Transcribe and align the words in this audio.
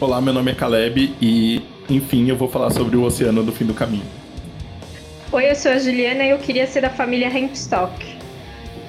Olá, 0.00 0.20
meu 0.20 0.32
nome 0.32 0.52
é 0.52 0.54
Caleb 0.54 1.12
e, 1.20 1.60
enfim, 1.90 2.30
eu 2.30 2.36
vou 2.36 2.48
falar 2.48 2.70
sobre 2.70 2.96
o 2.96 3.02
Oceano 3.02 3.42
do 3.42 3.50
Fim 3.50 3.64
do 3.64 3.74
Caminho. 3.74 4.06
Oi, 5.32 5.50
eu 5.50 5.56
sou 5.56 5.72
a 5.72 5.78
Juliana 5.78 6.22
e 6.22 6.30
eu 6.30 6.38
queria 6.38 6.68
ser 6.68 6.82
da 6.82 6.90
família 6.90 7.26
Hempstock. 7.26 7.92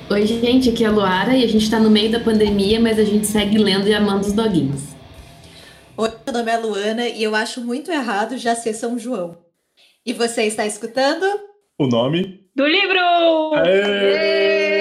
Oi, 0.08 0.28
gente, 0.28 0.70
aqui 0.70 0.84
é 0.84 0.88
a 0.88 0.92
Luara 0.92 1.36
e 1.36 1.44
a 1.44 1.48
gente 1.48 1.68
tá 1.68 1.80
no 1.80 1.90
meio 1.90 2.12
da 2.12 2.20
pandemia, 2.20 2.80
mas 2.80 3.00
a 3.00 3.04
gente 3.04 3.26
segue 3.26 3.58
lendo 3.58 3.88
e 3.88 3.94
amando 3.96 4.28
os 4.28 4.34
doguinhos. 4.34 4.84
Oi, 5.98 6.12
meu 6.28 6.34
nome 6.34 6.52
é 6.52 6.58
Luana 6.58 7.08
e 7.08 7.24
eu 7.24 7.34
acho 7.34 7.60
muito 7.62 7.92
errado 7.92 8.38
já 8.38 8.54
ser 8.54 8.74
São 8.76 9.00
João. 9.00 9.36
E 10.06 10.14
você 10.14 10.44
está 10.44 10.68
escutando? 10.68 11.26
O 11.80 11.88
nome? 11.88 12.42
Do 12.56 12.68
livro! 12.68 13.00
Aê! 13.56 14.79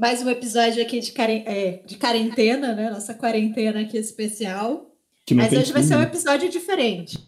Mais 0.00 0.22
um 0.22 0.30
episódio 0.30 0.80
aqui 0.80 0.98
de, 0.98 1.12
é, 1.18 1.82
de 1.84 1.98
quarentena, 1.98 2.74
né? 2.74 2.88
Nossa 2.88 3.12
quarentena 3.12 3.80
aqui 3.80 3.98
especial. 3.98 4.86
Mas 5.30 5.52
hoje 5.52 5.72
vai 5.74 5.82
fim, 5.82 5.88
ser 5.88 5.96
um 5.96 5.98
né? 5.98 6.04
episódio 6.04 6.48
diferente. 6.48 7.18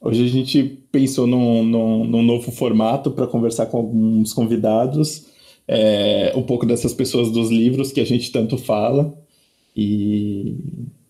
Hoje 0.00 0.24
a 0.24 0.28
gente 0.28 0.62
pensou 0.92 1.26
num, 1.26 1.64
num, 1.64 2.04
num 2.04 2.22
novo 2.22 2.52
formato 2.52 3.10
para 3.10 3.26
conversar 3.26 3.66
com 3.66 3.78
alguns 3.78 4.32
convidados, 4.32 5.26
é, 5.66 6.32
um 6.36 6.42
pouco 6.44 6.64
dessas 6.64 6.94
pessoas 6.94 7.32
dos 7.32 7.50
livros 7.50 7.90
que 7.90 8.00
a 8.00 8.06
gente 8.06 8.30
tanto 8.30 8.56
fala, 8.56 9.12
e, 9.74 10.54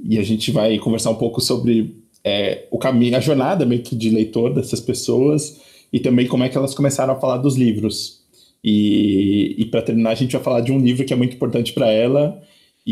e 0.02 0.19
a 0.19 0.23
gente 0.23 0.50
vai 0.50 0.78
conversar 0.78 1.11
um 1.11 1.16
pouco 1.16 1.42
sobre 1.42 2.02
é, 2.25 2.66
o 2.70 2.78
caminho, 2.78 3.14
a 3.14 3.20
jornada 3.20 3.66
meio 3.66 3.83
que 3.83 3.95
de 3.95 4.09
leitor 4.09 4.55
dessas 4.55 4.80
pessoas 4.80 5.61
e 5.92 6.00
também 6.00 6.27
como 6.27 6.45
é 6.45 6.48
que 6.48 6.56
elas 6.56 6.75
começaram 6.75 7.12
a 7.12 7.20
falar 7.20 7.37
dos 7.37 7.59
livros. 7.59 8.20
E, 8.62 9.56
e 9.59 9.64
para 9.66 9.82
terminar, 9.82 10.10
a 10.10 10.14
gente 10.14 10.32
vai 10.32 10.42
falar 10.42 10.60
de 10.60 10.73
um 10.73 10.78
livro 10.78 11.05
que 11.05 11.12
é 11.12 11.16
muito 11.16 11.34
importante 11.37 11.73
para 11.73 11.91
ela. 11.91 12.41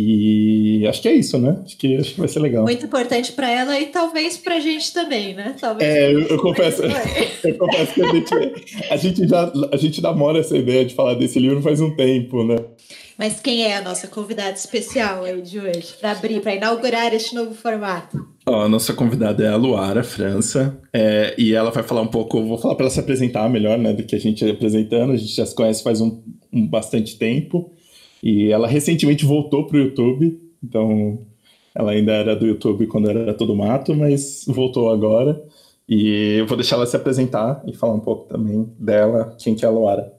E 0.00 0.86
acho 0.86 1.02
que 1.02 1.08
é 1.08 1.14
isso, 1.14 1.38
né? 1.38 1.58
Acho 1.64 1.76
que, 1.76 1.96
acho 1.96 2.14
que 2.14 2.20
vai 2.20 2.28
ser 2.28 2.40
legal. 2.40 2.62
Muito 2.62 2.84
importante 2.84 3.32
para 3.32 3.50
ela 3.50 3.78
e 3.78 3.86
talvez 3.86 4.36
para 4.36 4.56
a 4.56 4.60
gente 4.60 4.92
também, 4.92 5.34
né? 5.34 5.56
Talvez 5.60 5.88
É, 5.88 6.12
eu, 6.12 6.20
eu 6.20 6.38
confesso, 6.38 6.82
eu 7.44 7.58
confesso 7.58 7.94
que 7.94 8.02
a 8.02 8.12
gente, 8.12 8.34
a 8.90 8.96
gente 8.96 9.28
já 9.28 9.52
a 9.72 9.76
gente 9.76 10.00
namora 10.00 10.38
essa 10.38 10.56
ideia 10.56 10.84
de 10.84 10.94
falar 10.94 11.14
desse 11.14 11.38
livro 11.38 11.60
faz 11.62 11.80
um 11.80 11.94
tempo, 11.96 12.44
né? 12.44 12.56
Mas 13.18 13.40
quem 13.40 13.64
é 13.64 13.76
a 13.76 13.82
nossa 13.82 14.06
convidada 14.06 14.52
especial 14.52 15.24
aí 15.24 15.42
de 15.42 15.58
hoje? 15.58 15.94
Para 16.00 16.12
abrir, 16.12 16.40
para 16.40 16.54
inaugurar 16.54 17.12
este 17.12 17.34
novo 17.34 17.52
formato? 17.52 18.28
Ó, 18.46 18.62
a 18.62 18.68
nossa 18.68 18.94
convidada 18.94 19.44
é 19.44 19.48
a 19.48 19.56
Luara 19.56 20.04
França, 20.04 20.80
é, 20.92 21.34
e 21.36 21.52
ela 21.52 21.72
vai 21.72 21.82
falar 21.82 22.02
um 22.02 22.06
pouco, 22.06 22.40
vou 22.44 22.56
falar 22.56 22.76
para 22.76 22.84
ela 22.84 22.90
se 22.90 23.00
apresentar 23.00 23.48
melhor, 23.50 23.76
né, 23.76 23.92
do 23.92 24.04
que 24.04 24.14
a 24.14 24.20
gente 24.20 24.48
apresentando, 24.48 25.12
a 25.12 25.16
gente 25.16 25.34
já 25.34 25.44
se 25.44 25.54
conhece 25.54 25.82
faz 25.82 26.00
um, 26.00 26.22
um 26.52 26.64
bastante 26.64 27.18
tempo, 27.18 27.72
e 28.22 28.50
ela 28.50 28.66
recentemente 28.66 29.24
voltou 29.24 29.66
para 29.66 29.76
o 29.76 29.80
YouTube, 29.80 30.38
então 30.62 31.18
ela 31.74 31.92
ainda 31.92 32.12
era 32.12 32.34
do 32.34 32.46
YouTube 32.46 32.86
quando 32.86 33.08
era 33.08 33.34
todo 33.34 33.54
mato, 33.54 33.94
mas 33.94 34.44
voltou 34.48 34.90
agora, 34.90 35.42
e 35.88 36.36
eu 36.38 36.46
vou 36.46 36.56
deixar 36.56 36.76
ela 36.76 36.86
se 36.86 36.96
apresentar 36.96 37.62
e 37.66 37.74
falar 37.74 37.94
um 37.94 38.00
pouco 38.00 38.28
também 38.28 38.68
dela, 38.78 39.36
quem 39.38 39.54
que 39.54 39.64
é 39.64 39.68
a 39.68 39.70
Luara. 39.70 40.12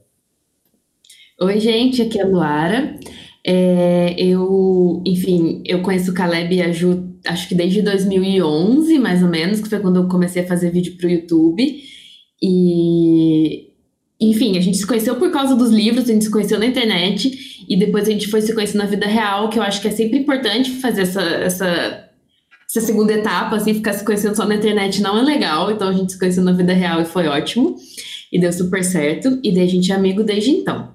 Oi, 1.42 1.60
gente, 1.60 2.02
aqui 2.02 2.20
é 2.20 2.24
a 2.24 2.28
Luara. 2.28 3.00
É, 3.46 4.14
eu, 4.18 5.02
enfim, 5.06 5.62
eu 5.66 5.82
conheço 5.82 6.12
o 6.12 6.14
Caleb 6.14 6.56
e 6.56 6.62
a 6.62 6.72
Ju, 6.72 7.14
acho 7.26 7.48
que 7.48 7.56
desde 7.56 7.82
2011, 7.82 9.00
mais 9.00 9.24
ou 9.24 9.30
menos, 9.30 9.62
que 9.62 9.70
foi 9.70 9.80
quando 9.80 9.98
eu 9.98 10.08
comecei 10.08 10.44
a 10.44 10.48
fazer 10.48 10.72
vídeo 10.72 10.98
pro 10.98 11.10
YouTube. 11.10 11.82
E, 12.42 13.70
enfim, 14.20 14.58
a 14.58 14.62
gente 14.62 14.78
se 14.78 14.86
conheceu 14.86 15.16
por 15.16 15.32
causa 15.32 15.56
dos 15.56 15.72
livros, 15.72 16.10
a 16.10 16.14
gente 16.14 16.26
se 16.26 16.32
conheceu 16.32 16.60
na 16.60 16.66
internet 16.66 17.59
e 17.70 17.78
depois 17.78 18.08
a 18.08 18.12
gente 18.12 18.28
foi 18.28 18.42
se 18.42 18.52
conhecer 18.52 18.78
na 18.80 18.88
vida 18.88 19.06
real, 19.06 19.48
que 19.48 19.60
eu 19.60 19.64
acho 19.64 19.80
que 19.80 19.88
é 19.88 19.92
sempre 19.92 20.18
importante 20.18 20.72
fazer 20.72 21.04
essa, 21.04 21.22
essa, 21.22 22.10
essa 22.68 22.82
segunda 22.82 23.14
etapa, 23.14 23.56
assim, 23.56 23.76
ficar 23.76 23.94
se 23.94 24.04
conhecendo 24.04 24.36
só 24.36 24.44
na 24.44 24.56
internet 24.56 25.00
não 25.04 25.20
é 25.20 25.22
legal, 25.22 25.70
então 25.70 25.88
a 25.88 25.94
gente 25.94 26.14
se 26.14 26.20
conheceu 26.20 26.44
na 26.44 26.52
vida 26.52 26.74
real 26.74 27.00
e 27.00 27.06
foi 27.06 27.28
ótimo, 27.28 27.76
e 28.34 28.40
deu 28.40 28.52
super 28.52 28.84
certo, 28.84 29.40
e 29.44 29.52
daí 29.54 29.66
a 29.66 29.70
gente 29.70 29.92
é 29.92 29.96
amigo 29.96 30.24
desde 30.24 30.50
então. 30.50 30.92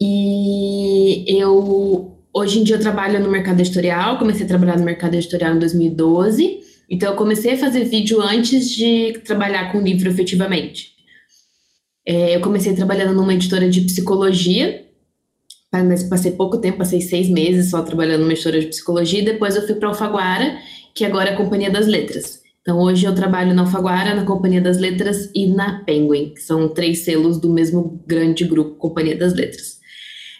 E 0.00 1.24
eu, 1.28 2.18
hoje 2.34 2.58
em 2.58 2.64
dia, 2.64 2.74
eu 2.74 2.80
trabalho 2.80 3.20
no 3.20 3.30
mercado 3.30 3.60
editorial, 3.60 4.18
comecei 4.18 4.44
a 4.44 4.48
trabalhar 4.48 4.76
no 4.76 4.84
mercado 4.84 5.14
editorial 5.14 5.54
em 5.54 5.60
2012, 5.60 6.58
então 6.90 7.12
eu 7.12 7.16
comecei 7.16 7.52
a 7.52 7.58
fazer 7.58 7.84
vídeo 7.84 8.20
antes 8.20 8.68
de 8.68 9.20
trabalhar 9.24 9.70
com 9.70 9.80
livro 9.80 10.10
efetivamente. 10.10 10.90
É, 12.04 12.34
eu 12.34 12.40
comecei 12.40 12.74
trabalhando 12.74 13.14
numa 13.14 13.32
editora 13.32 13.70
de 13.70 13.82
psicologia, 13.82 14.84
mas 15.72 16.02
passei 16.02 16.32
pouco 16.32 16.58
tempo, 16.58 16.78
passei 16.78 17.00
seis 17.00 17.28
meses 17.28 17.70
só 17.70 17.82
trabalhando 17.82 18.20
numa 18.20 18.32
editora 18.32 18.60
de 18.60 18.66
psicologia, 18.66 19.20
e 19.20 19.24
depois 19.24 19.56
eu 19.56 19.66
fui 19.66 19.74
para 19.76 19.88
Alfaguara, 19.88 20.58
que 20.94 21.04
agora 21.04 21.30
é 21.30 21.32
a 21.32 21.36
Companhia 21.36 21.70
das 21.70 21.86
Letras. 21.86 22.42
Então 22.60 22.78
hoje 22.78 23.06
eu 23.06 23.14
trabalho 23.14 23.54
na 23.54 23.62
Alfaguara, 23.62 24.14
na 24.14 24.24
Companhia 24.24 24.60
das 24.60 24.78
Letras 24.78 25.30
e 25.34 25.46
na 25.46 25.82
Penguin, 25.84 26.34
que 26.34 26.42
são 26.42 26.68
três 26.68 27.00
selos 27.00 27.40
do 27.40 27.52
mesmo 27.52 28.00
grande 28.06 28.44
grupo 28.44 28.76
Companhia 28.76 29.16
das 29.16 29.32
Letras. 29.34 29.80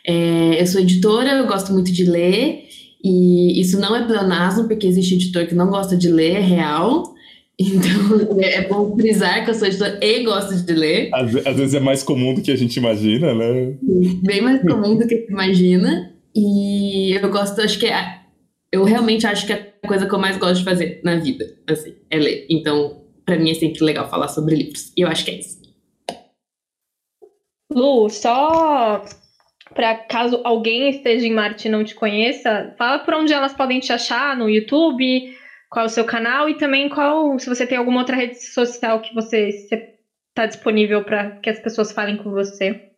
É, 0.07 0.61
eu 0.61 0.67
sou 0.67 0.81
editora, 0.81 1.31
eu 1.31 1.47
gosto 1.47 1.73
muito 1.73 1.91
de 1.91 2.05
ler, 2.05 2.65
e 3.03 3.61
isso 3.61 3.81
não 3.81 3.97
é 3.97 4.07
pleonasmo, 4.07 4.69
porque 4.69 4.87
existe 4.87 5.15
editor 5.15 5.47
que 5.47 5.55
não 5.55 5.69
gosta 5.69 5.97
de 5.97 6.09
ler, 6.09 6.37
é 6.37 6.41
real. 6.41 7.13
Então 7.59 8.41
é 8.41 8.67
bom 8.67 8.97
frisar 8.97 9.45
que 9.45 9.51
eu 9.51 9.55
sou 9.55 9.69
editora 9.69 9.99
e 10.03 10.23
gosto 10.25 10.55
de 10.55 10.73
ler. 10.73 11.11
Às, 11.13 11.35
às 11.47 11.57
vezes 11.57 11.75
é 11.75 11.81
mais 11.81 12.03
comum 12.03 12.35
do 12.35 12.43
que 12.43 12.51
a 12.51 12.57
gente 12.57 12.77
imagina, 12.77 13.35
né? 13.35 13.75
bem 14.23 14.41
mais 14.41 14.63
comum 14.63 14.97
do 14.97 15.07
que 15.07 15.17
se 15.17 15.31
imagina. 15.31 16.13
E 16.35 17.13
eu 17.13 17.31
gosto, 17.31 17.61
acho 17.61 17.79
que 17.79 17.87
é, 17.87 18.21
eu 18.73 18.85
realmente 18.85 19.27
acho 19.27 19.47
que 19.47 19.53
é 19.53 19.75
a 19.83 19.87
coisa 19.87 20.07
que 20.07 20.15
eu 20.15 20.19
mais 20.19 20.39
gosto 20.39 20.59
de 20.59 20.65
fazer 20.65 21.01
na 21.05 21.17
vida, 21.17 21.45
assim, 21.69 21.95
é 22.11 22.17
ler. 22.17 22.47
Então, 22.49 23.03
pra 23.25 23.39
mim 23.39 23.51
é 23.51 23.55
sempre 23.55 23.85
legal 23.85 24.09
falar 24.09 24.29
sobre 24.29 24.57
livros. 24.57 24.93
E 24.97 25.03
eu 25.03 25.09
acho 25.09 25.25
que 25.25 25.31
é 25.31 25.39
isso. 25.39 25.61
Lu, 27.71 28.09
só 28.09 29.05
para 29.75 29.95
caso 29.95 30.41
alguém 30.45 30.91
esteja 30.91 31.27
em 31.27 31.33
Marte 31.33 31.69
e 31.69 31.71
não 31.71 31.85
te 31.85 31.95
conheça, 31.95 32.75
fala 32.77 32.99
por 32.99 33.15
onde 33.15 33.33
elas 33.33 33.55
podem 33.55 33.81
te 33.81 33.93
achar 33.93 34.37
no 34.37 34.49
YouTube, 34.49 35.35
qual 35.73 35.85
é 35.85 35.87
o 35.87 35.91
seu 35.91 36.05
canal 36.05 36.51
e 36.51 36.55
também 36.55 36.87
qual, 36.87 37.39
se 37.39 37.49
você 37.49 37.67
tem 37.67 37.79
alguma 37.79 38.01
outra 38.01 38.15
rede 38.15 38.37
social 38.37 39.01
que 39.01 39.15
você 39.15 39.49
está 39.49 40.47
disponível 40.47 41.03
para 41.03 41.33
que 41.43 41.49
as 41.49 41.59
pessoas 41.59 41.93
falem 41.93 42.15
com 42.19 42.31
você. 42.31 42.92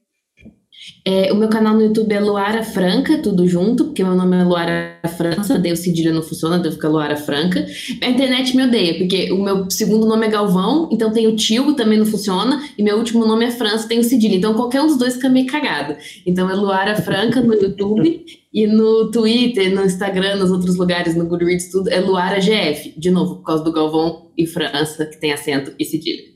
É, 1.06 1.32
o 1.32 1.36
meu 1.36 1.48
canal 1.48 1.74
no 1.74 1.82
YouTube 1.82 2.12
é 2.12 2.20
Luara 2.20 2.62
Franca, 2.62 3.18
tudo 3.18 3.46
junto, 3.46 3.84
porque 3.84 4.02
meu 4.02 4.14
nome 4.14 4.36
é 4.36 4.42
Luara 4.42 5.00
França, 5.16 5.58
o 5.58 5.76
cedilha 5.76 6.12
não 6.12 6.22
funciona, 6.22 6.58
daí 6.58 6.72
fica 6.72 6.88
Luara 6.88 7.16
Franca. 7.16 7.66
A 8.02 8.08
internet 8.08 8.56
me 8.56 8.64
odeia, 8.64 8.96
porque 8.96 9.30
o 9.30 9.42
meu 9.42 9.70
segundo 9.70 10.06
nome 10.06 10.26
é 10.26 10.30
Galvão, 10.30 10.88
então 10.90 11.12
tem 11.12 11.26
o 11.26 11.36
tio, 11.36 11.74
também 11.74 11.98
não 11.98 12.06
funciona, 12.06 12.62
e 12.76 12.82
meu 12.82 12.96
último 12.96 13.26
nome 13.26 13.44
é 13.44 13.50
França, 13.50 13.86
tem 13.86 13.98
o 13.98 14.04
cedilha, 14.04 14.36
então 14.36 14.54
qualquer 14.54 14.80
um 14.80 14.86
dos 14.86 14.96
dois 14.96 15.14
fica 15.14 15.28
meio 15.28 15.46
cagado. 15.46 15.96
Então 16.26 16.48
é 16.48 16.54
Luara 16.54 16.96
Franca 16.96 17.40
no 17.40 17.54
YouTube, 17.54 18.24
e 18.52 18.66
no 18.66 19.10
Twitter, 19.10 19.74
no 19.74 19.84
Instagram, 19.84 20.36
nos 20.36 20.50
outros 20.50 20.76
lugares, 20.76 21.16
no 21.16 21.26
Goodreads, 21.26 21.70
tudo, 21.70 21.90
é 21.90 22.00
Luara 22.00 22.40
GF, 22.40 22.94
de 22.96 23.10
novo, 23.10 23.36
por 23.36 23.44
causa 23.44 23.64
do 23.64 23.72
Galvão 23.72 24.28
e 24.38 24.46
França, 24.46 25.04
que 25.06 25.20
tem 25.20 25.32
acento 25.32 25.72
e 25.78 25.84
cedilha. 25.84 26.33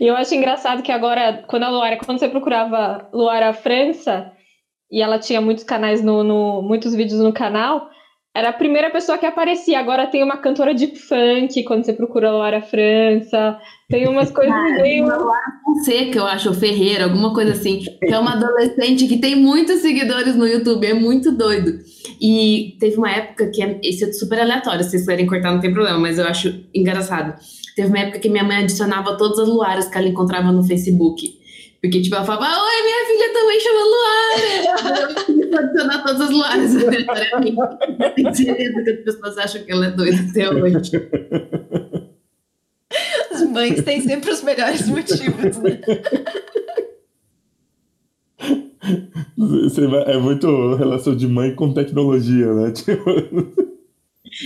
E 0.00 0.06
eu 0.06 0.16
acho 0.16 0.34
engraçado 0.34 0.82
que 0.82 0.92
agora, 0.92 1.44
quando 1.46 1.64
a 1.64 1.70
Luara, 1.70 1.96
quando 1.96 2.18
você 2.18 2.28
procurava 2.28 3.08
Luara 3.12 3.52
França, 3.52 4.32
e 4.90 5.00
ela 5.00 5.18
tinha 5.18 5.40
muitos 5.40 5.64
canais 5.64 6.02
no, 6.02 6.22
no, 6.22 6.62
muitos 6.62 6.94
vídeos 6.94 7.20
no 7.20 7.32
canal, 7.32 7.88
era 8.36 8.48
a 8.48 8.52
primeira 8.52 8.90
pessoa 8.90 9.16
que 9.16 9.24
aparecia. 9.24 9.78
Agora 9.78 10.08
tem 10.08 10.22
uma 10.22 10.36
cantora 10.36 10.74
de 10.74 10.88
funk 10.88 11.62
quando 11.62 11.84
você 11.84 11.92
procura 11.92 12.32
Luara 12.32 12.60
França. 12.60 13.56
Tem 13.88 14.08
umas 14.08 14.30
coisas 14.32 14.52
Ah, 14.52 14.82
meio. 14.82 15.04
uma 15.04 15.16
Luara 15.16 15.52
Fonseca, 15.64 16.18
eu 16.18 16.26
acho, 16.26 16.52
Ferreira, 16.52 17.04
alguma 17.04 17.32
coisa 17.32 17.52
assim. 17.52 17.78
Que 17.78 18.12
é 18.12 18.18
uma 18.18 18.32
adolescente 18.32 19.06
que 19.06 19.18
tem 19.18 19.36
muitos 19.36 19.80
seguidores 19.80 20.34
no 20.34 20.48
YouTube, 20.48 20.84
é 20.84 20.94
muito 20.94 21.30
doido. 21.30 21.78
E 22.20 22.76
teve 22.80 22.96
uma 22.96 23.10
época 23.10 23.50
que, 23.52 23.62
é, 23.62 23.78
esse 23.84 24.04
é 24.04 24.12
super 24.12 24.40
aleatório, 24.40 24.82
se 24.82 24.90
vocês 24.90 25.06
querem 25.06 25.26
cortar 25.26 25.52
não 25.52 25.60
tem 25.60 25.72
problema, 25.72 25.98
mas 25.98 26.18
eu 26.18 26.26
acho 26.26 26.60
engraçado. 26.74 27.34
Teve 27.76 27.88
uma 27.88 27.98
época 27.98 28.18
que 28.20 28.28
minha 28.28 28.44
mãe 28.44 28.58
adicionava 28.58 29.16
todas 29.16 29.38
as 29.38 29.48
Luaras 29.48 29.88
que 29.88 29.98
ela 29.98 30.08
encontrava 30.08 30.52
no 30.52 30.62
Facebook. 30.62 31.42
Porque, 31.82 32.00
tipo, 32.00 32.14
ela 32.14 32.24
falava, 32.24 32.46
oi, 32.46 32.82
minha 32.82 33.04
filha 33.06 33.32
também 33.32 33.60
chama 33.60 33.84
Luara. 33.84 35.14
Eu 35.52 35.58
a 35.58 35.60
adicionar 35.60 36.02
todas 36.02 36.20
as 36.22 36.30
Luaras. 36.30 36.72
Tenho 38.14 38.34
certeza 38.34 38.82
que 38.82 38.90
as 38.90 39.00
pessoas 39.04 39.38
acham 39.38 39.62
que 39.64 39.72
ela 39.72 39.86
é 39.86 39.90
doida 39.90 40.18
até 40.30 40.50
hoje. 40.50 40.90
As 43.32 43.42
mães 43.50 43.82
têm 43.82 44.00
sempre 44.00 44.30
os 44.30 44.42
melhores 44.42 44.86
motivos, 44.88 45.56
né? 45.58 45.80
Você 49.36 49.86
vai- 49.86 50.04
É 50.12 50.18
muito 50.18 50.74
relação 50.76 51.14
de 51.16 51.26
mãe 51.26 51.54
com 51.54 51.72
tecnologia, 51.72 52.52
né? 52.54 52.70
Tipo, 52.72 53.63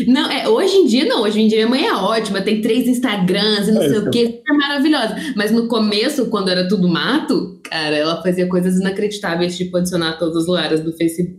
Não, 0.07 0.31
é, 0.31 0.49
hoje 0.49 0.77
em 0.77 0.87
dia 0.87 1.05
não, 1.07 1.23
hoje 1.23 1.41
em 1.41 1.49
dia 1.49 1.59
minha 1.67 1.69
mãe 1.69 1.87
é 1.87 1.95
ótima, 1.95 2.41
tem 2.43 2.61
três 2.61 2.87
Instagrams 2.89 3.69
e 3.69 3.73
não 3.73 3.83
É, 3.83 3.89
sei 3.89 3.97
então. 3.99 4.09
o 4.09 4.11
que, 4.11 4.27
super 4.27 4.57
maravilhosa. 4.57 5.17
Mas 5.35 5.51
no 5.51 5.67
começo, 5.69 6.27
quando 6.27 6.49
era 6.51 6.69
tudo 6.69 6.89
mato, 6.89 7.59
cara, 7.65 7.97
ela 7.97 8.23
fazia 8.23 8.47
coisas 8.47 8.79
inacreditáveis, 8.79 9.57
tipo 9.57 9.77
adicionar 9.77 10.19
todos 10.19 10.37
os 10.43 10.47
lugares 10.47 10.81
do 10.81 10.93
Facebook. 10.93 11.39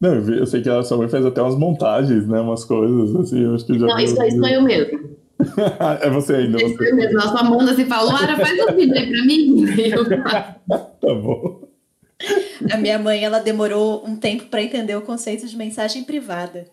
Não, 0.00 0.14
eu, 0.14 0.46
sei 0.46 0.60
que 0.62 0.68
a 0.68 0.82
sua 0.82 0.98
mãe 0.98 1.08
faz 1.08 1.24
até 1.24 1.40
umas 1.40 1.56
montagens, 1.56 2.26
né? 2.26 2.40
Umas 2.40 2.64
coisas, 2.64 3.14
assim, 3.16 3.42
eu 3.42 3.54
acho 3.54 3.64
que 3.66 3.78
já 3.78 3.86
Não, 3.86 3.98
isso, 3.98 4.22
isso 4.22 4.38
sou 4.38 4.48
eu 4.48 4.62
mesmo. 4.62 5.14
É 6.00 6.08
você 6.10 6.34
ainda, 6.36 6.56
Isso 6.58 6.68
sou 6.68 6.76
você. 6.78 6.90
eu 6.90 6.96
mesmo. 6.96 7.20
Ela 7.20 7.36
só 7.36 7.44
manda 7.44 7.72
assim, 7.72 7.84
fala, 7.86 8.12
Laura, 8.12 8.36
faz 8.36 8.58
um 8.68 8.74
vídeo 8.76 8.94
aí 8.96 9.10
pra 9.10 9.24
mim. 9.24 9.64
Daí 9.66 9.90
eu 9.90 10.04
faço. 10.04 10.54
Tá 11.00 11.14
bom. 11.14 11.60
A 12.72 12.76
minha 12.76 12.98
mãe, 12.98 13.24
ela 13.24 13.40
demorou 13.40 14.04
um 14.06 14.16
tempo 14.16 14.44
para 14.44 14.62
entender 14.62 14.94
o 14.96 15.02
conceito 15.02 15.46
de 15.46 15.56
mensagem 15.56 16.04
privada. 16.04 16.66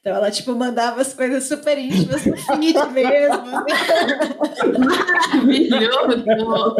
Então 0.00 0.14
ela, 0.16 0.30
tipo, 0.30 0.54
mandava 0.54 1.00
as 1.02 1.12
coisas 1.12 1.44
super 1.44 1.76
íntimas 1.78 2.24
no 2.24 2.34
feed 2.36 2.74
mesmo. 2.92 3.44
Maravilhoso. 5.68 6.76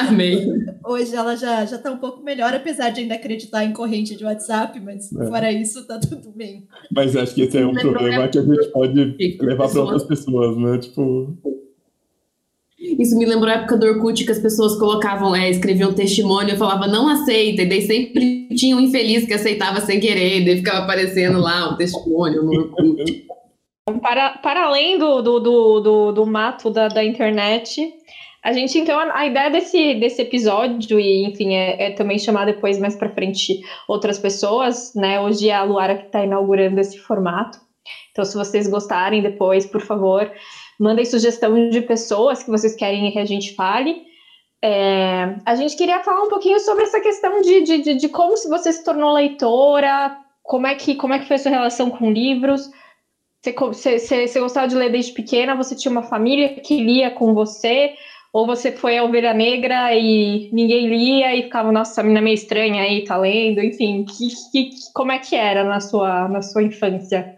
Amei. 0.00 0.46
Hoje 0.84 1.14
ela 1.14 1.34
já, 1.36 1.64
já 1.64 1.76
tá 1.78 1.90
um 1.90 1.98
pouco 1.98 2.22
melhor, 2.22 2.54
apesar 2.54 2.90
de 2.90 3.00
ainda 3.00 3.14
acreditar 3.14 3.64
em 3.64 3.72
corrente 3.72 4.14
de 4.16 4.24
WhatsApp, 4.24 4.78
mas 4.80 5.12
É. 5.12 5.26
fora 5.26 5.50
isso, 5.52 5.86
tá 5.86 5.98
tudo 5.98 6.30
bem. 6.30 6.66
Mas 6.90 7.16
acho 7.16 7.34
que 7.34 7.42
esse 7.42 7.58
é 7.58 7.66
um 7.66 7.74
problema 7.74 8.28
que 8.28 8.38
a 8.38 8.42
gente 8.42 8.68
pode 8.70 9.16
levar 9.40 9.68
para 9.68 9.80
outras 9.80 10.04
pessoas, 10.04 10.56
né? 10.56 10.78
Tipo, 10.78 11.36
Isso 12.78 13.16
me 13.16 13.24
lembrou 13.24 13.50
a 13.50 13.56
época 13.56 13.76
do 13.76 13.86
Orkut 13.86 14.24
que 14.24 14.30
as 14.30 14.38
pessoas 14.38 14.78
colocavam, 14.78 15.34
é, 15.34 15.48
escreviam 15.48 15.94
testemunho, 15.94 16.50
eu 16.50 16.56
falava 16.56 16.86
não 16.86 17.08
aceita, 17.08 17.62
e 17.62 17.68
daí 17.68 17.82
sempre 17.82 18.48
tinha 18.54 18.76
um 18.76 18.80
infeliz 18.80 19.26
que 19.26 19.32
aceitava 19.32 19.80
sem 19.80 19.98
querer, 19.98 20.40
e 20.40 20.44
daí 20.44 20.56
ficava 20.56 20.84
aparecendo 20.84 21.40
lá 21.40 21.72
o 21.72 21.76
testemunho 21.76 22.42
no 22.42 22.52
Orkut. 22.52 23.26
Para, 24.02 24.30
para 24.38 24.66
além 24.66 24.98
do, 24.98 25.22
do, 25.22 25.40
do, 25.40 25.80
do, 25.80 26.12
do 26.12 26.26
mato 26.26 26.70
da, 26.70 26.88
da 26.88 27.04
internet, 27.04 27.94
a 28.46 28.52
gente, 28.52 28.78
então, 28.78 28.98
a, 28.98 29.20
a 29.20 29.26
ideia 29.26 29.50
desse, 29.50 29.94
desse 29.94 30.22
episódio, 30.22 31.00
e 31.00 31.24
enfim, 31.24 31.54
é, 31.54 31.86
é 31.86 31.90
também 31.90 32.18
chamar 32.18 32.44
depois, 32.44 32.78
mais 32.78 32.94
para 32.94 33.08
frente, 33.08 33.60
outras 33.88 34.18
pessoas, 34.18 34.94
né? 34.94 35.20
Hoje 35.20 35.48
é 35.48 35.54
a 35.54 35.64
Luara 35.64 35.96
que 35.96 36.06
está 36.06 36.24
inaugurando 36.24 36.78
esse 36.78 36.98
formato. 36.98 37.58
Então, 38.12 38.24
se 38.24 38.36
vocês 38.36 38.68
gostarem 38.68 39.20
depois, 39.20 39.66
por 39.66 39.80
favor, 39.80 40.30
mandem 40.78 41.04
sugestão 41.04 41.70
de 41.70 41.80
pessoas 41.80 42.42
que 42.42 42.50
vocês 42.50 42.74
querem 42.74 43.10
que 43.10 43.18
a 43.18 43.24
gente 43.24 43.54
fale. 43.54 44.04
É, 44.62 45.36
a 45.44 45.54
gente 45.54 45.76
queria 45.76 46.02
falar 46.02 46.22
um 46.22 46.28
pouquinho 46.28 46.58
sobre 46.60 46.84
essa 46.84 47.00
questão 47.00 47.40
de, 47.40 47.62
de, 47.62 47.78
de, 47.82 47.94
de 47.94 48.08
como 48.08 48.36
você 48.48 48.72
se 48.72 48.82
tornou 48.82 49.12
leitora, 49.12 50.16
como 50.42 50.66
é 50.66 50.74
que, 50.74 50.94
como 50.94 51.12
é 51.12 51.18
que 51.18 51.26
foi 51.26 51.36
a 51.36 51.38
sua 51.38 51.50
relação 51.50 51.90
com 51.90 52.10
livros. 52.10 52.70
Você, 53.42 53.98
você, 53.98 54.26
você 54.26 54.40
gostava 54.40 54.66
de 54.66 54.74
ler 54.74 54.90
desde 54.90 55.12
pequena? 55.12 55.54
Você 55.54 55.76
tinha 55.76 55.92
uma 55.92 56.02
família 56.02 56.54
que 56.60 56.80
lia 56.80 57.10
com 57.10 57.34
você? 57.34 57.94
Ou 58.32 58.46
você 58.46 58.72
foi 58.72 58.98
a 58.98 59.04
ovelha 59.04 59.32
negra 59.32 59.94
e 59.94 60.50
ninguém 60.52 60.88
lia 60.88 61.34
e 61.34 61.44
ficava, 61.44 61.72
nossa, 61.72 61.92
essa 61.92 62.02
menina 62.02 62.20
é 62.20 62.22
meio 62.22 62.34
estranha 62.34 62.82
aí, 62.82 63.04
tá 63.04 63.16
lendo? 63.16 63.62
Enfim, 63.62 64.04
que, 64.04 64.28
que, 64.52 64.70
como 64.92 65.12
é 65.12 65.18
que 65.18 65.36
era 65.36 65.64
na 65.64 65.80
sua, 65.80 66.28
na 66.28 66.42
sua 66.42 66.62
infância? 66.62 67.35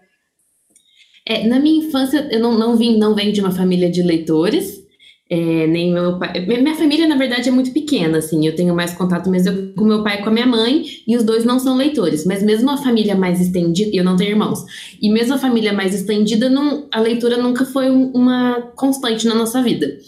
É, 1.28 1.46
na 1.46 1.60
minha 1.60 1.84
infância, 1.86 2.26
eu 2.30 2.40
não, 2.40 2.58
não 2.58 2.74
vim, 2.74 2.96
não 2.96 3.14
venho 3.14 3.32
de 3.32 3.40
uma 3.40 3.50
família 3.50 3.90
de 3.90 4.02
leitores, 4.02 4.82
é, 5.30 5.66
nem 5.66 5.92
meu 5.92 6.18
pai. 6.18 6.40
Minha 6.46 6.62
minha 6.62 6.74
família, 6.74 7.06
na 7.06 7.16
verdade, 7.16 7.50
é 7.50 7.52
muito 7.52 7.70
pequena, 7.70 8.16
assim. 8.16 8.46
Eu 8.46 8.56
tenho 8.56 8.74
mais 8.74 8.94
contato 8.94 9.28
mesmo 9.28 9.74
com 9.76 9.84
meu 9.84 10.02
pai 10.02 10.18
e 10.20 10.22
com 10.22 10.30
a 10.30 10.32
minha 10.32 10.46
mãe, 10.46 10.82
e 11.06 11.14
os 11.18 11.22
dois 11.22 11.44
não 11.44 11.58
são 11.58 11.76
leitores. 11.76 12.24
Mas 12.24 12.42
mesmo 12.42 12.70
a 12.70 12.78
família 12.78 13.14
mais 13.14 13.38
estendida, 13.42 13.90
eu 13.94 14.02
não 14.02 14.16
tenho 14.16 14.30
irmãos, 14.30 14.64
e 15.02 15.10
mesmo 15.10 15.34
a 15.34 15.38
família 15.38 15.72
mais 15.72 15.94
estendida, 15.94 16.48
não, 16.48 16.88
a 16.90 16.98
leitura 16.98 17.36
nunca 17.36 17.66
foi 17.66 17.90
um- 17.90 18.10
uma 18.14 18.62
constante 18.74 19.26
na 19.26 19.34
nossa 19.34 19.62
vida. 19.62 19.98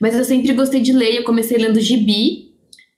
Mas 0.00 0.16
eu 0.16 0.24
sempre 0.24 0.52
gostei 0.54 0.80
de 0.80 0.92
ler, 0.92 1.14
eu 1.18 1.22
comecei 1.22 1.56
lendo 1.56 1.80
gibi, 1.80 2.48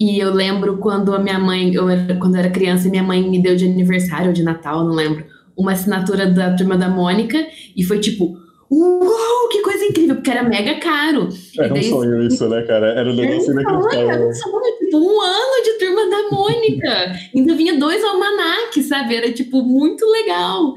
e 0.01 0.19
eu 0.19 0.33
lembro 0.33 0.79
quando 0.79 1.15
a 1.15 1.19
minha 1.19 1.39
mãe, 1.39 1.75
eu 1.75 1.89
era, 1.91 2.17
quando 2.17 2.37
eu 2.37 2.41
era 2.41 2.51
criança, 2.51 2.89
minha 2.89 3.03
mãe 3.03 3.23
me 3.29 3.39
deu 3.39 3.55
de 3.55 3.67
aniversário 3.67 4.29
ou 4.29 4.33
de 4.33 4.43
Natal, 4.43 4.83
não 4.83 4.95
lembro, 4.95 5.25
uma 5.57 5.73
assinatura 5.73 6.27
da 6.31 6.55
Turma 6.55 6.77
da 6.77 6.89
Mônica, 6.89 7.47
e 7.77 7.83
foi 7.83 7.99
tipo, 7.99 8.37
uau, 8.71 9.49
que 9.51 9.63
coisa 9.63 9.85
incrível, 9.85 10.17
porque 10.17 10.31
era 10.31 10.43
mega 10.43 10.75
caro. 10.81 11.29
era 11.59 11.71
um 11.71 11.75
daí- 11.75 11.89
sonho 11.89 12.23
isso, 12.27 12.49
né, 12.49 12.63
cara? 12.63 12.89
Era 12.89 13.11
um 13.11 13.15
negócio 13.15 13.51
Era 13.59 13.61
um 13.79 13.83
sonho, 13.83 13.89
era 13.89 14.03
inacreditável. 14.03 14.29
um 14.29 14.33
sonho, 14.35 14.79
tipo, 14.79 14.99
um 14.99 15.21
ano 15.21 15.65
de 15.65 15.73
Turma 15.79 16.11
da 16.11 16.31
Mônica. 16.31 17.13
Ainda 17.35 17.55
vinha 17.55 17.79
dois 17.79 18.03
almanacs, 18.05 18.85
sabe? 18.87 19.15
Era, 19.17 19.33
tipo, 19.33 19.63
muito 19.63 20.05
legal. 20.05 20.75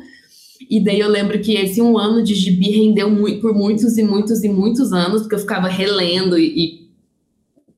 E 0.70 0.84
daí 0.84 1.00
eu 1.00 1.10
lembro 1.10 1.40
que 1.40 1.56
esse 1.56 1.82
um 1.82 1.98
ano 1.98 2.22
de 2.22 2.36
gibi 2.36 2.70
rendeu 2.72 3.10
por 3.42 3.54
muitos 3.56 3.98
e 3.98 4.04
muitos 4.04 4.44
e 4.44 4.50
muitos 4.50 4.92
anos, 4.94 5.22
porque 5.22 5.36
eu 5.36 5.40
ficava 5.40 5.68
relendo 5.68 6.38
e, 6.38 6.46
e 6.46 6.90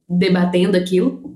debatendo 0.09 0.75
aquilo. 0.75 1.31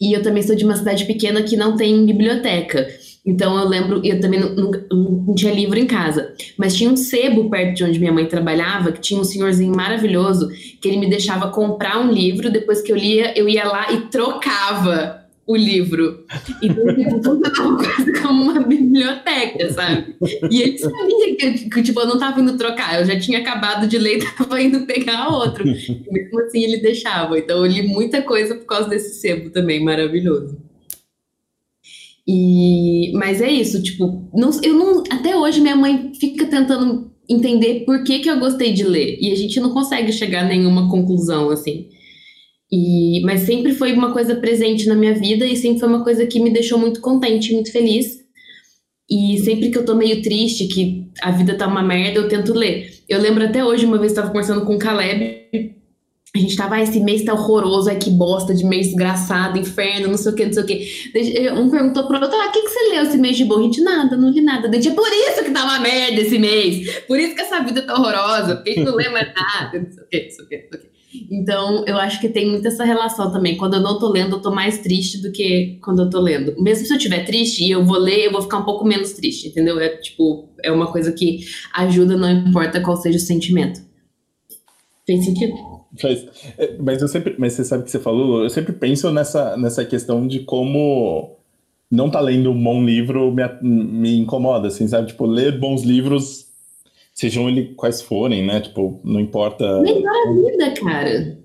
E 0.00 0.12
eu 0.16 0.22
também 0.22 0.42
sou 0.42 0.56
de 0.56 0.64
uma 0.64 0.74
cidade 0.76 1.04
pequena 1.04 1.42
que 1.42 1.56
não 1.56 1.76
tem 1.76 2.04
biblioteca. 2.06 2.88
Então 3.24 3.56
eu 3.56 3.68
lembro, 3.68 4.00
eu 4.04 4.20
também 4.20 4.40
não, 4.40 4.52
nunca- 4.54 4.84
não 4.90 5.34
tinha 5.34 5.54
livro 5.54 5.78
em 5.78 5.86
casa. 5.86 6.34
Mas 6.56 6.74
tinha 6.74 6.90
um 6.90 6.96
sebo 6.96 7.48
perto 7.48 7.76
de 7.76 7.84
onde 7.84 7.98
minha 8.00 8.12
mãe 8.12 8.26
trabalhava, 8.26 8.90
que 8.90 9.00
tinha 9.00 9.20
um 9.20 9.24
senhorzinho 9.24 9.74
maravilhoso, 9.74 10.48
que 10.80 10.88
ele 10.88 10.98
me 10.98 11.08
deixava 11.08 11.48
comprar 11.50 12.00
um 12.00 12.10
livro, 12.10 12.50
depois 12.50 12.80
que 12.82 12.90
eu 12.90 12.96
lia, 12.96 13.32
eu 13.38 13.48
ia 13.48 13.64
lá 13.64 13.92
e 13.92 14.00
trocava 14.08 15.22
o 15.46 15.56
livro. 15.56 16.24
Então, 16.62 16.84
funcionava 17.10 17.76
quase 17.84 18.12
como 18.22 18.42
uma 18.44 18.60
biblioteca, 18.60 19.72
sabe? 19.72 20.16
E 20.50 20.62
ele 20.62 20.78
sabia 20.78 21.36
que, 21.36 21.70
que, 21.70 21.82
tipo, 21.82 22.00
eu 22.00 22.06
não 22.06 22.18
tava 22.18 22.40
indo 22.40 22.56
trocar, 22.56 23.00
eu 23.00 23.06
já 23.06 23.18
tinha 23.18 23.38
acabado 23.38 23.86
de 23.86 23.98
ler 23.98 24.18
e 24.18 24.24
tava 24.36 24.60
indo 24.60 24.86
pegar 24.86 25.28
outro. 25.28 25.66
E 25.66 26.12
mesmo 26.12 26.40
assim 26.40 26.62
ele 26.64 26.78
deixava. 26.78 27.38
Então 27.38 27.58
eu 27.58 27.66
li 27.70 27.82
muita 27.82 28.20
coisa 28.22 28.54
por 28.56 28.66
causa 28.66 28.88
desse 28.88 29.20
sebo 29.20 29.50
também, 29.50 29.82
maravilhoso. 29.84 30.58
E, 32.26 33.12
mas 33.14 33.40
é 33.40 33.50
isso, 33.50 33.82
tipo, 33.82 34.30
não, 34.32 34.50
eu 34.62 34.74
não, 34.74 35.02
até 35.10 35.36
hoje 35.36 35.60
minha 35.60 35.74
mãe 35.74 36.12
fica 36.14 36.46
tentando 36.46 37.10
entender 37.28 37.84
por 37.84 38.04
que, 38.04 38.20
que 38.20 38.30
eu 38.30 38.38
gostei 38.38 38.72
de 38.72 38.84
ler 38.84 39.18
e 39.20 39.32
a 39.32 39.34
gente 39.34 39.58
não 39.58 39.70
consegue 39.70 40.12
chegar 40.12 40.44
a 40.44 40.48
nenhuma 40.48 40.88
conclusão 40.88 41.50
assim. 41.50 41.88
E, 42.70 43.20
mas 43.24 43.40
sempre 43.40 43.74
foi 43.74 43.92
uma 43.92 44.12
coisa 44.12 44.34
presente 44.36 44.86
na 44.86 44.94
minha 44.94 45.14
vida 45.14 45.44
e 45.44 45.56
sempre 45.56 45.80
foi 45.80 45.88
uma 45.88 46.04
coisa 46.04 46.26
que 46.26 46.40
me 46.40 46.50
deixou 46.50 46.78
muito 46.78 47.00
contente, 47.00 47.52
muito 47.52 47.70
feliz. 47.70 48.22
E 49.10 49.38
sempre 49.40 49.70
que 49.70 49.76
eu 49.76 49.84
tô 49.84 49.94
meio 49.94 50.22
triste, 50.22 50.68
que 50.68 51.10
a 51.20 51.30
vida 51.30 51.54
tá 51.54 51.66
uma 51.66 51.82
merda, 51.82 52.18
eu 52.18 52.28
tento 52.28 52.54
ler. 52.54 53.02
Eu 53.06 53.20
lembro 53.20 53.44
até 53.44 53.62
hoje, 53.62 53.84
uma 53.84 53.98
vez 53.98 54.12
eu 54.12 54.16
tava 54.16 54.28
conversando 54.28 54.64
com 54.64 54.76
o 54.76 54.78
Caleb, 54.78 55.74
a 56.34 56.38
gente 56.38 56.56
tava, 56.56 56.76
ah, 56.76 56.82
esse 56.82 56.98
mês 56.98 57.24
tá 57.24 57.34
horroroso, 57.34 57.90
ai 57.90 57.98
que 57.98 58.08
bosta 58.08 58.54
de 58.54 58.64
mês 58.64 58.86
desgraçado, 58.86 59.58
inferno, 59.58 60.08
não 60.08 60.16
sei 60.16 60.32
o 60.32 60.34
que, 60.34 60.46
não 60.46 60.52
sei 60.52 60.62
o 60.62 60.66
que. 60.66 61.10
Daí, 61.12 61.50
Um 61.50 61.68
perguntou 61.68 62.06
pro 62.06 62.18
outro, 62.18 62.38
ah, 62.40 62.48
o 62.48 62.52
que, 62.52 62.62
que 62.62 62.68
você 62.68 62.88
leu 62.88 63.02
esse 63.02 63.18
mês 63.18 63.36
de 63.36 63.44
bom? 63.44 63.58
A 63.58 63.62
gente, 63.62 63.82
nada, 63.82 64.16
não 64.16 64.30
li 64.30 64.40
nada. 64.40 64.66
É 64.68 64.90
por 64.90 65.08
isso 65.12 65.44
que 65.44 65.50
tá 65.50 65.64
uma 65.64 65.78
merda 65.78 66.20
esse 66.20 66.38
mês, 66.38 67.00
por 67.00 67.18
isso 67.18 67.34
que 67.34 67.42
essa 67.42 67.60
vida 67.62 67.82
tá 67.82 67.94
horrorosa, 67.94 68.56
porque 68.56 68.80
não 68.80 68.94
lê 68.94 69.10
mais 69.10 69.28
nada, 69.34 69.78
não 69.78 69.90
sei 69.90 70.02
o 70.02 70.08
que, 70.08 70.22
não 70.22 70.30
sei 70.30 70.44
o 70.44 70.48
que, 70.48 70.56
não 70.56 70.68
sei 70.70 70.78
o 70.78 70.82
que. 70.82 70.92
Então, 71.30 71.84
eu 71.86 71.98
acho 71.98 72.18
que 72.18 72.28
tem 72.30 72.50
muito 72.50 72.66
essa 72.66 72.84
relação 72.84 73.30
também. 73.30 73.58
Quando 73.58 73.74
eu 73.74 73.82
não 73.82 73.98
tô 73.98 74.08
lendo, 74.08 74.36
eu 74.36 74.40
tô 74.40 74.50
mais 74.50 74.78
triste 74.78 75.20
do 75.20 75.30
que 75.30 75.78
quando 75.82 76.00
eu 76.00 76.08
tô 76.08 76.18
lendo. 76.18 76.54
Mesmo 76.58 76.86
se 76.86 76.92
eu 76.94 76.96
estiver 76.96 77.26
triste 77.26 77.62
e 77.62 77.70
eu 77.70 77.84
vou 77.84 77.98
ler, 77.98 78.24
eu 78.24 78.32
vou 78.32 78.40
ficar 78.40 78.56
um 78.56 78.64
pouco 78.64 78.86
menos 78.86 79.12
triste, 79.12 79.48
entendeu? 79.48 79.78
É 79.78 79.90
tipo, 79.90 80.48
é 80.64 80.72
uma 80.72 80.90
coisa 80.90 81.12
que 81.12 81.40
ajuda, 81.74 82.16
não 82.16 82.30
importa 82.30 82.80
qual 82.80 82.96
seja 82.96 83.18
o 83.18 83.20
sentimento. 83.20 83.82
Fez 85.06 85.26
sentido? 85.26 85.81
Faz- 85.98 86.26
é, 86.58 86.76
Mas 86.78 87.02
eu 87.02 87.08
sempre, 87.08 87.34
mas 87.38 87.52
você 87.52 87.64
sabe 87.64 87.82
o 87.82 87.84
que 87.84 87.90
você 87.90 87.98
falou? 87.98 88.42
Eu 88.42 88.50
sempre 88.50 88.72
penso 88.72 89.10
nessa, 89.10 89.56
nessa 89.56 89.84
questão 89.84 90.26
de 90.26 90.40
como 90.40 91.36
não 91.90 92.08
tá 92.10 92.20
lendo 92.20 92.50
um 92.50 92.62
bom 92.62 92.82
livro 92.82 93.30
me, 93.32 93.42
me 93.62 94.16
incomoda, 94.16 94.68
assim, 94.68 94.88
sabe? 94.88 95.08
Tipo, 95.08 95.26
ler 95.26 95.58
bons 95.58 95.82
livros, 95.82 96.46
sejam 97.12 97.48
ele 97.48 97.74
quais 97.74 98.00
forem, 98.00 98.44
né? 98.46 98.60
Tipo, 98.60 99.00
não 99.04 99.20
importa. 99.20 99.80
Melhor 99.80 100.10
a 100.10 100.32
vida, 100.32 100.70
cara. 100.80 101.38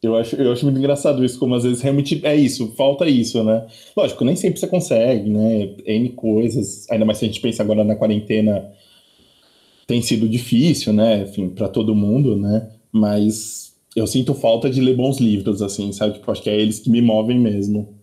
Eu 0.00 0.14
acho, 0.14 0.36
eu 0.36 0.52
acho 0.52 0.64
muito 0.64 0.78
engraçado 0.78 1.24
isso, 1.24 1.40
como 1.40 1.56
às 1.56 1.64
vezes 1.64 1.80
realmente 1.80 2.20
é 2.24 2.36
isso, 2.36 2.72
falta 2.76 3.08
isso, 3.08 3.42
né? 3.42 3.66
Lógico, 3.96 4.24
nem 4.24 4.36
sempre 4.36 4.60
você 4.60 4.68
consegue, 4.68 5.28
né? 5.28 5.74
N 5.84 6.10
coisas, 6.10 6.88
ainda 6.88 7.04
mais 7.04 7.18
se 7.18 7.24
a 7.24 7.28
gente 7.28 7.40
pensa 7.40 7.64
agora 7.64 7.82
na 7.82 7.96
quarentena, 7.96 8.70
tem 9.88 10.00
sido 10.00 10.28
difícil, 10.28 10.92
né? 10.92 11.22
Enfim, 11.22 11.48
para 11.48 11.68
todo 11.68 11.96
mundo, 11.96 12.36
né? 12.36 12.68
Mas 12.92 13.76
eu 13.94 14.06
sinto 14.06 14.34
falta 14.34 14.70
de 14.70 14.80
ler 14.80 14.96
bons 14.96 15.18
livros, 15.18 15.62
assim, 15.62 15.92
sabe? 15.92 16.14
Tipo, 16.14 16.30
acho 16.30 16.42
que 16.42 16.50
é 16.50 16.56
eles 16.56 16.78
que 16.78 16.90
me 16.90 17.02
movem 17.02 17.38
mesmo. 17.38 17.98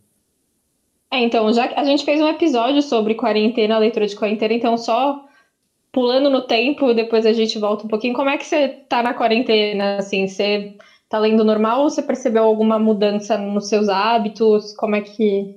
É, 1.11 1.19
então, 1.19 1.51
já 1.53 1.71
a 1.75 1.83
gente 1.85 2.03
fez 2.03 2.19
um 2.19 2.27
episódio 2.27 2.81
sobre 2.81 3.15
quarentena, 3.15 3.77
leitura 3.77 4.05
de 4.05 4.15
quarentena, 4.15 4.53
então 4.53 4.77
só 4.77 5.23
pulando 5.91 6.29
no 6.29 6.41
tempo, 6.41 6.93
depois 6.93 7.25
a 7.25 7.31
gente 7.31 7.57
volta 7.57 7.85
um 7.85 7.87
pouquinho. 7.87 8.13
Como 8.13 8.29
é 8.29 8.37
que 8.37 8.45
você 8.45 8.67
tá 8.67 9.01
na 9.01 9.13
quarentena, 9.13 9.97
assim? 9.97 10.27
Você 10.27 10.75
tá 11.07 11.17
lendo 11.17 11.45
normal 11.45 11.83
ou 11.83 11.89
você 11.89 12.01
percebeu 12.01 12.43
alguma 12.43 12.77
mudança 12.77 13.37
nos 13.37 13.69
seus 13.69 13.87
hábitos? 13.87 14.75
Como 14.75 14.95
é 14.95 15.01
que... 15.01 15.55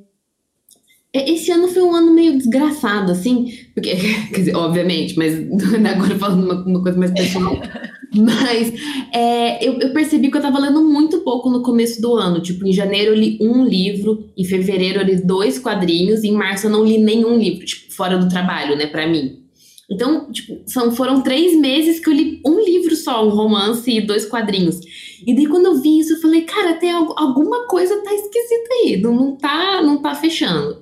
É, 1.18 1.30
esse 1.32 1.50
ano 1.50 1.66
foi 1.66 1.82
um 1.82 1.92
ano 1.92 2.14
meio 2.14 2.38
desgraçado, 2.38 3.10
assim, 3.10 3.52
porque, 3.74 3.90
quer 4.30 4.38
dizer, 4.38 4.54
obviamente, 4.54 5.16
mas 5.16 5.34
agora 5.84 6.16
falando 6.16 6.44
uma, 6.44 6.64
uma 6.64 6.82
coisa 6.82 6.96
mais 6.96 7.10
pessoal. 7.10 7.60
mas 8.14 8.72
é, 9.12 9.66
eu, 9.66 9.80
eu, 9.80 9.92
percebi 9.92 10.30
que 10.30 10.36
eu 10.36 10.42
tava 10.42 10.60
lendo 10.60 10.80
muito 10.82 11.18
pouco 11.20 11.50
no 11.50 11.62
começo 11.62 12.00
do 12.00 12.14
ano. 12.14 12.40
Tipo, 12.40 12.66
em 12.66 12.72
janeiro 12.72 13.12
eu 13.12 13.16
li 13.16 13.36
um 13.40 13.64
livro, 13.64 14.30
em 14.36 14.44
fevereiro 14.44 15.00
eu 15.00 15.04
li 15.04 15.16
dois 15.16 15.58
quadrinhos, 15.58 16.22
e 16.22 16.28
em 16.28 16.32
março 16.32 16.66
eu 16.66 16.70
não 16.70 16.84
li 16.84 16.98
nenhum 16.98 17.36
livro, 17.36 17.66
tipo, 17.66 17.92
fora 17.92 18.16
do 18.16 18.28
trabalho, 18.28 18.76
né, 18.76 18.86
pra 18.86 19.06
mim. 19.06 19.42
Então, 19.90 20.30
tipo, 20.30 20.60
são, 20.66 20.92
foram 20.92 21.22
três 21.22 21.58
meses 21.58 21.98
que 21.98 22.10
eu 22.10 22.12
li 22.12 22.42
um 22.46 22.60
livro 22.60 22.94
só, 22.94 23.26
um 23.26 23.30
romance 23.30 23.90
e 23.90 24.02
dois 24.02 24.26
quadrinhos. 24.26 24.78
E 25.26 25.34
daí, 25.34 25.46
quando 25.46 25.66
eu 25.66 25.80
vi 25.80 25.98
isso, 25.98 26.12
eu 26.12 26.20
falei, 26.20 26.42
cara, 26.42 26.74
tem 26.74 26.92
alguma 26.92 27.66
coisa 27.66 27.96
tá 28.02 28.12
esquisita 28.12 28.74
aí, 28.82 29.00
não, 29.00 29.14
não, 29.14 29.36
tá, 29.36 29.82
não 29.82 29.96
tá 30.02 30.14
fechando. 30.14 30.78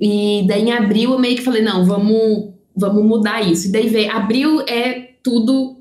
E 0.00 0.44
daí, 0.46 0.62
em 0.62 0.72
abril, 0.72 1.12
eu 1.12 1.18
meio 1.18 1.36
que 1.36 1.42
falei, 1.42 1.62
não, 1.62 1.84
vamos, 1.84 2.52
vamos 2.76 3.04
mudar 3.04 3.40
isso. 3.40 3.68
E 3.68 3.72
daí, 3.72 3.88
veio, 3.88 4.10
abril 4.10 4.60
é 4.62 5.14
tudo 5.22 5.78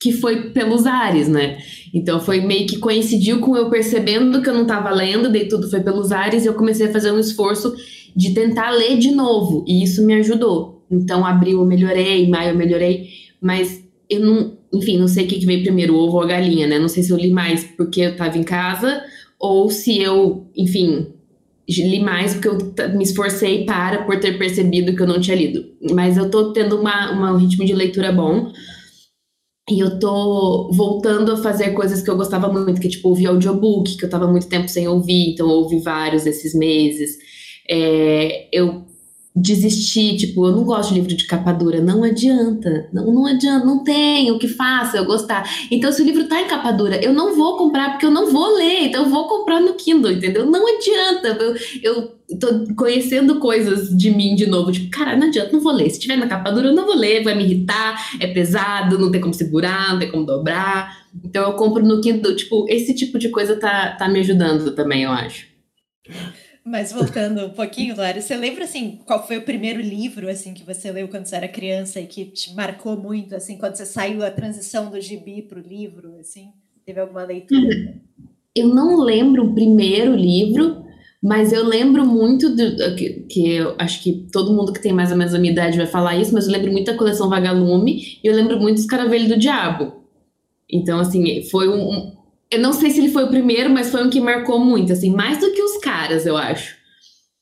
que 0.00 0.12
foi 0.12 0.50
pelos 0.50 0.86
ares, 0.86 1.28
né? 1.28 1.58
Então, 1.92 2.20
foi 2.20 2.40
meio 2.40 2.66
que 2.66 2.78
coincidiu 2.78 3.40
com 3.40 3.56
eu 3.56 3.70
percebendo 3.70 4.42
que 4.42 4.48
eu 4.50 4.54
não 4.54 4.66
tava 4.66 4.90
lendo, 4.90 5.30
daí 5.30 5.48
tudo 5.48 5.70
foi 5.70 5.80
pelos 5.80 6.12
ares, 6.12 6.44
e 6.44 6.48
eu 6.48 6.54
comecei 6.54 6.86
a 6.86 6.92
fazer 6.92 7.10
um 7.10 7.18
esforço 7.18 7.74
de 8.14 8.34
tentar 8.34 8.70
ler 8.70 8.98
de 8.98 9.10
novo, 9.10 9.64
e 9.66 9.82
isso 9.82 10.04
me 10.04 10.14
ajudou. 10.14 10.84
Então, 10.90 11.24
abril 11.24 11.60
eu 11.60 11.66
melhorei, 11.66 12.28
maio 12.28 12.50
eu 12.50 12.56
melhorei, 12.56 13.08
mas 13.40 13.82
eu 14.08 14.20
não, 14.20 14.58
enfim, 14.72 14.98
não 14.98 15.08
sei 15.08 15.24
o 15.24 15.28
que 15.28 15.46
veio 15.46 15.62
primeiro, 15.62 15.94
o 15.94 15.98
ovo 15.98 16.16
ou 16.16 16.22
a 16.22 16.26
galinha, 16.26 16.66
né? 16.66 16.78
Não 16.78 16.88
sei 16.88 17.02
se 17.02 17.10
eu 17.10 17.16
li 17.16 17.30
mais 17.30 17.64
porque 17.64 18.02
eu 18.02 18.10
estava 18.10 18.36
em 18.36 18.42
casa 18.42 19.02
ou 19.38 19.70
se 19.70 19.98
eu, 19.98 20.46
enfim, 20.56 21.06
li 21.68 22.00
mais 22.00 22.34
porque 22.34 22.48
eu 22.48 22.88
me 22.96 23.04
esforcei 23.04 23.64
para 23.64 24.04
por 24.04 24.18
ter 24.20 24.38
percebido 24.38 24.94
que 24.94 25.02
eu 25.02 25.06
não 25.06 25.20
tinha 25.20 25.36
lido. 25.36 25.64
Mas 25.92 26.16
eu 26.16 26.30
tô 26.30 26.52
tendo 26.52 26.78
uma, 26.78 27.12
uma, 27.12 27.32
um 27.32 27.36
ritmo 27.36 27.64
de 27.64 27.74
leitura 27.74 28.12
bom. 28.12 28.52
E 29.70 29.80
eu 29.80 29.98
tô 29.98 30.70
voltando 30.72 31.32
a 31.32 31.36
fazer 31.38 31.70
coisas 31.70 32.02
que 32.02 32.10
eu 32.10 32.16
gostava 32.16 32.52
muito, 32.52 32.80
que 32.80 32.86
é 32.86 32.90
tipo 32.90 33.08
ouvir 33.08 33.26
audiobook, 33.26 33.96
que 33.96 34.04
eu 34.04 34.10
tava 34.10 34.26
muito 34.26 34.46
tempo 34.46 34.68
sem 34.68 34.86
ouvir, 34.86 35.32
então 35.32 35.48
eu 35.48 35.56
ouvi 35.56 35.80
vários 35.80 36.26
esses 36.26 36.54
meses. 36.54 37.16
É, 37.70 38.48
eu 38.52 38.84
desistir, 39.36 40.16
tipo, 40.16 40.46
eu 40.46 40.52
não 40.52 40.62
gosto 40.62 40.90
de 40.90 41.00
livro 41.00 41.14
de 41.14 41.26
capa 41.26 41.52
dura, 41.52 41.80
não 41.80 42.04
adianta, 42.04 42.88
não, 42.92 43.12
não 43.12 43.26
adianta, 43.26 43.66
não 43.66 43.82
tem 43.82 44.30
o 44.30 44.38
que 44.38 44.46
faça 44.46 44.96
eu 44.96 45.04
gostar. 45.04 45.44
Então, 45.72 45.90
se 45.90 46.00
o 46.02 46.04
livro 46.04 46.28
tá 46.28 46.40
em 46.40 46.46
capa 46.46 46.70
dura, 46.70 47.04
eu 47.04 47.12
não 47.12 47.34
vou 47.34 47.56
comprar 47.56 47.90
porque 47.90 48.06
eu 48.06 48.12
não 48.12 48.30
vou 48.30 48.54
ler, 48.54 48.84
então 48.84 49.02
eu 49.02 49.10
vou 49.10 49.26
comprar 49.26 49.60
no 49.60 49.74
Kindle, 49.74 50.12
entendeu? 50.12 50.46
Não 50.46 50.76
adianta, 50.76 51.28
eu, 51.28 51.56
eu 51.82 52.38
tô 52.38 52.74
conhecendo 52.76 53.40
coisas 53.40 53.88
de 53.96 54.08
mim 54.12 54.36
de 54.36 54.46
novo, 54.46 54.70
tipo, 54.70 54.88
cara, 54.88 55.16
não 55.16 55.26
adianta, 55.26 55.50
não 55.52 55.60
vou 55.60 55.72
ler. 55.72 55.90
Se 55.90 55.98
tiver 55.98 56.16
na 56.16 56.28
capa 56.28 56.52
dura, 56.52 56.68
eu 56.68 56.74
não 56.74 56.86
vou 56.86 56.94
ler, 56.94 57.24
vai 57.24 57.34
me 57.34 57.42
irritar, 57.42 58.16
é 58.20 58.28
pesado, 58.28 58.98
não 58.98 59.10
tem 59.10 59.20
como 59.20 59.34
segurar, 59.34 59.92
não 59.92 59.98
tem 59.98 60.12
como 60.12 60.24
dobrar. 60.24 60.96
Então, 61.24 61.50
eu 61.50 61.54
compro 61.54 61.84
no 61.84 62.00
Kindle, 62.00 62.36
tipo, 62.36 62.66
esse 62.68 62.94
tipo 62.94 63.18
de 63.18 63.30
coisa 63.30 63.56
tá, 63.56 63.96
tá 63.96 64.08
me 64.08 64.20
ajudando 64.20 64.70
também, 64.76 65.02
eu 65.02 65.10
acho. 65.10 65.46
Mas 66.64 66.92
voltando 66.92 67.44
um 67.44 67.50
pouquinho, 67.50 67.94
Lara, 67.94 68.22
você 68.22 68.34
lembra 68.34 68.64
assim 68.64 68.98
qual 69.04 69.26
foi 69.26 69.36
o 69.36 69.42
primeiro 69.42 69.82
livro 69.82 70.30
assim 70.30 70.54
que 70.54 70.64
você 70.64 70.90
leu 70.90 71.06
quando 71.08 71.26
você 71.26 71.36
era 71.36 71.46
criança 71.46 72.00
e 72.00 72.06
que 72.06 72.24
te 72.24 72.54
marcou 72.54 72.96
muito 72.96 73.36
assim 73.36 73.58
quando 73.58 73.76
você 73.76 73.84
saiu 73.84 74.24
a 74.24 74.30
transição 74.30 74.90
do 74.90 74.98
gibi 74.98 75.42
para 75.42 75.58
o 75.58 75.62
livro 75.62 76.16
assim? 76.18 76.48
Teve 76.86 77.00
alguma 77.00 77.22
leitura? 77.22 78.00
Eu 78.54 78.68
não 78.68 78.98
lembro 78.98 79.44
o 79.44 79.54
primeiro 79.54 80.16
livro, 80.16 80.86
mas 81.22 81.52
eu 81.52 81.66
lembro 81.66 82.06
muito 82.06 82.48
do 82.48 82.96
que, 82.96 83.10
que 83.28 83.50
eu 83.50 83.74
acho 83.78 84.02
que 84.02 84.26
todo 84.32 84.54
mundo 84.54 84.72
que 84.72 84.80
tem 84.80 84.92
mais 84.92 85.10
ou 85.10 85.18
menos 85.18 85.34
a 85.34 85.38
minha 85.38 85.52
idade 85.52 85.76
vai 85.76 85.86
falar 85.86 86.16
isso, 86.16 86.32
mas 86.32 86.46
eu 86.46 86.52
lembro 86.52 86.72
muito 86.72 86.86
da 86.86 86.96
coleção 86.96 87.28
Vagalume 87.28 88.20
e 88.22 88.26
eu 88.26 88.34
lembro 88.34 88.58
muito 88.58 88.76
dos 88.76 88.86
Caravelho 88.86 89.28
do 89.28 89.38
Diabo. 89.38 90.04
Então 90.70 90.98
assim, 90.98 91.42
foi 91.50 91.68
um, 91.68 92.16
eu 92.54 92.60
não 92.60 92.72
sei 92.72 92.90
se 92.90 93.00
ele 93.00 93.10
foi 93.10 93.24
o 93.24 93.28
primeiro, 93.28 93.70
mas 93.70 93.90
foi 93.90 94.04
um 94.04 94.10
que 94.10 94.20
marcou 94.20 94.58
muito, 94.58 94.92
assim, 94.92 95.10
mais 95.10 95.38
do 95.38 95.52
que 95.52 95.62
os 95.62 95.78
caras, 95.78 96.26
eu 96.26 96.36
acho. 96.36 96.76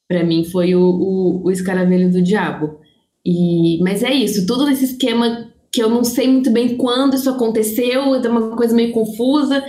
Para 0.09 0.25
mim 0.25 0.45
foi 0.45 0.75
o, 0.75 0.83
o, 0.83 1.43
o 1.45 1.51
Escaravelho 1.51 2.11
do 2.11 2.23
Diabo. 2.23 2.81
E, 3.25 3.79
mas 3.83 4.03
é 4.03 4.13
isso, 4.13 4.47
tudo 4.47 4.67
nesse 4.67 4.85
esquema 4.85 5.53
que 5.71 5.83
eu 5.83 5.89
não 5.89 6.05
sei 6.05 6.29
muito 6.29 6.51
bem 6.51 6.77
quando 6.77 7.15
isso 7.15 7.31
aconteceu, 7.31 8.15
é 8.15 8.29
uma 8.29 8.57
coisa 8.57 8.75
meio 8.75 8.93
confusa, 8.93 9.65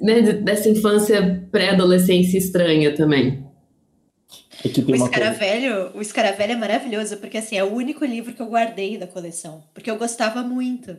né, 0.00 0.20
dessa 0.20 0.68
infância 0.68 1.46
pré-adolescência 1.50 2.38
estranha 2.38 2.94
também. 2.94 3.44
É 4.64 4.68
o 4.90 4.94
Escaravelho, 4.94 5.90
o 5.94 6.00
Escaravelho 6.00 6.52
é 6.52 6.56
maravilhoso, 6.56 7.16
porque 7.18 7.38
assim, 7.38 7.56
é 7.56 7.64
o 7.64 7.72
único 7.72 8.04
livro 8.04 8.32
que 8.32 8.42
eu 8.42 8.46
guardei 8.46 8.98
da 8.98 9.06
coleção, 9.06 9.62
porque 9.72 9.90
eu 9.90 9.96
gostava 9.96 10.42
muito. 10.42 10.96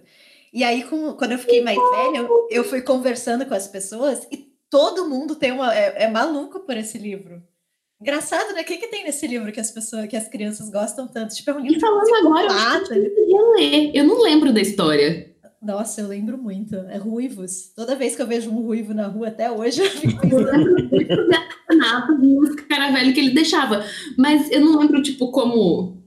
E 0.54 0.64
aí, 0.64 0.84
com, 0.84 1.14
quando 1.14 1.34
eu 1.34 1.40
fiquei 1.40 1.62
mais 1.62 1.78
velha, 1.78 2.28
eu 2.50 2.64
fui 2.64 2.82
conversando 2.82 3.46
com 3.46 3.54
as 3.54 3.68
pessoas 3.68 4.28
e 4.32 4.50
todo 4.70 5.08
mundo 5.08 5.36
tem 5.36 5.52
uma, 5.52 5.74
é, 5.76 6.04
é 6.04 6.10
maluco 6.10 6.62
por 6.62 6.76
esse 6.76 6.98
livro. 6.98 7.42
Engraçado, 8.02 8.54
né? 8.54 8.62
O 8.62 8.66
que, 8.66 8.78
que 8.78 8.88
tem 8.88 9.04
nesse 9.04 9.28
livro 9.28 9.52
que 9.52 9.60
as 9.60 9.72
pessoas, 9.72 10.08
que 10.08 10.16
as 10.16 10.28
crianças 10.28 10.70
gostam 10.70 11.06
tanto? 11.06 11.36
Tipo, 11.36 11.52
é 11.52 11.54
um 11.56 11.60
livro 11.60 11.78
e 11.78 11.82
falando 11.82 12.16
agora, 12.16 12.96
eu, 12.96 13.04
eu, 13.28 13.52
ler. 13.52 13.92
eu 13.94 14.06
não 14.06 14.22
lembro 14.22 14.54
da 14.54 14.62
história. 14.62 15.30
Nossa, 15.62 16.00
eu 16.00 16.08
lembro 16.08 16.38
muito. 16.38 16.76
É 16.76 16.98
ruivos. 16.98 17.74
Toda 17.76 17.96
vez 17.96 18.16
que 18.16 18.22
eu 18.22 18.28
vejo 18.28 18.50
um 18.50 18.62
ruivo 18.62 18.94
na 18.94 19.08
rua, 19.08 19.28
até 19.28 19.52
hoje, 19.52 19.82
eu 19.82 19.90
fico 19.92 20.22
pensando. 20.22 20.80
e 22.24 22.40
os 22.40 22.56
caravelho 22.56 23.14
que 23.14 23.20
ele 23.20 23.32
deixava. 23.32 23.84
Mas 24.18 24.50
eu 24.50 24.62
não 24.62 24.80
lembro, 24.80 25.02
tipo, 25.02 25.30
como. 25.32 25.98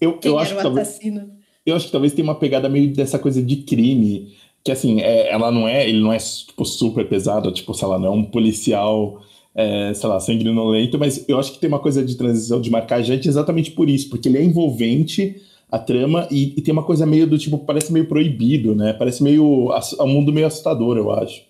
Eu, 0.00 0.18
Quem 0.18 0.32
eu 0.32 0.38
acho 0.38 0.54
que 0.54 0.66
assassino? 0.66 1.35
Eu 1.66 1.74
acho 1.74 1.86
que 1.86 1.92
talvez 1.92 2.12
tenha 2.12 2.26
uma 2.26 2.34
pegada 2.34 2.68
meio 2.68 2.94
dessa 2.94 3.18
coisa 3.18 3.42
de 3.42 3.56
crime, 3.56 4.32
que 4.64 4.70
assim, 4.70 5.00
é, 5.00 5.30
ela 5.32 5.50
não 5.50 5.68
é, 5.68 5.88
ele 5.88 6.00
não 6.00 6.12
é 6.12 6.18
tipo 6.18 6.64
super 6.64 7.06
pesado, 7.08 7.52
tipo, 7.52 7.74
sei 7.74 7.88
lá, 7.88 7.98
não 7.98 8.06
é 8.06 8.10
um 8.10 8.24
policial, 8.24 9.20
é, 9.54 9.92
sei 9.94 10.08
lá, 10.08 10.20
sanguinolento, 10.20 10.98
mas 10.98 11.24
eu 11.28 11.38
acho 11.38 11.52
que 11.52 11.58
tem 11.58 11.68
uma 11.68 11.78
coisa 11.78 12.04
de 12.04 12.14
transição, 12.14 12.60
de 12.60 12.70
marcar 12.70 13.02
gente 13.02 13.28
exatamente 13.28 13.72
por 13.72 13.88
isso, 13.90 14.08
porque 14.08 14.28
ele 14.28 14.38
é 14.38 14.44
envolvente 14.44 15.42
a 15.70 15.78
trama 15.78 16.28
e, 16.30 16.54
e 16.56 16.62
tem 16.62 16.72
uma 16.72 16.84
coisa 16.84 17.04
meio 17.04 17.26
do 17.26 17.36
tipo, 17.36 17.58
parece 17.58 17.92
meio 17.92 18.06
proibido, 18.06 18.74
né? 18.74 18.92
Parece 18.92 19.22
meio 19.22 19.70
um 20.00 20.06
mundo 20.06 20.32
meio 20.32 20.46
assustador, 20.46 20.96
eu 20.96 21.10
acho. 21.10 21.42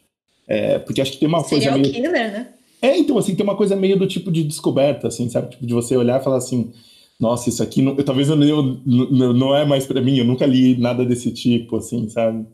É, 0.48 0.78
porque 0.78 1.00
acho 1.00 1.12
que 1.12 1.18
tem 1.18 1.28
uma 1.28 1.42
Seria 1.42 1.70
coisa 1.70 1.78
meio 1.78 1.92
killer, 1.92 2.32
né? 2.32 2.48
É, 2.80 2.96
então 2.96 3.18
assim, 3.18 3.34
tem 3.34 3.44
uma 3.44 3.56
coisa 3.56 3.74
meio 3.74 3.98
do 3.98 4.06
tipo 4.06 4.30
de 4.30 4.44
descoberta, 4.44 5.08
assim, 5.08 5.28
sabe? 5.28 5.50
Tipo 5.50 5.66
de 5.66 5.74
você 5.74 5.96
olhar 5.96 6.20
e 6.20 6.24
falar 6.24 6.36
assim, 6.36 6.72
nossa, 7.18 7.48
isso 7.48 7.62
aqui 7.62 7.80
não, 7.80 7.96
talvez 7.96 8.28
eu, 8.28 8.36
eu, 8.36 8.82
não 8.86 9.54
é 9.54 9.64
mais 9.64 9.86
para 9.86 10.02
mim, 10.02 10.18
eu 10.18 10.24
nunca 10.24 10.44
li 10.44 10.76
nada 10.76 11.04
desse 11.04 11.30
tipo, 11.30 11.76
assim, 11.76 12.08
sabe? 12.08 12.46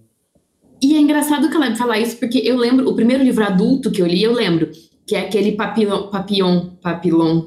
E 0.81 0.95
é 0.95 1.01
engraçado 1.01 1.49
que 1.49 1.57
ela 1.57 1.75
falar 1.75 1.99
isso, 1.99 2.17
porque 2.17 2.39
eu 2.39 2.57
lembro, 2.57 2.89
o 2.89 2.95
primeiro 2.95 3.23
livro 3.23 3.45
adulto 3.45 3.91
que 3.91 4.01
eu 4.01 4.07
li, 4.07 4.23
eu 4.23 4.33
lembro, 4.33 4.71
que 5.07 5.15
é 5.15 5.21
aquele 5.21 5.53
Papillon, 5.53 6.09
Papillon, 6.09 6.71
Papillon. 6.81 7.45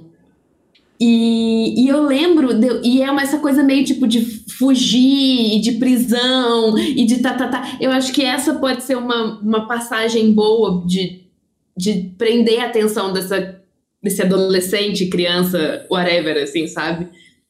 E, 0.99 1.83
e 1.83 1.87
eu 1.89 2.03
lembro, 2.03 2.53
de, 2.53 2.81
e 2.83 3.01
é 3.01 3.11
uma, 3.11 3.21
essa 3.21 3.39
coisa 3.39 3.61
meio 3.61 3.83
tipo 3.83 4.07
de 4.07 4.21
fugir, 4.57 5.57
e 5.57 5.59
de 5.59 5.73
prisão, 5.73 6.77
e 6.77 7.05
de 7.05 7.19
tá, 7.19 7.33
tá, 7.33 7.47
tá. 7.47 7.77
Eu 7.81 7.91
acho 7.91 8.13
que 8.13 8.23
essa 8.23 8.55
pode 8.55 8.83
ser 8.83 8.97
uma, 8.97 9.39
uma 9.39 9.67
passagem 9.67 10.31
boa 10.31 10.85
de, 10.85 11.21
de 11.77 12.13
prender 12.17 12.61
a 12.61 12.67
atenção 12.67 13.11
dessa 13.11 13.54
desse 14.05 14.21
adolescente, 14.21 15.07
criança, 15.07 15.83
whatever, 15.89 16.37
assim, 16.43 16.67
sabe? 16.67 17.07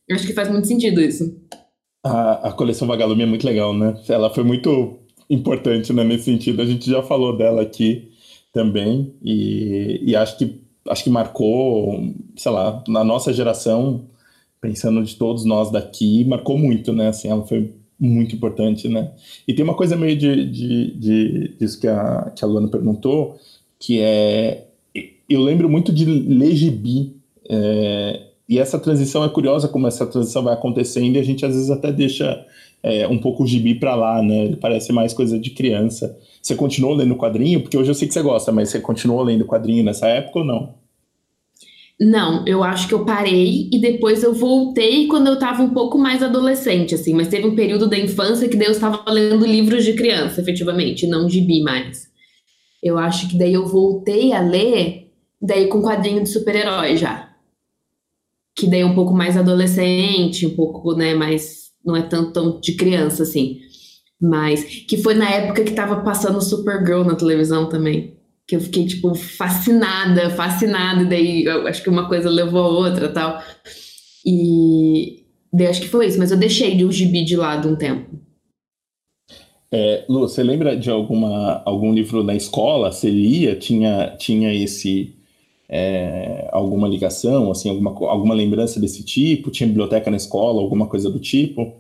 Eu 0.08 0.16
acho 0.16 0.26
que 0.26 0.34
faz 0.34 0.50
muito 0.50 0.66
sentido 0.68 1.02
isso. 1.02 1.38
A, 2.02 2.48
a 2.48 2.52
coleção 2.54 2.88
Vagalume 2.88 3.24
é 3.24 3.26
muito 3.26 3.46
legal, 3.46 3.74
né? 3.74 3.94
Ela 4.08 4.34
foi 4.34 4.46
muito 4.46 4.98
importante 5.30 5.92
né, 5.92 6.02
nesse 6.06 6.24
sentido. 6.24 6.62
A 6.62 6.66
gente 6.66 6.90
já 6.90 7.04
falou 7.04 7.38
dela 7.38 7.62
aqui 7.62 8.10
também 8.54 9.14
e, 9.22 10.00
e 10.02 10.16
acho 10.16 10.38
que 10.38 10.64
acho 10.88 11.04
que 11.04 11.10
marcou, 11.10 12.14
sei 12.38 12.52
lá, 12.52 12.82
na 12.88 13.04
nossa 13.04 13.34
geração, 13.34 14.06
pensando 14.62 15.04
de 15.04 15.16
todos 15.16 15.44
nós 15.44 15.72
daqui, 15.72 16.24
marcou 16.24 16.58
muito, 16.58 16.94
né? 16.94 17.10
Assim, 17.10 17.28
ela 17.28 17.46
foi 17.46 17.74
muito 18.00 18.36
importante, 18.36 18.88
né? 18.88 19.12
E 19.46 19.54
tem 19.54 19.66
uma 19.66 19.74
coisa 19.74 19.98
meio 19.98 20.16
de, 20.16 20.46
de, 20.46 20.92
de 20.92 21.58
disso 21.60 21.82
que 21.82 21.88
a, 21.88 22.32
que 22.34 22.46
a 22.46 22.48
Luana 22.48 22.70
perguntou, 22.70 23.38
que 23.78 24.00
é 24.00 24.68
eu 25.30 25.42
lembro 25.42 25.70
muito 25.70 25.92
de 25.92 26.06
ler 26.06 26.56
gibi. 26.56 27.16
É, 27.50 28.22
e 28.48 28.60
essa 28.60 28.80
transição 28.80 29.24
é 29.24 29.30
curiosa 29.30 29.68
como 29.68 29.88
essa 29.88 30.06
transição 30.06 30.44
vai 30.44 30.54
acontecendo 30.54 31.16
e 31.16 31.20
a 31.20 31.24
gente 31.24 31.46
às 31.46 31.54
vezes 31.54 31.72
até 31.72 31.92
deixa 31.92 32.46
é, 32.84 33.08
um 33.08 33.18
pouco 33.18 33.44
o 33.44 33.48
gibi 33.48 33.76
para 33.76 33.96
lá, 33.96 34.22
né? 34.22 34.46
Ele 34.46 34.56
parece 34.56 34.94
mais 34.94 35.14
coisa 35.14 35.40
de 35.40 35.50
criança. 35.50 36.16
Você 36.42 36.54
continuou 36.56 36.94
lendo 36.94 37.16
quadrinho? 37.16 37.62
Porque 37.62 37.78
hoje 37.78 37.90
eu 37.90 37.96
sei 37.96 38.08
que 38.08 38.14
você 38.14 38.22
gosta, 38.22 38.52
mas 38.52 38.70
você 38.70 38.80
continuou 38.80 39.24
lendo 39.24 39.46
quadrinho 39.46 39.84
nessa 39.84 40.08
época 40.08 40.40
ou 40.40 40.46
não? 40.46 40.76
Não, 42.00 42.46
eu 42.46 42.62
acho 42.62 42.90
que 42.90 42.94
eu 42.94 43.06
parei 43.06 43.70
e 43.72 43.80
depois 43.80 44.22
eu 44.22 44.34
voltei 44.34 45.08
quando 45.08 45.28
eu 45.28 45.36
estava 45.36 45.64
um 45.64 45.70
pouco 45.70 45.98
mais 45.98 46.22
adolescente, 46.22 46.94
assim, 46.94 47.14
mas 47.14 47.30
teve 47.30 47.48
um 47.48 47.56
período 47.56 47.88
da 47.88 47.98
infância 47.98 48.50
que 48.50 48.58
daí 48.58 48.68
eu 48.68 48.74
estava 48.74 49.10
lendo 49.10 49.46
livros 49.46 49.86
de 49.86 49.94
criança, 49.94 50.42
efetivamente, 50.42 51.08
não 51.08 51.30
gibi 51.30 51.62
mais. 51.62 52.10
Eu 52.84 52.98
acho 52.98 53.30
que 53.30 53.38
daí 53.38 53.54
eu 53.54 53.66
voltei 53.66 54.34
a 54.34 54.42
ler 54.42 55.05
Daí 55.46 55.68
com 55.68 55.82
quadrinho 55.82 56.24
de 56.24 56.30
super-herói 56.30 56.98
já. 56.98 57.30
que 58.56 58.68
daí 58.68 58.82
é 58.82 58.86
um 58.86 58.96
pouco 58.96 59.14
mais 59.14 59.36
adolescente, 59.38 60.48
um 60.48 60.56
pouco, 60.56 60.96
né, 60.96 61.14
mais, 61.14 61.72
não 61.86 61.96
é 61.96 62.02
tanto 62.02 62.32
tão 62.32 62.60
de 62.60 62.74
criança, 62.76 63.24
assim. 63.24 63.60
Mas, 64.20 64.64
que 64.64 64.98
foi 64.98 65.14
na 65.14 65.30
época 65.30 65.64
que 65.64 65.74
tava 65.74 66.02
passando 66.02 66.42
Supergirl 66.42 67.04
na 67.04 67.16
televisão 67.16 67.68
também. 67.68 68.16
Que 68.48 68.56
eu 68.56 68.62
fiquei, 68.62 68.86
tipo, 68.88 69.14
fascinada, 69.14 70.30
fascinada, 70.30 71.04
e 71.04 71.10
daí 71.10 71.50
acho 71.68 71.84
que 71.84 71.90
uma 71.90 72.08
coisa 72.08 72.30
levou 72.30 72.62
a 72.62 72.70
outra 72.70 73.10
tal. 73.10 73.42
E 74.26 75.26
daí 75.52 75.68
acho 75.68 75.82
que 75.82 75.90
foi 75.90 76.08
isso, 76.08 76.18
mas 76.18 76.32
eu 76.32 76.38
deixei 76.38 76.78
de 76.78 76.86
o 76.86 76.92
gibi 76.92 77.26
de 77.26 77.36
lado 77.36 77.68
um 77.68 77.76
tempo. 77.76 78.18
É, 79.72 80.06
Lu, 80.08 80.22
você 80.22 80.42
lembra 80.42 80.78
de 80.78 80.90
alguma, 80.90 81.62
algum 81.66 81.94
livro 81.94 82.24
na 82.24 82.36
escola? 82.36 82.92
Você 82.92 83.10
lia? 83.10 83.56
Tinha, 83.58 84.16
tinha 84.18 84.54
esse 84.54 85.15
é, 85.68 86.48
alguma 86.52 86.88
ligação, 86.88 87.52
assim, 87.52 87.70
alguma, 87.70 87.92
alguma 87.92 88.34
lembrança 88.34 88.80
desse 88.80 89.04
tipo? 89.04 89.52
Tinha 89.52 89.68
biblioteca 89.68 90.12
na 90.12 90.18
escola, 90.18 90.62
alguma 90.62 90.88
coisa 90.88 91.10
do 91.10 91.20
tipo? 91.20 91.74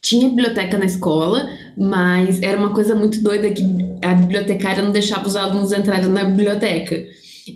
Tinha 0.00 0.28
biblioteca 0.28 0.76
na 0.78 0.84
escola, 0.84 1.48
mas 1.76 2.42
era 2.42 2.58
uma 2.58 2.74
coisa 2.74 2.94
muito 2.94 3.22
doida 3.22 3.50
que 3.50 3.62
a 4.02 4.14
bibliotecária 4.14 4.82
não 4.82 4.90
deixava 4.90 5.28
os 5.28 5.36
alunos 5.36 5.72
entrarem 5.72 6.08
na 6.08 6.24
biblioteca. 6.24 7.06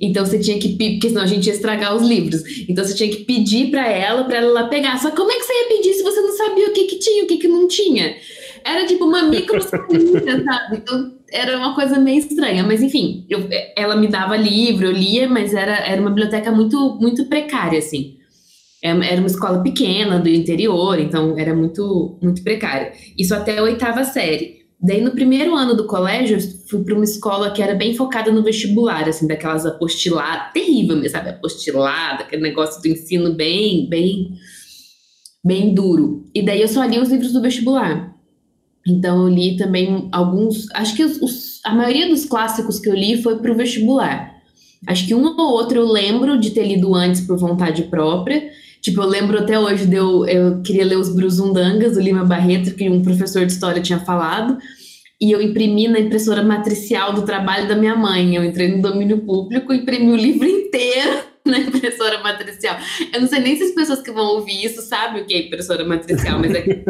Então 0.00 0.25
você 0.25 0.38
tinha 0.38 0.59
que 0.59 0.71
porque 0.71 1.09
senão 1.09 1.23
a 1.23 1.26
gente 1.26 1.47
ia 1.47 1.52
estragar 1.52 1.95
os 1.95 2.07
livros. 2.07 2.43
Então 2.69 2.85
você 2.85 2.95
tinha 2.95 3.11
que 3.11 3.25
pedir 3.25 3.71
para 3.71 3.88
ela, 3.90 4.25
para 4.25 4.38
ela 4.38 4.52
lá 4.52 4.69
pegar. 4.69 5.00
Só 5.00 5.11
como 5.11 5.31
é 5.31 5.37
que 5.37 5.45
você 5.45 5.52
ia 5.52 5.76
pedir 5.76 5.95
se 5.95 6.02
você 6.02 6.21
não 6.21 6.37
sabia 6.37 6.69
o 6.69 6.73
que 6.73 6.85
que 6.85 6.99
tinha, 6.99 7.25
o 7.25 7.26
que 7.26 7.37
que 7.37 7.49
não 7.49 7.66
tinha? 7.69 8.16
Era 8.64 8.86
tipo 8.86 9.04
uma 9.04 9.22
micro 9.22 9.60
sabe? 9.62 9.80
Então 10.72 11.16
era 11.30 11.56
uma 11.56 11.75
coisa 11.75 11.98
meio 11.98 12.18
estranha, 12.18 12.62
mas 12.62 12.82
enfim, 12.82 13.26
eu, 13.28 13.48
ela 13.76 13.96
me 13.96 14.08
dava 14.08 14.36
livro, 14.36 14.86
eu 14.86 14.92
lia, 14.92 15.28
mas 15.28 15.54
era, 15.54 15.76
era 15.78 16.00
uma 16.00 16.10
biblioteca 16.10 16.50
muito 16.52 16.98
muito 17.00 17.26
precária 17.26 17.78
assim. 17.78 18.16
É, 18.82 18.90
era 18.90 19.18
uma 19.18 19.26
escola 19.26 19.62
pequena 19.62 20.18
do 20.18 20.28
interior, 20.28 20.98
então 21.00 21.38
era 21.38 21.54
muito 21.54 22.18
muito 22.22 22.42
precária. 22.42 22.92
Isso 23.18 23.34
até 23.34 23.58
a 23.58 23.62
oitava 23.62 24.04
série. 24.04 24.56
Daí, 24.78 25.00
no 25.00 25.12
primeiro 25.12 25.54
ano 25.54 25.75
do 25.75 25.86
colégio, 25.86 26.38
fui 26.68 26.84
para 26.84 26.94
uma 26.94 27.04
escola 27.04 27.50
que 27.50 27.62
era 27.62 27.75
bem 27.75 27.94
focada 27.94 28.30
no 28.30 28.42
vestibular, 28.42 29.08
assim, 29.08 29.26
daquelas 29.26 29.64
apostiladas, 29.64 30.52
terrível 30.52 30.96
mesmo, 30.96 31.10
sabe? 31.10 31.30
Apostilada, 31.30 32.25
aquele 32.25 32.42
negócio 32.42 32.82
do 32.82 32.88
ensino 32.88 33.32
bem, 33.32 33.88
bem, 33.88 34.34
bem 35.42 35.72
duro. 35.72 36.26
E 36.34 36.44
daí 36.44 36.60
eu 36.60 36.68
só 36.68 36.84
li 36.84 36.98
os 36.98 37.08
livros 37.08 37.32
do 37.32 37.40
vestibular. 37.40 38.14
Então, 38.87 39.23
eu 39.23 39.28
li 39.28 39.57
também 39.57 40.09
alguns. 40.12 40.66
Acho 40.73 40.95
que 40.95 41.05
os, 41.05 41.21
os, 41.21 41.61
a 41.64 41.75
maioria 41.75 42.09
dos 42.09 42.25
clássicos 42.25 42.78
que 42.78 42.88
eu 42.88 42.95
li 42.95 43.21
foi 43.23 43.38
para 43.38 43.50
o 43.50 43.57
vestibular. 43.57 44.37
Acho 44.87 45.07
que 45.07 45.14
um 45.14 45.25
ou 45.25 45.52
outro 45.52 45.78
eu 45.78 45.87
lembro 45.87 46.38
de 46.38 46.50
ter 46.50 46.66
lido 46.66 46.95
antes 46.95 47.21
por 47.23 47.37
vontade 47.37 47.83
própria. 47.85 48.50
Tipo, 48.81 49.02
eu 49.02 49.09
lembro 49.09 49.38
até 49.38 49.59
hoje 49.59 49.87
de 49.87 49.97
eu, 49.97 50.25
eu 50.26 50.62
queria 50.62 50.85
ler 50.85 50.97
os 50.97 51.12
Bruzundangas, 51.12 51.95
do 51.95 52.00
Lima 52.00 52.25
Barreto, 52.25 52.75
que 52.75 52.88
um 52.88 53.02
professor 53.02 53.45
de 53.45 53.52
história 53.52 53.83
tinha 53.83 53.99
falado, 53.99 54.59
e 55.21 55.33
eu 55.33 55.43
imprimi 55.43 55.88
na 55.88 55.99
impressora 55.99 56.43
matricial 56.43 57.12
do 57.12 57.23
trabalho 57.23 57.66
da 57.66 57.75
minha 57.75 57.97
mãe. 57.97 58.37
Eu 58.37 58.45
entrei 58.45 58.69
no 58.69 58.81
domínio 58.81 59.19
público 59.23 59.73
e 59.73 59.78
imprimi 59.78 60.12
o 60.12 60.16
livro 60.16 60.47
inteiro 60.47 61.25
na 61.45 61.59
impressora 61.59 62.23
matricial. 62.23 62.76
Eu 63.12 63.23
não 63.23 63.28
sei 63.28 63.40
nem 63.40 63.57
se 63.57 63.64
as 63.64 63.71
pessoas 63.73 64.02
que 64.02 64.12
vão 64.12 64.37
ouvir 64.37 64.64
isso 64.64 64.83
sabem 64.83 65.23
o 65.23 65.26
que 65.26 65.35
é 65.35 65.47
impressora 65.47 65.85
matricial, 65.85 66.38
mas 66.38 66.55
é 66.55 66.62
que... 66.62 66.85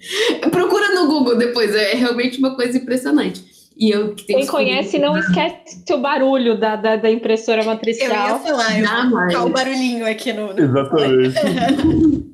Procura 0.50 0.94
no 0.94 1.06
Google 1.06 1.36
depois, 1.36 1.74
é 1.74 1.94
realmente 1.94 2.38
uma 2.38 2.54
coisa 2.54 2.78
impressionante. 2.78 3.44
E 3.76 3.90
eu 3.90 4.14
que 4.14 4.24
Quem 4.24 4.46
conhece 4.46 4.98
não 4.98 5.16
esquece 5.16 5.82
o 5.90 5.98
barulho 5.98 6.58
da, 6.58 6.76
da, 6.76 6.96
da 6.96 7.10
impressora 7.10 7.64
matricial. 7.64 8.10
Eu 8.10 8.34
ia 8.34 8.38
falar, 8.40 8.78
eu 8.78 8.86
vou 8.86 9.10
colocar 9.10 9.44
o 9.46 9.48
barulhinho 9.48 10.06
aqui 10.06 10.32
no. 10.34 10.52
no... 10.52 10.60
Exatamente. 10.60 11.34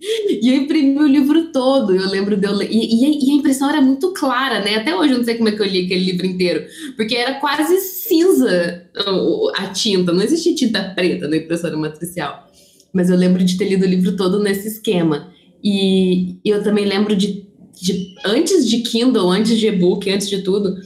e 0.00 0.48
eu 0.48 0.62
imprimi 0.62 0.98
o 0.98 1.06
livro 1.06 1.52
todo, 1.52 1.94
eu 1.94 2.08
lembro 2.08 2.36
de 2.36 2.46
eu 2.46 2.54
ler. 2.54 2.68
E, 2.70 3.26
e, 3.26 3.30
a 3.32 3.34
impressão 3.34 3.68
era 3.68 3.82
muito 3.82 4.14
clara, 4.14 4.60
né? 4.60 4.76
Até 4.76 4.96
hoje 4.96 5.12
eu 5.12 5.18
não 5.18 5.24
sei 5.24 5.34
como 5.34 5.50
é 5.50 5.52
que 5.52 5.60
eu 5.60 5.66
li 5.66 5.84
aquele 5.84 6.04
livro 6.04 6.24
inteiro, 6.26 6.64
porque 6.96 7.16
era 7.16 7.34
quase 7.34 7.78
cinza 7.80 8.86
a 9.56 9.66
tinta, 9.66 10.12
não 10.12 10.22
existia 10.22 10.54
tinta 10.54 10.94
preta 10.94 11.28
na 11.28 11.36
impressora 11.36 11.76
matricial. 11.76 12.48
Mas 12.92 13.10
eu 13.10 13.16
lembro 13.16 13.44
de 13.44 13.58
ter 13.58 13.68
lido 13.68 13.84
o 13.84 13.88
livro 13.88 14.16
todo 14.16 14.42
nesse 14.42 14.68
esquema. 14.68 15.28
E 15.62 16.38
eu 16.44 16.62
também 16.62 16.84
lembro 16.84 17.16
de 17.16 17.48
de, 17.80 18.14
antes 18.24 18.68
de 18.68 18.78
Kindle, 18.78 19.30
antes 19.30 19.56
de 19.56 19.68
e-book, 19.68 20.10
antes 20.10 20.28
de 20.28 20.42
tudo, 20.42 20.76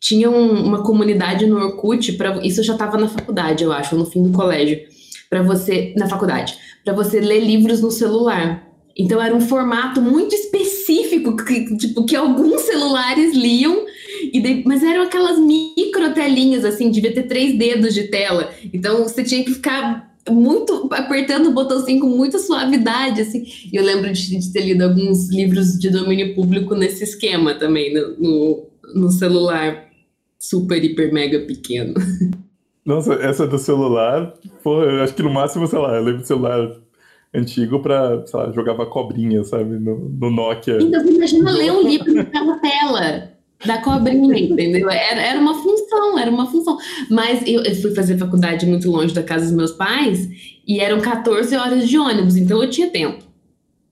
tinha 0.00 0.30
um, 0.30 0.64
uma 0.64 0.82
comunidade 0.82 1.46
no 1.46 1.56
Orkut, 1.56 2.12
para 2.12 2.44
isso 2.46 2.60
eu 2.60 2.64
já 2.64 2.74
estava 2.74 2.96
na 2.96 3.08
faculdade, 3.08 3.64
eu 3.64 3.72
acho, 3.72 3.96
no 3.96 4.06
fim 4.06 4.22
do 4.22 4.30
colégio, 4.30 4.80
para 5.28 5.42
você, 5.42 5.92
na 5.96 6.08
faculdade, 6.08 6.56
para 6.84 6.94
você 6.94 7.20
ler 7.20 7.40
livros 7.40 7.80
no 7.80 7.90
celular. 7.90 8.66
Então 8.96 9.22
era 9.22 9.34
um 9.34 9.40
formato 9.40 10.00
muito 10.00 10.34
específico 10.34 11.36
que, 11.36 11.76
tipo, 11.76 12.04
que 12.04 12.16
alguns 12.16 12.62
celulares 12.62 13.34
liam, 13.34 13.84
e 14.32 14.40
de, 14.40 14.62
mas 14.64 14.82
eram 14.82 15.02
aquelas 15.02 15.38
micro 15.38 16.12
telinhas, 16.14 16.64
assim, 16.64 16.90
devia 16.90 17.12
ter 17.12 17.24
três 17.24 17.56
dedos 17.56 17.94
de 17.94 18.04
tela. 18.04 18.50
Então 18.72 19.02
você 19.02 19.22
tinha 19.22 19.44
que 19.44 19.54
ficar 19.54 20.07
muito 20.30 20.88
apertando 20.92 21.48
o 21.48 21.52
botãozinho 21.52 22.00
com 22.00 22.08
muita 22.08 22.38
suavidade, 22.38 23.20
assim. 23.20 23.44
E 23.72 23.76
eu 23.76 23.84
lembro 23.84 24.12
de, 24.12 24.38
de, 24.38 24.52
ter 24.52 24.60
lido 24.60 24.82
alguns 24.82 25.30
livros 25.30 25.78
de 25.78 25.90
domínio 25.90 26.34
público 26.34 26.74
nesse 26.74 27.04
esquema 27.04 27.54
também, 27.54 27.92
no, 27.92 28.16
no, 28.18 28.66
no 28.94 29.10
celular 29.10 29.88
super, 30.38 30.82
hiper, 30.82 31.12
mega 31.12 31.40
pequeno. 31.40 31.94
Nossa, 32.84 33.14
essa 33.14 33.46
do 33.46 33.58
celular, 33.58 34.34
pô, 34.62 34.82
eu 34.82 35.02
acho 35.02 35.14
que 35.14 35.22
no 35.22 35.30
máximo, 35.30 35.66
sei 35.66 35.78
lá, 35.78 35.96
eu 35.96 36.02
lembro 36.02 36.22
do 36.22 36.26
celular 36.26 36.76
antigo 37.34 37.80
pra, 37.80 38.26
sei 38.26 38.40
lá, 38.40 38.52
jogava 38.52 38.86
cobrinha, 38.86 39.44
sabe, 39.44 39.78
no, 39.78 40.08
no 40.08 40.30
Nokia. 40.30 40.78
Então, 40.80 41.06
imagina 41.06 41.50
ler 41.52 41.72
um 41.72 41.82
livro 41.82 42.14
naquela 42.14 42.58
tela 42.58 43.37
da 43.64 43.78
cobrinha, 43.78 44.38
entendeu? 44.38 44.88
Era, 44.90 45.20
era 45.20 45.40
uma 45.40 45.54
função, 45.54 46.18
era 46.18 46.30
uma 46.30 46.46
função. 46.46 46.76
Mas 47.10 47.42
eu, 47.46 47.62
eu, 47.62 47.74
fui 47.76 47.94
fazer 47.94 48.16
faculdade 48.18 48.66
muito 48.66 48.90
longe 48.90 49.14
da 49.14 49.22
casa 49.22 49.46
dos 49.46 49.54
meus 49.54 49.72
pais 49.72 50.28
e 50.66 50.80
eram 50.80 51.00
14 51.00 51.56
horas 51.56 51.88
de 51.88 51.98
ônibus, 51.98 52.36
então 52.36 52.62
eu 52.62 52.70
tinha 52.70 52.88
tempo. 52.88 53.24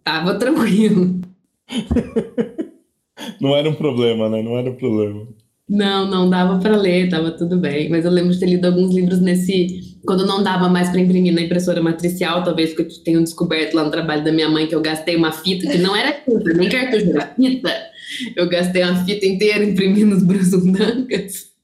Tava 0.04 0.38
tranquilo. 0.38 1.20
não 3.40 3.56
era 3.56 3.68
um 3.68 3.74
problema, 3.74 4.28
né? 4.28 4.40
Não 4.40 4.56
era 4.56 4.70
um 4.70 4.76
problema. 4.76 5.26
Não, 5.68 6.08
não 6.08 6.30
dava 6.30 6.60
para 6.60 6.76
ler, 6.76 7.08
tava 7.08 7.32
tudo 7.32 7.58
bem. 7.58 7.88
Mas 7.88 8.04
eu 8.04 8.10
lembro 8.12 8.30
de 8.30 8.38
ter 8.38 8.46
lido 8.46 8.66
alguns 8.66 8.94
livros 8.94 9.20
nesse. 9.20 9.96
Quando 10.06 10.24
não 10.24 10.44
dava 10.44 10.68
mais 10.68 10.90
para 10.90 11.00
imprimir 11.00 11.34
na 11.34 11.40
impressora 11.40 11.82
matricial, 11.82 12.44
talvez 12.44 12.72
que 12.72 12.82
eu 12.82 12.88
tenha 13.02 13.20
descoberto 13.20 13.74
lá 13.74 13.82
no 13.82 13.90
trabalho 13.90 14.22
da 14.22 14.30
minha 14.30 14.48
mãe 14.48 14.68
que 14.68 14.76
eu 14.76 14.80
gastei 14.80 15.16
uma 15.16 15.32
fita 15.32 15.68
que 15.68 15.78
não 15.78 15.96
era 15.96 16.12
fita, 16.12 16.54
nem 16.54 16.68
cartucho, 16.68 17.10
era 17.10 17.34
fita 17.34 17.95
eu 18.34 18.48
gastei 18.48 18.82
uma 18.82 19.04
fita 19.04 19.26
inteira 19.26 19.64
imprimindo 19.64 20.14
os 20.14 20.22
Brusundangas. 20.22 21.54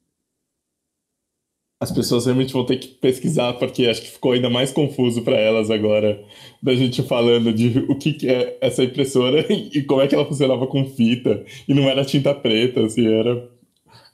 As 1.80 1.90
pessoas 1.90 2.26
realmente 2.26 2.52
vão 2.52 2.64
ter 2.64 2.76
que 2.76 2.88
pesquisar, 2.88 3.54
porque 3.54 3.86
acho 3.86 4.02
que 4.02 4.12
ficou 4.12 4.32
ainda 4.32 4.48
mais 4.48 4.70
confuso 4.70 5.22
para 5.22 5.34
elas 5.36 5.68
agora, 5.68 6.22
da 6.62 6.74
gente 6.76 7.02
falando 7.02 7.52
de 7.52 7.84
o 7.88 7.96
que, 7.96 8.12
que 8.12 8.28
é 8.28 8.56
essa 8.60 8.84
impressora 8.84 9.44
e 9.50 9.82
como 9.82 10.00
é 10.00 10.06
que 10.06 10.14
ela 10.14 10.24
funcionava 10.24 10.66
com 10.68 10.84
fita. 10.84 11.44
E 11.66 11.74
não 11.74 11.88
era 11.88 12.04
tinta 12.04 12.32
preta, 12.32 12.84
assim, 12.84 13.06
era 13.06 13.50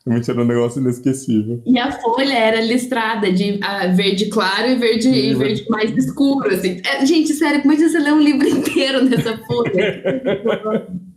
Realmente 0.08 0.30
era 0.30 0.40
um 0.40 0.44
negócio 0.44 0.80
inesquecível. 0.80 1.62
E 1.66 1.78
a 1.78 1.92
folha 1.92 2.32
era 2.32 2.62
listrada 2.62 3.30
de 3.30 3.60
uh, 3.60 3.94
verde 3.94 4.26
claro 4.26 4.68
e 4.68 4.76
verde, 4.76 5.08
e 5.08 5.34
verde 5.34 5.66
mais 5.68 5.94
escuro, 5.94 6.48
assim. 6.48 6.80
É, 6.82 7.04
gente, 7.04 7.34
sério, 7.34 7.60
como 7.60 7.74
é 7.74 7.76
que 7.76 7.86
você 7.86 7.98
lê 7.98 8.10
um 8.10 8.20
livro 8.20 8.48
inteiro 8.48 9.04
nessa 9.04 9.36
folha? 9.46 10.88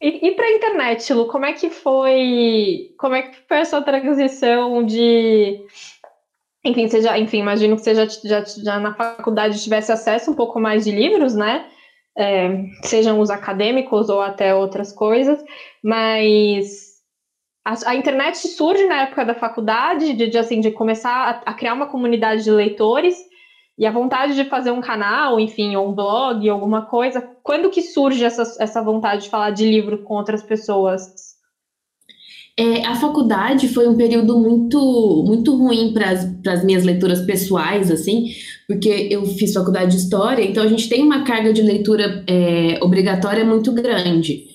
E, 0.00 0.28
e 0.28 0.34
para 0.34 0.46
a 0.46 0.52
internet, 0.52 1.12
Lu, 1.12 1.26
como 1.26 1.44
é 1.44 1.52
que 1.52 1.70
foi? 1.70 2.94
Como 2.98 3.14
é 3.14 3.22
que 3.22 3.36
foi 3.48 3.60
a 3.60 3.64
sua 3.64 3.82
transição 3.82 4.84
de 4.84 5.64
enfim, 6.64 6.88
você 6.88 7.00
já, 7.00 7.18
enfim, 7.18 7.38
imagino 7.38 7.76
que 7.76 7.82
você 7.82 7.94
já, 7.94 8.06
já, 8.06 8.44
já, 8.44 8.78
na 8.78 8.94
faculdade 8.94 9.62
tivesse 9.62 9.92
acesso 9.92 10.30
um 10.30 10.34
pouco 10.34 10.60
mais 10.60 10.84
de 10.84 10.90
livros, 10.90 11.34
né? 11.34 11.66
É, 12.16 12.64
sejam 12.82 13.20
os 13.20 13.30
acadêmicos 13.30 14.08
ou 14.08 14.20
até 14.20 14.54
outras 14.54 14.92
coisas, 14.92 15.42
mas 15.82 16.88
a, 17.64 17.90
a, 17.90 17.94
internet 17.94 18.36
surge 18.48 18.86
na 18.86 19.02
época 19.02 19.24
da 19.24 19.34
faculdade, 19.34 20.14
de, 20.14 20.28
de 20.28 20.36
assim, 20.36 20.60
de 20.60 20.72
começar 20.72 21.42
a, 21.46 21.50
a, 21.50 21.54
criar 21.54 21.74
uma 21.74 21.86
comunidade 21.86 22.42
de 22.42 22.50
leitores 22.50 23.16
e 23.78 23.86
a 23.86 23.92
vontade 23.92 24.34
de 24.34 24.44
fazer 24.44 24.72
um 24.72 24.80
canal, 24.80 25.38
enfim, 25.38 25.76
ou 25.76 25.88
um 25.88 25.94
blog, 25.94 26.48
alguma 26.48 26.82
coisa, 26.82 27.22
quando 27.44 27.70
que 27.70 27.80
surge 27.80 28.24
essa, 28.24 28.42
essa 28.58 28.82
vontade 28.82 29.22
de 29.22 29.30
falar 29.30 29.50
de 29.50 29.70
livro 29.70 29.98
com 29.98 30.14
outras 30.14 30.42
pessoas? 30.42 31.28
É, 32.58 32.84
a 32.84 32.96
faculdade 32.96 33.68
foi 33.68 33.86
um 33.86 33.96
período 33.96 34.36
muito 34.36 35.22
muito 35.24 35.54
ruim 35.54 35.94
para 35.94 36.10
as 36.52 36.64
minhas 36.64 36.82
leituras 36.82 37.20
pessoais, 37.20 37.88
assim, 37.88 38.32
porque 38.66 39.06
eu 39.12 39.24
fiz 39.24 39.54
faculdade 39.54 39.92
de 39.92 39.98
História, 39.98 40.42
então 40.44 40.64
a 40.64 40.66
gente 40.66 40.88
tem 40.88 41.04
uma 41.04 41.22
carga 41.22 41.52
de 41.52 41.62
leitura 41.62 42.24
é, 42.26 42.80
obrigatória 42.82 43.44
muito 43.44 43.70
grande. 43.70 44.48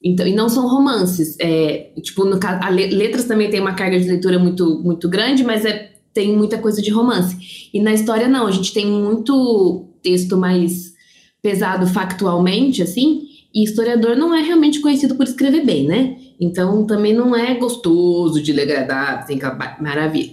Então, 0.00 0.24
e 0.24 0.32
não 0.32 0.48
são 0.48 0.68
romances. 0.68 1.36
É, 1.40 1.90
tipo, 2.00 2.24
no, 2.24 2.38
a 2.40 2.68
letras 2.70 3.24
também 3.24 3.50
tem 3.50 3.58
uma 3.58 3.74
carga 3.74 3.98
de 3.98 4.06
leitura 4.06 4.38
muito, 4.38 4.80
muito 4.84 5.08
grande, 5.08 5.42
mas 5.42 5.64
é 5.64 5.97
tem 6.18 6.36
muita 6.36 6.58
coisa 6.58 6.82
de 6.82 6.90
romance. 6.90 7.70
E 7.72 7.80
na 7.80 7.94
história, 7.94 8.26
não, 8.26 8.48
a 8.48 8.50
gente 8.50 8.74
tem 8.74 8.84
muito 8.84 9.86
texto 10.02 10.36
mais 10.36 10.92
pesado 11.40 11.86
factualmente, 11.86 12.82
assim, 12.82 13.22
e 13.54 13.62
historiador 13.62 14.16
não 14.16 14.34
é 14.34 14.42
realmente 14.42 14.80
conhecido 14.80 15.14
por 15.14 15.22
escrever 15.22 15.64
bem, 15.64 15.86
né? 15.86 16.16
Então 16.40 16.84
também 16.84 17.14
não 17.14 17.36
é 17.36 17.54
gostoso 17.54 18.42
de 18.42 18.52
ler 18.52 18.62
agradável, 18.62 19.26
tem 19.28 19.38
que 19.38 19.46
maravilha. 19.80 20.32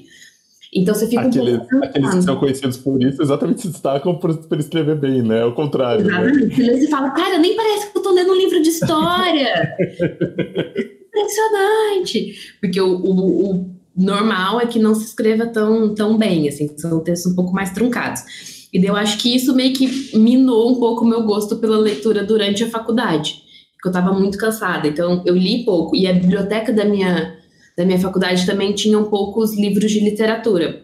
Então 0.74 0.96
você 0.96 1.08
fica 1.08 1.22
aqueles, 1.22 1.54
um 1.54 1.60
pouco 1.60 1.86
aqueles 1.86 2.16
que 2.16 2.22
são 2.24 2.36
conhecidos 2.36 2.78
por 2.78 3.02
isso 3.02 3.22
exatamente 3.22 3.62
se 3.62 3.68
destacam 3.68 4.16
por, 4.16 4.36
por 4.36 4.60
escrever 4.60 4.96
bem, 4.96 5.22
né? 5.22 5.44
Ao 5.44 5.54
contrário. 5.54 6.04
Né? 6.04 6.12
Exatamente. 6.12 6.64
Né? 6.64 6.78
Você 6.80 6.88
fala, 6.88 7.12
cara, 7.12 7.38
nem 7.38 7.56
parece 7.56 7.92
que 7.92 7.98
eu 8.00 8.02
tô 8.02 8.12
lendo 8.12 8.32
um 8.32 8.36
livro 8.36 8.60
de 8.60 8.70
história. 8.70 9.76
Impressionante. 11.16 12.56
Porque 12.60 12.82
o, 12.82 12.88
o, 12.88 13.52
o, 13.52 13.76
normal 13.96 14.60
é 14.60 14.66
que 14.66 14.78
não 14.78 14.94
se 14.94 15.06
escreva 15.06 15.46
tão, 15.46 15.94
tão 15.96 16.18
bem, 16.18 16.48
assim, 16.50 16.70
são 16.78 17.00
textos 17.00 17.32
um 17.32 17.36
pouco 17.36 17.54
mais 17.54 17.72
truncados. 17.72 18.24
E 18.74 18.84
eu 18.84 18.96
acho 18.96 19.18
que 19.20 19.34
isso 19.34 19.56
meio 19.56 19.74
que 19.74 20.18
minou 20.18 20.72
um 20.72 20.76
pouco 20.76 21.06
o 21.06 21.08
meu 21.08 21.24
gosto 21.24 21.56
pela 21.58 21.78
leitura 21.78 22.24
durante 22.24 22.64
a 22.64 22.70
faculdade, 22.70 23.42
porque 23.74 23.88
eu 23.88 23.92
estava 23.92 24.14
muito 24.14 24.38
cansada, 24.38 24.88
então 24.88 25.24
eu 25.26 25.36
li 25.36 25.64
pouco. 25.64 25.96
E 25.96 26.08
a 26.08 26.14
biblioteca 26.14 26.74
da 26.74 26.84
minha, 26.84 27.38
da 27.78 27.86
minha 27.86 28.00
faculdade 28.00 28.46
também 28.46 28.74
tinha 28.74 29.00
um 29.00 29.06
poucos 29.06 29.56
livros 29.56 29.92
de 29.92 30.02
literatura. 30.02 30.82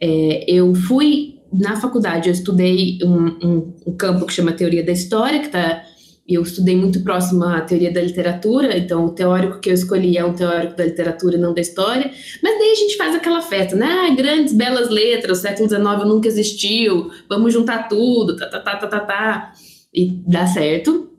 É, 0.00 0.44
eu 0.46 0.72
fui, 0.74 1.40
na 1.52 1.74
faculdade, 1.80 2.28
eu 2.28 2.32
estudei 2.34 2.98
um, 3.02 3.26
um, 3.42 3.74
um 3.86 3.96
campo 3.96 4.26
que 4.26 4.32
chama 4.32 4.52
Teoria 4.52 4.84
da 4.84 4.92
História, 4.92 5.40
que 5.40 5.46
está 5.46 5.82
eu 6.26 6.42
estudei 6.42 6.74
muito 6.74 7.02
próximo 7.02 7.44
à 7.44 7.60
teoria 7.60 7.92
da 7.92 8.00
literatura, 8.00 8.78
então 8.78 9.04
o 9.04 9.10
teórico 9.10 9.60
que 9.60 9.68
eu 9.68 9.74
escolhi 9.74 10.16
é 10.16 10.24
um 10.24 10.32
teórico 10.32 10.74
da 10.74 10.84
literatura 10.84 11.36
e 11.36 11.40
não 11.40 11.52
da 11.52 11.60
história, 11.60 12.10
mas 12.42 12.58
daí 12.58 12.72
a 12.72 12.74
gente 12.74 12.96
faz 12.96 13.14
aquela 13.14 13.42
festa, 13.42 13.76
né? 13.76 13.86
Ah, 13.86 14.14
grandes, 14.14 14.54
belas 14.54 14.88
letras, 14.88 15.38
o 15.38 15.42
século 15.42 15.68
XIX 15.68 15.84
nunca 16.06 16.26
existiu, 16.26 17.10
vamos 17.28 17.52
juntar 17.52 17.88
tudo, 17.88 18.36
tá, 18.36 18.46
tá, 18.46 18.60
tá, 18.60 18.76
tá, 18.76 18.86
tá, 18.86 19.00
tá, 19.00 19.52
e 19.92 20.22
dá 20.26 20.46
certo. 20.46 21.10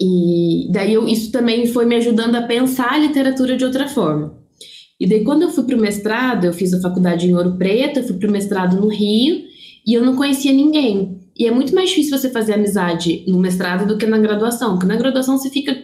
E 0.00 0.68
daí 0.70 0.92
eu, 0.92 1.08
isso 1.08 1.32
também 1.32 1.66
foi 1.66 1.84
me 1.84 1.96
ajudando 1.96 2.36
a 2.36 2.42
pensar 2.42 2.92
a 2.92 2.98
literatura 2.98 3.56
de 3.56 3.64
outra 3.64 3.88
forma. 3.88 4.38
E 5.00 5.06
daí 5.06 5.24
quando 5.24 5.42
eu 5.42 5.50
fui 5.50 5.64
para 5.64 5.76
o 5.76 5.80
mestrado, 5.80 6.44
eu 6.44 6.52
fiz 6.52 6.72
a 6.72 6.80
faculdade 6.80 7.26
em 7.26 7.34
Ouro 7.34 7.56
Preto, 7.56 7.98
eu 7.98 8.04
fui 8.04 8.16
para 8.16 8.28
o 8.28 8.32
mestrado 8.32 8.80
no 8.80 8.88
Rio, 8.88 9.42
e 9.84 9.94
eu 9.94 10.04
não 10.04 10.14
conhecia 10.14 10.52
ninguém. 10.52 11.25
E 11.38 11.46
é 11.46 11.50
muito 11.50 11.74
mais 11.74 11.90
difícil 11.90 12.16
você 12.16 12.30
fazer 12.30 12.54
amizade 12.54 13.24
no 13.26 13.38
mestrado 13.38 13.86
do 13.86 13.98
que 13.98 14.06
na 14.06 14.18
graduação, 14.18 14.72
porque 14.74 14.86
na 14.86 14.96
graduação 14.96 15.36
você 15.36 15.50
fica 15.50 15.76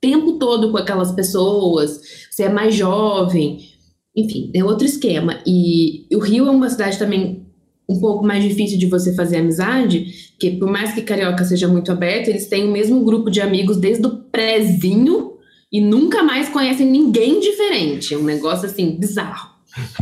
tempo 0.00 0.32
todo 0.34 0.70
com 0.70 0.76
aquelas 0.76 1.12
pessoas, 1.12 2.00
você 2.30 2.44
é 2.44 2.48
mais 2.48 2.74
jovem, 2.74 3.70
enfim, 4.14 4.50
é 4.54 4.62
outro 4.62 4.86
esquema. 4.86 5.40
E 5.46 6.06
o 6.14 6.18
Rio 6.18 6.46
é 6.46 6.50
uma 6.50 6.68
cidade 6.68 6.98
também 6.98 7.46
um 7.88 8.00
pouco 8.00 8.26
mais 8.26 8.42
difícil 8.42 8.78
de 8.78 8.86
você 8.86 9.14
fazer 9.14 9.38
amizade, 9.38 10.30
porque 10.32 10.50
por 10.52 10.68
mais 10.68 10.92
que 10.92 11.02
Carioca 11.02 11.44
seja 11.44 11.68
muito 11.68 11.90
aberto, 11.90 12.28
eles 12.28 12.48
têm 12.48 12.68
o 12.68 12.72
mesmo 12.72 13.04
grupo 13.04 13.30
de 13.30 13.40
amigos 13.40 13.76
desde 13.76 14.06
o 14.06 14.16
prézinho 14.16 15.34
e 15.72 15.80
nunca 15.80 16.22
mais 16.22 16.48
conhecem 16.48 16.86
ninguém 16.86 17.40
diferente. 17.40 18.12
É 18.12 18.18
um 18.18 18.24
negócio 18.24 18.66
assim 18.66 18.98
bizarro. 18.98 19.55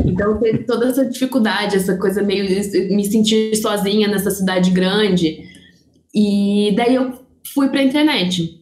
Então 0.05 0.39
teve 0.39 0.65
toda 0.65 0.87
essa 0.87 1.05
dificuldade, 1.05 1.77
essa 1.77 1.97
coisa 1.97 2.23
meio 2.23 2.47
de 2.47 2.95
me 2.95 3.05
sentir 3.05 3.57
sozinha 3.57 4.09
nessa 4.09 4.31
cidade 4.31 4.71
grande. 4.71 5.45
E 6.15 6.73
daí 6.77 6.95
eu 6.95 7.13
fui 7.53 7.69
para 7.69 7.81
a 7.81 7.85
internet. 7.85 8.61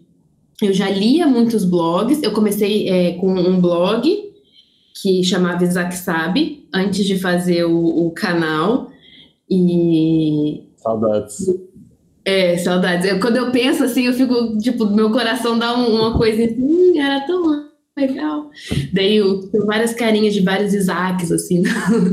Eu 0.61 0.73
já 0.73 0.89
lia 0.89 1.27
muitos 1.27 1.65
blogs. 1.65 2.23
Eu 2.23 2.33
comecei 2.33 2.89
é, 2.89 3.13
com 3.15 3.33
um 3.33 3.61
blog 3.61 4.33
que 5.01 5.25
chamava 5.25 5.65
Isaac 5.65 5.95
Sabe, 5.97 6.69
antes 6.73 7.05
de 7.05 7.19
fazer 7.19 7.65
o, 7.65 8.07
o 8.07 8.11
canal. 8.13 8.91
E. 9.51 10.63
Saudades. 10.77 11.47
É, 12.25 12.57
saudades. 12.57 13.07
Eu, 13.07 13.19
quando 13.21 13.37
eu 13.37 13.51
penso 13.51 13.83
assim, 13.85 14.07
eu 14.07 14.13
fico, 14.13 14.57
tipo, 14.59 14.87
meu 14.87 15.11
coração 15.11 15.59
dá 15.59 15.75
uma 15.75 16.17
coisa 16.17 16.45
assim, 16.45 16.57
hum, 16.59 16.93
era 16.97 17.21
tão 17.27 17.72
legal. 17.97 18.51
Daí 18.93 19.17
eu 19.17 19.49
tenho 19.49 19.67
várias 19.67 19.93
carinhas 19.93 20.35
de 20.35 20.41
vários 20.41 20.75
Isaacs, 20.75 21.31
assim, 21.31 21.63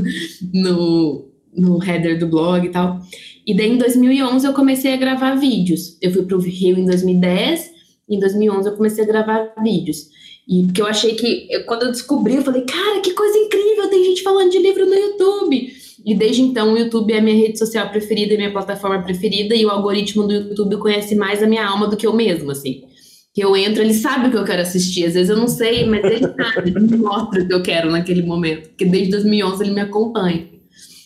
no, 0.52 1.28
no 1.54 1.82
header 1.82 2.18
do 2.18 2.28
blog 2.28 2.66
e 2.66 2.70
tal. 2.70 3.00
E 3.46 3.56
daí 3.56 3.70
em 3.70 3.78
2011 3.78 4.46
eu 4.46 4.52
comecei 4.52 4.92
a 4.92 4.96
gravar 4.96 5.34
vídeos. 5.36 5.96
Eu 6.00 6.12
fui 6.12 6.22
para 6.22 6.36
o 6.36 6.40
Rio 6.40 6.78
em 6.78 6.84
2010, 6.84 7.70
e 8.08 8.16
em 8.16 8.20
2011 8.20 8.68
eu 8.68 8.76
comecei 8.76 9.04
a 9.04 9.06
gravar 9.06 9.54
vídeos. 9.62 10.08
E 10.46 10.64
porque 10.64 10.82
eu 10.82 10.86
achei 10.86 11.14
que, 11.14 11.46
eu, 11.50 11.64
quando 11.64 11.84
eu 11.84 11.90
descobri, 11.90 12.34
eu 12.34 12.42
falei, 12.42 12.62
cara, 12.62 13.00
que 13.00 13.12
coisa 13.12 13.38
incrível, 13.38 13.88
tem 13.88 14.04
gente 14.04 14.22
falando 14.22 14.50
de 14.50 14.58
livro 14.58 14.84
no 14.84 14.94
YouTube. 14.94 15.80
E 16.04 16.14
desde 16.14 16.42
então 16.42 16.72
o 16.72 16.78
YouTube 16.78 17.12
é 17.12 17.18
a 17.18 17.22
minha 17.22 17.36
rede 17.36 17.58
social 17.58 17.88
preferida, 17.90 18.36
minha 18.36 18.50
plataforma 18.50 19.02
preferida, 19.02 19.54
e 19.54 19.64
o 19.64 19.70
algoritmo 19.70 20.26
do 20.26 20.32
YouTube 20.32 20.78
conhece 20.78 21.14
mais 21.14 21.42
a 21.42 21.46
minha 21.46 21.66
alma 21.66 21.86
do 21.86 21.96
que 21.96 22.06
eu 22.06 22.12
mesmo, 22.12 22.50
assim 22.50 22.89
que 23.32 23.42
eu 23.44 23.56
entro, 23.56 23.82
ele 23.82 23.94
sabe 23.94 24.28
o 24.28 24.30
que 24.30 24.36
eu 24.36 24.44
quero 24.44 24.62
assistir. 24.62 25.06
Às 25.06 25.14
vezes 25.14 25.30
eu 25.30 25.36
não 25.36 25.48
sei, 25.48 25.86
mas 25.86 26.04
ele 26.04 26.26
sabe, 26.26 26.70
ele 26.70 26.96
mostra 26.96 27.42
o 27.42 27.46
que 27.46 27.54
eu 27.54 27.62
quero 27.62 27.90
naquele 27.90 28.22
momento. 28.22 28.68
Porque 28.70 28.84
desde 28.84 29.10
2011 29.12 29.62
ele 29.62 29.72
me 29.72 29.80
acompanha. 29.80 30.48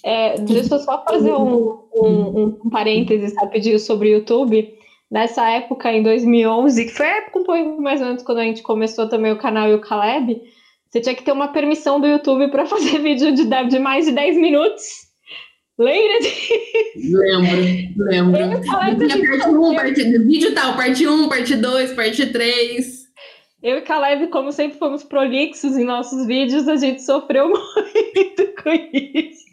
É, 0.02 0.38
deixa 0.38 0.74
eu 0.74 0.78
só 0.80 1.02
fazer 1.04 1.32
um, 1.32 1.78
um, 1.94 2.58
um 2.64 2.70
parênteses 2.70 3.34
rapidinho 3.36 3.78
sobre 3.78 4.08
o 4.08 4.18
YouTube. 4.18 4.74
Nessa 5.10 5.48
época, 5.50 5.92
em 5.92 6.02
2011, 6.02 6.86
que 6.86 6.92
foi 6.92 7.06
a 7.06 7.16
época 7.18 7.38
um 7.38 7.44
pouco 7.44 7.82
mais 7.82 8.00
ou 8.00 8.08
menos 8.08 8.22
quando 8.22 8.38
a 8.38 8.44
gente 8.44 8.62
começou 8.62 9.08
também 9.08 9.32
o 9.32 9.38
canal 9.38 9.68
e 9.68 9.74
o 9.74 9.80
Caleb, 9.80 10.42
você 10.88 11.00
tinha 11.00 11.14
que 11.14 11.22
ter 11.22 11.32
uma 11.32 11.48
permissão 11.48 12.00
do 12.00 12.06
YouTube 12.06 12.48
para 12.48 12.64
fazer 12.66 12.98
vídeo 13.00 13.34
de, 13.34 13.44
de 13.44 13.78
mais 13.78 14.06
de 14.06 14.12
10 14.12 14.36
minutos. 14.36 15.03
Lembra 15.78 16.18
disso? 16.20 16.52
Lembro, 16.96 18.04
lembro. 18.04 18.60
parte 18.70 19.48
1, 19.48 19.74
parte, 19.74 20.18
vídeo 20.18 20.54
tal, 20.54 20.76
parte 20.76 21.06
1, 21.06 21.28
parte 21.28 21.56
2, 21.56 21.92
parte 21.92 22.26
3. 22.26 23.04
Eu 23.62 23.78
e 23.78 23.80
Caleb, 23.82 24.28
como 24.28 24.52
sempre 24.52 24.78
fomos 24.78 25.02
prolixos 25.02 25.76
em 25.76 25.84
nossos 25.84 26.26
vídeos, 26.26 26.68
a 26.68 26.76
gente 26.76 27.02
sofreu 27.02 27.48
muito 27.48 28.62
com 28.62 28.70
isso. 28.70 29.44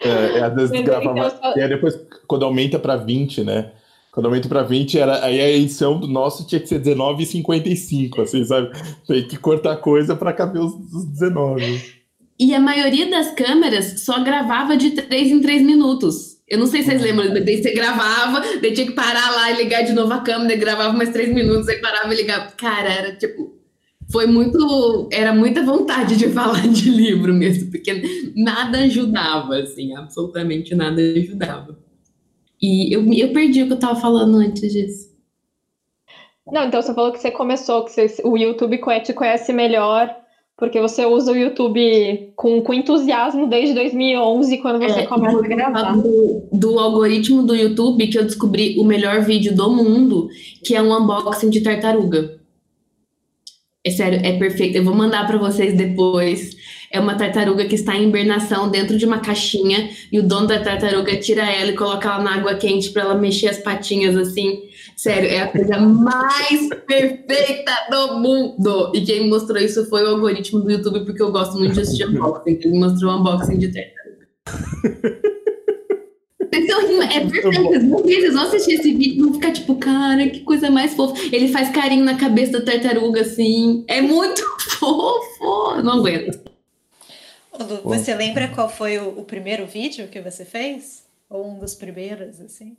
É, 0.00 0.38
é 0.38 0.42
às 0.42 0.54
vezes 0.54 0.80
gravava. 0.80 1.18
Então, 1.18 1.30
só... 1.30 1.56
E 1.56 1.62
aí 1.62 1.68
depois, 1.68 1.94
quando 2.26 2.44
aumenta 2.44 2.78
para 2.78 2.96
20, 2.96 3.44
né? 3.44 3.72
Quando 4.10 4.26
aumenta 4.26 4.48
para 4.48 4.62
20, 4.62 4.98
era, 4.98 5.24
aí 5.24 5.40
a 5.40 5.50
edição 5.50 6.00
do 6.00 6.08
nosso 6.08 6.46
tinha 6.46 6.60
que 6.60 6.66
ser 6.66 6.80
19,55, 6.80 8.22
assim, 8.22 8.44
sabe? 8.44 8.70
Tem 9.06 9.22
que 9.28 9.36
cortar 9.36 9.76
coisa 9.76 10.16
para 10.16 10.32
caber 10.32 10.60
os, 10.60 10.72
os 10.92 11.04
19. 11.04 11.97
E 12.38 12.54
a 12.54 12.60
maioria 12.60 13.10
das 13.10 13.32
câmeras 13.32 14.00
só 14.02 14.22
gravava 14.22 14.76
de 14.76 14.92
três 14.92 15.30
em 15.30 15.40
três 15.40 15.60
minutos. 15.60 16.38
Eu 16.46 16.58
não 16.58 16.66
sei 16.66 16.82
se 16.82 16.88
vocês 16.88 17.02
lembram, 17.02 17.32
daí 17.32 17.62
você 17.62 17.74
gravava, 17.74 18.40
daí 18.60 18.72
tinha 18.72 18.86
que 18.86 18.92
parar 18.92 19.30
lá 19.32 19.50
e 19.50 19.56
ligar 19.56 19.82
de 19.82 19.92
novo 19.92 20.12
a 20.12 20.20
câmera, 20.20 20.56
gravava 20.56 20.92
mais 20.92 21.10
três 21.10 21.28
minutos, 21.28 21.68
aí 21.68 21.80
parava 21.80 22.12
e 22.14 22.16
ligava. 22.16 22.52
Cara, 22.52 22.88
era 22.88 23.16
tipo. 23.16 23.58
Foi 24.10 24.26
muito. 24.26 25.08
Era 25.12 25.34
muita 25.34 25.62
vontade 25.62 26.16
de 26.16 26.28
falar 26.32 26.66
de 26.66 26.88
livro 26.88 27.34
mesmo, 27.34 27.70
porque 27.70 28.32
nada 28.34 28.78
ajudava, 28.78 29.56
assim, 29.56 29.94
absolutamente 29.94 30.74
nada 30.74 31.02
ajudava. 31.02 31.78
E 32.62 32.94
eu, 32.94 33.04
eu 33.12 33.32
perdi 33.32 33.62
o 33.62 33.66
que 33.66 33.72
eu 33.74 33.78
tava 33.78 34.00
falando 34.00 34.36
antes 34.36 34.72
disso. 34.72 35.08
Não, 36.50 36.64
então 36.64 36.80
você 36.80 36.94
falou 36.94 37.12
que 37.12 37.18
você 37.18 37.30
começou, 37.30 37.84
que 37.84 37.90
você, 37.90 38.22
o 38.24 38.38
YouTube 38.38 38.80
te 39.04 39.12
conhece 39.12 39.52
melhor 39.52 40.16
porque 40.58 40.80
você 40.80 41.06
usa 41.06 41.30
o 41.30 41.36
YouTube 41.36 42.32
com, 42.34 42.60
com 42.60 42.74
entusiasmo 42.74 43.48
desde 43.48 43.74
2011, 43.76 44.58
quando 44.58 44.80
você 44.80 45.00
é, 45.00 45.06
começa 45.06 45.38
a 45.38 45.42
gravar. 45.48 45.92
Do, 45.92 46.48
do 46.52 46.78
algoritmo 46.80 47.44
do 47.44 47.54
YouTube 47.54 48.08
que 48.08 48.18
eu 48.18 48.24
descobri 48.24 48.76
o 48.76 48.84
melhor 48.84 49.22
vídeo 49.22 49.54
do 49.54 49.70
mundo, 49.70 50.28
que 50.64 50.74
é 50.74 50.82
um 50.82 50.92
unboxing 50.92 51.48
de 51.48 51.60
tartaruga. 51.60 52.40
É 53.84 53.90
sério, 53.90 54.18
é 54.20 54.36
perfeito. 54.36 54.76
Eu 54.76 54.84
vou 54.84 54.94
mandar 54.94 55.28
para 55.28 55.38
vocês 55.38 55.76
depois. 55.76 56.56
É 56.90 56.98
uma 56.98 57.14
tartaruga 57.14 57.66
que 57.66 57.74
está 57.74 57.94
em 57.96 58.08
hibernação 58.08 58.70
dentro 58.70 58.96
de 58.96 59.04
uma 59.04 59.18
caixinha 59.18 59.90
e 60.10 60.18
o 60.18 60.22
dono 60.22 60.46
da 60.46 60.58
tartaruga 60.60 61.16
tira 61.16 61.42
ela 61.42 61.70
e 61.70 61.76
coloca 61.76 62.08
ela 62.08 62.22
na 62.22 62.34
água 62.34 62.54
quente 62.54 62.90
para 62.90 63.02
ela 63.02 63.14
mexer 63.14 63.48
as 63.48 63.58
patinhas 63.58 64.16
assim. 64.16 64.62
Sério, 64.96 65.28
é 65.28 65.42
a 65.42 65.48
coisa 65.48 65.78
mais 65.78 66.68
perfeita 66.86 67.72
do 67.90 68.18
mundo. 68.18 68.92
E 68.94 69.02
quem 69.02 69.28
mostrou 69.28 69.58
isso 69.58 69.84
foi 69.86 70.02
o 70.04 70.08
algoritmo 70.08 70.60
do 70.60 70.70
YouTube, 70.70 71.04
porque 71.04 71.22
eu 71.22 71.30
gosto 71.30 71.58
muito 71.58 71.74
de 71.74 71.80
assistir 71.80 72.04
unboxing. 72.08 72.58
Ele 72.64 72.78
mostrou 72.78 73.12
um 73.12 73.20
unboxing 73.20 73.58
de 73.58 73.68
tartaruga. 73.68 75.28
Então, 76.50 77.02
é 77.02 77.20
perfeito. 77.20 77.88
Vocês 77.90 78.34
vão 78.34 78.42
assistir 78.44 78.74
esse 78.74 78.92
vídeo 78.92 79.18
e 79.18 79.22
vão 79.22 79.34
ficar 79.34 79.52
tipo, 79.52 79.76
cara, 79.76 80.26
que 80.28 80.40
coisa 80.40 80.70
mais 80.70 80.94
fofa. 80.94 81.14
Ele 81.30 81.48
faz 81.48 81.68
carinho 81.68 82.04
na 82.04 82.16
cabeça 82.16 82.52
da 82.52 82.62
tartaruga, 82.62 83.20
assim. 83.20 83.84
É 83.86 84.00
muito 84.00 84.42
fofo. 84.78 85.82
Não 85.82 85.98
aguento. 85.98 86.38
Lu, 87.58 87.82
você 87.82 88.14
lembra 88.14 88.48
qual 88.48 88.68
foi 88.68 88.98
o, 88.98 89.20
o 89.20 89.24
primeiro 89.24 89.66
vídeo 89.66 90.08
que 90.08 90.20
você 90.20 90.44
fez? 90.44 91.06
Ou 91.28 91.46
um 91.50 91.58
dos 91.58 91.74
primeiros, 91.74 92.40
assim? 92.40 92.76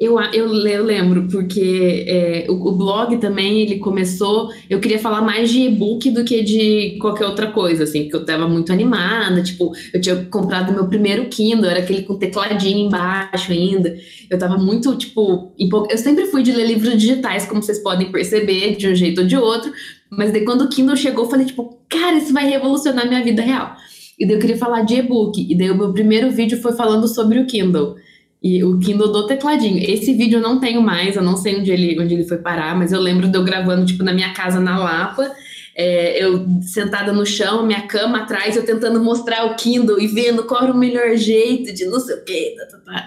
Eu, 0.00 0.16
eu, 0.32 0.54
eu 0.64 0.84
lembro, 0.84 1.26
porque 1.26 2.04
é, 2.06 2.46
o, 2.48 2.52
o, 2.52 2.72
blog 2.72 3.18
também, 3.18 3.62
ele 3.62 3.78
começou... 3.78 4.48
Eu 4.70 4.78
queria 4.78 4.98
falar 4.98 5.20
mais 5.20 5.50
de 5.50 5.62
e-book 5.62 6.08
do 6.10 6.24
que 6.24 6.40
de 6.40 6.96
qualquer 7.00 7.26
outra 7.26 7.48
coisa, 7.48 7.82
assim, 7.82 8.02
porque 8.02 8.14
eu 8.14 8.20
estava 8.20 8.46
muito 8.46 8.72
animada, 8.72 9.42
tipo, 9.42 9.72
eu 9.92 10.00
tinha 10.00 10.24
comprado 10.26 10.72
meu 10.72 10.86
primeiro 10.86 11.28
Kindle, 11.28 11.68
era 11.68 11.80
aquele 11.80 12.02
com 12.02 12.16
tecladinho 12.16 12.86
embaixo 12.86 13.50
ainda. 13.50 13.96
Eu 14.30 14.36
estava 14.36 14.56
muito, 14.56 14.96
tipo... 14.96 15.52
Eu 15.90 15.98
sempre 15.98 16.26
fui 16.26 16.44
de 16.44 16.52
ler 16.52 16.68
livros 16.68 16.96
digitais, 16.96 17.46
como 17.46 17.60
vocês 17.60 17.80
podem 17.80 18.12
perceber, 18.12 18.76
de 18.76 18.88
um 18.88 18.94
jeito 18.94 19.22
ou 19.22 19.26
de 19.26 19.36
outro, 19.36 19.72
mas 20.08 20.32
daí 20.32 20.44
quando 20.44 20.62
o 20.62 20.68
Kindle 20.68 20.96
chegou, 20.96 21.24
eu 21.24 21.30
falei, 21.30 21.44
tipo, 21.44 21.76
cara, 21.88 22.16
isso 22.16 22.32
vai 22.32 22.48
revolucionar 22.48 23.08
minha 23.08 23.24
vida 23.24 23.42
real. 23.42 23.74
E 24.18 24.26
daí 24.26 24.36
eu 24.36 24.40
queria 24.40 24.56
falar 24.56 24.82
de 24.82 24.96
e-book, 24.96 25.46
e 25.48 25.56
daí 25.56 25.70
o 25.70 25.76
meu 25.76 25.92
primeiro 25.92 26.30
vídeo 26.30 26.60
foi 26.60 26.72
falando 26.72 27.06
sobre 27.06 27.38
o 27.38 27.46
Kindle. 27.46 27.96
E 28.42 28.62
o 28.62 28.78
Kindle 28.78 29.12
do 29.12 29.26
tecladinho. 29.26 29.78
Esse 29.78 30.12
vídeo 30.12 30.38
eu 30.38 30.42
não 30.42 30.60
tenho 30.60 30.80
mais, 30.80 31.16
eu 31.16 31.22
não 31.22 31.36
sei 31.36 31.58
onde 31.58 31.70
ele, 31.70 32.00
onde 32.00 32.14
ele 32.14 32.24
foi 32.24 32.38
parar, 32.38 32.76
mas 32.76 32.92
eu 32.92 33.00
lembro 33.00 33.28
de 33.28 33.36
eu 33.36 33.44
gravando, 33.44 33.86
tipo, 33.86 34.02
na 34.02 34.12
minha 34.12 34.32
casa 34.32 34.60
na 34.60 34.78
Lapa, 34.78 35.30
é, 35.76 36.24
eu 36.24 36.46
sentada 36.62 37.12
no 37.12 37.24
chão, 37.24 37.64
minha 37.64 37.82
cama 37.82 38.18
atrás, 38.18 38.56
eu 38.56 38.64
tentando 38.64 39.02
mostrar 39.02 39.44
o 39.46 39.54
Kindle 39.54 40.00
e 40.00 40.08
vendo 40.08 40.44
qual 40.44 40.64
era 40.64 40.72
o 40.72 40.76
melhor 40.76 41.16
jeito 41.16 41.72
de 41.72 41.84
não 41.86 42.00
sei 42.00 42.16
o 42.16 42.24
quê. 42.24 42.54
Tá, 42.58 42.66
tá, 42.66 42.78
tá. 42.78 43.06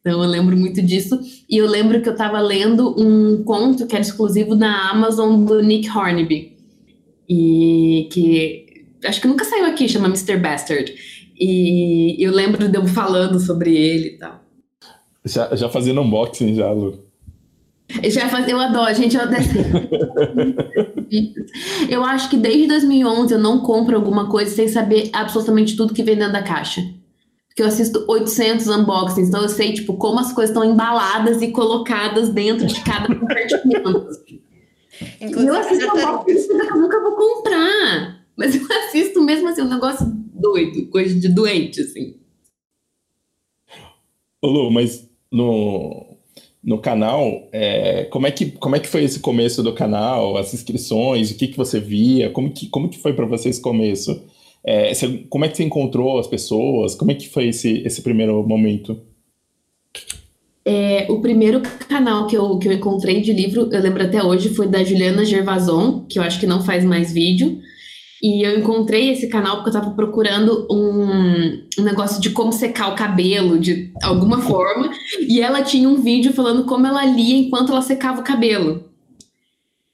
Então 0.00 0.22
eu 0.22 0.28
lembro 0.28 0.56
muito 0.56 0.82
disso. 0.82 1.18
E 1.48 1.56
eu 1.56 1.66
lembro 1.66 2.00
que 2.00 2.08
eu 2.08 2.12
estava 2.12 2.40
lendo 2.40 2.94
um 3.00 3.42
conto 3.44 3.86
que 3.86 3.94
era 3.94 4.02
exclusivo 4.02 4.56
da 4.56 4.90
Amazon 4.90 5.44
do 5.44 5.62
Nick 5.62 5.88
Hornby. 5.88 6.56
E 7.28 8.08
que 8.12 8.66
acho 9.04 9.20
que 9.20 9.28
nunca 9.28 9.44
saiu 9.44 9.66
aqui, 9.66 9.88
chama 9.88 10.08
Mr. 10.08 10.36
Bastard. 10.36 10.94
E 11.38 12.16
eu 12.18 12.32
lembro 12.32 12.68
de 12.68 12.76
eu 12.76 12.86
falando 12.86 13.40
sobre 13.40 13.76
ele 13.76 14.08
e 14.08 14.18
tal. 14.18 14.42
Já, 15.24 15.54
já 15.54 15.68
fazendo 15.68 16.00
unboxing 16.00 16.54
já, 16.54 16.70
Lu. 16.70 16.98
Já 18.04 18.28
faz, 18.28 18.48
eu 18.48 18.58
adoro, 18.58 18.94
gente. 18.94 19.16
Eu, 19.16 19.22
eu 21.90 22.04
acho 22.04 22.30
que 22.30 22.36
desde 22.36 22.68
2011 22.68 23.34
eu 23.34 23.38
não 23.38 23.60
compro 23.60 23.96
alguma 23.96 24.30
coisa 24.30 24.54
sem 24.54 24.68
saber 24.68 25.10
absolutamente 25.12 25.76
tudo 25.76 25.92
que 25.92 26.02
vem 26.02 26.16
dentro 26.16 26.32
da 26.32 26.42
caixa. 26.42 26.80
Porque 27.48 27.62
eu 27.62 27.66
assisto 27.66 28.04
800 28.08 28.66
unboxings, 28.68 29.28
então 29.28 29.42
eu 29.42 29.48
sei, 29.48 29.74
tipo, 29.74 29.94
como 29.94 30.20
as 30.20 30.32
coisas 30.32 30.56
estão 30.56 30.64
embaladas 30.64 31.42
e 31.42 31.48
colocadas 31.48 32.30
dentro 32.30 32.66
de 32.66 32.80
cada 32.80 33.14
compartimento. 33.14 34.08
Inclusive, 35.20 35.48
eu 35.48 35.56
assisto 35.56 35.94
unboxings 35.94 36.46
que 36.46 36.52
eu 36.52 36.76
nunca 36.78 37.02
vou 37.02 37.12
comprar. 37.12 38.21
Mas 38.36 38.54
eu 38.54 38.62
assisto 38.86 39.22
mesmo 39.22 39.48
assim, 39.48 39.62
um 39.62 39.68
negócio 39.68 40.06
doido, 40.32 40.86
coisa 40.88 41.18
de 41.18 41.28
doente, 41.28 41.80
assim. 41.80 42.16
Ô 44.40 44.48
Lu, 44.48 44.70
mas 44.70 45.08
no, 45.30 46.16
no 46.62 46.78
canal, 46.78 47.48
é, 47.52 48.04
como, 48.04 48.26
é 48.26 48.30
que, 48.30 48.50
como 48.52 48.76
é 48.76 48.80
que 48.80 48.88
foi 48.88 49.04
esse 49.04 49.20
começo 49.20 49.62
do 49.62 49.72
canal, 49.72 50.36
as 50.36 50.52
inscrições, 50.52 51.30
o 51.30 51.36
que, 51.36 51.48
que 51.48 51.56
você 51.56 51.80
via, 51.80 52.30
como 52.30 52.52
que, 52.52 52.66
como 52.68 52.88
que 52.88 52.98
foi 52.98 53.12
para 53.12 53.26
você 53.26 53.48
esse 53.48 53.60
começo? 53.60 54.22
É, 54.64 54.92
você, 54.92 55.24
como 55.28 55.44
é 55.44 55.48
que 55.48 55.56
você 55.56 55.64
encontrou 55.64 56.18
as 56.18 56.26
pessoas? 56.26 56.94
Como 56.94 57.10
é 57.10 57.14
que 57.14 57.28
foi 57.28 57.48
esse, 57.48 57.82
esse 57.84 58.02
primeiro 58.02 58.46
momento? 58.46 59.00
É, 60.64 61.06
o 61.10 61.20
primeiro 61.20 61.60
canal 61.88 62.26
que 62.28 62.36
eu, 62.36 62.58
que 62.58 62.68
eu 62.68 62.72
encontrei 62.72 63.20
de 63.20 63.32
livro, 63.32 63.68
eu 63.72 63.80
lembro 63.80 64.02
até 64.04 64.22
hoje, 64.22 64.50
foi 64.50 64.68
da 64.68 64.84
Juliana 64.84 65.24
Gervason, 65.24 66.04
que 66.08 66.18
eu 66.18 66.22
acho 66.22 66.38
que 66.38 66.46
não 66.46 66.62
faz 66.62 66.84
mais 66.84 67.12
vídeo. 67.12 67.60
E 68.22 68.46
eu 68.46 68.56
encontrei 68.56 69.10
esse 69.10 69.26
canal 69.26 69.56
porque 69.56 69.70
eu 69.70 69.72
tava 69.72 69.90
procurando 69.90 70.68
um, 70.70 71.66
um 71.76 71.82
negócio 71.82 72.20
de 72.20 72.30
como 72.30 72.52
secar 72.52 72.92
o 72.92 72.94
cabelo, 72.94 73.58
de 73.58 73.92
alguma 74.00 74.40
forma. 74.40 74.92
E 75.20 75.40
ela 75.40 75.62
tinha 75.62 75.88
um 75.88 76.00
vídeo 76.00 76.32
falando 76.32 76.64
como 76.64 76.86
ela 76.86 77.04
lia 77.04 77.36
enquanto 77.36 77.72
ela 77.72 77.82
secava 77.82 78.20
o 78.20 78.24
cabelo. 78.24 78.84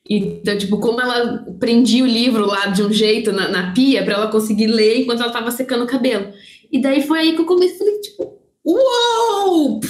Então, 0.08 0.58
tipo, 0.58 0.78
como 0.78 1.00
ela 1.00 1.46
prendia 1.58 2.04
o 2.04 2.06
livro 2.06 2.46
lá 2.46 2.66
de 2.66 2.82
um 2.82 2.92
jeito 2.92 3.32
na, 3.32 3.48
na 3.48 3.72
pia 3.72 4.02
para 4.02 4.14
ela 4.14 4.26
conseguir 4.28 4.66
ler 4.66 5.00
enquanto 5.00 5.22
ela 5.22 5.32
tava 5.32 5.50
secando 5.50 5.84
o 5.84 5.88
cabelo. 5.88 6.28
E 6.70 6.80
daí 6.82 7.02
foi 7.02 7.20
aí 7.20 7.34
que 7.34 7.40
eu 7.40 7.46
comecei, 7.46 7.78
falei, 7.78 8.00
tipo, 8.00 8.38
uou! 8.64 9.80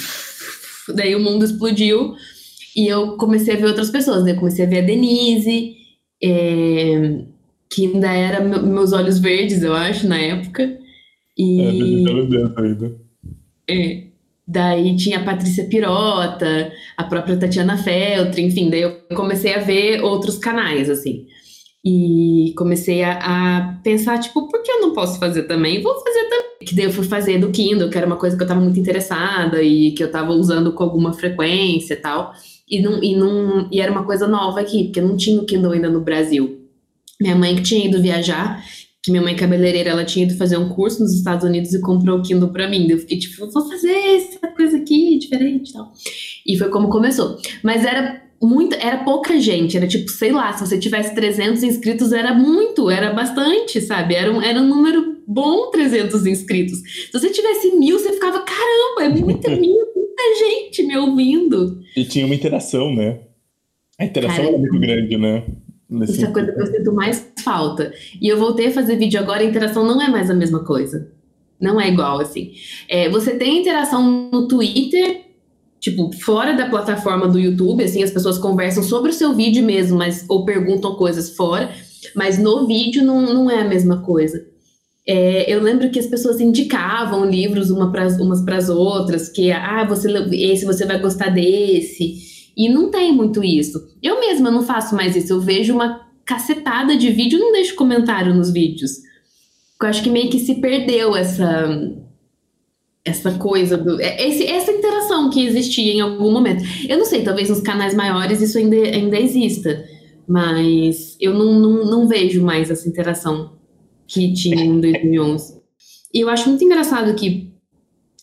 Daí 0.94 1.14
o 1.16 1.20
mundo 1.20 1.44
explodiu 1.44 2.14
e 2.76 2.86
eu 2.86 3.16
comecei 3.16 3.54
a 3.54 3.56
ver 3.56 3.66
outras 3.66 3.90
pessoas. 3.90 4.24
Eu 4.26 4.36
comecei 4.36 4.64
a 4.64 4.68
ver 4.68 4.78
a 4.78 4.86
Denise, 4.86 5.76
é, 6.22 7.24
que 7.70 7.86
ainda 7.86 8.12
era 8.12 8.40
meus 8.40 8.92
olhos 8.92 9.18
verdes, 9.18 9.62
eu 9.62 9.74
acho, 9.74 10.08
na 10.08 10.18
época. 10.18 10.78
E... 11.36 11.60
É, 11.60 11.68
ainda. 11.68 12.96
É. 13.68 14.08
Daí 14.50 14.96
tinha 14.96 15.18
a 15.18 15.24
Patrícia 15.24 15.64
Pirota, 15.64 16.72
a 16.96 17.04
própria 17.04 17.36
Tatiana 17.36 17.76
Feltri, 17.76 18.42
enfim, 18.42 18.70
daí 18.70 18.80
eu 18.80 18.96
comecei 19.14 19.54
a 19.54 19.58
ver 19.58 20.02
outros 20.02 20.38
canais, 20.38 20.88
assim. 20.88 21.26
E 21.84 22.54
comecei 22.56 23.02
a, 23.02 23.18
a, 23.20 23.78
pensar, 23.84 24.18
tipo, 24.18 24.48
por 24.48 24.62
que 24.62 24.70
eu 24.70 24.80
não 24.80 24.94
posso 24.94 25.18
fazer 25.18 25.42
também? 25.42 25.82
Vou 25.82 25.94
fazer 26.00 26.24
também. 26.24 26.46
Que 26.66 26.74
daí 26.74 26.86
eu 26.86 26.90
fui 26.90 27.04
fazer 27.04 27.38
do 27.38 27.50
Kindle, 27.50 27.90
que 27.90 27.98
era 27.98 28.06
uma 28.06 28.16
coisa 28.16 28.36
que 28.36 28.42
eu 28.42 28.46
estava 28.46 28.60
muito 28.60 28.80
interessada 28.80 29.62
e 29.62 29.92
que 29.92 30.02
eu 30.02 30.08
estava 30.08 30.32
usando 30.32 30.72
com 30.72 30.82
alguma 30.82 31.12
frequência 31.12 31.92
e 31.92 31.98
tal. 31.98 32.32
E, 32.68 32.80
não, 32.80 33.02
e, 33.02 33.14
não, 33.14 33.68
e 33.70 33.80
era 33.80 33.92
uma 33.92 34.04
coisa 34.04 34.26
nova 34.26 34.60
aqui, 34.60 34.84
porque 34.84 35.00
não 35.00 35.16
tinha 35.16 35.40
o 35.40 35.44
Kindle 35.44 35.72
ainda 35.72 35.90
no 35.90 36.00
Brasil. 36.00 36.57
Minha 37.20 37.36
mãe 37.36 37.56
que 37.56 37.62
tinha 37.62 37.86
ido 37.86 38.00
viajar, 38.00 38.64
que 39.02 39.10
minha 39.10 39.22
mãe 39.22 39.34
cabeleireira, 39.34 39.90
ela 39.90 40.04
tinha 40.04 40.24
ido 40.24 40.36
fazer 40.36 40.56
um 40.56 40.68
curso 40.68 41.00
nos 41.00 41.14
Estados 41.14 41.44
Unidos 41.44 41.72
e 41.72 41.80
comprou 41.80 42.18
o 42.18 42.22
Kindle 42.22 42.50
para 42.50 42.68
mim. 42.68 42.86
Eu 42.88 42.98
fiquei 42.98 43.18
tipo, 43.18 43.50
vou 43.50 43.68
fazer 43.68 43.92
essa 43.92 44.48
coisa 44.48 44.76
aqui 44.76 45.18
diferente 45.18 45.70
e 45.70 45.72
tal. 45.72 45.92
E 46.46 46.58
foi 46.58 46.68
como 46.68 46.88
começou. 46.88 47.38
Mas 47.62 47.84
era 47.84 48.22
muito, 48.40 48.74
era 48.76 48.98
pouca 49.04 49.40
gente, 49.40 49.76
era 49.76 49.86
tipo, 49.86 50.08
sei 50.10 50.30
lá, 50.30 50.52
se 50.52 50.64
você 50.64 50.78
tivesse 50.78 51.14
300 51.14 51.62
inscritos 51.62 52.12
era 52.12 52.32
muito, 52.32 52.88
era 52.88 53.12
bastante, 53.12 53.80
sabe? 53.80 54.14
Era 54.14 54.32
um, 54.32 54.40
era 54.40 54.60
um 54.60 54.68
número 54.68 55.18
bom 55.26 55.70
300 55.70 56.24
inscritos. 56.26 56.78
Se 56.78 57.12
você 57.12 57.30
tivesse 57.30 57.72
mil, 57.76 57.98
você 57.98 58.12
ficava, 58.12 58.40
caramba, 58.40 59.04
é 59.04 59.08
muita, 59.08 59.50
muita 59.56 60.22
gente 60.38 60.82
me 60.84 60.96
ouvindo. 60.96 61.80
E 61.96 62.04
tinha 62.04 62.24
uma 62.24 62.34
interação, 62.34 62.94
né? 62.94 63.20
A 63.98 64.04
interação 64.04 64.36
Cara, 64.36 64.48
era 64.48 64.58
muito 64.58 64.78
grande, 64.78 65.16
né? 65.16 65.44
Nesse 65.88 66.12
Isso 66.12 66.24
é 66.26 66.28
a 66.28 66.32
coisa 66.32 66.52
que 66.52 66.60
eu 66.60 66.66
sinto 66.66 66.92
mais 66.92 67.26
falta. 67.42 67.92
E 68.20 68.28
eu 68.28 68.38
voltei 68.38 68.66
a 68.66 68.72
fazer 68.72 68.96
vídeo 68.96 69.18
agora, 69.18 69.40
a 69.40 69.44
interação 69.44 69.86
não 69.86 70.00
é 70.02 70.08
mais 70.08 70.30
a 70.30 70.34
mesma 70.34 70.64
coisa. 70.64 71.10
Não 71.60 71.80
é 71.80 71.88
igual, 71.88 72.20
assim. 72.20 72.52
É, 72.88 73.08
você 73.08 73.32
tem 73.32 73.60
interação 73.60 74.30
no 74.30 74.46
Twitter, 74.46 75.22
tipo, 75.80 76.12
fora 76.20 76.52
da 76.52 76.68
plataforma 76.68 77.26
do 77.26 77.38
YouTube, 77.38 77.82
assim, 77.82 78.02
as 78.02 78.10
pessoas 78.10 78.38
conversam 78.38 78.82
sobre 78.82 79.10
o 79.10 79.14
seu 79.14 79.34
vídeo 79.34 79.64
mesmo, 79.64 79.98
mas, 79.98 80.24
ou 80.28 80.44
perguntam 80.44 80.94
coisas 80.94 81.34
fora, 81.34 81.70
mas 82.14 82.38
no 82.38 82.66
vídeo 82.66 83.02
não, 83.02 83.22
não 83.22 83.50
é 83.50 83.60
a 83.62 83.68
mesma 83.68 84.02
coisa. 84.02 84.46
É, 85.06 85.50
eu 85.52 85.62
lembro 85.62 85.90
que 85.90 85.98
as 85.98 86.06
pessoas 86.06 86.38
indicavam 86.38 87.24
livros 87.24 87.70
uma 87.70 87.90
pras, 87.90 88.20
umas 88.20 88.42
para 88.42 88.58
as 88.58 88.68
outras, 88.68 89.28
que, 89.30 89.50
ah, 89.50 89.84
você, 89.88 90.12
esse 90.32 90.66
você 90.66 90.84
vai 90.84 91.00
gostar 91.00 91.30
desse. 91.30 92.27
E 92.58 92.68
não 92.68 92.90
tem 92.90 93.12
muito 93.12 93.44
isso. 93.44 93.78
Eu 94.02 94.18
mesma 94.18 94.50
não 94.50 94.64
faço 94.64 94.96
mais 94.96 95.14
isso. 95.14 95.32
Eu 95.32 95.40
vejo 95.40 95.72
uma 95.72 96.08
cacetada 96.24 96.96
de 96.96 97.08
vídeo 97.08 97.38
não 97.38 97.52
deixo 97.52 97.76
comentário 97.76 98.34
nos 98.34 98.52
vídeos. 98.52 98.98
Eu 99.80 99.88
acho 99.88 100.02
que 100.02 100.10
meio 100.10 100.28
que 100.28 100.40
se 100.40 100.56
perdeu 100.56 101.14
essa 101.14 101.94
essa 103.04 103.32
coisa 103.38 103.78
do 103.78 103.98
é, 104.02 104.28
esse, 104.28 104.44
essa 104.44 104.72
interação 104.72 105.30
que 105.30 105.46
existia 105.46 105.94
em 105.94 106.00
algum 106.00 106.32
momento. 106.32 106.62
Eu 106.86 106.98
não 106.98 107.06
sei, 107.06 107.22
talvez 107.22 107.48
nos 107.48 107.60
canais 107.60 107.94
maiores 107.94 108.42
isso 108.42 108.58
ainda, 108.58 108.76
ainda 108.76 109.18
exista, 109.18 109.82
mas 110.28 111.16
eu 111.20 111.32
não, 111.32 111.58
não, 111.58 111.84
não 111.86 112.08
vejo 112.08 112.42
mais 112.42 112.70
essa 112.70 112.88
interação 112.88 113.52
que 114.06 114.34
tinha 114.34 114.62
em 114.62 114.80
2011. 114.80 115.58
E 116.12 116.20
eu 116.20 116.28
acho 116.28 116.48
muito 116.48 116.64
engraçado 116.64 117.14
que 117.14 117.52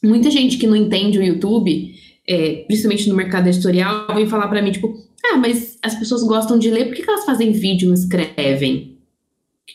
muita 0.04 0.30
gente 0.30 0.58
que 0.58 0.68
não 0.68 0.76
entende 0.76 1.18
o 1.18 1.24
YouTube 1.24 1.95
é, 2.28 2.64
principalmente 2.68 3.08
no 3.10 3.16
mercado 3.16 3.48
editorial, 3.48 4.08
vem 4.14 4.28
falar 4.28 4.48
para 4.48 4.62
mim, 4.62 4.72
tipo, 4.72 4.96
ah, 5.26 5.38
mas 5.38 5.78
as 5.82 5.96
pessoas 5.96 6.24
gostam 6.24 6.58
de 6.58 6.70
ler, 6.70 6.86
por 6.86 6.96
que, 6.96 7.04
que 7.04 7.10
elas 7.10 7.26
fazem 7.26 7.52
vídeo 7.52 7.86
e 7.86 7.88
não 7.88 7.94
escrevem? 7.94 8.98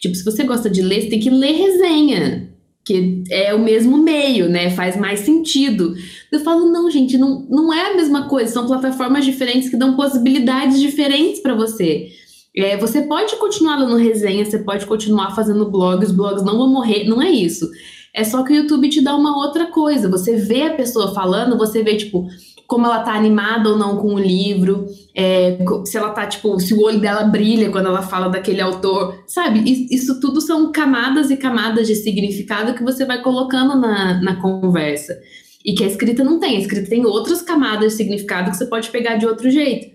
Tipo, 0.00 0.14
se 0.14 0.24
você 0.24 0.44
gosta 0.44 0.70
de 0.70 0.82
ler, 0.82 1.02
você 1.02 1.08
tem 1.08 1.20
que 1.20 1.30
ler 1.30 1.52
resenha, 1.52 2.50
que 2.84 3.22
é 3.30 3.54
o 3.54 3.58
mesmo 3.58 3.98
meio, 3.98 4.48
né? 4.48 4.70
Faz 4.70 4.96
mais 4.96 5.20
sentido. 5.20 5.94
Eu 6.32 6.40
falo, 6.40 6.70
não, 6.72 6.90
gente, 6.90 7.18
não, 7.18 7.46
não 7.50 7.72
é 7.72 7.92
a 7.92 7.96
mesma 7.96 8.28
coisa, 8.28 8.52
são 8.52 8.66
plataformas 8.66 9.24
diferentes 9.24 9.68
que 9.68 9.76
dão 9.76 9.96
possibilidades 9.96 10.80
diferentes 10.80 11.40
para 11.40 11.54
você. 11.54 12.08
É, 12.56 12.76
você 12.76 13.02
pode 13.02 13.36
continuar 13.36 13.76
lendo 13.76 13.96
resenha, 13.96 14.44
você 14.44 14.58
pode 14.58 14.86
continuar 14.86 15.34
fazendo 15.36 15.70
blogs, 15.70 16.10
os 16.10 16.16
blogs 16.16 16.42
não 16.42 16.56
vão 16.56 16.68
morrer, 16.68 17.04
não 17.04 17.22
é 17.22 17.30
isso. 17.30 17.68
É 18.14 18.24
só 18.24 18.42
que 18.42 18.52
o 18.52 18.56
YouTube 18.56 18.88
te 18.88 19.00
dá 19.00 19.14
uma 19.14 19.36
outra 19.36 19.66
coisa. 19.66 20.08
Você 20.08 20.36
vê 20.36 20.62
a 20.62 20.74
pessoa 20.74 21.14
falando, 21.14 21.56
você 21.56 21.82
vê, 21.82 21.96
tipo, 21.96 22.28
como 22.66 22.86
ela 22.86 23.00
tá 23.00 23.14
animada 23.14 23.68
ou 23.68 23.76
não 23.76 23.96
com 23.96 24.14
o 24.14 24.18
livro, 24.18 24.86
é, 25.14 25.58
se 25.84 25.96
ela 25.96 26.10
tá, 26.10 26.26
tipo, 26.26 26.58
se 26.60 26.72
o 26.72 26.82
olho 26.82 27.00
dela 27.00 27.24
brilha 27.24 27.70
quando 27.70 27.86
ela 27.86 28.02
fala 28.02 28.28
daquele 28.28 28.60
autor, 28.60 29.24
sabe? 29.26 29.60
Isso 29.90 30.20
tudo 30.20 30.40
são 30.40 30.70
camadas 30.70 31.30
e 31.30 31.36
camadas 31.36 31.88
de 31.88 31.96
significado 31.96 32.74
que 32.74 32.82
você 32.82 33.04
vai 33.04 33.22
colocando 33.22 33.74
na, 33.76 34.20
na 34.20 34.40
conversa. 34.40 35.18
E 35.64 35.74
que 35.74 35.84
a 35.84 35.86
escrita 35.86 36.24
não 36.24 36.38
tem. 36.38 36.56
A 36.56 36.60
escrita 36.60 36.88
tem 36.88 37.04
outras 37.04 37.42
camadas 37.42 37.92
de 37.92 37.98
significado 37.98 38.50
que 38.50 38.56
você 38.56 38.66
pode 38.66 38.88
pegar 38.90 39.16
de 39.16 39.26
outro 39.26 39.50
jeito. 39.50 39.94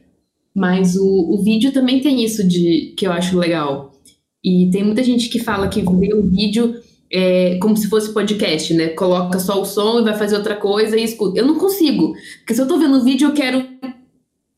Mas 0.53 0.95
o, 0.95 1.33
o 1.33 1.43
vídeo 1.43 1.71
também 1.71 2.01
tem 2.01 2.23
isso 2.23 2.47
de 2.47 2.93
que 2.97 3.07
eu 3.07 3.11
acho 3.11 3.37
legal. 3.37 3.93
E 4.43 4.69
tem 4.69 4.83
muita 4.83 5.01
gente 5.01 5.27
que 5.27 5.39
fala 5.39 5.67
que 5.67 5.81
vê 5.81 6.13
o 6.13 6.23
vídeo 6.29 6.75
é, 7.11 7.57
como 7.59 7.77
se 7.77 7.87
fosse 7.89 8.13
podcast, 8.13 8.73
né? 8.73 8.89
Coloca 8.89 9.39
só 9.39 9.61
o 9.61 9.65
som 9.65 9.99
e 9.99 10.03
vai 10.03 10.17
fazer 10.17 10.35
outra 10.35 10.55
coisa 10.55 10.97
e 10.97 11.03
escuta. 11.03 11.39
Eu 11.39 11.45
não 11.45 11.57
consigo. 11.57 12.13
Porque 12.39 12.53
se 12.53 12.61
eu 12.61 12.67
tô 12.67 12.77
vendo 12.77 12.97
o 12.97 13.03
vídeo, 13.03 13.29
eu 13.29 13.33
quero 13.33 13.65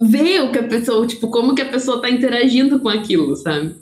ver 0.01 0.41
o 0.41 0.51
que 0.51 0.59
a 0.59 0.67
pessoa, 0.67 1.05
tipo, 1.07 1.29
como 1.29 1.55
que 1.55 1.61
a 1.61 1.69
pessoa 1.69 2.01
tá 2.01 2.09
interagindo 2.09 2.79
com 2.79 2.89
aquilo, 2.89 3.35
sabe? 3.35 3.75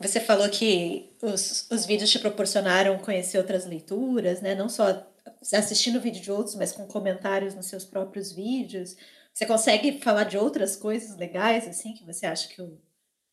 Você 0.00 0.20
falou 0.20 0.48
que 0.48 1.10
os, 1.22 1.66
os 1.70 1.86
vídeos 1.86 2.10
te 2.10 2.18
proporcionaram 2.18 2.98
conhecer 2.98 3.38
outras 3.38 3.64
leituras, 3.66 4.40
né? 4.40 4.54
Não 4.54 4.68
só 4.68 5.06
assistindo 5.52 6.00
vídeo 6.00 6.22
de 6.22 6.30
outros, 6.30 6.54
mas 6.54 6.72
com 6.72 6.86
comentários 6.86 7.54
nos 7.54 7.66
seus 7.66 7.84
próprios 7.84 8.32
vídeos. 8.32 8.96
Você 9.32 9.46
consegue 9.46 10.00
falar 10.00 10.24
de 10.24 10.36
outras 10.36 10.76
coisas 10.76 11.16
legais, 11.16 11.66
assim, 11.66 11.92
que 11.92 12.04
você 12.04 12.26
acha 12.26 12.48
que 12.48 12.60
o, 12.60 12.78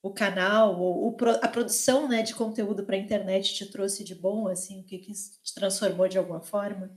o 0.03 0.09
canal, 0.09 0.79
ou 0.79 1.15
a 1.41 1.47
produção 1.47 2.07
né, 2.07 2.23
de 2.23 2.33
conteúdo 2.33 2.83
para 2.83 2.95
a 2.95 2.99
internet 2.99 3.53
te 3.53 3.65
trouxe 3.67 4.03
de 4.03 4.15
bom, 4.15 4.47
assim, 4.47 4.79
o 4.79 4.83
que, 4.83 4.97
que 4.97 5.11
te 5.13 5.53
transformou 5.53 6.07
de 6.07 6.17
alguma 6.17 6.41
forma? 6.41 6.89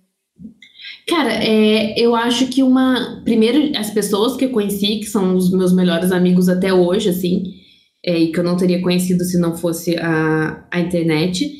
Cara, 1.06 1.32
é, 1.32 1.98
eu 1.98 2.14
acho 2.16 2.48
que 2.48 2.62
uma. 2.62 3.22
Primeiro, 3.24 3.76
as 3.78 3.90
pessoas 3.90 4.36
que 4.36 4.46
eu 4.46 4.50
conheci, 4.50 4.98
que 4.98 5.06
são 5.06 5.36
os 5.36 5.50
meus 5.50 5.72
melhores 5.72 6.10
amigos 6.10 6.48
até 6.48 6.72
hoje, 6.72 7.10
assim, 7.10 7.54
é, 8.04 8.18
e 8.18 8.32
que 8.32 8.38
eu 8.38 8.44
não 8.44 8.56
teria 8.56 8.82
conhecido 8.82 9.22
se 9.24 9.38
não 9.38 9.56
fosse 9.56 9.96
a, 9.96 10.66
a 10.70 10.80
internet. 10.80 11.52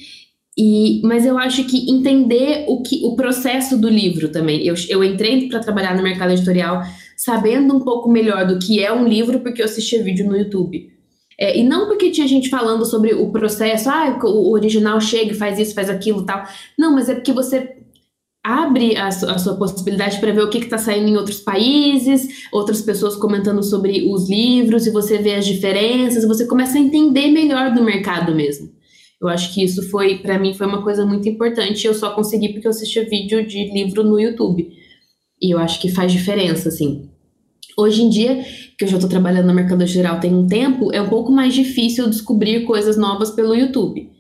E, 0.57 1.03
mas 1.05 1.27
eu 1.27 1.37
acho 1.37 1.65
que 1.65 1.91
entender 1.91 2.65
o, 2.69 2.81
que, 2.81 3.05
o 3.05 3.17
processo 3.17 3.77
do 3.77 3.89
livro 3.89 4.29
também. 4.31 4.65
Eu, 4.65 4.75
eu 4.89 5.03
entrei 5.03 5.49
para 5.49 5.61
trabalhar 5.61 5.97
no 5.97 6.03
mercado 6.03 6.33
editorial 6.33 6.83
sabendo 7.17 7.77
um 7.77 7.81
pouco 7.81 8.11
melhor 8.11 8.47
do 8.47 8.59
que 8.59 8.83
é 8.83 8.93
um 8.93 9.07
livro, 9.07 9.41
porque 9.41 9.61
eu 9.61 9.67
assistia 9.67 10.03
vídeo 10.03 10.27
no 10.27 10.37
YouTube. 10.37 10.94
É, 11.39 11.59
e 11.59 11.65
não 11.65 11.87
porque 11.87 12.11
tinha 12.11 12.29
gente 12.29 12.49
falando 12.49 12.85
sobre 12.85 13.15
o 13.15 13.31
processo, 13.31 13.91
ah, 13.91 14.19
o 14.25 14.53
original 14.53 15.01
chega 15.01 15.33
e 15.33 15.37
faz 15.37 15.59
isso, 15.59 15.75
faz 15.75 15.91
aquilo 15.91 16.25
tal. 16.25 16.45
Não, 16.79 16.95
mas 16.95 17.09
é 17.09 17.15
porque 17.15 17.33
você 17.33 17.77
abre 18.45 18.95
a, 18.97 19.09
a 19.09 19.39
sua 19.39 19.57
possibilidade 19.57 20.21
para 20.21 20.33
ver 20.33 20.43
o 20.43 20.51
que 20.51 20.59
está 20.59 20.77
saindo 20.77 21.09
em 21.09 21.17
outros 21.17 21.41
países, 21.41 22.47
outras 22.53 22.83
pessoas 22.83 23.17
comentando 23.17 23.63
sobre 23.63 24.07
os 24.13 24.29
livros, 24.29 24.87
e 24.87 24.91
você 24.91 25.17
vê 25.17 25.35
as 25.35 25.47
diferenças, 25.47 26.27
você 26.27 26.47
começa 26.47 26.77
a 26.77 26.81
entender 26.81 27.29
melhor 27.29 27.73
do 27.73 27.83
mercado 27.83 28.35
mesmo. 28.35 28.71
Eu 29.21 29.29
acho 29.29 29.55
que 29.55 29.65
isso 29.65 29.89
foi, 29.89 30.19
para 30.19 30.39
mim, 30.39 30.53
foi 30.53 30.67
uma 30.67 30.83
coisa 30.83 31.07
muito 31.07 31.27
importante. 31.27 31.87
Eu 31.87 31.95
só 31.95 32.15
consegui 32.15 32.51
porque 32.51 32.67
eu 32.67 32.71
assistia 32.71 33.09
vídeo 33.09 33.47
de 33.47 33.73
livro 33.73 34.05
no 34.05 34.21
YouTube. 34.21 34.71
E 35.41 35.51
eu 35.51 35.59
acho 35.59 35.81
que 35.81 35.91
faz 35.91 36.13
diferença, 36.13 36.69
assim. 36.69 37.09
Hoje 37.77 38.03
em 38.03 38.09
dia, 38.09 38.45
que 38.79 38.85
eu 38.85 38.89
já 38.89 38.97
estou 38.97 39.11
trabalhando 39.11 39.47
no 39.47 39.55
mercado 39.55 39.87
geral 39.87 40.21
tem 40.21 40.35
um 40.35 40.47
tempo, 40.47 40.93
é 40.93 41.01
um 41.01 41.09
pouco 41.09 41.33
mais 41.33 41.55
difícil 41.55 42.09
descobrir 42.09 42.65
coisas 42.65 42.97
novas 42.97 43.31
pelo 43.31 43.55
YouTube. 43.55 44.11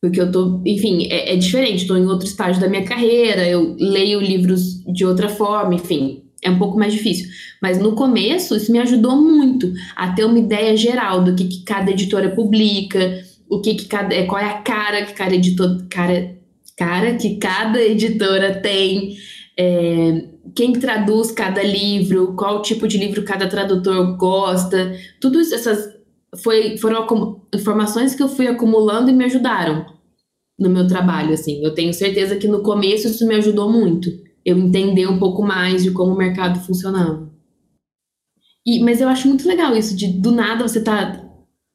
Porque 0.00 0.20
eu 0.20 0.30
tô, 0.30 0.62
enfim, 0.64 1.08
é, 1.10 1.32
é 1.32 1.36
diferente, 1.36 1.82
estou 1.82 1.96
em 1.96 2.06
outro 2.06 2.26
estágio 2.26 2.60
da 2.60 2.68
minha 2.68 2.84
carreira, 2.84 3.48
eu 3.48 3.74
leio 3.78 4.20
livros 4.20 4.82
de 4.84 5.04
outra 5.04 5.28
forma, 5.28 5.74
enfim, 5.74 6.22
é 6.42 6.50
um 6.50 6.58
pouco 6.58 6.78
mais 6.78 6.92
difícil. 6.92 7.28
Mas 7.60 7.78
no 7.78 7.94
começo, 7.94 8.54
isso 8.54 8.70
me 8.70 8.78
ajudou 8.78 9.16
muito 9.16 9.72
a 9.96 10.12
ter 10.12 10.24
uma 10.24 10.38
ideia 10.38 10.76
geral 10.76 11.24
do 11.24 11.34
que, 11.34 11.44
que 11.44 11.64
cada 11.64 11.90
editora 11.90 12.30
publica, 12.30 13.22
o 13.48 13.60
que, 13.60 13.74
que 13.74 13.86
cada, 13.86 14.14
é, 14.14 14.24
qual 14.24 14.40
é 14.40 14.46
a 14.46 14.58
cara 14.58 15.04
que 15.04 15.14
cada 15.14 15.34
editor, 15.34 15.84
cara, 15.90 16.36
cara 16.76 17.14
que 17.14 17.36
cada 17.36 17.80
editora 17.82 18.54
tem. 18.60 19.16
É, 19.56 20.24
quem 20.54 20.72
traduz 20.72 21.30
cada 21.30 21.62
livro, 21.62 22.34
qual 22.34 22.62
tipo 22.62 22.86
de 22.86 22.98
livro 22.98 23.24
cada 23.24 23.48
tradutor 23.48 24.16
gosta, 24.16 24.96
tudo 25.20 25.40
isso, 25.40 25.54
essas 25.54 25.96
foi, 26.42 26.76
foram 26.76 27.40
informações 27.54 28.14
que 28.14 28.22
eu 28.22 28.28
fui 28.28 28.46
acumulando 28.46 29.10
e 29.10 29.14
me 29.14 29.24
ajudaram 29.24 29.86
no 30.58 30.68
meu 30.68 30.86
trabalho, 30.86 31.32
assim. 31.32 31.62
Eu 31.64 31.74
tenho 31.74 31.94
certeza 31.94 32.36
que 32.36 32.48
no 32.48 32.62
começo 32.62 33.06
isso 33.06 33.26
me 33.26 33.36
ajudou 33.36 33.70
muito, 33.70 34.10
eu 34.44 34.58
entender 34.58 35.06
um 35.06 35.18
pouco 35.18 35.42
mais 35.42 35.82
de 35.82 35.90
como 35.90 36.12
o 36.12 36.18
mercado 36.18 36.60
funcionava. 36.60 37.28
E, 38.66 38.80
mas 38.80 39.00
eu 39.00 39.08
acho 39.08 39.28
muito 39.28 39.48
legal 39.48 39.74
isso 39.76 39.96
de 39.96 40.08
do 40.08 40.30
nada 40.30 40.66
você 40.66 40.82
tá 40.82 41.24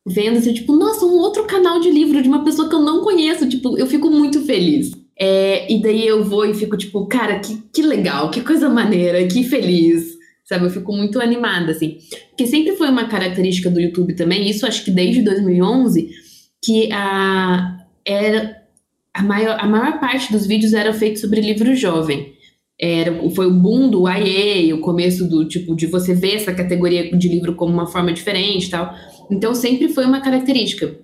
vendo, 0.05 0.37
assim, 0.37 0.53
tipo, 0.53 0.75
nossa, 0.75 1.05
um 1.05 1.17
outro 1.17 1.45
canal 1.45 1.79
de 1.79 1.89
livro 1.89 2.21
de 2.21 2.27
uma 2.27 2.43
pessoa 2.43 2.67
que 2.67 2.75
eu 2.75 2.81
não 2.81 3.03
conheço, 3.03 3.47
tipo, 3.47 3.77
eu 3.77 3.87
fico 3.87 4.09
muito 4.09 4.41
feliz. 4.41 4.91
É, 5.19 5.71
e 5.71 5.81
daí 5.81 6.07
eu 6.07 6.23
vou 6.23 6.45
e 6.45 6.53
fico 6.53 6.75
tipo, 6.75 7.05
cara, 7.05 7.39
que, 7.39 7.61
que 7.71 7.81
legal, 7.81 8.31
que 8.31 8.41
coisa 8.41 8.69
maneira, 8.69 9.25
que 9.27 9.43
feliz, 9.43 10.17
sabe? 10.43 10.65
Eu 10.65 10.69
fico 10.69 10.91
muito 10.91 11.21
animada, 11.21 11.71
assim. 11.71 11.97
Porque 12.29 12.47
sempre 12.47 12.75
foi 12.75 12.89
uma 12.89 13.07
característica 13.07 13.69
do 13.69 13.79
YouTube 13.79 14.15
também, 14.15 14.49
isso 14.49 14.65
acho 14.65 14.83
que 14.83 14.91
desde 14.91 15.21
2011, 15.21 16.09
que 16.63 16.91
a, 16.91 17.77
era, 18.05 18.57
a, 19.13 19.21
maior, 19.21 19.57
a 19.59 19.67
maior 19.67 19.99
parte 19.99 20.31
dos 20.31 20.47
vídeos 20.47 20.73
era 20.73 20.93
feito 20.93 21.19
sobre 21.19 21.41
livro 21.41 21.75
jovem. 21.75 22.33
Era, 22.79 23.29
foi 23.29 23.45
o 23.45 23.53
boom 23.53 23.89
do 23.89 24.09
YA, 24.09 24.75
o 24.75 24.79
começo 24.79 25.29
do 25.29 25.47
tipo 25.47 25.75
de 25.75 25.85
você 25.85 26.13
ver 26.13 26.35
essa 26.35 26.53
categoria 26.53 27.15
de 27.15 27.29
livro 27.29 27.55
como 27.55 27.71
uma 27.71 27.85
forma 27.85 28.11
diferente 28.11 28.69
tal. 28.69 28.93
Então 29.29 29.53
sempre 29.53 29.89
foi 29.89 30.05
uma 30.05 30.21
característica 30.21 31.02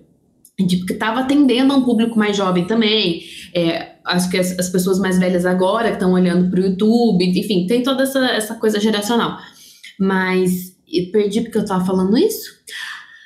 de 0.64 0.84
que 0.84 0.92
estava 0.92 1.20
atendendo 1.20 1.72
a 1.72 1.76
um 1.76 1.82
público 1.82 2.18
mais 2.18 2.36
jovem 2.36 2.64
também. 2.66 3.22
É, 3.54 3.92
acho 4.04 4.30
que 4.30 4.38
as, 4.38 4.58
as, 4.58 4.68
pessoas 4.68 4.98
mais 4.98 5.18
velhas 5.18 5.44
agora 5.44 5.88
que 5.88 5.94
estão 5.94 6.12
olhando 6.12 6.50
para 6.50 6.60
o 6.60 6.64
YouTube, 6.64 7.24
enfim, 7.24 7.66
tem 7.66 7.82
toda 7.82 8.02
essa, 8.02 8.24
essa 8.26 8.54
coisa 8.54 8.80
geracional. 8.80 9.38
Mas 9.98 10.74
perdi 11.12 11.42
porque 11.42 11.58
eu 11.58 11.62
estava 11.62 11.84
falando 11.84 12.16
isso. 12.16 12.50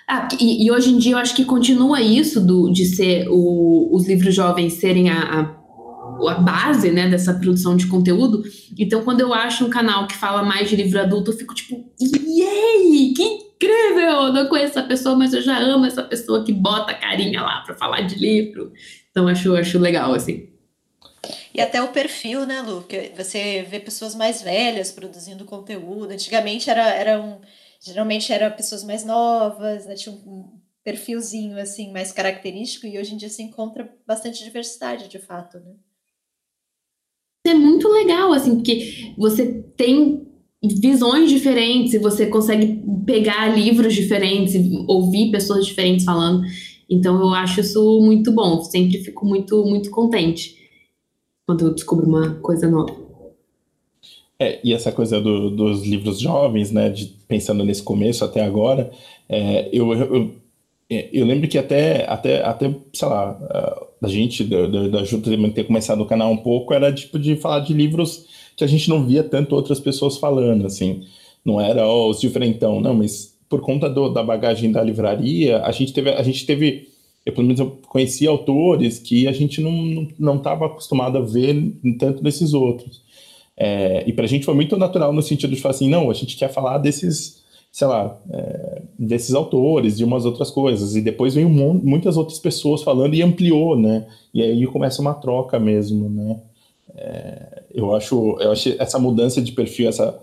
Ah, 0.06 0.28
e, 0.38 0.66
e, 0.66 0.70
hoje 0.70 0.90
em 0.90 0.98
dia 0.98 1.12
eu 1.12 1.18
acho 1.18 1.34
que 1.34 1.44
continua 1.44 2.00
isso 2.00 2.40
do, 2.40 2.70
de 2.70 2.84
ser 2.84 3.26
o, 3.30 3.88
os 3.90 4.06
livros 4.06 4.34
jovens 4.34 4.74
serem 4.74 5.08
a, 5.08 5.22
a, 5.22 6.30
a, 6.30 6.34
base 6.34 6.90
né, 6.90 7.08
dessa 7.08 7.32
produção 7.32 7.74
de 7.74 7.86
conteúdo. 7.86 8.42
Então, 8.78 9.02
quando 9.02 9.20
eu 9.20 9.32
acho 9.32 9.64
um 9.64 9.70
canal 9.70 10.06
que 10.06 10.14
fala 10.14 10.42
mais 10.42 10.68
de 10.68 10.76
livro 10.76 11.00
adulto, 11.00 11.30
eu 11.30 11.36
fico 11.36 11.54
tipo, 11.54 11.86
yay! 12.00 13.14
Que 13.14 13.44
incrível! 13.64 14.10
Eu 14.10 14.32
não 14.32 14.48
conheço 14.48 14.78
essa 14.78 14.86
pessoa, 14.86 15.16
mas 15.16 15.32
eu 15.32 15.42
já 15.42 15.58
amo 15.58 15.86
essa 15.86 16.02
pessoa 16.02 16.44
que 16.44 16.52
bota 16.52 16.94
carinha 16.94 17.42
lá 17.42 17.62
para 17.62 17.74
falar 17.74 18.02
de 18.02 18.16
livro. 18.16 18.72
Então, 19.10 19.28
acho, 19.28 19.54
acho 19.56 19.78
legal, 19.78 20.12
assim. 20.14 20.48
E 21.54 21.60
até 21.60 21.80
o 21.82 21.88
perfil, 21.88 22.44
né, 22.46 22.60
Lu? 22.62 22.82
Que 22.82 23.12
você 23.16 23.62
vê 23.62 23.80
pessoas 23.80 24.14
mais 24.14 24.42
velhas 24.42 24.90
produzindo 24.90 25.44
conteúdo. 25.44 26.10
Antigamente 26.10 26.68
era, 26.68 26.88
era 26.88 27.20
um, 27.20 27.40
geralmente 27.80 28.32
eram 28.32 28.54
pessoas 28.54 28.84
mais 28.84 29.04
novas, 29.04 29.86
né? 29.86 29.94
Tinha 29.94 30.14
um 30.14 30.60
perfilzinho 30.82 31.58
assim 31.58 31.90
mais 31.92 32.12
característico 32.12 32.86
e 32.86 32.98
hoje 32.98 33.14
em 33.14 33.16
dia 33.16 33.30
se 33.30 33.42
encontra 33.42 33.90
bastante 34.06 34.44
diversidade, 34.44 35.08
de 35.08 35.18
fato, 35.18 35.58
né? 35.58 35.74
É 37.46 37.54
muito 37.54 37.88
legal, 37.88 38.32
assim, 38.32 38.56
porque 38.56 39.14
você 39.18 39.62
tem 39.76 40.26
visões 40.68 41.30
diferentes 41.30 41.94
e 41.94 41.98
você 41.98 42.26
consegue 42.26 42.82
pegar 43.04 43.48
livros 43.48 43.94
diferentes, 43.94 44.54
ouvir 44.86 45.30
pessoas 45.30 45.66
diferentes 45.66 46.04
falando. 46.04 46.44
Então 46.88 47.20
eu 47.20 47.34
acho 47.34 47.60
isso 47.60 48.00
muito 48.00 48.32
bom. 48.32 48.62
Sempre 48.62 48.98
fico 48.98 49.26
muito 49.26 49.64
muito 49.64 49.90
contente 49.90 50.56
quando 51.46 51.66
eu 51.66 51.74
descubro 51.74 52.06
uma 52.06 52.34
coisa 52.36 52.68
nova. 52.68 53.04
É, 54.38 54.58
e 54.64 54.72
essa 54.72 54.90
coisa 54.90 55.20
do, 55.20 55.50
dos 55.50 55.86
livros 55.86 56.18
jovens, 56.18 56.72
né, 56.72 56.88
de, 56.88 57.06
pensando 57.28 57.64
nesse 57.64 57.82
começo 57.82 58.24
até 58.24 58.42
agora, 58.42 58.90
é, 59.28 59.68
eu, 59.72 59.92
eu, 59.92 60.34
eu, 60.90 61.24
lembro 61.24 61.48
que 61.48 61.56
até, 61.56 62.04
até, 62.08 62.42
até 62.42 62.74
sei 62.92 63.08
lá, 63.08 63.38
a 64.02 64.08
gente 64.08 64.42
da, 64.44 64.66
da 64.66 65.02
ter 65.54 65.64
começado 65.64 66.00
o 66.02 66.06
canal 66.06 66.32
um 66.32 66.36
pouco 66.36 66.74
era 66.74 66.92
tipo 66.92 67.18
de 67.18 67.36
falar 67.36 67.60
de 67.60 67.72
livros 67.72 68.26
que 68.56 68.64
a 68.64 68.66
gente 68.66 68.88
não 68.88 69.04
via 69.04 69.22
tanto 69.22 69.54
outras 69.54 69.80
pessoas 69.80 70.16
falando, 70.16 70.66
assim. 70.66 71.02
Não 71.44 71.60
era 71.60 71.86
oh, 71.86 72.08
os 72.08 72.20
diferentão, 72.20 72.80
não, 72.80 72.94
mas 72.94 73.36
por 73.48 73.60
conta 73.60 73.88
do, 73.88 74.08
da 74.08 74.22
bagagem 74.22 74.72
da 74.72 74.82
livraria, 74.82 75.62
a 75.62 75.70
gente 75.70 75.92
teve, 75.92 76.10
a 76.10 76.22
gente 76.22 76.46
teve 76.46 76.88
eu 77.24 77.32
pelo 77.32 77.46
menos 77.46 77.60
eu 77.60 77.78
conheci 77.88 78.26
autores 78.26 78.98
que 78.98 79.26
a 79.26 79.32
gente 79.32 79.60
não 79.60 80.36
estava 80.36 80.66
acostumado 80.66 81.16
a 81.16 81.22
ver 81.22 81.74
tanto 81.98 82.22
desses 82.22 82.52
outros. 82.52 83.02
É, 83.56 84.04
e 84.06 84.12
para 84.12 84.24
a 84.24 84.28
gente 84.28 84.44
foi 84.44 84.54
muito 84.54 84.76
natural 84.76 85.12
no 85.12 85.22
sentido 85.22 85.54
de 85.54 85.60
falar 85.60 85.74
assim, 85.74 85.88
não, 85.88 86.10
a 86.10 86.14
gente 86.14 86.36
quer 86.36 86.52
falar 86.52 86.78
desses, 86.78 87.42
sei 87.72 87.86
lá, 87.86 88.20
é, 88.30 88.82
desses 88.98 89.34
autores, 89.34 89.96
de 89.96 90.04
umas 90.04 90.26
outras 90.26 90.50
coisas. 90.50 90.96
E 90.96 91.00
depois 91.00 91.34
veio 91.34 91.48
muitas 91.48 92.16
outras 92.16 92.38
pessoas 92.38 92.82
falando 92.82 93.14
e 93.14 93.22
ampliou, 93.22 93.78
né? 93.78 94.06
E 94.34 94.42
aí 94.42 94.66
começa 94.66 95.00
uma 95.00 95.14
troca 95.14 95.58
mesmo, 95.58 96.10
né? 96.10 96.40
É, 96.96 97.53
eu 97.74 97.94
acho, 97.94 98.36
eu 98.40 98.52
acho 98.52 98.74
essa 98.78 98.98
mudança 98.98 99.42
de 99.42 99.52
perfil, 99.52 99.88
essa 99.88 100.18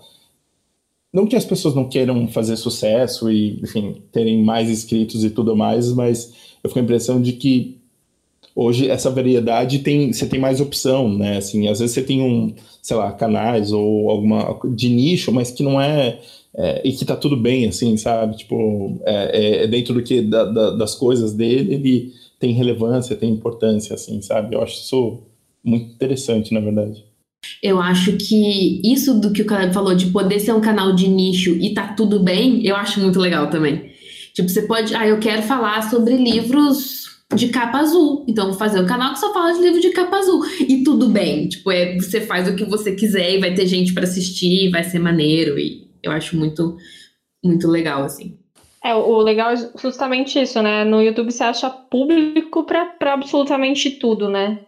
não 1.12 1.26
que 1.26 1.36
as 1.36 1.44
pessoas 1.44 1.74
não 1.74 1.88
queiram 1.88 2.26
fazer 2.28 2.56
sucesso 2.56 3.30
e, 3.30 3.60
enfim, 3.62 4.02
terem 4.10 4.42
mais 4.42 4.70
inscritos 4.70 5.22
e 5.22 5.30
tudo 5.30 5.54
mais, 5.54 5.92
mas 5.92 6.32
eu 6.64 6.70
fico 6.70 6.74
com 6.74 6.78
a 6.78 6.82
impressão 6.82 7.20
de 7.20 7.34
que 7.34 7.78
hoje 8.56 8.88
essa 8.88 9.10
variedade 9.10 9.80
tem, 9.80 10.10
você 10.12 10.26
tem 10.26 10.40
mais 10.40 10.60
opção, 10.60 11.12
né? 11.14 11.36
Assim, 11.36 11.68
às 11.68 11.80
vezes 11.80 11.94
você 11.94 12.02
tem 12.02 12.22
um, 12.22 12.54
sei 12.80 12.96
lá, 12.96 13.12
canais 13.12 13.72
ou 13.72 14.10
alguma 14.10 14.58
de 14.74 14.88
nicho, 14.88 15.30
mas 15.32 15.50
que 15.50 15.62
não 15.62 15.78
é, 15.80 16.18
é 16.54 16.80
e 16.82 16.92
que 16.92 17.04
tá 17.04 17.16
tudo 17.16 17.36
bem, 17.36 17.68
assim, 17.68 17.96
sabe? 17.98 18.38
Tipo, 18.38 18.98
é, 19.04 19.38
é, 19.38 19.64
é 19.64 19.66
dentro 19.66 19.92
do 19.94 20.02
que 20.02 20.22
da, 20.22 20.44
da, 20.44 20.70
das 20.70 20.94
coisas 20.94 21.34
dele, 21.34 21.74
ele 21.74 22.12
tem 22.38 22.52
relevância, 22.54 23.16
tem 23.16 23.30
importância, 23.30 23.94
assim, 23.94 24.22
sabe? 24.22 24.56
Eu 24.56 24.62
acho 24.62 24.80
isso 24.80 25.20
muito 25.62 25.92
interessante, 25.92 26.54
na 26.54 26.60
verdade. 26.60 27.11
Eu 27.62 27.80
acho 27.80 28.16
que 28.16 28.80
isso 28.84 29.20
do 29.20 29.32
que 29.32 29.42
o 29.42 29.46
Caleb 29.46 29.72
falou, 29.72 29.94
de 29.94 30.06
poder 30.06 30.40
ser 30.40 30.52
um 30.52 30.60
canal 30.60 30.94
de 30.94 31.08
nicho 31.08 31.50
e 31.60 31.74
tá 31.74 31.88
tudo 31.88 32.20
bem, 32.20 32.64
eu 32.66 32.76
acho 32.76 33.00
muito 33.00 33.18
legal 33.18 33.50
também. 33.50 33.92
Tipo, 34.34 34.48
você 34.48 34.62
pode, 34.62 34.94
ah, 34.94 35.06
eu 35.06 35.18
quero 35.18 35.42
falar 35.42 35.82
sobre 35.90 36.16
livros 36.16 37.02
de 37.34 37.48
capa 37.48 37.78
azul. 37.78 38.24
Então, 38.28 38.46
vou 38.46 38.58
fazer 38.58 38.80
um 38.80 38.86
canal 38.86 39.12
que 39.12 39.20
só 39.20 39.32
fala 39.32 39.52
de 39.52 39.60
livro 39.60 39.80
de 39.80 39.90
capa 39.90 40.16
azul. 40.16 40.42
E 40.60 40.82
tudo 40.82 41.08
bem. 41.08 41.48
Tipo, 41.48 41.70
é, 41.70 41.96
você 41.96 42.20
faz 42.20 42.48
o 42.48 42.56
que 42.56 42.64
você 42.64 42.94
quiser 42.94 43.34
e 43.34 43.40
vai 43.40 43.54
ter 43.54 43.66
gente 43.66 43.92
para 43.92 44.04
assistir, 44.04 44.70
vai 44.70 44.84
ser 44.84 44.98
maneiro. 44.98 45.58
E 45.58 45.88
eu 46.02 46.12
acho 46.12 46.36
muito, 46.36 46.76
muito 47.44 47.68
legal, 47.68 48.04
assim. 48.04 48.38
É, 48.84 48.94
o 48.94 49.18
legal 49.18 49.52
é 49.52 49.70
justamente 49.80 50.40
isso, 50.40 50.60
né? 50.60 50.84
No 50.84 51.00
YouTube 51.00 51.30
você 51.30 51.44
acha 51.44 51.70
público 51.70 52.64
para 52.64 53.12
absolutamente 53.12 53.92
tudo, 53.92 54.28
né? 54.28 54.58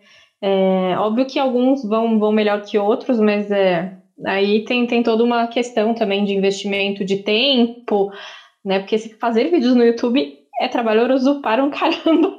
É, 0.47 0.95
óbvio 0.99 1.25
que 1.25 1.39
alguns 1.39 1.83
vão, 1.83 2.19
vão 2.19 2.31
melhor 2.31 2.61
que 2.61 2.77
outros, 2.77 3.19
mas 3.19 3.51
é, 3.51 3.97
aí 4.27 4.63
tem, 4.67 4.87
tem 4.87 5.03
toda 5.03 5.25
uma 5.25 5.47
questão 5.47 5.95
também 5.95 6.23
de 6.23 6.35
investimento 6.35 7.03
de 7.03 7.23
tempo, 7.23 8.11
né? 8.63 8.79
Porque 8.81 8.99
fazer 9.19 9.51
vídeos 9.51 9.75
no 9.75 9.83
YouTube 9.83 10.37
é 10.61 10.69
trabalhoso 10.69 11.41
para 11.41 11.65
um 11.65 11.71
caramba, 11.73 12.39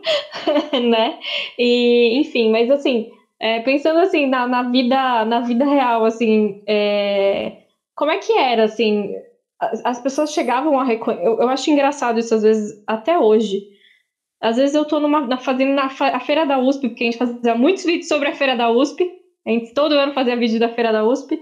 né? 0.87 1.17
E, 1.57 2.19
enfim, 2.19 2.51
mas 2.51 2.69
assim, 2.69 3.09
é, 3.39 3.61
pensando 3.61 3.97
assim 3.97 4.27
na, 4.27 4.45
na, 4.45 4.61
vida 4.69 5.25
na 5.25 5.39
vida 5.39 5.65
real, 5.65 6.05
assim, 6.05 6.61
é, 6.67 7.53
como 7.95 8.11
é 8.11 8.19
que 8.19 8.33
era, 8.33 8.65
assim, 8.65 9.15
as, 9.59 9.83
as 9.83 9.99
pessoas 9.99 10.31
chegavam 10.31 10.79
a 10.79 10.83
reconhecer, 10.83 11.25
eu, 11.25 11.39
eu, 11.39 11.49
acho 11.49 11.71
engraçado 11.71 12.19
isso 12.19 12.35
às 12.35 12.43
vezes, 12.43 12.83
até 12.85 13.17
hoje, 13.17 13.63
às 14.45 14.57
vezes 14.57 14.75
eu 14.75 14.85
numa, 14.99 15.21
na, 15.21 15.37
fazendo 15.37 15.73
na 15.73 15.85
a 15.85 16.19
feira 16.19 16.45
da 16.45 16.59
USP, 16.59 16.89
porque 16.89 17.03
a 17.03 17.07
gente 17.07 17.17
fazia 17.17 17.55
muitos 17.55 17.83
vídeos 17.83 18.07
sobre 18.07 18.29
a 18.29 18.35
feira 18.35 18.55
da 18.55 18.69
USP, 18.69 19.11
a 19.45 19.49
gente 19.49 19.73
todo 19.73 19.93
ano 19.93 20.13
fazia 20.13 20.35
vídeo 20.35 20.59
da 20.59 20.69
feira 20.69 20.91
da 20.91 21.03
USP, 21.03 21.41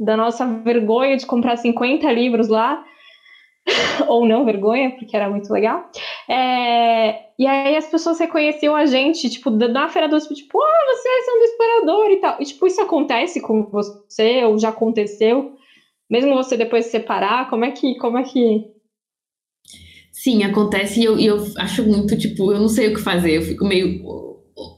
da 0.00 0.16
nossa 0.16 0.46
vergonha 0.46 1.18
de 1.18 1.26
comprar 1.26 1.58
50 1.58 2.10
livros 2.10 2.48
lá, 2.48 2.82
ou 4.08 4.24
não 4.24 4.46
vergonha, 4.46 4.92
porque 4.92 5.14
era 5.14 5.28
muito 5.28 5.52
legal. 5.52 5.90
É, 6.26 7.26
e 7.38 7.46
aí 7.46 7.76
as 7.76 7.86
pessoas 7.86 8.18
reconheciam 8.18 8.74
a 8.74 8.86
gente, 8.86 9.28
tipo, 9.28 9.50
na 9.50 9.90
feira 9.90 10.08
do 10.08 10.18
tipo, 10.18 10.58
ah, 10.58 10.84
vocês 10.94 11.24
são 11.26 11.38
do 11.38 11.44
explorador 11.44 12.10
e 12.12 12.16
tal. 12.16 12.36
E, 12.40 12.44
tipo, 12.46 12.66
isso 12.66 12.80
acontece 12.80 13.42
com 13.42 13.64
você, 13.64 14.42
ou 14.44 14.58
já 14.58 14.70
aconteceu? 14.70 15.54
Mesmo 16.08 16.34
você 16.34 16.56
depois 16.56 16.86
se 16.86 16.92
separar, 16.92 17.50
como 17.50 17.66
é 17.66 17.72
que, 17.72 17.94
como 17.96 18.16
é 18.16 18.22
que... 18.22 18.77
Sim, 20.22 20.42
acontece 20.42 20.98
e 20.98 21.04
eu, 21.04 21.16
eu 21.16 21.46
acho 21.58 21.84
muito, 21.84 22.18
tipo, 22.18 22.52
eu 22.52 22.58
não 22.58 22.68
sei 22.68 22.88
o 22.88 22.94
que 22.94 23.00
fazer, 23.00 23.36
eu 23.36 23.42
fico 23.42 23.64
meio 23.64 24.02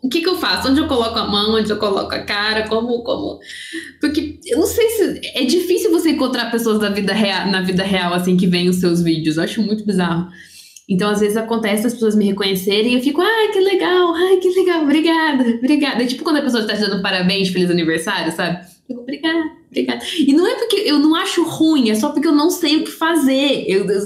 o 0.02 0.08
que, 0.10 0.20
que 0.20 0.28
eu 0.28 0.36
faço? 0.36 0.68
Onde 0.68 0.78
eu 0.78 0.86
coloco 0.86 1.18
a 1.18 1.26
mão? 1.26 1.54
Onde 1.54 1.70
eu 1.70 1.78
coloco 1.78 2.14
a 2.14 2.18
cara? 2.18 2.68
Como, 2.68 3.02
como? 3.02 3.38
Porque 3.98 4.38
eu 4.44 4.58
não 4.58 4.66
sei 4.66 4.86
se 4.90 5.20
é 5.34 5.44
difícil 5.44 5.90
você 5.90 6.10
encontrar 6.10 6.50
pessoas 6.50 6.78
da 6.78 6.90
vida 6.90 7.14
real, 7.14 7.46
na 7.50 7.62
vida 7.62 7.82
real 7.82 8.12
assim 8.12 8.36
que 8.36 8.46
veem 8.46 8.68
os 8.68 8.76
seus 8.76 9.00
vídeos. 9.00 9.38
Eu 9.38 9.44
acho 9.44 9.62
muito 9.62 9.86
bizarro. 9.86 10.28
Então, 10.86 11.08
às 11.08 11.20
vezes 11.20 11.38
acontece 11.38 11.86
as 11.86 11.94
pessoas 11.94 12.14
me 12.14 12.26
reconhecerem 12.26 12.92
e 12.92 12.96
eu 12.96 13.02
fico, 13.02 13.22
ai, 13.22 13.48
que 13.48 13.60
legal, 13.60 14.12
ai, 14.14 14.36
que 14.36 14.48
legal, 14.50 14.82
obrigada, 14.82 15.48
obrigada. 15.56 16.02
É 16.02 16.06
tipo 16.06 16.22
quando 16.22 16.38
a 16.38 16.42
pessoa 16.42 16.62
está 16.62 16.74
te 16.74 16.82
dando 16.82 17.00
parabéns, 17.00 17.48
feliz 17.48 17.70
aniversário, 17.70 18.30
sabe? 18.32 18.58
Eu 18.58 18.96
fico, 18.96 19.00
obrigada, 19.00 19.50
obrigada. 19.70 20.04
E 20.18 20.34
não 20.34 20.46
é 20.46 20.56
porque 20.56 20.82
eu 20.84 20.98
não 20.98 21.14
acho 21.14 21.42
ruim, 21.44 21.88
é 21.88 21.94
só 21.94 22.10
porque 22.10 22.28
eu 22.28 22.32
não 22.32 22.50
sei 22.50 22.76
o 22.76 22.84
que 22.84 22.90
fazer. 22.90 23.64
Eu, 23.66 23.88
eu 23.88 24.00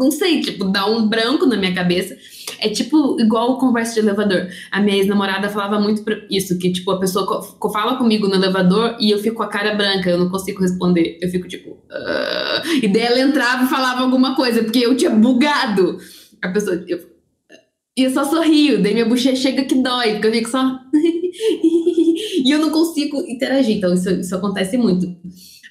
não 0.00 0.10
sei, 0.10 0.40
tipo, 0.40 0.64
dá 0.64 0.86
um 0.86 1.06
branco 1.06 1.44
na 1.44 1.56
minha 1.56 1.74
cabeça. 1.74 2.16
É 2.58 2.70
tipo 2.70 3.20
igual 3.20 3.58
conversa 3.58 3.94
de 3.94 4.00
elevador. 4.00 4.48
A 4.70 4.80
minha 4.80 4.96
ex-namorada 4.96 5.50
falava 5.50 5.78
muito 5.78 6.02
isso, 6.30 6.58
que 6.58 6.72
tipo, 6.72 6.90
a 6.90 6.98
pessoa 6.98 7.42
fala 7.70 7.96
comigo 7.96 8.26
no 8.26 8.34
elevador 8.34 8.96
e 8.98 9.10
eu 9.10 9.18
fico 9.18 9.36
com 9.36 9.42
a 9.42 9.48
cara 9.48 9.74
branca, 9.74 10.08
eu 10.08 10.18
não 10.18 10.30
consigo 10.30 10.62
responder. 10.62 11.18
Eu 11.20 11.28
fico 11.28 11.46
tipo. 11.46 11.70
Uh... 11.70 12.82
E 12.82 12.88
daí 12.88 13.02
ela 13.02 13.20
entrava 13.20 13.64
e 13.64 13.68
falava 13.68 14.00
alguma 14.00 14.34
coisa, 14.34 14.62
porque 14.62 14.78
eu 14.78 14.96
tinha 14.96 15.10
bugado. 15.10 15.98
A 16.42 16.48
pessoa. 16.48 16.82
Eu, 16.88 17.10
e 17.96 18.04
eu 18.04 18.10
só 18.10 18.24
sorrio, 18.24 18.82
daí 18.82 18.94
minha 18.94 19.04
bochecha 19.04 19.36
chega 19.36 19.64
que 19.64 19.74
dói, 19.74 20.12
porque 20.12 20.28
eu 20.28 20.32
fico 20.32 20.48
só. 20.48 20.78
e 22.42 22.50
eu 22.50 22.58
não 22.58 22.70
consigo 22.70 23.18
interagir, 23.28 23.76
então 23.76 23.92
isso, 23.92 24.10
isso 24.10 24.34
acontece 24.34 24.78
muito. 24.78 25.14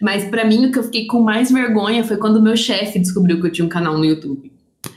Mas 0.02 0.26
para 0.26 0.46
mim, 0.46 0.66
o 0.66 0.72
que 0.72 0.80
eu 0.80 0.84
fiquei 0.84 1.06
com 1.06 1.22
mais 1.22 1.52
vergonha 1.52 2.04
foi 2.04 2.18
quando 2.18 2.42
meu 2.42 2.56
chefe 2.56 3.00
descobriu 3.00 3.40
que 3.40 3.48
eu 3.48 3.52
tinha 3.52 3.66
um 3.66 3.70
canal 3.70 3.98
no 3.98 4.06
YouTube. 4.06 4.52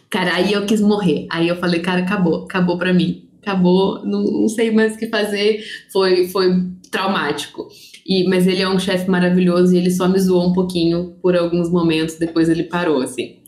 Cara, 0.08 0.34
aí 0.34 0.52
eu 0.52 0.66
quis 0.66 0.80
morrer. 0.80 1.26
Aí 1.30 1.48
eu 1.48 1.56
falei, 1.56 1.80
cara, 1.80 2.02
acabou, 2.02 2.44
acabou 2.44 2.78
para 2.78 2.92
mim. 2.92 3.28
Acabou, 3.40 4.04
não, 4.04 4.22
não, 4.22 4.48
sei 4.48 4.70
mais 4.70 4.94
o 4.94 4.98
que 4.98 5.08
fazer. 5.08 5.64
Foi, 5.92 6.28
foi 6.28 6.64
traumático. 6.90 7.68
E, 8.06 8.24
mas 8.28 8.46
ele 8.46 8.62
é 8.62 8.68
um 8.68 8.78
chefe 8.78 9.10
maravilhoso 9.10 9.74
e 9.74 9.78
ele 9.78 9.90
só 9.90 10.08
me 10.08 10.18
zoou 10.18 10.48
um 10.48 10.52
pouquinho 10.52 11.16
por 11.22 11.36
alguns 11.36 11.70
momentos, 11.70 12.16
depois 12.16 12.48
ele 12.48 12.64
parou, 12.64 13.00
assim. 13.00 13.41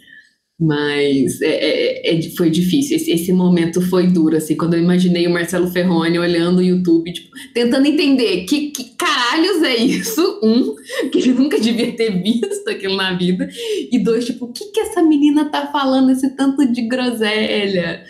Mas 0.58 1.42
é, 1.42 2.10
é, 2.10 2.16
é, 2.16 2.22
foi 2.36 2.48
difícil. 2.48 2.96
Esse, 2.96 3.10
esse, 3.10 3.32
momento 3.32 3.80
foi 3.80 4.06
duro, 4.06 4.36
assim, 4.36 4.56
quando 4.56 4.74
eu 4.74 4.80
imaginei 4.80 5.26
o 5.26 5.32
Marcelo 5.32 5.68
Ferroni 5.68 6.16
olhando 6.16 6.58
o 6.58 6.62
YouTube, 6.62 7.12
tipo, 7.12 7.30
tentando 7.52 7.86
entender 7.86 8.44
que, 8.44 8.70
que 8.70 8.96
caralhos 8.96 9.62
é 9.62 9.76
isso. 9.76 10.22
Um, 10.44 10.74
que 11.10 11.20
ele 11.20 11.32
nunca 11.32 11.58
devia 11.58 11.90
ter 11.92 12.22
visto 12.22 12.68
aquilo 12.68 12.96
na 12.96 13.16
vida. 13.16 13.48
E 13.90 13.98
dois, 13.98 14.26
tipo, 14.26 14.44
o 14.44 14.52
que, 14.52 14.66
que 14.66 14.80
essa 14.80 15.02
menina 15.02 15.46
tá 15.46 15.68
falando, 15.72 16.10
esse 16.10 16.36
tanto 16.36 16.70
de 16.70 16.82
groselha? 16.82 18.04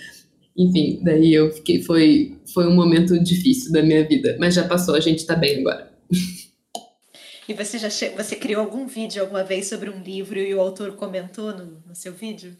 Enfim, 0.59 1.01
daí 1.05 1.33
eu 1.33 1.53
fiquei. 1.53 1.81
Foi, 1.81 2.37
foi 2.53 2.67
um 2.67 2.75
momento 2.75 3.23
difícil 3.23 3.71
da 3.71 3.83
minha 3.83 4.03
vida. 4.03 4.37
Mas 4.41 4.55
já 4.55 4.65
passou, 4.65 4.97
a 4.97 5.01
gente 5.01 5.25
tá 5.25 5.37
bem 5.37 5.61
agora. 5.61 5.94
E 7.49 7.53
você 7.53 7.79
já 7.79 7.91
che... 7.91 8.11
você 8.11 8.37
criou 8.37 8.63
algum 8.63 8.87
vídeo 8.87 9.23
alguma 9.23 9.45
vez 9.45 9.67
sobre 9.67 9.91
um 9.91 10.03
livro 10.03 10.39
e 10.39 10.55
o 10.55 10.61
autor 10.61 10.93
comentou 10.93 11.53
no, 11.53 11.83
no 11.87 11.95
seu 11.95 12.13
vídeo? 12.13 12.57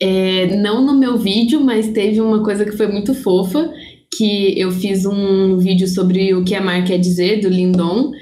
É, 0.00 0.56
não 0.56 0.84
no 0.84 0.94
meu 0.94 1.18
vídeo, 1.18 1.60
mas 1.60 1.88
teve 1.88 2.20
uma 2.20 2.42
coisa 2.44 2.64
que 2.64 2.76
foi 2.76 2.86
muito 2.86 3.14
fofa, 3.14 3.72
que 4.14 4.58
eu 4.58 4.70
fiz 4.70 5.04
um 5.04 5.58
vídeo 5.58 5.88
sobre 5.88 6.34
o 6.34 6.44
que 6.44 6.54
a 6.54 6.60
marca 6.60 6.88
quer 6.88 6.98
dizer, 6.98 7.40
do 7.40 7.48
Lindon, 7.48 8.12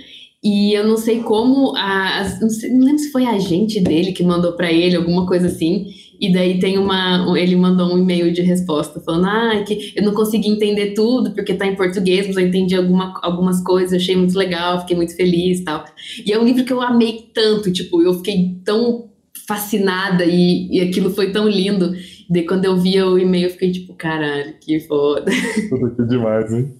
e 0.43 0.73
eu 0.73 0.87
não 0.87 0.97
sei 0.97 1.21
como, 1.21 1.77
a, 1.77 2.39
não, 2.41 2.49
sei, 2.49 2.71
não 2.71 2.87
lembro 2.87 2.99
se 2.99 3.11
foi 3.11 3.27
a 3.27 3.33
agente 3.33 3.81
dele 3.81 4.13
que 4.13 4.23
mandou 4.23 4.53
para 4.53 4.73
ele, 4.73 4.97
alguma 4.97 5.27
coisa 5.27 5.49
assim, 5.49 5.87
e 6.21 6.33
daí 6.33 6.59
tem 6.59 6.79
uma. 6.79 7.39
Ele 7.39 7.57
mandou 7.57 7.93
um 7.93 7.99
e-mail 7.99 8.33
de 8.33 8.43
resposta 8.43 9.01
falando: 9.01 9.27
ah, 9.27 9.63
que 9.67 9.93
eu 9.95 10.03
não 10.03 10.15
consegui 10.15 10.49
entender 10.49 10.95
tudo 10.95 11.33
porque 11.33 11.55
tá 11.55 11.67
em 11.67 11.77
português, 11.77 12.27
mas 12.27 12.37
eu 12.37 12.47
entendi 12.47 12.75
alguma, 12.75 13.19
algumas 13.23 13.63
coisas, 13.63 14.01
achei 14.01 14.17
muito 14.17 14.37
legal, 14.37 14.81
fiquei 14.81 14.97
muito 14.97 15.15
feliz 15.17 15.61
e 15.61 15.65
tal. 15.65 15.85
E 16.25 16.33
é 16.33 16.39
um 16.39 16.45
livro 16.45 16.65
que 16.65 16.73
eu 16.73 16.81
amei 16.81 17.31
tanto, 17.35 17.73
tipo, 17.73 18.03
eu 18.03 18.15
fiquei 18.15 18.57
tão 18.65 19.11
fascinada 19.47 20.25
e, 20.25 20.69
e 20.71 20.81
aquilo 20.81 21.11
foi 21.11 21.31
tão 21.31 21.49
lindo. 21.49 21.95
E 21.95 22.33
daí 22.33 22.47
quando 22.47 22.65
eu 22.65 22.77
via 22.77 23.07
o 23.07 23.19
e-mail, 23.19 23.47
eu 23.47 23.51
fiquei 23.51 23.71
tipo, 23.71 23.95
caralho, 23.95 24.55
que 24.61 24.81
foda. 24.81 25.31
Tudo 25.69 25.95
que 25.95 26.03
demais, 26.05 26.53
hein? 26.53 26.73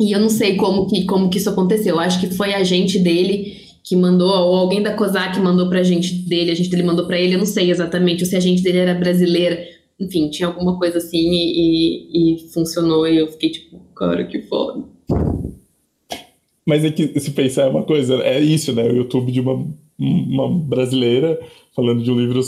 E 0.00 0.12
eu 0.12 0.20
não 0.20 0.28
sei 0.28 0.56
como 0.56 0.88
que, 0.88 1.04
como 1.04 1.30
que 1.30 1.38
isso 1.38 1.48
aconteceu. 1.48 1.94
Eu 1.94 2.00
acho 2.00 2.20
que 2.20 2.34
foi 2.34 2.52
a 2.52 2.64
gente 2.64 2.98
dele 2.98 3.63
que 3.84 3.94
mandou, 3.94 4.30
ou 4.30 4.56
alguém 4.56 4.82
da 4.82 4.94
COSAC 4.94 5.38
mandou 5.38 5.68
pra 5.68 5.82
gente 5.82 6.14
dele, 6.14 6.50
a 6.50 6.54
gente 6.54 6.70
dele 6.70 6.82
mandou 6.82 7.06
pra 7.06 7.20
ele, 7.20 7.34
eu 7.34 7.38
não 7.38 7.44
sei 7.44 7.70
exatamente, 7.70 8.24
ou 8.24 8.28
se 8.28 8.34
a 8.34 8.40
gente 8.40 8.62
dele 8.62 8.78
era 8.78 8.94
brasileira, 8.94 9.62
enfim, 10.00 10.30
tinha 10.30 10.48
alguma 10.48 10.78
coisa 10.78 10.96
assim 10.96 11.30
e, 11.30 12.34
e 12.34 12.48
funcionou 12.48 13.06
e 13.06 13.18
eu 13.18 13.28
fiquei 13.28 13.50
tipo, 13.50 13.78
cara, 13.94 14.24
que 14.24 14.40
foda. 14.42 14.84
Mas 16.66 16.82
é 16.82 16.90
que 16.90 17.20
se 17.20 17.30
pensar 17.32 17.64
é 17.64 17.68
uma 17.68 17.82
coisa, 17.82 18.14
é 18.22 18.40
isso, 18.40 18.72
né? 18.72 18.84
O 18.84 18.96
YouTube 18.96 19.30
de 19.30 19.40
uma, 19.40 19.66
uma 19.98 20.48
brasileira 20.48 21.38
falando 21.74 22.02
de 22.02 22.10
um 22.10 22.18
livro 22.18 22.40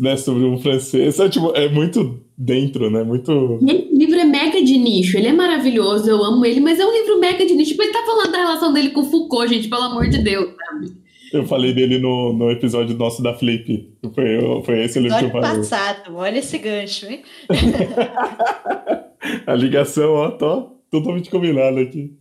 né, 0.00 0.16
sobre 0.16 0.44
um 0.44 0.58
francês, 0.58 1.20
é, 1.20 1.28
tipo, 1.28 1.52
é 1.54 1.68
muito 1.68 2.20
dentro, 2.36 2.90
né? 2.90 3.04
Muito. 3.04 3.30
O 3.30 3.58
livro 3.64 4.18
é 4.18 4.24
mega 4.24 4.62
de 4.62 4.76
nicho, 4.76 5.16
ele 5.16 5.28
é 5.28 5.32
maravilhoso, 5.32 6.10
eu 6.10 6.22
amo 6.24 6.44
ele, 6.44 6.60
mas 6.60 6.80
é 6.80 6.84
um 6.84 6.92
livro 6.92 7.20
mega 7.20 7.46
de 7.46 7.54
nicho. 7.54 7.70
Tipo, 7.70 7.82
ele 7.82 7.92
tá 7.92 8.02
falando 8.04 8.32
da 8.32 8.38
relação 8.38 8.72
dele 8.72 8.90
com 8.90 9.04
Foucault, 9.04 9.52
gente, 9.52 9.68
pelo 9.68 9.82
amor 9.82 10.08
de 10.08 10.18
Deus, 10.18 10.54
sabe? 10.56 11.00
Eu 11.32 11.46
falei 11.46 11.72
dele 11.72 11.98
no, 11.98 12.32
no 12.32 12.50
episódio 12.50 12.96
nosso 12.96 13.22
da 13.22 13.32
Flip. 13.34 13.88
Foi, 14.12 14.62
foi 14.64 14.84
esse 14.84 14.98
o 14.98 15.02
livro 15.02 15.18
que 15.18 15.24
eu 15.26 15.30
falei. 15.30 15.58
passado, 15.58 16.16
olha 16.16 16.38
esse 16.38 16.58
gancho, 16.58 17.06
hein? 17.06 17.22
A 19.46 19.54
ligação, 19.54 20.12
ó, 20.14 20.30
tô 20.30 20.72
totalmente 20.90 21.30
combinada 21.30 21.80
aqui. 21.80 22.16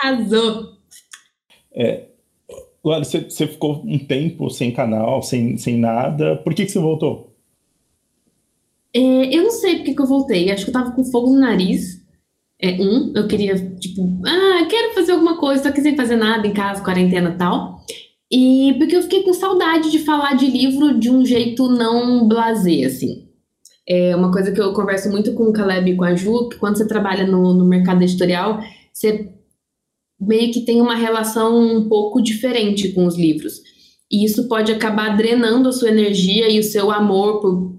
Arrasou. 0.00 0.78
É, 1.74 2.07
Agora, 2.88 3.04
você, 3.04 3.20
você 3.20 3.46
ficou 3.46 3.82
um 3.84 3.98
tempo 3.98 4.48
sem 4.48 4.72
canal, 4.72 5.22
sem, 5.22 5.58
sem 5.58 5.78
nada. 5.78 6.36
Por 6.36 6.54
que, 6.54 6.64
que 6.64 6.72
você 6.72 6.78
voltou? 6.78 7.34
É, 8.94 9.36
eu 9.36 9.42
não 9.42 9.50
sei 9.50 9.76
porque 9.76 9.94
que 9.94 10.00
eu 10.00 10.06
voltei. 10.06 10.50
Acho 10.50 10.64
que 10.64 10.70
eu 10.70 10.72
tava 10.72 10.92
com 10.92 11.04
fogo 11.04 11.30
no 11.30 11.38
nariz. 11.38 12.02
É, 12.60 12.72
um, 12.80 13.12
eu 13.14 13.28
queria, 13.28 13.54
tipo, 13.78 14.02
ah, 14.24 14.66
quero 14.70 14.94
fazer 14.94 15.12
alguma 15.12 15.36
coisa, 15.36 15.62
tô 15.62 15.68
aqui 15.68 15.82
sem 15.82 15.94
fazer 15.94 16.16
nada 16.16 16.46
em 16.46 16.52
casa, 16.54 16.82
quarentena 16.82 17.30
e 17.30 17.36
tal. 17.36 17.84
E 18.32 18.74
porque 18.78 18.96
eu 18.96 19.02
fiquei 19.02 19.22
com 19.22 19.34
saudade 19.34 19.90
de 19.90 19.98
falar 19.98 20.34
de 20.34 20.46
livro 20.46 20.98
de 20.98 21.10
um 21.10 21.24
jeito 21.26 21.68
não 21.68 22.26
blasé, 22.26 22.84
assim. 22.84 23.28
É 23.86 24.16
uma 24.16 24.32
coisa 24.32 24.50
que 24.50 24.60
eu 24.60 24.72
converso 24.72 25.10
muito 25.10 25.34
com 25.34 25.44
o 25.44 25.52
Caleb 25.52 25.90
e 25.90 25.96
com 25.96 26.04
a 26.04 26.14
Ju, 26.14 26.48
que 26.48 26.56
quando 26.56 26.78
você 26.78 26.88
trabalha 26.88 27.26
no, 27.26 27.52
no 27.52 27.66
mercado 27.66 28.02
editorial, 28.02 28.60
você 28.92 29.32
meio 30.20 30.52
que 30.52 30.60
tem 30.60 30.80
uma 30.80 30.94
relação 30.94 31.58
um 31.58 31.88
pouco 31.88 32.20
diferente 32.20 32.92
com 32.92 33.06
os 33.06 33.16
livros. 33.16 33.62
E 34.10 34.24
isso 34.24 34.48
pode 34.48 34.72
acabar 34.72 35.16
drenando 35.16 35.68
a 35.68 35.72
sua 35.72 35.90
energia 35.90 36.50
e 36.50 36.58
o 36.58 36.62
seu 36.62 36.90
amor 36.90 37.40
por, 37.40 37.74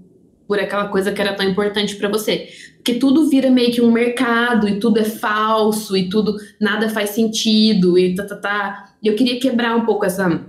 por 0.46 0.58
aquela 0.58 0.88
coisa 0.88 1.12
que 1.12 1.20
era 1.20 1.34
tão 1.34 1.48
importante 1.48 1.96
para 1.96 2.08
você. 2.08 2.48
Porque 2.76 2.94
tudo 2.94 3.28
vira 3.28 3.50
meio 3.50 3.72
que 3.72 3.82
um 3.82 3.90
mercado 3.90 4.68
e 4.68 4.78
tudo 4.78 4.98
é 4.98 5.04
falso 5.04 5.96
e 5.96 6.08
tudo 6.08 6.36
nada 6.60 6.88
faz 6.88 7.10
sentido 7.10 7.98
e 7.98 8.14
tá, 8.14 8.24
tá, 8.24 8.36
tá. 8.36 8.94
E 9.02 9.08
eu 9.08 9.14
queria 9.14 9.38
quebrar 9.38 9.76
um 9.76 9.84
pouco 9.84 10.04
essa 10.04 10.46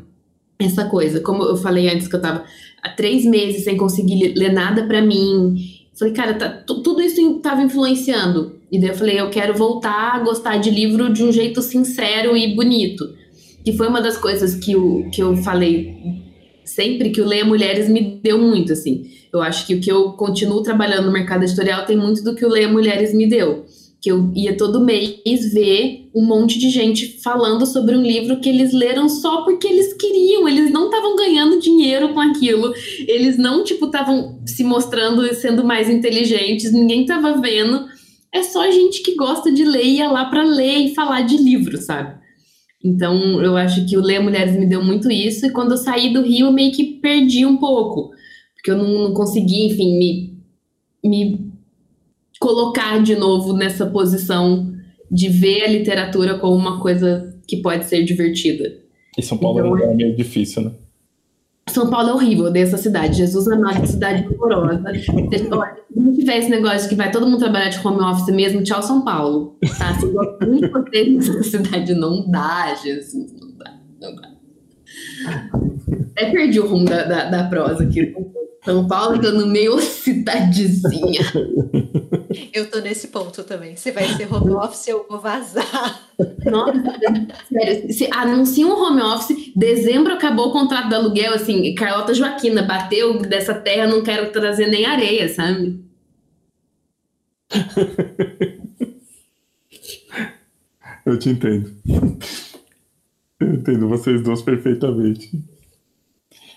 essa 0.60 0.86
coisa. 0.86 1.20
Como 1.20 1.44
eu 1.44 1.58
falei 1.58 1.90
antes 1.90 2.08
que 2.08 2.16
eu 2.16 2.22
tava 2.22 2.46
há 2.82 2.90
três 2.90 3.26
meses 3.26 3.64
sem 3.64 3.76
conseguir 3.76 4.34
ler 4.36 4.54
nada 4.54 4.86
para 4.86 5.02
mim. 5.02 5.56
Falei, 5.98 6.14
cara, 6.14 6.34
tá, 6.36 6.50
tudo 6.50 7.02
isso 7.02 7.38
estava 7.38 7.62
influenciando. 7.62 8.61
E 8.72 8.80
daí 8.80 8.90
eu 8.90 8.96
falei, 8.96 9.20
eu 9.20 9.30
quero 9.30 9.54
voltar 9.54 10.16
a 10.16 10.20
gostar 10.20 10.58
de 10.58 10.70
livro 10.70 11.12
de 11.12 11.24
um 11.24 11.32
jeito 11.32 11.62
sincero 11.62 12.38
e 12.38 12.56
bonito. 12.56 13.06
Que 13.64 13.74
foi 13.74 13.88
uma 13.88 14.02
das 14.02 14.18
coisas 14.18 14.56
que, 14.56 14.72
eu, 14.72 15.08
que 15.14 15.22
eu 15.22 15.36
falei 15.38 16.22
sempre 16.64 17.10
que 17.10 17.22
o 17.22 17.28
Leia 17.28 17.44
Mulheres 17.44 17.90
me 17.90 18.20
deu 18.24 18.38
muito, 18.38 18.72
assim. 18.72 19.04
Eu 19.32 19.42
acho 19.42 19.68
que 19.68 19.76
o 19.76 19.82
que 19.82 19.92
eu 19.92 20.14
continuo 20.14 20.64
trabalhando 20.64 21.08
no 21.08 21.12
mercado 21.12 21.44
editorial 21.44 21.86
tem 21.86 21.98
muito 21.98 22.24
do 22.24 22.34
que 22.34 22.46
o 22.46 22.50
Leia 22.50 22.70
Mulheres 22.70 23.14
me 23.14 23.28
deu 23.28 23.66
que 24.02 24.12
eu 24.12 24.32
ia 24.36 24.58
todo 24.58 24.84
mês 24.84 25.20
ver 25.54 26.10
um 26.14 26.26
monte 26.26 26.58
de 26.58 26.72
gente 26.72 27.22
falando 27.22 27.68
sobre 27.68 27.96
um 27.96 28.02
livro 28.02 28.40
que 28.40 28.50
eles 28.50 28.74
leram 28.74 29.08
só 29.08 29.44
porque 29.44 29.68
eles 29.68 29.94
queriam, 29.94 30.50
eles 30.50 30.72
não 30.72 30.86
estavam 30.86 31.16
ganhando 31.16 31.60
dinheiro 31.60 32.10
com 32.10 32.20
aquilo, 32.20 32.74
eles 33.08 33.38
não, 33.38 33.64
tipo, 33.64 33.86
estavam 33.86 34.42
se 34.44 34.64
mostrando 34.64 35.24
e 35.24 35.36
sendo 35.36 35.64
mais 35.64 35.88
inteligentes, 35.88 36.74
ninguém 36.74 37.02
estava 37.02 37.40
vendo. 37.40 37.86
É 38.34 38.44
só 38.44 38.70
gente 38.72 39.04
que 39.04 39.16
gosta 39.16 39.52
de 39.52 39.64
ler 39.66 39.84
e 39.84 39.98
ia 39.98 40.10
lá 40.10 40.26
para 40.26 40.44
ler 40.44 40.78
e 40.78 40.96
falar 40.96 41.22
de 41.22 41.38
livro, 41.38 41.78
sabe? 41.78 42.20
Então, 42.84 43.42
eu 43.42 43.56
acho 43.56 43.86
que 43.86 43.98
o 43.98 44.02
Ler 44.02 44.22
Mulheres 44.22 44.56
me 44.58 44.66
deu 44.66 44.84
muito 44.84 45.12
isso, 45.12 45.46
e 45.46 45.52
quando 45.52 45.72
eu 45.72 45.78
saí 45.78 46.12
do 46.12 46.22
Rio, 46.22 46.48
eu 46.48 46.52
meio 46.52 46.72
que 46.72 46.84
perdi 46.84 47.46
um 47.46 47.58
pouco, 47.58 48.12
porque 48.56 48.72
eu 48.72 48.78
não, 48.78 49.10
não 49.10 49.14
consegui, 49.14 49.68
enfim, 49.68 49.98
me, 49.98 50.38
me 51.04 51.52
colocar 52.40 53.02
de 53.04 53.16
novo 53.16 53.54
nessa 53.54 53.86
posição 53.86 54.74
de 55.12 55.30
ver 55.30 55.64
a 55.64 55.68
literatura 55.68 56.40
como 56.40 56.56
uma 56.56 56.80
coisa 56.80 57.38
que 57.48 57.58
pode 57.58 57.86
ser 57.86 58.04
divertida. 58.04 58.80
E 59.18 59.22
São 59.22 59.38
Paulo 59.38 59.60
então, 59.60 59.78
é 59.78 59.94
meio 59.94 60.16
difícil, 60.16 60.64
né? 60.64 60.72
São 61.72 61.90
Paulo 61.90 62.10
é 62.10 62.14
horrível, 62.14 62.46
odeio 62.46 62.64
essa 62.64 62.78
cidade. 62.78 63.18
Jesus 63.18 63.48
amado, 63.48 63.86
cidade 63.88 64.28
horrorosa. 64.28 64.84
Se 64.94 66.00
não 66.00 66.14
tiver 66.14 66.38
esse 66.38 66.50
negócio 66.50 66.90
que 66.90 66.96
vai 66.96 67.12
todo 67.12 67.26
mundo 67.26 67.40
trabalhar 67.40 67.70
de 67.70 67.86
home 67.86 68.02
office 68.02 68.34
mesmo, 68.34 68.64
tchau 68.64 68.82
São 68.82 69.04
Paulo. 69.04 69.58
Tá? 69.78 69.94
Se 70.00 70.06
gosta 70.08 70.46
muito 70.46 70.84
de 70.92 71.10
nessa 71.12 71.44
cidade, 71.44 71.94
não 71.94 72.30
dá, 72.30 72.76
Jesus, 72.76 73.34
não 73.40 73.52
dá, 73.58 73.74
não 74.02 74.16
dá. 74.16 74.32
Até 76.12 76.32
perdi 76.32 76.60
o 76.60 76.68
rumo 76.68 76.86
da, 76.86 77.04
da, 77.04 77.26
da 77.26 77.44
prosa 77.46 77.84
aqui. 77.84 78.14
São 78.64 78.88
Paulo 78.88 79.20
tá 79.20 79.32
no 79.32 79.48
meio 79.48 79.80
cidadezinha. 79.80 81.22
Eu 82.54 82.70
tô 82.70 82.80
nesse 82.80 83.08
ponto 83.10 83.44
também. 83.44 83.76
Você 83.76 83.92
vai 83.92 84.08
ser 84.10 84.32
home 84.34 84.52
office, 84.52 84.88
eu 84.88 85.06
vou 85.10 85.20
vazar. 85.20 86.10
Nossa, 86.46 86.74
sério. 87.52 87.94
Se 87.94 88.08
anuncia 88.12 88.66
um 88.66 88.72
home 88.72 89.02
office, 89.02 89.52
dezembro 89.56 90.14
acabou 90.14 90.50
o 90.50 90.52
contrato 90.52 90.90
do 90.90 90.96
aluguel, 90.96 91.34
assim, 91.34 91.74
Carlota 91.76 92.14
Joaquina 92.14 92.62
bateu 92.64 93.20
dessa 93.20 93.54
terra, 93.54 93.88
não 93.88 94.04
quero 94.04 94.32
trazer 94.32 94.68
nem 94.68 94.86
areia, 94.86 95.28
sabe? 95.30 95.84
Eu 101.06 101.18
te 101.18 101.30
entendo. 101.30 101.74
Eu 103.40 103.56
entendo 103.56 103.90
vocês 103.90 104.22
duas 104.22 104.42
perfeitamente. 104.42 105.32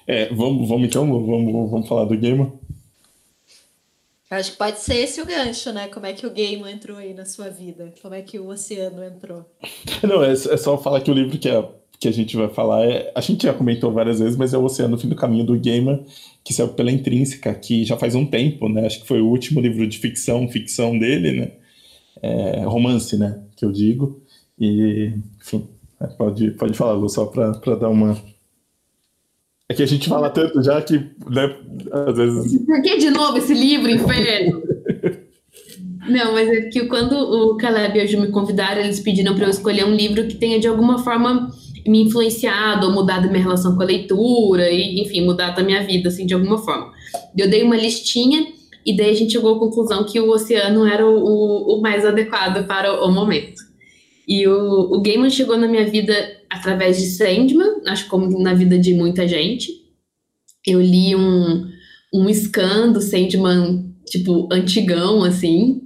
É, 0.06 0.32
vamos, 0.34 0.68
vamos 0.68 0.86
então, 0.86 1.06
vamos, 1.06 1.70
vamos 1.70 1.88
falar 1.88 2.04
do 2.04 2.16
Gamer. 2.16 2.52
Acho 4.30 4.52
que 4.52 4.58
pode 4.58 4.80
ser 4.80 4.96
esse 4.96 5.20
o 5.20 5.26
gancho, 5.26 5.72
né? 5.72 5.88
Como 5.88 6.06
é 6.06 6.12
que 6.12 6.26
o 6.26 6.30
game 6.30 6.62
entrou 6.70 6.96
aí 6.96 7.12
na 7.12 7.24
sua 7.24 7.50
vida? 7.50 7.92
Como 8.00 8.14
é 8.14 8.22
que 8.22 8.38
o 8.38 8.48
oceano 8.48 9.04
entrou? 9.04 9.44
Não, 10.02 10.24
é, 10.24 10.32
é 10.32 10.56
só 10.56 10.78
falar 10.78 11.00
que 11.02 11.10
o 11.10 11.14
livro 11.14 11.38
que 11.38 11.48
a, 11.48 11.68
que 12.00 12.08
a 12.08 12.12
gente 12.12 12.36
vai 12.36 12.48
falar 12.48 12.86
é. 12.86 13.12
A 13.14 13.20
gente 13.20 13.44
já 13.44 13.52
comentou 13.52 13.92
várias 13.92 14.20
vezes, 14.20 14.36
mas 14.36 14.54
é 14.54 14.58
o 14.58 14.64
Oceano 14.64 14.98
Fim 14.98 15.08
do 15.08 15.16
Caminho 15.16 15.44
do 15.44 15.58
Gamer, 15.58 16.02
que 16.42 16.54
saiu 16.54 16.68
pela 16.68 16.90
Intrínseca, 16.90 17.54
que 17.54 17.84
já 17.84 17.96
faz 17.96 18.14
um 18.14 18.26
tempo, 18.26 18.68
né? 18.68 18.86
Acho 18.86 19.02
que 19.02 19.06
foi 19.06 19.20
o 19.20 19.28
último 19.28 19.60
livro 19.60 19.86
de 19.86 19.98
ficção, 19.98 20.48
ficção 20.48 20.98
dele, 20.98 21.32
né? 21.32 21.52
É, 22.22 22.64
romance, 22.64 23.16
né? 23.18 23.42
Que 23.56 23.64
eu 23.64 23.72
digo. 23.72 24.22
E, 24.58 25.12
enfim, 25.40 25.68
pode, 26.16 26.50
pode 26.52 26.74
falar, 26.74 26.92
Lu, 26.92 27.08
só 27.08 27.26
para 27.26 27.76
dar 27.76 27.90
uma 27.90 28.16
que 29.74 29.82
a 29.82 29.86
gente 29.86 30.08
fala 30.08 30.30
tanto 30.30 30.62
já 30.62 30.80
que, 30.80 30.98
né, 31.28 31.56
às 31.92 32.16
vezes. 32.16 32.64
Por 32.64 32.82
que 32.82 32.98
de 32.98 33.10
novo 33.10 33.38
esse 33.38 33.52
livro, 33.52 33.90
inferno? 33.90 34.62
Não, 36.08 36.32
mas 36.32 36.48
é 36.48 36.62
que 36.62 36.86
quando 36.86 37.14
o 37.14 37.56
Caleb 37.56 37.98
e 37.98 38.02
a 38.02 38.06
Ju 38.06 38.20
me 38.20 38.28
convidaram, 38.28 38.82
eles 38.82 39.00
pediram 39.00 39.34
para 39.34 39.46
eu 39.46 39.50
escolher 39.50 39.84
um 39.84 39.94
livro 39.94 40.26
que 40.26 40.34
tenha 40.34 40.60
de 40.60 40.68
alguma 40.68 40.98
forma 40.98 41.50
me 41.86 42.02
influenciado 42.02 42.86
ou 42.86 42.92
mudado 42.92 43.28
minha 43.28 43.42
relação 43.42 43.76
com 43.76 43.82
a 43.82 43.86
leitura, 43.86 44.70
e 44.70 45.00
enfim, 45.00 45.24
mudado 45.24 45.58
a 45.60 45.62
minha 45.62 45.82
vida, 45.82 46.08
assim, 46.08 46.26
de 46.26 46.34
alguma 46.34 46.58
forma. 46.58 46.92
Eu 47.36 47.48
dei 47.48 47.62
uma 47.62 47.76
listinha 47.76 48.46
e 48.84 48.96
daí 48.96 49.10
a 49.10 49.14
gente 49.14 49.32
chegou 49.32 49.56
à 49.56 49.58
conclusão 49.58 50.04
que 50.04 50.20
o 50.20 50.30
Oceano 50.30 50.86
era 50.86 51.06
o, 51.06 51.76
o 51.76 51.80
mais 51.80 52.04
adequado 52.04 52.66
para 52.66 53.04
o 53.04 53.10
momento. 53.10 53.62
E 54.26 54.46
o, 54.46 54.94
o 54.94 55.02
Gaiman 55.02 55.30
chegou 55.30 55.56
na 55.56 55.68
minha 55.68 55.86
vida 55.86 56.14
através 56.54 56.98
de 56.98 57.06
Sandman, 57.06 57.82
acho 57.86 58.06
como 58.08 58.38
na 58.40 58.54
vida 58.54 58.78
de 58.78 58.94
muita 58.94 59.26
gente. 59.26 59.70
Eu 60.66 60.80
li 60.80 61.14
um, 61.14 61.68
um 62.12 62.32
scan 62.32 62.92
do 62.92 63.00
Sandman, 63.00 63.92
tipo, 64.06 64.48
antigão, 64.52 65.22
assim. 65.24 65.82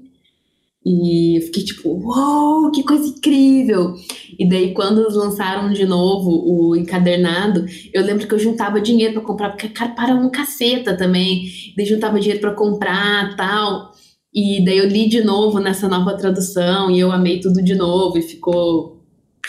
E 0.84 1.38
eu 1.38 1.42
fiquei 1.42 1.64
tipo, 1.64 1.88
uou, 1.88 2.62
wow, 2.62 2.70
que 2.70 2.82
coisa 2.82 3.06
incrível! 3.06 3.94
E 4.38 4.48
daí, 4.48 4.72
quando 4.72 5.08
lançaram 5.10 5.72
de 5.72 5.84
novo 5.84 6.30
o 6.30 6.76
encadernado, 6.76 7.66
eu 7.92 8.02
lembro 8.04 8.26
que 8.26 8.34
eu 8.34 8.38
juntava 8.38 8.80
dinheiro 8.80 9.14
para 9.14 9.22
comprar, 9.22 9.50
porque 9.50 9.68
cara 9.68 9.92
para 9.92 10.14
um 10.14 10.30
caceta 10.30 10.96
também. 10.96 11.50
Daí 11.76 11.84
juntava 11.84 12.20
dinheiro 12.20 12.40
para 12.40 12.54
comprar 12.54 13.36
tal. 13.36 13.92
E 14.32 14.64
daí 14.64 14.78
eu 14.78 14.86
li 14.86 15.08
de 15.08 15.22
novo 15.22 15.58
nessa 15.58 15.88
nova 15.88 16.16
tradução 16.16 16.90
e 16.90 17.00
eu 17.00 17.10
amei 17.10 17.40
tudo 17.40 17.62
de 17.62 17.74
novo 17.74 18.18
e 18.18 18.22
ficou 18.22 18.97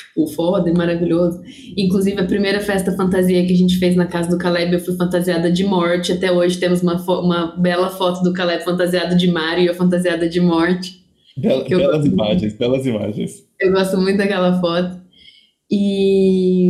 tipo, 0.07 0.27
foda 0.27 0.69
e 0.69 0.73
maravilhoso. 0.73 1.41
Inclusive, 1.77 2.19
a 2.19 2.25
primeira 2.25 2.59
festa 2.59 2.91
fantasia 2.91 3.45
que 3.45 3.53
a 3.53 3.57
gente 3.57 3.77
fez 3.77 3.95
na 3.95 4.05
casa 4.05 4.29
do 4.29 4.37
Caleb, 4.37 4.73
eu 4.73 4.79
fui 4.79 4.95
fantasiada 4.95 5.51
de 5.51 5.63
morte. 5.63 6.11
Até 6.11 6.31
hoje 6.31 6.59
temos 6.59 6.81
uma, 6.81 6.95
uma 7.19 7.55
bela 7.57 7.89
foto 7.89 8.23
do 8.23 8.33
Caleb 8.33 8.63
fantasiado 8.63 9.15
de 9.15 9.27
Mario 9.27 9.63
e 9.63 9.67
eu 9.67 9.75
fantasiada 9.75 10.27
de 10.27 10.39
morte. 10.39 10.99
Bela, 11.37 11.63
belas 11.63 12.05
imagens, 12.05 12.41
muito. 12.41 12.57
belas 12.57 12.85
imagens. 12.85 13.43
Eu 13.59 13.71
gosto 13.71 13.97
muito 13.97 14.17
daquela 14.17 14.59
foto. 14.59 14.99
E. 15.71 16.69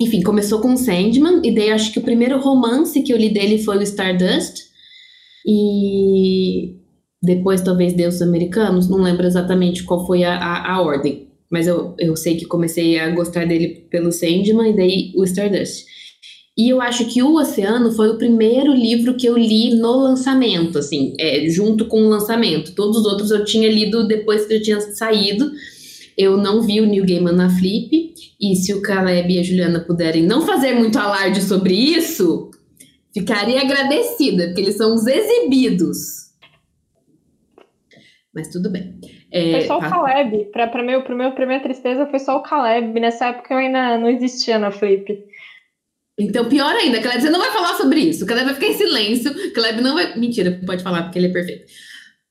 Enfim, 0.00 0.22
começou 0.22 0.60
com 0.60 0.76
Sandman, 0.76 1.40
e 1.42 1.54
daí 1.54 1.70
acho 1.70 1.90
que 1.90 1.98
o 1.98 2.02
primeiro 2.02 2.38
romance 2.38 3.02
que 3.02 3.12
eu 3.12 3.16
li 3.16 3.30
dele 3.32 3.58
foi 3.58 3.78
o 3.78 3.82
Stardust. 3.82 4.66
E 5.46 6.76
depois 7.22 7.60
talvez 7.60 7.92
Deus 7.92 8.20
Americanos, 8.20 8.88
não 8.88 8.98
lembro 8.98 9.26
exatamente 9.26 9.84
qual 9.84 10.06
foi 10.06 10.22
a, 10.24 10.36
a, 10.36 10.74
a, 10.74 10.82
ordem, 10.82 11.25
mas 11.50 11.66
eu, 11.66 11.94
eu 11.98 12.16
sei 12.16 12.36
que 12.36 12.44
comecei 12.44 12.98
a 12.98 13.10
gostar 13.10 13.46
dele 13.46 13.86
pelo 13.90 14.12
Sandman 14.12 14.70
e 14.70 14.76
daí 14.76 15.12
o 15.14 15.24
Stardust. 15.24 15.84
E 16.58 16.70
eu 16.70 16.80
acho 16.80 17.04
que 17.06 17.22
O 17.22 17.34
Oceano 17.34 17.92
foi 17.92 18.08
o 18.08 18.16
primeiro 18.16 18.72
livro 18.72 19.14
que 19.14 19.26
eu 19.26 19.36
li 19.36 19.74
no 19.74 19.98
lançamento, 19.98 20.78
assim, 20.78 21.12
é, 21.20 21.48
junto 21.50 21.84
com 21.84 22.02
o 22.02 22.08
lançamento. 22.08 22.74
Todos 22.74 22.98
os 22.98 23.04
outros 23.04 23.30
eu 23.30 23.44
tinha 23.44 23.70
lido 23.70 24.08
depois 24.08 24.46
que 24.46 24.54
eu 24.54 24.62
tinha 24.62 24.80
saído. 24.80 25.50
Eu 26.16 26.38
não 26.38 26.62
vi 26.62 26.80
o 26.80 26.86
New 26.86 27.04
Gaiman 27.04 27.32
na 27.32 27.50
Flip, 27.50 28.14
e 28.40 28.56
se 28.56 28.72
o 28.72 28.80
Caleb 28.80 29.34
e 29.34 29.38
a 29.38 29.42
Juliana 29.42 29.80
puderem 29.80 30.22
não 30.22 30.46
fazer 30.46 30.74
muito 30.74 30.98
alarde 30.98 31.42
sobre 31.42 31.74
isso, 31.74 32.50
Ficaria 33.16 33.62
agradecida, 33.62 34.48
porque 34.48 34.60
eles 34.60 34.76
são 34.76 34.94
os 34.94 35.06
exibidos. 35.06 36.26
Mas 38.34 38.48
tudo 38.48 38.68
bem. 38.68 39.00
É, 39.30 39.52
foi 39.52 39.60
só 39.62 39.78
o 39.78 39.80
Caleb. 39.80 40.46
Para 40.52 40.66
pra 40.68 40.82
meu, 40.82 41.02
pro 41.02 41.16
meu 41.16 41.32
primeira 41.32 41.62
tristeza, 41.62 42.06
foi 42.06 42.18
só 42.18 42.36
o 42.36 42.42
Caleb. 42.42 42.98
Nessa 43.00 43.26
época 43.26 43.54
eu 43.54 43.58
ainda 43.58 43.98
não 43.98 44.08
existia 44.08 44.58
na 44.58 44.70
Flip. 44.70 45.24
Então, 46.18 46.48
pior 46.48 46.74
ainda, 46.74 47.00
Caleb, 47.00 47.20
você 47.20 47.30
não 47.30 47.40
vai 47.40 47.50
falar 47.50 47.74
sobre 47.74 48.00
isso. 48.00 48.24
O 48.24 48.26
Caleb 48.26 48.46
vai 48.46 48.54
ficar 48.54 48.68
em 48.68 48.74
silêncio. 48.74 49.52
Caleb 49.52 49.82
não 49.82 49.94
vai. 49.94 50.18
Mentira, 50.18 50.60
pode 50.64 50.82
falar, 50.82 51.02
porque 51.02 51.18
ele 51.18 51.26
é 51.26 51.32
perfeito. 51.32 51.64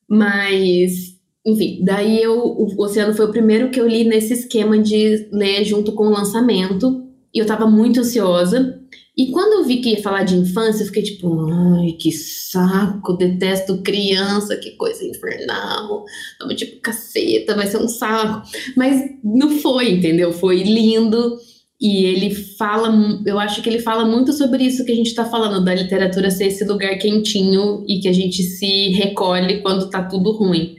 Mas, 0.10 1.16
enfim, 1.46 1.84
daí 1.84 2.22
eu, 2.22 2.40
o 2.40 2.82
Oceano 2.82 3.14
foi 3.14 3.26
o 3.26 3.32
primeiro 3.32 3.70
que 3.70 3.80
eu 3.80 3.88
li 3.88 4.04
nesse 4.04 4.34
esquema 4.34 4.80
de 4.80 5.28
ler 5.32 5.64
junto 5.64 5.92
com 5.94 6.08
o 6.08 6.12
lançamento. 6.12 7.04
E 7.34 7.40
eu 7.40 7.46
tava 7.46 7.68
muito 7.68 8.00
ansiosa. 8.00 8.82
E 9.18 9.32
quando 9.32 9.54
eu 9.54 9.64
vi 9.64 9.78
que 9.78 9.92
ia 9.92 10.02
falar 10.02 10.24
de 10.24 10.36
infância, 10.36 10.84
eu 10.84 10.88
fiquei 10.88 11.04
tipo, 11.04 11.50
ai, 11.50 11.94
que 11.94 12.12
saco, 12.12 13.14
detesto 13.14 13.82
criança, 13.82 14.58
que 14.58 14.72
coisa 14.72 15.06
infernal. 15.06 16.04
Tava 16.38 16.54
tipo, 16.54 16.82
caceta, 16.82 17.56
vai 17.56 17.66
ser 17.68 17.78
um 17.78 17.88
saco. 17.88 18.46
Mas 18.76 19.02
não 19.24 19.52
foi, 19.60 19.92
entendeu? 19.92 20.34
Foi 20.34 20.64
lindo. 20.64 21.38
E 21.80 22.06
ele 22.06 22.34
fala, 22.34 22.94
eu 23.26 23.40
acho 23.40 23.62
que 23.62 23.70
ele 23.70 23.80
fala 23.80 24.06
muito 24.06 24.34
sobre 24.34 24.64
isso 24.64 24.86
que 24.86 24.92
a 24.92 24.96
gente 24.96 25.08
está 25.08 25.26
falando, 25.26 25.64
da 25.64 25.76
literatura 25.76 26.32
ser 26.32 26.48
esse 26.48 26.64
lugar 26.66 26.98
quentinho 26.98 27.86
e 27.88 28.00
que 28.00 28.08
a 28.08 28.14
gente 28.14 28.44
se 28.44 28.90
recolhe 28.90 29.62
quando 29.62 29.90
tá 29.90 30.04
tudo 30.04 30.32
ruim. 30.32 30.76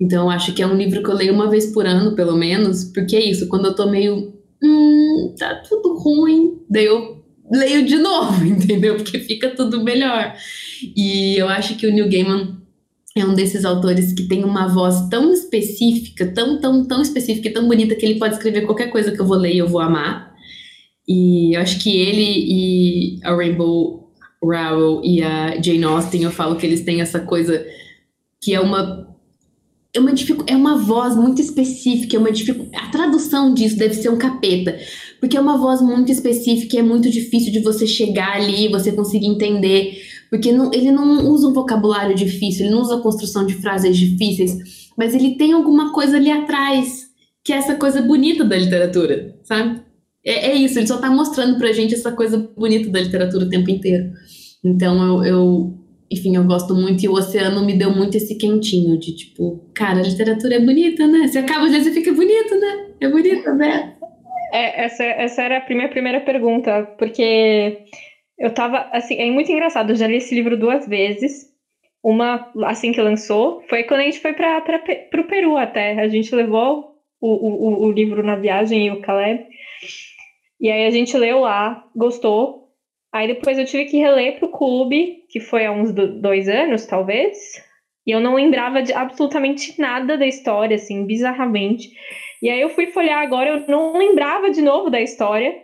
Então, 0.00 0.24
eu 0.24 0.30
acho 0.30 0.54
que 0.54 0.62
é 0.62 0.66
um 0.66 0.76
livro 0.76 1.02
que 1.02 1.10
eu 1.10 1.14
leio 1.14 1.34
uma 1.34 1.50
vez 1.50 1.66
por 1.66 1.86
ano, 1.86 2.14
pelo 2.14 2.36
menos, 2.36 2.84
porque 2.84 3.16
é 3.16 3.24
isso, 3.24 3.48
quando 3.48 3.66
eu 3.66 3.74
tô 3.74 3.90
meio, 3.90 4.32
hum, 4.62 5.34
tá 5.36 5.56
tudo 5.68 5.98
ruim, 5.98 6.60
daí 6.70 6.84
eu 6.84 7.17
leio 7.50 7.84
de 7.84 7.96
novo, 7.96 8.44
entendeu? 8.46 8.96
Porque 8.96 9.18
fica 9.18 9.50
tudo 9.50 9.82
melhor. 9.82 10.34
E 10.96 11.36
eu 11.36 11.48
acho 11.48 11.76
que 11.76 11.86
o 11.86 11.92
Neil 11.92 12.08
Gaiman 12.08 12.58
é 13.16 13.24
um 13.24 13.34
desses 13.34 13.64
autores 13.64 14.12
que 14.12 14.28
tem 14.28 14.44
uma 14.44 14.68
voz 14.68 15.08
tão 15.08 15.32
específica, 15.32 16.26
tão, 16.32 16.60
tão, 16.60 16.86
tão 16.86 17.02
específica 17.02 17.48
e 17.48 17.52
tão 17.52 17.66
bonita 17.66 17.94
que 17.94 18.06
ele 18.06 18.18
pode 18.18 18.34
escrever 18.34 18.62
qualquer 18.62 18.90
coisa 18.90 19.10
que 19.10 19.20
eu 19.20 19.26
vou 19.26 19.36
ler 19.36 19.54
e 19.54 19.58
eu 19.58 19.68
vou 19.68 19.80
amar. 19.80 20.32
E 21.06 21.56
eu 21.56 21.60
acho 21.60 21.80
que 21.80 21.96
ele 21.96 22.22
e 22.22 23.20
a 23.24 23.34
Rainbow 23.34 24.12
Rowell 24.42 25.00
e 25.04 25.22
a 25.22 25.60
Jane 25.60 25.84
Austen, 25.84 26.22
eu 26.22 26.30
falo 26.30 26.56
que 26.56 26.66
eles 26.66 26.82
têm 26.82 27.00
essa 27.00 27.20
coisa 27.20 27.66
que 28.40 28.54
é 28.54 28.60
uma 28.60 29.08
é 29.94 30.00
uma, 30.00 30.12
é 30.46 30.54
uma 30.54 30.78
voz 30.78 31.16
muito 31.16 31.40
específica, 31.40 32.16
é 32.16 32.18
uma 32.18 32.28
a 32.28 32.90
tradução 32.90 33.54
disso 33.54 33.76
deve 33.76 33.94
ser 33.94 34.10
um 34.10 34.18
capeta, 34.18 34.78
porque 35.20 35.36
é 35.36 35.40
uma 35.40 35.58
voz 35.58 35.80
muito 35.80 36.12
específica 36.12 36.76
e 36.76 36.78
é 36.78 36.82
muito 36.82 37.10
difícil 37.10 37.52
de 37.52 37.60
você 37.60 37.86
chegar 37.86 38.36
ali 38.36 38.68
você 38.68 38.92
conseguir 38.92 39.26
entender, 39.26 40.00
porque 40.30 40.52
não, 40.52 40.72
ele 40.72 40.90
não 40.90 41.28
usa 41.30 41.48
um 41.48 41.52
vocabulário 41.52 42.14
difícil, 42.14 42.66
ele 42.66 42.74
não 42.74 42.82
usa 42.82 42.96
a 42.96 43.00
construção 43.00 43.46
de 43.46 43.54
frases 43.54 43.96
difíceis, 43.96 44.88
mas 44.96 45.14
ele 45.14 45.36
tem 45.36 45.52
alguma 45.52 45.92
coisa 45.92 46.16
ali 46.16 46.30
atrás, 46.30 47.08
que 47.44 47.52
é 47.52 47.56
essa 47.56 47.74
coisa 47.74 48.02
bonita 48.02 48.44
da 48.44 48.56
literatura, 48.56 49.36
sabe? 49.42 49.88
é, 50.28 50.50
é, 50.50 50.54
isso, 50.54 50.78
ele 50.78 50.86
só 50.86 50.98
tá 50.98 51.10
mostrando 51.10 51.56
pra 51.58 51.72
gente 51.72 51.94
essa 51.94 52.12
coisa 52.12 52.50
bonita 52.54 52.90
da 52.90 53.00
literatura 53.00 53.46
o 53.46 53.48
tempo 53.48 53.70
inteiro. 53.70 54.12
Então 54.62 55.02
eu, 55.02 55.24
eu, 55.24 55.78
enfim, 56.10 56.36
eu 56.36 56.44
gosto 56.44 56.74
muito 56.74 57.02
e 57.02 57.08
o 57.08 57.14
oceano 57.14 57.64
me 57.64 57.76
deu 57.76 57.90
muito 57.90 58.16
esse 58.16 58.34
quentinho 58.34 58.98
de 58.98 59.16
tipo, 59.16 59.64
cara, 59.72 60.00
a 60.00 60.02
literatura 60.02 60.56
é 60.56 60.60
bonita, 60.60 61.06
né? 61.06 61.26
Você 61.26 61.38
acaba 61.38 61.66
de 61.66 61.78
ler 61.78 61.86
e 61.86 61.92
fica 61.94 62.12
bonito, 62.12 62.54
né? 62.56 62.86
É 63.00 63.08
bonita, 63.08 63.54
né? 63.54 63.94
É, 64.52 64.84
essa, 64.84 65.04
essa 65.04 65.42
era 65.42 65.58
a 65.58 65.74
minha 65.74 65.88
primeira 65.88 66.20
pergunta, 66.20 66.84
porque 66.98 67.84
eu 68.38 68.52
tava, 68.52 68.88
assim, 68.92 69.16
é 69.16 69.30
muito 69.30 69.50
engraçado, 69.50 69.90
eu 69.90 69.96
já 69.96 70.06
li 70.06 70.16
esse 70.16 70.34
livro 70.34 70.56
duas 70.56 70.86
vezes, 70.86 71.48
uma 72.02 72.50
assim 72.64 72.92
que 72.92 73.00
lançou, 73.00 73.62
foi 73.68 73.84
quando 73.84 74.00
a 74.00 74.04
gente 74.04 74.20
foi 74.20 74.32
para 74.32 74.62
o 75.18 75.24
Peru 75.24 75.56
até, 75.56 75.98
a 76.00 76.08
gente 76.08 76.34
levou 76.34 76.96
o, 77.20 77.28
o, 77.28 77.86
o 77.86 77.90
livro 77.90 78.22
na 78.22 78.36
viagem 78.36 78.86
e 78.86 78.90
o 78.90 79.00
Caleb, 79.00 79.44
e 80.60 80.70
aí 80.70 80.86
a 80.86 80.90
gente 80.90 81.16
leu 81.16 81.40
lá, 81.40 81.84
gostou. 81.94 82.68
Aí 83.12 83.26
depois 83.26 83.58
eu 83.58 83.64
tive 83.64 83.86
que 83.86 83.96
reler 83.96 84.38
pro 84.38 84.50
clube, 84.50 85.24
que 85.30 85.40
foi 85.40 85.64
há 85.64 85.72
uns 85.72 85.92
dois 85.92 86.48
anos, 86.48 86.84
talvez. 86.84 87.36
E 88.06 88.10
eu 88.10 88.20
não 88.20 88.34
lembrava 88.34 88.82
de 88.82 88.92
absolutamente 88.92 89.78
nada 89.80 90.16
da 90.16 90.26
história, 90.26 90.74
assim, 90.74 91.06
bizarramente. 91.06 91.90
E 92.42 92.48
aí 92.48 92.60
eu 92.60 92.70
fui 92.70 92.86
folhear 92.88 93.22
agora, 93.22 93.50
eu 93.50 93.66
não 93.66 93.96
lembrava 93.96 94.50
de 94.50 94.62
novo 94.62 94.90
da 94.90 95.00
história. 95.00 95.54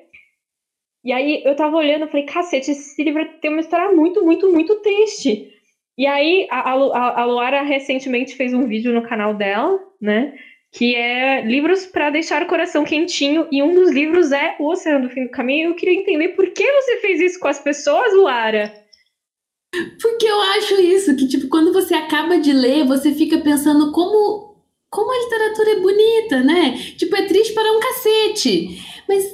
E 1.05 1.13
aí 1.13 1.43
eu 1.45 1.55
tava 1.55 1.77
olhando, 1.77 2.03
eu 2.03 2.09
falei, 2.09 2.25
cacete, 2.25 2.71
esse 2.71 3.03
livro 3.03 3.27
tem 3.41 3.51
uma 3.51 3.61
história 3.61 3.93
muito, 3.93 4.25
muito, 4.25 4.51
muito 4.51 4.77
triste. 4.77 5.53
E 5.97 6.07
aí 6.07 6.47
a, 6.51 6.73
a, 6.73 7.21
a 7.23 7.25
Luara 7.25 7.63
recentemente 7.63 8.35
fez 8.35 8.53
um 8.53 8.67
vídeo 8.67 8.93
no 8.93 9.07
canal 9.07 9.35
dela, 9.35 9.79
né? 10.01 10.35
que 10.75 10.97
é 10.97 11.41
livros 11.43 11.87
para 11.87 12.11
deixar 12.11 12.43
o 12.43 12.49
coração 12.49 12.85
quentinho, 12.85 13.47
e 13.51 13.63
um 13.63 13.73
dos 13.73 13.93
livros 13.93 14.33
é 14.33 14.57
O 14.59 14.69
Oceano 14.69 15.07
do 15.07 15.15
Fim 15.15 15.25
do 15.25 15.31
Caminho. 15.31 15.71
Eu 15.71 15.77
queria 15.77 16.01
entender 16.01 16.31
por 16.31 16.51
que 16.51 16.69
você 16.73 16.97
fez 16.97 17.21
isso 17.21 17.39
com 17.39 17.47
as 17.47 17.61
pessoas, 17.61 18.13
Lara. 18.13 18.75
Porque 20.03 20.27
eu 20.27 20.41
acho 20.41 20.75
isso, 20.81 21.17
que 21.17 21.29
tipo, 21.29 21.49
quando 21.49 21.73
você 21.73 21.95
acaba 21.95 22.39
de 22.39 22.53
ler, 22.53 22.85
você 22.85 23.13
fica 23.13 23.39
pensando 23.39 23.93
como 23.93 24.54
como 24.95 25.11
a 25.11 25.25
literatura 25.25 25.71
é 25.73 25.81
bonita, 25.81 26.43
né? 26.45 26.79
Tipo, 26.97 27.17
é 27.17 27.23
triste 27.27 27.53
para 27.53 27.73
um 27.77 27.81
cacete. 27.81 28.81
Mas 29.09 29.25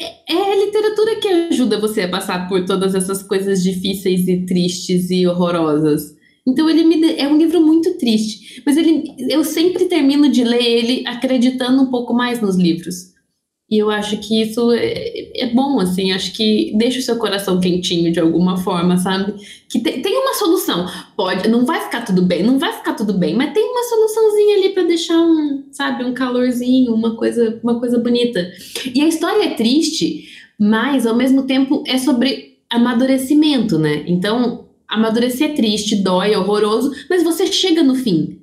é, 0.00 0.34
é 0.34 0.52
a 0.52 0.64
literatura 0.64 1.16
que 1.16 1.28
ajuda 1.28 1.78
você 1.78 2.02
a 2.02 2.08
passar 2.08 2.48
por 2.48 2.64
todas 2.64 2.94
essas 2.94 3.22
coisas 3.22 3.62
difíceis 3.62 4.26
e 4.26 4.46
tristes 4.46 5.10
e 5.10 5.26
horrorosas. 5.26 6.16
Então 6.48 6.68
ele 6.68 6.82
me 6.82 7.14
é 7.16 7.28
um 7.28 7.36
livro 7.36 7.60
muito 7.60 7.96
triste, 7.98 8.62
mas 8.66 8.76
ele 8.76 9.04
eu 9.30 9.44
sempre 9.44 9.84
termino 9.84 10.28
de 10.28 10.42
ler 10.42 10.64
ele 10.64 11.06
acreditando 11.06 11.82
um 11.82 11.90
pouco 11.90 12.14
mais 12.14 12.40
nos 12.40 12.56
livros. 12.56 13.11
E 13.72 13.78
eu 13.78 13.88
acho 13.88 14.18
que 14.18 14.42
isso 14.42 14.70
é, 14.72 15.32
é 15.34 15.46
bom, 15.46 15.80
assim, 15.80 16.12
acho 16.12 16.34
que 16.34 16.74
deixa 16.76 16.98
o 16.98 17.02
seu 17.02 17.16
coração 17.16 17.58
quentinho 17.58 18.12
de 18.12 18.20
alguma 18.20 18.58
forma, 18.58 18.98
sabe? 18.98 19.32
Que 19.66 19.80
te, 19.80 20.02
tem 20.02 20.14
uma 20.14 20.34
solução. 20.34 20.86
Pode, 21.16 21.48
não 21.48 21.64
vai 21.64 21.80
ficar 21.80 22.02
tudo 22.02 22.20
bem, 22.20 22.42
não 22.42 22.58
vai 22.58 22.70
ficar 22.74 22.92
tudo 22.92 23.14
bem, 23.14 23.34
mas 23.34 23.54
tem 23.54 23.64
uma 23.64 23.82
soluçãozinha 23.84 24.58
ali 24.58 24.68
para 24.74 24.82
deixar 24.82 25.18
um, 25.18 25.64
sabe, 25.72 26.04
um 26.04 26.12
calorzinho, 26.12 26.92
uma 26.92 27.16
coisa, 27.16 27.58
uma 27.62 27.80
coisa 27.80 27.98
bonita. 27.98 28.46
E 28.94 29.00
a 29.00 29.08
história 29.08 29.46
é 29.46 29.54
triste, 29.54 30.28
mas 30.60 31.06
ao 31.06 31.16
mesmo 31.16 31.44
tempo 31.44 31.82
é 31.86 31.96
sobre 31.96 32.58
amadurecimento, 32.68 33.78
né? 33.78 34.04
Então, 34.06 34.66
Amadurecer 34.92 35.52
é 35.52 35.54
triste, 35.54 35.96
dói, 35.96 36.34
é 36.34 36.38
horroroso, 36.38 36.92
mas 37.08 37.22
você 37.22 37.46
chega 37.46 37.82
no 37.82 37.94
fim. 37.94 38.42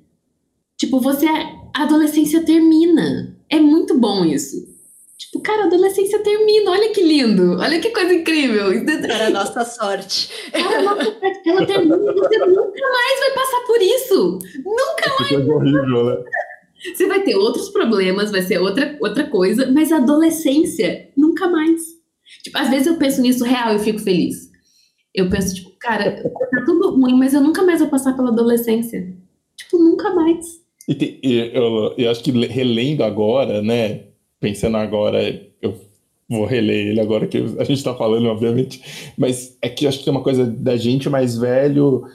Tipo, 0.75 0.99
você. 0.99 1.27
A 1.27 1.83
adolescência 1.83 2.43
termina. 2.43 3.37
É 3.47 3.59
muito 3.59 3.95
bom 3.99 4.25
isso. 4.25 4.78
Tipo, 5.19 5.41
cara, 5.41 5.63
a 5.63 5.65
adolescência 5.65 6.23
termina. 6.23 6.71
Olha 6.71 6.93
que 6.93 7.03
lindo. 7.03 7.57
Olha 7.59 7.79
que 7.81 7.89
coisa 7.89 8.13
incrível. 8.13 8.71
Para 9.01 9.27
a 9.27 9.29
nossa 9.29 9.65
sorte. 9.65 10.29
Cara, 10.49 10.81
nossa 10.81 11.03
sorte. 11.03 11.49
Ela 11.49 11.65
termina 11.65 11.95
e 11.95 12.13
você 12.13 12.37
nunca 12.37 12.89
mais 12.89 13.19
vai 13.19 13.31
passar 13.35 13.59
por 13.67 13.81
isso. 13.81 14.39
Nunca 14.63 15.15
mais. 15.19 15.31
É 15.33 15.37
horrível, 15.37 16.05
né? 16.05 16.23
Você 16.95 17.05
vai 17.07 17.21
ter 17.21 17.35
outros 17.35 17.67
problemas, 17.67 18.31
vai 18.31 18.41
ser 18.41 18.59
outra, 18.59 18.97
outra 19.01 19.27
coisa, 19.27 19.69
mas 19.69 19.91
a 19.91 19.97
adolescência, 19.97 21.09
nunca 21.17 21.49
mais. 21.49 21.81
Tipo, 22.41 22.57
às 22.57 22.69
vezes 22.69 22.87
eu 22.87 22.95
penso 22.95 23.21
nisso 23.21 23.43
real 23.43 23.75
e 23.75 23.79
fico 23.79 23.99
feliz. 23.99 24.49
Eu 25.13 25.29
penso, 25.29 25.55
tipo, 25.55 25.71
cara, 25.77 26.23
tá 26.23 26.63
tudo 26.65 26.91
ruim, 26.95 27.15
mas 27.15 27.33
eu 27.33 27.41
nunca 27.41 27.61
mais 27.63 27.81
vou 27.81 27.89
passar 27.89 28.15
pela 28.15 28.29
adolescência. 28.29 29.13
Tipo, 29.57 29.77
nunca 29.77 30.15
mais. 30.15 30.61
E, 30.87 30.95
te, 30.95 31.19
eu, 31.21 31.93
eu 31.97 32.09
acho 32.09 32.23
que 32.23 32.31
relendo 32.31 33.03
agora, 33.03 33.61
né? 33.61 34.08
Pensando 34.39 34.77
agora, 34.77 35.19
eu 35.61 35.79
vou 36.29 36.45
reler 36.45 36.87
ele 36.87 37.01
agora 37.01 37.27
que 37.27 37.37
a 37.57 37.63
gente 37.63 37.83
tá 37.83 37.93
falando, 37.93 38.27
obviamente. 38.27 39.11
Mas 39.17 39.57
é 39.61 39.67
que 39.67 39.87
acho 39.87 40.03
que 40.03 40.09
é 40.09 40.11
uma 40.11 40.23
coisa 40.23 40.45
da 40.45 40.77
gente 40.77 41.09
mais 41.09 41.37
velho, 41.37 42.05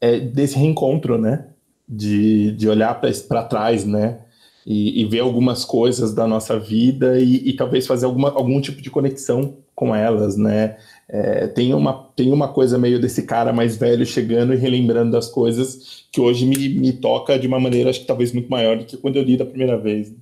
é, 0.00 0.20
desse 0.20 0.56
reencontro, 0.58 1.18
né? 1.18 1.46
De, 1.88 2.52
de 2.52 2.68
olhar 2.68 3.00
para 3.00 3.42
trás, 3.44 3.84
né? 3.84 4.20
E, 4.64 5.02
e, 5.02 5.04
ver 5.06 5.20
algumas 5.20 5.64
coisas 5.64 6.14
da 6.14 6.24
nossa 6.24 6.56
vida 6.56 7.18
e, 7.18 7.48
e 7.48 7.52
talvez 7.54 7.84
fazer 7.84 8.06
alguma, 8.06 8.30
algum 8.30 8.60
tipo 8.60 8.80
de 8.80 8.90
conexão 8.90 9.56
com 9.74 9.92
elas, 9.92 10.36
né? 10.36 10.76
É, 11.08 11.48
tem, 11.48 11.74
uma, 11.74 11.92
tem 12.14 12.32
uma 12.32 12.46
coisa 12.46 12.78
meio 12.78 13.00
desse 13.00 13.24
cara 13.24 13.52
mais 13.52 13.76
velho 13.76 14.06
chegando 14.06 14.54
e 14.54 14.56
relembrando 14.56 15.16
as 15.16 15.28
coisas 15.28 16.06
que 16.12 16.20
hoje 16.20 16.46
me, 16.46 16.68
me 16.68 16.92
toca 16.92 17.36
de 17.36 17.48
uma 17.48 17.58
maneira, 17.58 17.90
acho 17.90 18.00
que 18.00 18.06
talvez 18.06 18.32
muito 18.32 18.48
maior 18.48 18.78
do 18.78 18.84
que 18.84 18.96
quando 18.96 19.16
eu 19.16 19.24
li 19.24 19.36
da 19.36 19.44
primeira 19.44 19.76
vez. 19.76 20.14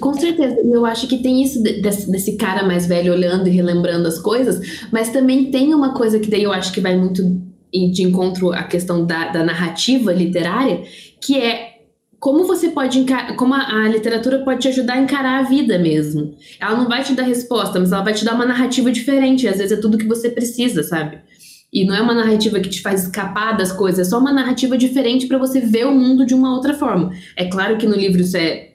Com 0.00 0.14
certeza, 0.14 0.56
eu 0.64 0.84
acho 0.86 1.06
que 1.08 1.18
tem 1.18 1.42
isso 1.42 1.62
desse, 1.62 2.10
desse, 2.10 2.36
cara 2.36 2.62
mais 2.62 2.86
velho 2.86 3.12
olhando 3.12 3.48
e 3.48 3.50
relembrando 3.50 4.06
as 4.06 4.18
coisas, 4.18 4.86
mas 4.92 5.10
também 5.10 5.50
tem 5.50 5.74
uma 5.74 5.94
coisa 5.94 6.18
que 6.18 6.30
daí 6.30 6.42
eu 6.42 6.52
acho 6.52 6.72
que 6.72 6.80
vai 6.80 6.96
muito 6.96 7.22
de 7.72 8.02
encontro 8.02 8.52
à 8.52 8.64
questão 8.64 9.06
da, 9.06 9.28
da 9.28 9.42
narrativa 9.42 10.12
literária, 10.12 10.82
que 11.20 11.38
é 11.38 11.72
como 12.20 12.44
você 12.44 12.68
pode 12.68 13.04
como 13.36 13.54
a, 13.54 13.82
a, 13.82 13.88
literatura 13.88 14.44
pode 14.44 14.60
te 14.60 14.68
ajudar 14.68 14.94
a 14.94 15.00
encarar 15.00 15.40
a 15.40 15.48
vida 15.48 15.78
mesmo. 15.78 16.36
Ela 16.60 16.76
não 16.76 16.86
vai 16.86 17.02
te 17.02 17.14
dar 17.14 17.24
resposta, 17.24 17.80
mas 17.80 17.90
ela 17.90 18.04
vai 18.04 18.12
te 18.12 18.24
dar 18.24 18.34
uma 18.34 18.46
narrativa 18.46 18.92
diferente. 18.92 19.48
Às 19.48 19.56
vezes 19.56 19.76
é 19.76 19.80
tudo 19.80 19.98
que 19.98 20.06
você 20.06 20.30
precisa, 20.30 20.84
sabe? 20.84 21.18
E 21.72 21.84
não 21.84 21.94
é 21.94 22.00
uma 22.00 22.14
narrativa 22.14 22.60
que 22.60 22.68
te 22.68 22.82
faz 22.82 23.04
escapar 23.04 23.56
das 23.56 23.72
coisas, 23.72 24.06
é 24.06 24.10
só 24.10 24.18
uma 24.18 24.32
narrativa 24.32 24.76
diferente 24.76 25.26
para 25.26 25.38
você 25.38 25.58
ver 25.58 25.86
o 25.86 25.92
mundo 25.92 26.26
de 26.26 26.34
uma 26.34 26.54
outra 26.54 26.74
forma. 26.74 27.10
É 27.34 27.46
claro 27.46 27.78
que 27.78 27.86
no 27.86 27.96
livro 27.96 28.20
isso 28.20 28.36
é 28.36 28.71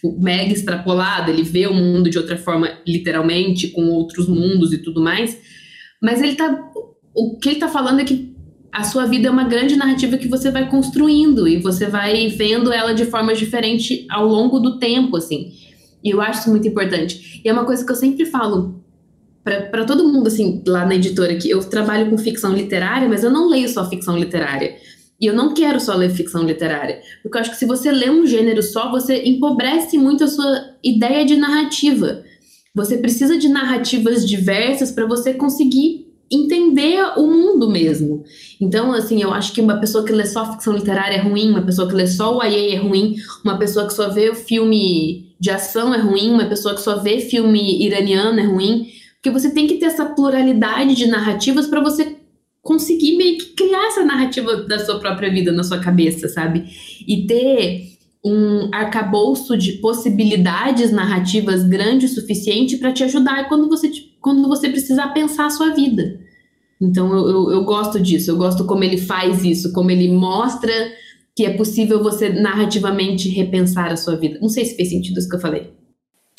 tipo, 0.00 0.20
mega 0.20 0.52
extrapolado, 0.52 1.30
ele 1.30 1.42
vê 1.42 1.66
o 1.66 1.74
mundo 1.74 2.08
de 2.08 2.18
outra 2.18 2.36
forma, 2.36 2.70
literalmente, 2.86 3.68
com 3.68 3.88
outros 3.88 4.28
mundos 4.28 4.72
e 4.72 4.78
tudo 4.78 5.02
mais. 5.02 5.38
Mas 6.00 6.22
ele 6.22 6.34
tá. 6.34 6.70
O 7.14 7.36
que 7.38 7.48
ele 7.48 7.58
tá 7.58 7.68
falando 7.68 8.00
é 8.00 8.04
que 8.04 8.36
a 8.72 8.84
sua 8.84 9.06
vida 9.06 9.28
é 9.28 9.30
uma 9.30 9.44
grande 9.44 9.76
narrativa 9.76 10.16
que 10.16 10.28
você 10.28 10.50
vai 10.50 10.68
construindo 10.70 11.48
e 11.48 11.56
você 11.56 11.86
vai 11.86 12.28
vendo 12.28 12.72
ela 12.72 12.92
de 12.92 13.06
formas 13.06 13.38
diferentes 13.38 14.04
ao 14.08 14.26
longo 14.26 14.60
do 14.60 14.78
tempo, 14.78 15.16
assim. 15.16 15.52
E 16.04 16.10
eu 16.10 16.20
acho 16.20 16.40
isso 16.40 16.50
muito 16.50 16.68
importante. 16.68 17.40
E 17.44 17.48
é 17.48 17.52
uma 17.52 17.64
coisa 17.64 17.84
que 17.84 17.90
eu 17.90 17.96
sempre 17.96 18.24
falo 18.24 18.78
para 19.42 19.84
todo 19.84 20.06
mundo, 20.06 20.28
assim, 20.28 20.62
lá 20.66 20.84
na 20.84 20.94
editora, 20.94 21.34
que 21.36 21.48
eu 21.48 21.60
trabalho 21.60 22.10
com 22.10 22.18
ficção 22.18 22.52
literária, 22.52 23.08
mas 23.08 23.24
eu 23.24 23.30
não 23.30 23.48
leio 23.48 23.68
só 23.68 23.88
ficção 23.88 24.16
literária. 24.16 24.76
E 25.20 25.26
eu 25.26 25.34
não 25.34 25.52
quero 25.52 25.80
só 25.80 25.94
ler 25.94 26.10
ficção 26.10 26.44
literária. 26.44 27.00
Porque 27.22 27.36
eu 27.36 27.40
acho 27.40 27.50
que 27.50 27.56
se 27.56 27.66
você 27.66 27.90
lê 27.90 28.08
um 28.08 28.26
gênero 28.26 28.62
só, 28.62 28.90
você 28.90 29.24
empobrece 29.24 29.98
muito 29.98 30.24
a 30.24 30.28
sua 30.28 30.74
ideia 30.82 31.24
de 31.24 31.36
narrativa. 31.36 32.22
Você 32.74 32.98
precisa 32.98 33.36
de 33.36 33.48
narrativas 33.48 34.26
diversas 34.28 34.92
para 34.92 35.06
você 35.06 35.34
conseguir 35.34 36.06
entender 36.30 37.00
o 37.16 37.26
mundo 37.26 37.70
mesmo. 37.70 38.22
Então, 38.60 38.92
assim, 38.92 39.22
eu 39.22 39.32
acho 39.32 39.52
que 39.52 39.60
uma 39.60 39.80
pessoa 39.80 40.04
que 40.04 40.12
lê 40.12 40.26
só 40.26 40.52
ficção 40.52 40.74
literária 40.74 41.16
é 41.16 41.20
ruim, 41.20 41.50
uma 41.50 41.62
pessoa 41.62 41.88
que 41.88 41.94
lê 41.94 42.06
só 42.06 42.36
o 42.36 42.42
YA 42.42 42.74
é 42.74 42.76
ruim, 42.76 43.16
uma 43.44 43.58
pessoa 43.58 43.86
que 43.86 43.94
só 43.94 44.10
vê 44.10 44.28
o 44.28 44.34
filme 44.34 45.34
de 45.40 45.50
ação 45.50 45.94
é 45.94 45.98
ruim, 45.98 46.30
uma 46.30 46.46
pessoa 46.46 46.74
que 46.74 46.80
só 46.82 46.96
vê 46.96 47.20
filme 47.20 47.82
iraniano 47.82 48.38
é 48.38 48.44
ruim, 48.44 48.88
porque 49.14 49.30
você 49.30 49.50
tem 49.50 49.66
que 49.66 49.74
ter 49.74 49.86
essa 49.86 50.04
pluralidade 50.04 50.94
de 50.94 51.06
narrativas 51.06 51.66
para 51.66 51.80
você 51.80 52.16
conseguir 52.68 53.16
meio 53.16 53.38
que 53.38 53.46
criar 53.54 53.86
essa 53.86 54.04
narrativa 54.04 54.56
da 54.56 54.78
sua 54.78 55.00
própria 55.00 55.30
vida 55.32 55.50
na 55.50 55.64
sua 55.64 55.78
cabeça, 55.78 56.28
sabe? 56.28 56.68
E 57.06 57.26
ter 57.26 57.96
um 58.22 58.68
arcabouço 58.70 59.56
de 59.56 59.72
possibilidades 59.78 60.92
narrativas 60.92 61.64
grande 61.64 62.04
o 62.04 62.08
suficiente 62.10 62.76
para 62.76 62.92
te 62.92 63.02
ajudar 63.02 63.48
quando 63.48 63.70
você, 63.70 63.90
quando 64.20 64.46
você 64.46 64.68
precisar 64.68 65.14
pensar 65.14 65.46
a 65.46 65.50
sua 65.50 65.74
vida. 65.74 66.20
Então 66.78 67.10
eu, 67.10 67.28
eu, 67.30 67.52
eu, 67.52 67.64
gosto 67.64 67.98
disso, 67.98 68.30
eu 68.30 68.36
gosto 68.36 68.66
como 68.66 68.84
ele 68.84 68.98
faz 68.98 69.44
isso, 69.44 69.72
como 69.72 69.90
ele 69.90 70.12
mostra 70.12 70.70
que 71.34 71.46
é 71.46 71.56
possível 71.56 72.02
você 72.02 72.28
narrativamente 72.28 73.30
repensar 73.30 73.90
a 73.90 73.96
sua 73.96 74.14
vida. 74.16 74.38
Não 74.42 74.50
sei 74.50 74.66
se 74.66 74.76
fez 74.76 74.90
sentido 74.90 75.18
isso 75.18 75.28
que 75.28 75.36
eu 75.36 75.40
falei. 75.40 75.72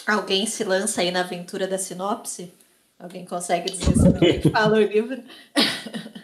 Alguém 0.06 0.46
se 0.46 0.64
lança 0.64 1.02
aí 1.02 1.10
na 1.10 1.22
aventura 1.22 1.68
da 1.68 1.80
sinopse? 1.80 2.52
Alguém 3.00 3.26
consegue 3.26 3.72
dizer 3.72 3.96
sobre 3.96 4.42
fala 4.52 4.78
o 4.78 4.82
livro? 4.82 5.24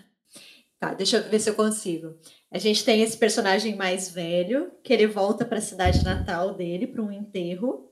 tá, 0.86 0.94
deixa 0.94 1.18
eu 1.18 1.30
ver 1.30 1.40
se 1.40 1.50
eu 1.50 1.56
consigo. 1.56 2.16
A 2.52 2.58
gente 2.58 2.84
tem 2.84 3.02
esse 3.02 3.18
personagem 3.18 3.76
mais 3.76 4.10
velho, 4.10 4.72
que 4.84 4.94
ele 4.94 5.08
volta 5.08 5.44
para 5.44 5.58
a 5.58 5.62
cidade 5.62 6.04
natal 6.04 6.54
dele, 6.54 6.88
para 6.88 7.02
um 7.02 7.12
enterro, 7.12 7.92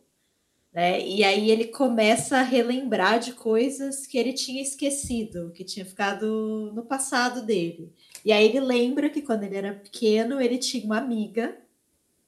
né? 0.72 1.06
E 1.06 1.24
aí 1.24 1.52
ele 1.52 1.66
começa 1.66 2.38
a 2.38 2.42
relembrar 2.42 3.20
de 3.20 3.34
coisas 3.34 4.08
que 4.08 4.18
ele 4.18 4.34
tinha 4.34 4.62
esquecido, 4.62 5.52
que 5.52 5.64
tinha 5.64 5.86
ficado 5.86 6.72
no 6.74 6.84
passado 6.84 7.44
dele. 7.44 7.94
E 8.26 8.32
aí 8.32 8.46
ele 8.46 8.60
lembra 8.60 9.10
que 9.10 9.22
quando 9.22 9.44
ele 9.44 9.56
era 9.56 9.74
pequeno, 9.74 10.42
ele 10.42 10.58
tinha 10.58 10.84
uma 10.86 10.98
amiga, 10.98 11.56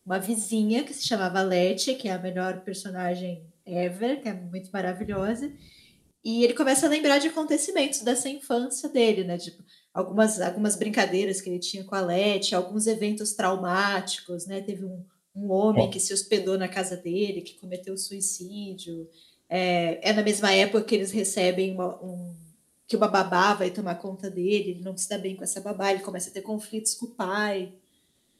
uma 0.05 0.20
vizinha 0.20 0.84
que 0.84 0.93
se 0.93 1.07
chamava 1.07 1.41
Letty, 1.41 1.95
que 1.95 2.07
é 2.07 2.13
a 2.13 2.20
melhor 2.20 2.61
personagem 2.61 3.43
ever, 3.66 4.22
que 4.22 4.30
é 4.30 4.34
muito 4.34 4.70
maravilhosa. 4.72 5.51
E 6.24 6.43
ele 6.43 6.53
começa 6.53 6.86
a 6.86 6.89
lembrar 6.89 7.20
de 7.20 7.28
acontecimentos 7.28 8.01
dessa 8.01 8.30
infância 8.30 8.89
dele, 8.89 9.24
né? 9.24 9.38
Tipo, 9.38 9.63
algumas, 9.96 10.41
algumas 10.41 10.76
brincadeiras 10.76 11.39
que 11.39 11.50
ele 11.50 11.58
tinha 11.58 11.86
com 11.86 11.96
a 11.96 12.02
Leti, 12.02 12.54
alguns 12.54 12.86
eventos 12.86 13.32
traumáticos, 13.32 14.46
né? 14.46 14.62
Teve 14.62 14.84
um, 14.84 15.02
um 15.34 15.50
homem 15.50 15.89
que 15.89 16.02
se 16.02 16.14
hospedou 16.14 16.58
na 16.58 16.68
casa 16.68 16.98
dele, 16.98 17.41
que 17.41 17.54
cometeu 17.54 17.98
suicídio. 17.98 19.10
É, 19.50 20.10
é 20.10 20.12
na 20.12 20.22
mesma 20.22 20.52
época 20.52 20.84
que 20.84 20.96
eles 20.96 21.12
recebem 21.12 21.74
uma, 21.74 21.96
um, 22.04 22.36
que 22.86 22.98
uma 22.98 23.08
babá 23.08 23.54
vai 23.54 23.72
tomar 23.72 23.96
conta 23.96 24.30
dele, 24.30 24.72
ele 24.72 24.84
não 24.84 24.98
se 24.98 25.08
dá 25.08 25.18
bem 25.18 25.36
com 25.36 25.46
essa 25.46 25.62
babá, 25.62 25.91
ele 25.91 26.04
começa 26.04 26.30
a 26.30 26.34
ter 26.34 26.41
conflitos 26.41 26.93
com 26.96 27.06
o 27.06 27.12
pai. 27.12 27.72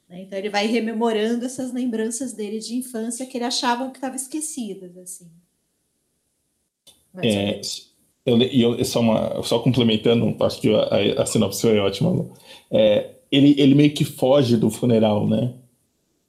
Né? 0.10 0.24
Então 0.24 0.38
ele 0.38 0.50
vai 0.50 0.68
rememorando 0.68 1.46
essas 1.46 1.72
lembranças 1.72 2.34
dele 2.34 2.60
de 2.60 2.76
infância 2.76 3.26
que 3.26 3.38
ele 3.38 3.46
achava 3.46 3.90
que 3.92 3.98
estavam 3.98 4.18
esquecidas, 4.18 4.98
assim. 4.98 5.32
É, 7.24 7.62
eu, 8.26 8.42
eu, 8.76 8.86
só, 8.86 9.02
uma, 9.02 9.44
só 9.44 9.60
complementando, 9.60 10.36
acho 10.44 10.60
que 10.60 10.74
a, 10.74 11.22
a 11.22 11.26
sinopse 11.26 11.62
foi 11.62 11.78
ótima. 11.78 12.26
É, 12.72 13.12
ele, 13.32 13.56
ele 13.58 13.76
meio 13.76 13.92
que 13.92 14.04
foge 14.04 14.58
do 14.58 14.70
funeral, 14.70 15.28
né? 15.28 15.54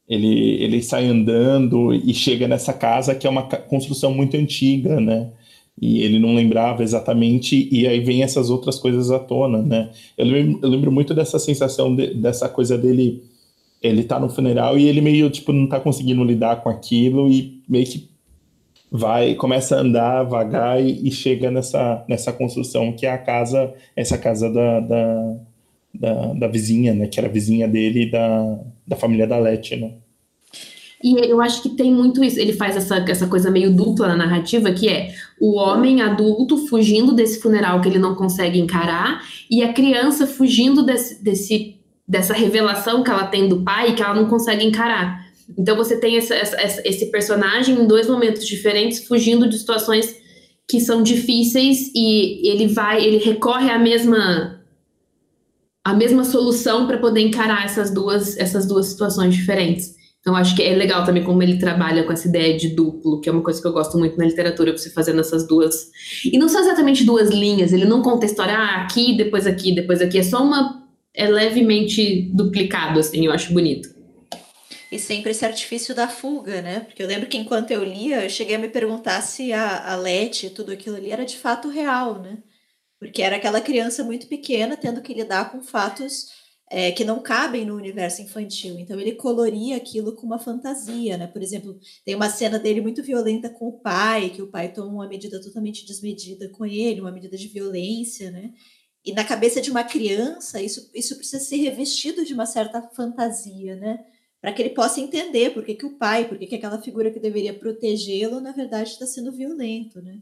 Ele, 0.09 0.63
ele 0.63 0.83
sai 0.83 1.07
andando 1.07 1.93
e 1.93 2.15
chega 2.15 2.47
nessa 2.47 2.73
casa 2.73 3.15
que 3.15 3.27
é 3.27 3.31
uma 3.31 3.43
construção 3.43 4.13
muito 4.15 4.37
antiga, 4.37 5.01
né? 5.01 5.33
E 5.81 6.03
ele 6.03 6.19
não 6.19 6.35
lembrava 6.35 6.83
exatamente, 6.83 7.69
e 7.71 7.87
aí 7.87 8.01
vem 8.01 8.23
essas 8.23 8.49
outras 8.49 8.79
coisas 8.79 9.11
à 9.11 9.19
tona, 9.19 9.61
né? 9.63 9.91
Eu 10.17 10.27
lembro, 10.27 10.61
eu 10.63 10.69
lembro 10.71 10.93
muito 10.93 11.13
dessa 11.13 11.39
sensação, 11.39 11.95
de, 11.95 12.15
dessa 12.15 12.49
coisa 12.49 12.79
dele, 12.79 13.23
ele 13.83 14.05
tá 14.05 14.19
no 14.19 14.29
funeral 14.29 14.79
e 14.79 14.87
ele 14.87 15.01
meio, 15.01 15.29
tipo, 15.29 15.53
não 15.53 15.67
tá 15.69 15.81
conseguindo 15.81 16.25
lidar 16.25 16.63
com 16.63 16.69
aquilo 16.69 17.31
e 17.31 17.63
meio 17.69 17.85
que 17.87 18.09
vai 18.91 19.35
começa 19.35 19.77
a 19.77 19.81
andar 19.81 20.23
vagar 20.25 20.83
e, 20.83 21.07
e, 21.07 21.11
chega 21.11 21.51
nessa, 21.51 22.05
nessa 22.09 22.33
construção 22.33 22.93
que 22.93 23.07
é 23.07 23.11
a 23.11 23.19
casa 23.19 23.75
essa 23.95 24.17
casa 24.17 24.49
da, 24.51 24.81
da, 24.81 25.37
da, 25.95 26.33
da 26.35 26.49
vizinha 26.49 26.95
né 26.95 27.07
que 27.07 27.19
era 27.19 27.29
vizinha 27.29 27.67
dele 27.67 28.11
da, 28.11 28.61
da 28.87 28.97
família 28.97 29.27
da 29.27 29.39
Leti 29.39 29.77
né 29.77 29.95
e 31.03 31.31
eu 31.31 31.41
acho 31.41 31.63
que 31.63 31.71
tem 31.71 31.93
muito 31.93 32.25
isso. 32.25 32.41
Ele 32.41 32.53
faz 32.53 32.77
essa, 32.77 32.97
essa 32.97 33.27
coisa 33.27 33.51
meio 33.51 33.75
dupla 33.75 34.09
na 34.09 34.17
narrativa, 34.17 34.73
que 34.73 34.89
é 34.89 35.15
o 35.39 35.57
homem 35.57 36.01
adulto 36.01 36.67
fugindo 36.67 37.13
desse 37.13 37.41
funeral 37.41 37.81
que 37.81 37.89
ele 37.89 37.99
não 37.99 38.15
consegue 38.15 38.59
encarar, 38.59 39.23
e 39.51 39.63
a 39.63 39.73
criança 39.73 40.27
fugindo 40.27 40.85
desse, 40.85 41.23
desse, 41.23 41.77
dessa 42.09 42.33
revelação 42.33 43.03
que 43.03 43.11
ela 43.11 43.27
tem 43.27 43.49
do 43.49 43.63
pai 43.63 43.95
que 43.95 44.03
ela 44.03 44.15
não 44.15 44.27
consegue 44.27 44.65
encarar. 44.65 45.26
Então 45.57 45.77
você 45.77 45.99
tem 45.99 46.17
essa, 46.17 46.35
essa, 46.35 46.83
esse 46.85 47.07
personagem 47.11 47.79
em 47.79 47.87
dois 47.87 48.09
momentos 48.09 48.47
diferentes, 48.47 49.07
fugindo 49.07 49.49
de 49.49 49.59
situações 49.59 50.17
que 50.69 50.81
são 50.81 51.03
difíceis 51.03 51.91
e 51.95 52.49
ele 52.49 52.67
vai, 52.67 53.05
ele 53.05 53.19
recorre 53.19 53.71
à 53.71 53.79
mesma 53.79 54.61
a 55.85 55.95
mesma 55.95 56.25
solução 56.25 56.89
para 56.89 56.99
poder 56.99 57.21
encarar 57.21 57.65
essas 57.65 57.93
duas 57.93 58.37
essas 58.37 58.67
duas 58.67 58.87
situações 58.87 59.35
diferentes. 59.35 59.95
Então 60.21 60.35
acho 60.35 60.57
que 60.57 60.63
é 60.63 60.75
legal 60.75 61.05
também 61.05 61.23
como 61.23 61.41
ele 61.41 61.57
trabalha 61.57 62.03
com 62.03 62.13
essa 62.13 62.27
ideia 62.27 62.57
de 62.57 62.71
duplo, 62.71 63.21
que 63.21 63.29
é 63.29 63.33
uma 63.33 63.43
coisa 63.43 63.63
que 63.63 63.69
eu 63.69 63.73
gosto 63.73 63.97
muito 63.97 64.19
na 64.19 64.25
literatura, 64.25 64.77
você 64.77 64.91
fazendo 64.91 65.21
essas 65.21 65.47
duas 65.47 65.89
e 66.25 66.37
não 66.37 66.49
são 66.49 66.61
exatamente 66.61 67.05
duas 67.05 67.31
linhas. 67.31 67.73
Ele 67.73 67.85
não 67.85 68.03
conta 68.03 68.27
a 68.27 68.29
história 68.29 68.55
ah, 68.59 68.83
aqui, 68.83 69.17
depois 69.17 69.47
aqui, 69.47 69.73
depois 69.73 70.03
aqui. 70.03 70.19
É 70.19 70.25
só 70.25 70.43
uma 70.43 70.85
é 71.15 71.29
levemente 71.29 72.29
duplicado 72.35 72.99
assim. 72.99 73.25
Eu 73.25 73.33
acho 73.33 73.53
bonito. 73.53 73.96
E 74.91 74.99
sempre 74.99 75.33
esse 75.33 75.45
artifício 75.45 75.95
da 75.95 76.09
fuga, 76.09 76.63
né? 76.63 76.81
Porque 76.81 77.03
eu 77.03 77.07
lembro 77.07 77.29
que 77.29 77.37
enquanto 77.37 77.71
eu 77.71 77.83
lia, 77.83 78.25
eu 78.25 78.31
cheguei 78.31 78.55
a 78.55 78.59
me 78.59 78.69
perguntar 78.69 79.21
se 79.23 79.53
a, 79.53 79.93
a 79.93 79.97
Leti, 79.97 80.51
tudo 80.51 80.73
aquilo 80.73 80.97
ali, 80.97 81.11
era 81.11 81.25
de 81.25 81.37
fato 81.37 81.69
real, 81.69 82.21
né? 82.21 82.39
Porque 82.99 83.23
era 83.23 83.37
aquela 83.37 83.61
criança 83.61 84.05
muito 84.05 84.27
pequena 84.27 84.77
tendo 84.77 85.03
que 85.03 85.13
lidar 85.13 85.51
com 85.51 85.63
fatos 85.63 86.27
é, 86.71 86.91
que 86.91 87.05
não 87.05 87.23
cabem 87.23 87.65
no 87.65 87.77
universo 87.77 88.23
infantil. 88.23 88.79
Então 88.79 88.99
ele 88.99 89.13
coloria 89.13 89.77
aquilo 89.77 90.15
com 90.15 90.27
uma 90.27 90.39
fantasia, 90.39 91.17
né? 91.17 91.27
Por 91.27 91.43
exemplo, 91.43 91.79
tem 92.05 92.15
uma 92.15 92.31
cena 92.31 92.59
dele 92.59 92.81
muito 92.81 93.03
violenta 93.03 93.49
com 93.51 93.69
o 93.69 93.81
pai, 93.81 94.31
que 94.31 94.43
o 94.43 94.51
pai 94.51 94.73
toma 94.73 94.93
uma 94.93 95.09
medida 95.09 95.41
totalmente 95.41 95.87
desmedida 95.87 96.49
com 96.51 96.65
ele, 96.65 97.01
uma 97.01 97.13
medida 97.13 97.37
de 97.37 97.49
violência, 97.49 98.31
né? 98.31 98.53
E 99.05 99.13
na 99.13 99.25
cabeça 99.25 99.61
de 99.61 99.71
uma 99.71 99.85
criança, 99.85 100.61
isso, 100.61 100.91
isso 100.93 101.17
precisa 101.17 101.39
ser 101.39 101.57
revestido 101.59 102.25
de 102.25 102.35
uma 102.35 102.47
certa 102.47 102.83
fantasia, 102.95 103.77
né? 103.77 104.05
Para 104.47 104.53
que 104.53 104.63
ele 104.63 104.71
possa 104.71 105.01
entender 105.01 105.51
por 105.51 105.65
que, 105.65 105.75
que 105.75 105.85
o 105.85 105.99
pai, 105.99 106.29
por 106.29 106.39
que, 106.39 106.47
que 106.47 106.55
aquela 106.55 106.81
figura 106.81 107.11
que 107.11 107.19
deveria 107.19 107.53
protegê-lo, 107.53 108.41
na 108.41 108.53
verdade, 108.53 108.91
está 108.91 109.05
sendo 109.05 109.33
violento, 109.33 110.01
né? 110.01 110.21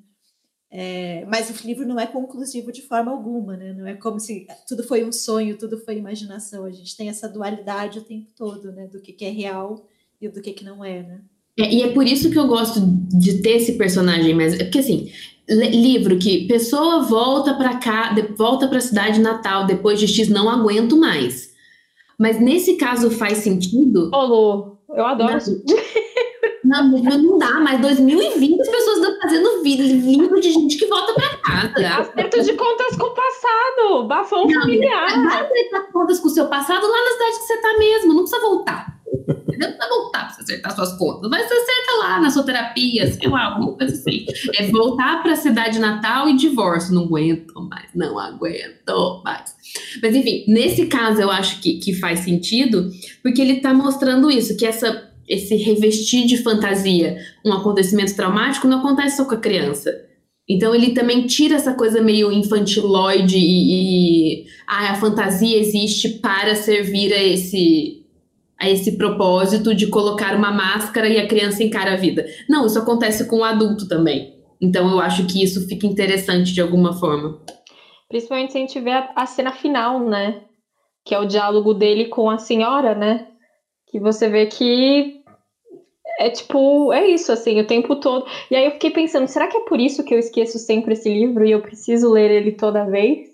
É, 0.70 1.26
mas 1.26 1.50
o 1.50 1.66
livro 1.66 1.86
não 1.86 2.00
é 2.00 2.06
conclusivo 2.06 2.72
de 2.72 2.80
forma 2.80 3.12
alguma, 3.12 3.54
né? 3.54 3.74
Não 3.74 3.86
é 3.86 3.92
como 3.92 4.18
se 4.18 4.46
tudo 4.66 4.82
foi 4.82 5.04
um 5.04 5.12
sonho, 5.12 5.58
tudo 5.58 5.76
foi 5.76 5.98
imaginação. 5.98 6.64
A 6.64 6.70
gente 6.70 6.96
tem 6.96 7.10
essa 7.10 7.28
dualidade 7.28 7.98
o 7.98 8.02
tempo 8.02 8.30
todo, 8.34 8.72
né? 8.72 8.86
Do 8.86 8.98
que, 8.98 9.12
que 9.12 9.26
é 9.26 9.30
real 9.30 9.86
e 10.18 10.26
do 10.26 10.40
que, 10.40 10.54
que 10.54 10.64
não 10.64 10.82
é, 10.82 11.02
né? 11.02 11.20
É, 11.58 11.70
e 11.70 11.82
é 11.82 11.92
por 11.92 12.06
isso 12.06 12.30
que 12.30 12.38
eu 12.38 12.48
gosto 12.48 12.80
de 12.80 13.42
ter 13.42 13.56
esse 13.56 13.74
personagem, 13.74 14.32
mas 14.32 14.54
é 14.54 14.64
porque 14.64 14.78
assim, 14.78 15.12
livro 15.50 16.18
que 16.18 16.48
pessoa 16.48 17.02
volta 17.02 17.52
para 17.52 17.76
cá, 17.76 18.16
volta 18.38 18.68
para 18.68 18.78
a 18.78 18.80
cidade 18.80 19.20
natal 19.20 19.66
depois 19.66 20.00
de 20.00 20.08
X 20.08 20.30
não 20.30 20.48
aguento 20.48 20.96
mais. 20.96 21.52
Mas 22.18 22.40
nesse 22.40 22.76
caso 22.76 23.10
faz 23.10 23.38
sentido. 23.38 24.10
Ô, 24.12 24.24
Lu, 24.24 24.78
eu 24.94 25.04
adoro 25.04 25.38
isso. 25.38 25.62
Não, 26.64 26.88
não 26.88 27.38
dá, 27.38 27.60
mas 27.60 27.78
2020 27.80 28.58
as 28.58 28.68
pessoas 28.68 28.96
estão 28.96 29.20
fazendo 29.20 29.62
livro 29.62 30.40
de 30.40 30.50
gente 30.50 30.78
que 30.78 30.86
volta 30.86 31.12
pra 31.12 31.36
casa. 31.36 32.00
Acerto 32.00 32.42
de 32.42 32.54
contas 32.54 32.96
com 32.96 33.04
o 33.04 33.14
passado, 33.14 34.08
bafão 34.08 34.46
não, 34.46 34.62
familiar. 34.62 35.24
Vai 35.24 35.42
acertar 35.42 35.92
contas 35.92 36.20
com 36.20 36.28
o 36.28 36.30
seu 36.30 36.46
passado 36.46 36.86
lá 36.86 37.04
na 37.04 37.10
cidade 37.12 37.38
que 37.38 37.44
você 37.44 37.60
tá 37.60 37.78
mesmo, 37.78 38.14
não 38.14 38.22
precisa 38.22 38.40
voltar. 38.40 38.94
Não 39.28 39.34
precisa 39.36 39.88
voltar 39.88 40.34
você 40.34 40.42
acertar 40.42 40.74
suas 40.74 40.96
contas. 40.96 41.30
Mas 41.30 41.46
você 41.46 41.54
senta 41.54 41.98
lá 41.98 42.20
na 42.20 42.30
sua 42.30 42.42
terapia, 42.42 43.12
sei 43.12 43.28
lá, 43.28 43.52
alguma 43.52 43.76
coisa 43.76 43.94
assim. 43.94 44.24
É 44.56 44.66
voltar 44.70 45.22
para 45.22 45.32
a 45.32 45.36
cidade 45.36 45.78
natal 45.78 46.28
e 46.28 46.36
divórcio. 46.36 46.94
Não 46.94 47.04
aguento 47.04 47.60
mais, 47.60 47.90
não 47.94 48.18
aguento 48.18 49.22
mais. 49.24 49.54
Mas 50.02 50.14
enfim, 50.14 50.44
nesse 50.48 50.86
caso 50.86 51.20
eu 51.20 51.30
acho 51.30 51.60
que, 51.60 51.74
que 51.74 51.94
faz 51.94 52.20
sentido, 52.20 52.90
porque 53.22 53.40
ele 53.40 53.54
está 53.54 53.72
mostrando 53.72 54.30
isso, 54.30 54.56
que 54.56 54.66
essa, 54.66 55.10
esse 55.28 55.56
revestir 55.56 56.26
de 56.26 56.36
fantasia 56.38 57.18
um 57.44 57.52
acontecimento 57.52 58.14
traumático 58.14 58.68
não 58.68 58.78
acontece 58.78 59.16
só 59.16 59.24
com 59.24 59.34
a 59.34 59.40
criança. 59.40 59.92
Então 60.48 60.74
ele 60.74 60.90
também 60.92 61.26
tira 61.26 61.54
essa 61.56 61.72
coisa 61.72 62.02
meio 62.02 62.30
infantiloide 62.30 63.38
e, 63.38 64.42
e 64.42 64.46
ah, 64.66 64.92
a 64.92 64.94
fantasia 64.96 65.58
existe 65.58 66.08
para 66.20 66.54
servir 66.54 67.12
a 67.12 67.22
esse 67.22 68.02
a 68.60 68.70
esse 68.70 68.92
propósito 68.92 69.74
de 69.74 69.88
colocar 69.88 70.36
uma 70.36 70.52
máscara 70.52 71.08
e 71.08 71.18
a 71.18 71.26
criança 71.26 71.62
encara 71.62 71.94
a 71.94 71.96
vida. 71.96 72.24
Não, 72.48 72.64
isso 72.66 72.78
acontece 72.78 73.26
com 73.26 73.38
o 73.38 73.44
adulto 73.44 73.88
também. 73.88 74.34
Então 74.60 74.90
eu 74.90 75.00
acho 75.00 75.26
que 75.26 75.42
isso 75.42 75.66
fica 75.66 75.86
interessante 75.86 76.52
de 76.52 76.60
alguma 76.60 76.92
forma. 76.92 77.40
Principalmente 78.14 78.52
se 78.52 78.58
a 78.58 78.60
gente 78.60 78.88
a, 78.90 79.12
a 79.16 79.26
cena 79.26 79.50
final, 79.50 79.98
né? 79.98 80.44
Que 81.04 81.16
é 81.16 81.18
o 81.18 81.24
diálogo 81.24 81.74
dele 81.74 82.04
com 82.04 82.30
a 82.30 82.38
senhora, 82.38 82.94
né? 82.94 83.26
Que 83.88 83.98
você 83.98 84.28
vê 84.28 84.46
que 84.46 85.20
é 86.20 86.30
tipo, 86.30 86.92
é 86.92 87.08
isso, 87.08 87.32
assim, 87.32 87.60
o 87.60 87.66
tempo 87.66 87.96
todo. 87.96 88.24
E 88.52 88.54
aí 88.54 88.66
eu 88.66 88.70
fiquei 88.70 88.92
pensando, 88.92 89.26
será 89.26 89.48
que 89.48 89.56
é 89.56 89.64
por 89.64 89.80
isso 89.80 90.04
que 90.04 90.14
eu 90.14 90.20
esqueço 90.20 90.60
sempre 90.60 90.92
esse 90.92 91.12
livro 91.12 91.44
e 91.44 91.50
eu 91.50 91.60
preciso 91.60 92.12
ler 92.12 92.30
ele 92.30 92.52
toda 92.52 92.84
vez? 92.84 93.30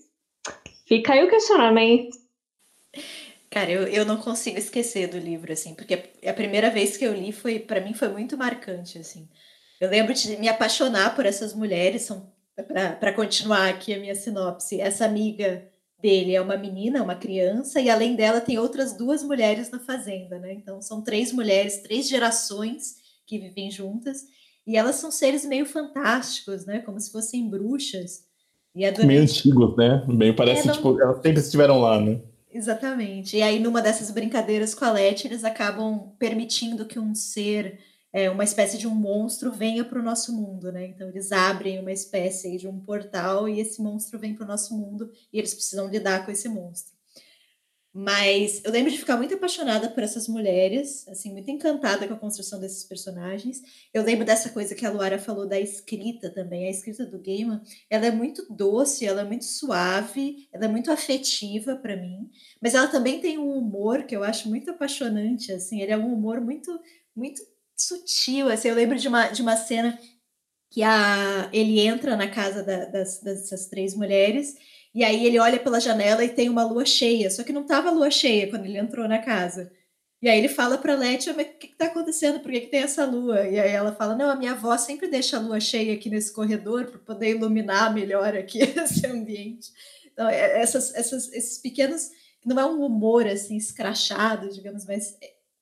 Fica 0.86 1.12
aí 1.12 1.24
o 1.24 1.28
questionamento. 1.28 2.16
Cara, 3.50 3.70
eu, 3.70 3.82
eu 3.82 4.06
não 4.06 4.16
consigo 4.16 4.56
esquecer 4.56 5.08
do 5.08 5.18
livro, 5.18 5.52
assim, 5.52 5.74
porque 5.74 6.04
a 6.26 6.32
primeira 6.32 6.70
vez 6.70 6.96
que 6.96 7.04
eu 7.04 7.12
li 7.12 7.32
foi, 7.32 7.58
para 7.58 7.82
mim, 7.82 7.92
foi 7.92 8.08
muito 8.08 8.34
marcante, 8.38 8.96
assim. 8.96 9.28
Eu 9.78 9.90
lembro 9.90 10.14
de 10.14 10.38
me 10.38 10.48
apaixonar 10.48 11.14
por 11.14 11.26
essas 11.26 11.52
mulheres, 11.52 12.00
são 12.00 12.32
para 12.56 13.12
continuar 13.12 13.68
aqui 13.68 13.94
a 13.94 13.98
minha 13.98 14.14
sinopse. 14.14 14.80
Essa 14.80 15.04
amiga 15.04 15.68
dele 16.00 16.34
é 16.34 16.40
uma 16.40 16.56
menina, 16.56 17.02
uma 17.02 17.14
criança, 17.14 17.80
e 17.80 17.90
além 17.90 18.16
dela 18.16 18.40
tem 18.40 18.58
outras 18.58 18.96
duas 18.96 19.22
mulheres 19.22 19.70
na 19.70 19.78
fazenda, 19.78 20.38
né? 20.38 20.52
Então 20.54 20.80
são 20.80 21.02
três 21.02 21.32
mulheres, 21.32 21.82
três 21.82 22.08
gerações 22.08 22.96
que 23.26 23.38
vivem 23.38 23.70
juntas, 23.70 24.24
e 24.66 24.76
elas 24.76 24.96
são 24.96 25.10
seres 25.10 25.44
meio 25.44 25.66
fantásticos, 25.66 26.66
né? 26.66 26.80
Como 26.80 26.98
se 26.98 27.12
fossem 27.12 27.48
bruxas. 27.48 28.24
E 28.74 28.84
é 28.84 28.90
durante... 28.90 29.08
Meio 29.08 29.22
antigos, 29.22 29.76
né? 29.76 30.04
Meio 30.08 30.34
parece, 30.34 30.62
é, 30.62 30.66
não... 30.66 30.74
tipo, 30.74 31.00
elas 31.00 31.20
sempre 31.22 31.40
estiveram 31.40 31.80
lá, 31.80 32.00
né? 32.00 32.20
Exatamente. 32.52 33.36
E 33.36 33.42
aí, 33.42 33.60
numa 33.60 33.80
dessas 33.80 34.10
brincadeiras 34.10 34.74
com 34.74 34.84
a 34.84 34.90
Letty, 34.90 35.26
eles 35.26 35.44
acabam 35.44 36.12
permitindo 36.18 36.84
que 36.84 36.98
um 36.98 37.14
ser, 37.14 37.78
é, 38.12 38.28
uma 38.30 38.44
espécie 38.44 38.76
de 38.76 38.86
um 38.86 38.94
monstro, 38.94 39.52
venha 39.52 39.84
para 39.84 40.00
o 40.00 40.02
nosso 40.02 40.32
mundo, 40.34 40.72
né? 40.72 40.86
Então, 40.86 41.08
eles 41.08 41.30
abrem 41.32 41.78
uma 41.78 41.92
espécie 41.92 42.56
de 42.56 42.66
um 42.66 42.80
portal 42.80 43.48
e 43.48 43.60
esse 43.60 43.80
monstro 43.80 44.18
vem 44.18 44.34
para 44.34 44.44
o 44.44 44.48
nosso 44.48 44.76
mundo 44.76 45.10
e 45.32 45.38
eles 45.38 45.54
precisam 45.54 45.88
lidar 45.88 46.24
com 46.24 46.30
esse 46.30 46.48
monstro. 46.48 47.00
Mas 47.92 48.62
eu 48.64 48.70
lembro 48.70 48.88
de 48.88 48.98
ficar 48.98 49.16
muito 49.16 49.34
apaixonada 49.34 49.90
por 49.90 50.00
essas 50.00 50.28
mulheres, 50.28 51.08
assim, 51.08 51.32
muito 51.32 51.50
encantada 51.50 52.06
com 52.06 52.14
a 52.14 52.18
construção 52.18 52.60
desses 52.60 52.84
personagens. 52.84 53.60
Eu 53.92 54.04
lembro 54.04 54.24
dessa 54.24 54.48
coisa 54.50 54.76
que 54.76 54.86
a 54.86 54.90
Luara 54.90 55.18
falou 55.18 55.44
da 55.44 55.58
escrita 55.58 56.30
também. 56.30 56.68
A 56.68 56.70
escrita 56.70 57.04
do 57.04 57.18
Gaiman, 57.18 57.60
ela 57.88 58.06
é 58.06 58.12
muito 58.12 58.46
doce, 58.48 59.04
ela 59.04 59.22
é 59.22 59.24
muito 59.24 59.44
suave, 59.44 60.48
ela 60.52 60.66
é 60.66 60.68
muito 60.68 60.92
afetiva 60.92 61.74
para 61.74 61.96
mim, 61.96 62.30
mas 62.62 62.74
ela 62.74 62.86
também 62.86 63.20
tem 63.20 63.38
um 63.38 63.50
humor 63.50 64.04
que 64.04 64.14
eu 64.14 64.22
acho 64.22 64.48
muito 64.48 64.70
apaixonante, 64.70 65.50
assim, 65.50 65.80
ele 65.80 65.90
é 65.92 65.98
um 65.98 66.12
humor 66.12 66.40
muito 66.40 66.78
muito 67.14 67.42
sutil, 67.82 68.48
assim. 68.48 68.68
Eu 68.68 68.74
lembro 68.74 68.98
de 68.98 69.08
uma 69.08 69.28
de 69.28 69.42
uma 69.42 69.56
cena 69.56 69.98
que 70.70 70.82
a 70.82 71.48
ele 71.52 71.80
entra 71.80 72.16
na 72.16 72.28
casa 72.28 72.62
da, 72.62 72.84
das, 72.86 73.20
dessas 73.20 73.66
três 73.66 73.94
mulheres 73.94 74.54
e 74.94 75.04
aí 75.04 75.26
ele 75.26 75.38
olha 75.38 75.58
pela 75.58 75.80
janela 75.80 76.24
e 76.24 76.28
tem 76.28 76.48
uma 76.48 76.64
lua 76.64 76.84
cheia, 76.84 77.30
só 77.30 77.42
que 77.44 77.52
não 77.52 77.62
estava 77.62 77.90
lua 77.90 78.10
cheia 78.10 78.48
quando 78.48 78.64
ele 78.66 78.78
entrou 78.78 79.08
na 79.08 79.18
casa. 79.18 79.70
E 80.22 80.28
aí 80.28 80.38
ele 80.38 80.48
fala 80.48 80.76
para 80.76 80.94
Letia, 80.94 81.32
mas 81.32 81.46
o 81.46 81.50
que 81.58 81.66
está 81.68 81.86
acontecendo? 81.86 82.40
Por 82.40 82.50
que, 82.50 82.60
que, 82.60 82.66
tem 82.66 82.80
essa 82.82 83.06
lua? 83.06 83.48
E 83.48 83.58
aí 83.58 83.70
ela 83.70 83.94
fala, 83.94 84.14
não, 84.14 84.28
a 84.28 84.36
minha 84.36 84.52
avó 84.52 84.76
sempre 84.76 85.08
deixa 85.08 85.38
a 85.38 85.40
lua 85.40 85.58
cheia 85.60 85.94
aqui 85.94 86.10
nesse 86.10 86.32
corredor 86.32 86.86
para 86.86 86.98
poder 86.98 87.30
iluminar 87.30 87.94
melhor 87.94 88.36
aqui 88.36 88.58
esse 88.78 89.06
ambiente. 89.06 89.72
Então, 90.12 90.28
é, 90.28 90.60
essas, 90.60 90.94
essas, 90.94 91.32
esses 91.32 91.56
pequenos, 91.58 92.10
não 92.44 92.60
é 92.60 92.66
um 92.66 92.84
humor 92.84 93.26
assim 93.26 93.56
escrachado, 93.56 94.50
digamos, 94.50 94.84
mas 94.84 95.16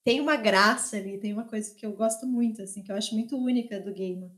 tem 0.05 0.21
uma 0.21 0.37
graça 0.37 0.97
ali, 0.97 1.19
tem 1.19 1.33
uma 1.33 1.45
coisa 1.45 1.75
que 1.75 1.85
eu 1.85 1.93
gosto 1.93 2.27
muito, 2.27 2.63
assim, 2.63 2.83
que 2.83 2.91
eu 2.91 2.97
acho 2.97 3.15
muito 3.15 3.37
única 3.37 3.81
do 3.81 3.93
game. 3.93 4.31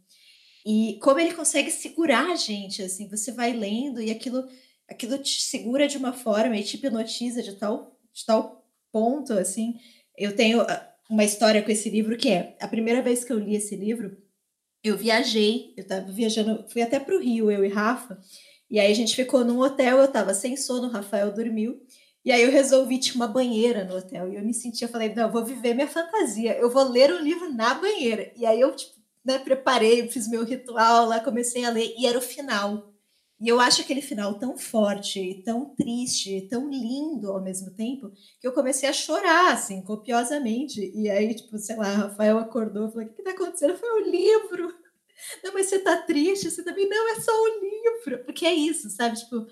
E 0.67 0.99
como 1.01 1.19
ele 1.19 1.35
consegue 1.35 1.71
segurar 1.71 2.31
a 2.31 2.37
gente, 2.37 2.83
assim, 2.83 3.09
você 3.09 3.33
vai 3.33 3.53
lendo 3.53 4.01
e 4.01 4.11
aquilo 4.11 4.47
aquilo 4.91 5.17
te 5.19 5.41
segura 5.41 5.87
de 5.87 5.97
uma 5.97 6.13
forma 6.13 6.57
e 6.57 6.65
te 6.65 6.77
hipnotiza 6.77 7.43
de 7.43 7.55
tal, 7.55 7.97
de 8.13 8.27
tal 8.27 8.69
ponto, 8.93 9.33
assim. 9.33 9.79
Eu 10.19 10.35
tenho 10.35 10.61
ah, 10.63 10.95
uma 11.09 11.25
história 11.25 11.63
com 11.63 11.71
esse 11.71 11.89
livro 11.89 12.17
que 12.17 12.29
é, 12.29 12.57
a 12.61 12.67
primeira 12.67 13.01
vez 13.01 13.25
que 13.25 13.33
eu 13.33 13.39
li 13.39 13.55
esse 13.55 13.77
livro, 13.77 14.17
eu 14.83 14.97
viajei, 14.97 15.75
eu 15.77 15.87
tava 15.87 16.11
viajando, 16.11 16.67
fui 16.69 16.83
até 16.83 16.99
para 16.99 17.15
o 17.15 17.21
Rio, 17.21 17.51
eu 17.51 17.65
e 17.65 17.69
Rafa, 17.69 18.21
e 18.69 18.81
aí 18.81 18.91
a 18.91 18.95
gente 18.95 19.15
ficou 19.15 19.45
num 19.45 19.61
hotel, 19.61 19.99
eu 19.99 20.09
tava 20.09 20.35
sem 20.35 20.57
sono, 20.57 20.89
o 20.89 20.91
Rafael 20.91 21.33
dormiu, 21.33 21.81
e 22.25 22.31
aí 22.33 22.43
eu 22.43 22.51
resolvi, 22.51 22.99
tinha 22.99 23.17
uma 23.17 23.27
banheira 23.27 23.85
no 23.85 23.97
hotel, 23.97 24.31
e 24.31 24.37
eu 24.37 24.43
me 24.43 24.53
sentia, 24.53 24.89
falei, 24.89 25.15
não, 25.15 25.25
eu 25.25 25.33
vou 25.33 25.45
viver 25.45 25.75
minha 25.75 25.89
fantasia, 25.89 26.57
eu 26.59 26.71
vou 26.71 26.85
ler 26.85 27.13
o 27.13 27.19
livro 27.19 27.53
na 27.53 27.75
banheira. 27.75 28.33
E 28.37 28.45
aí 28.45 28.61
eu, 28.61 28.75
tipo, 28.77 28.95
né, 29.25 29.39
preparei, 29.39 30.09
fiz 30.09 30.29
meu 30.29 30.45
ritual 30.45 31.07
lá, 31.07 31.21
comecei 31.21 31.65
a 31.65 31.71
ler, 31.71 31.95
e 31.99 32.07
era 32.07 32.19
o 32.19 32.23
final. 32.23 32.91
E 33.41 33.49
eu 33.49 33.59
acho 33.59 33.81
aquele 33.81 34.03
final 34.03 34.39
tão 34.39 34.57
forte, 34.59 35.43
tão 35.45 35.75
triste, 35.75 36.47
tão 36.51 36.69
lindo 36.69 37.33
ao 37.33 37.43
mesmo 37.43 37.71
tempo, 37.71 38.13
que 38.39 38.47
eu 38.47 38.53
comecei 38.53 38.87
a 38.87 38.93
chorar, 38.93 39.55
assim, 39.55 39.81
copiosamente. 39.83 40.93
E 40.95 41.09
aí, 41.09 41.35
tipo, 41.35 41.57
sei 41.57 41.77
lá, 41.77 41.89
Rafael 41.91 42.37
acordou 42.39 42.89
e 42.89 42.93
falou: 42.93 43.07
O 43.07 43.09
que 43.15 43.23
está 43.23 43.31
acontecendo? 43.31 43.79
Foi 43.79 43.89
o 43.89 44.11
livro. 44.11 44.75
Não, 45.43 45.55
mas 45.55 45.67
você 45.67 45.79
tá 45.79 45.97
triste, 46.03 46.51
você 46.51 46.63
também. 46.63 46.87
Não, 46.87 47.13
é 47.13 47.21
só 47.21 47.33
o 47.33 47.61
livro. 47.61 48.25
Porque 48.25 48.45
é 48.45 48.53
isso, 48.53 48.91
sabe? 48.91 49.19
Tipo, 49.19 49.47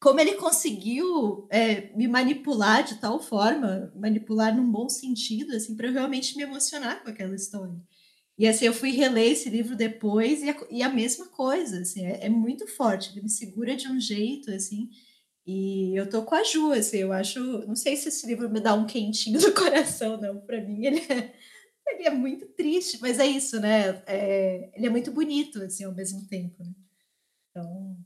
como 0.00 0.20
ele 0.20 0.34
conseguiu 0.34 1.46
é, 1.50 1.92
me 1.96 2.06
manipular 2.06 2.84
de 2.84 2.96
tal 3.00 3.20
forma, 3.20 3.92
manipular 3.96 4.56
num 4.56 4.70
bom 4.70 4.88
sentido, 4.88 5.54
assim, 5.56 5.74
para 5.76 5.88
eu 5.88 5.92
realmente 5.92 6.36
me 6.36 6.42
emocionar 6.44 7.02
com 7.02 7.10
aquela 7.10 7.34
história. 7.34 7.76
E 8.38 8.46
assim, 8.46 8.66
eu 8.66 8.72
fui 8.72 8.92
reler 8.92 9.32
esse 9.32 9.50
livro 9.50 9.76
depois 9.76 10.42
e 10.42 10.50
a, 10.50 10.56
e 10.70 10.82
a 10.82 10.88
mesma 10.88 11.26
coisa, 11.26 11.80
assim, 11.80 12.06
é, 12.06 12.26
é, 12.26 12.28
muito 12.28 12.66
forte, 12.68 13.10
ele 13.10 13.22
me 13.22 13.28
segura 13.28 13.74
de 13.76 13.88
um 13.88 14.00
jeito, 14.00 14.50
assim, 14.52 14.88
e 15.44 15.98
eu 15.98 16.08
tô 16.08 16.22
com 16.24 16.36
a 16.36 16.44
Ju, 16.44 16.72
assim, 16.72 16.98
eu 16.98 17.12
acho, 17.12 17.40
não 17.66 17.74
sei 17.74 17.96
se 17.96 18.08
esse 18.08 18.26
livro 18.26 18.48
me 18.48 18.60
dá 18.60 18.74
um 18.74 18.86
quentinho 18.86 19.40
no 19.42 19.52
coração, 19.52 20.20
não, 20.20 20.40
para 20.40 20.60
mim 20.62 20.84
ele 20.86 21.00
é, 21.00 21.34
ele 21.88 22.04
é 22.06 22.10
muito 22.10 22.46
triste, 22.54 22.98
mas 23.00 23.18
é 23.18 23.26
isso, 23.26 23.58
né, 23.60 24.02
é, 24.06 24.70
ele 24.76 24.86
é 24.86 24.90
muito 24.90 25.10
bonito, 25.10 25.60
assim, 25.62 25.84
ao 25.84 25.94
mesmo 25.94 26.24
tempo, 26.28 26.62
né? 26.62 26.72
Então, 27.50 27.96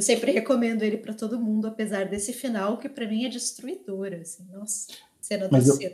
eu 0.00 0.02
sempre 0.02 0.32
recomendo 0.32 0.82
ele 0.82 0.96
para 0.96 1.12
todo 1.12 1.38
mundo, 1.38 1.66
apesar 1.66 2.06
desse 2.06 2.32
final 2.32 2.78
que 2.78 2.88
para 2.88 3.06
mim 3.06 3.26
é 3.26 3.28
destruidor, 3.28 4.14
assim, 4.18 4.46
nossa, 4.50 4.86
cena 5.20 5.46
do 5.46 5.54
eu... 5.54 5.92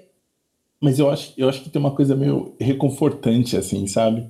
Mas 0.80 1.00
eu 1.00 1.10
acho, 1.10 1.32
eu 1.36 1.48
acho 1.48 1.60
que 1.60 1.70
tem 1.70 1.80
uma 1.80 1.90
coisa 1.90 2.14
meio 2.14 2.54
reconfortante, 2.60 3.56
assim, 3.56 3.84
sabe? 3.88 4.28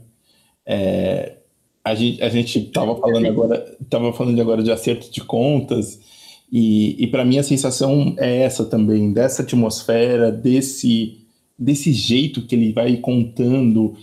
É, 0.65 1.37
a, 1.85 1.95
gente, 1.95 2.23
a 2.23 2.29
gente 2.31 2.71
tava 2.71 2.97
falando 2.99 3.27
agora, 3.27 3.77
tava 3.91 4.13
falando 4.15 4.41
agora 4.41 4.63
de 4.63 4.73
acerto 4.73 5.13
de 5.13 5.21
contas, 5.21 6.01
e, 6.51 6.97
e 7.05 7.07
para 7.09 7.25
mim 7.25 7.37
a 7.37 7.43
sensação 7.43 8.15
é 8.17 8.39
essa 8.39 8.65
também, 8.65 9.13
dessa 9.13 9.43
atmosfera, 9.43 10.33
desse, 10.33 11.19
desse 11.59 11.93
jeito 11.93 12.47
que 12.47 12.55
ele 12.55 12.73
vai 12.73 12.97
contando. 12.97 13.95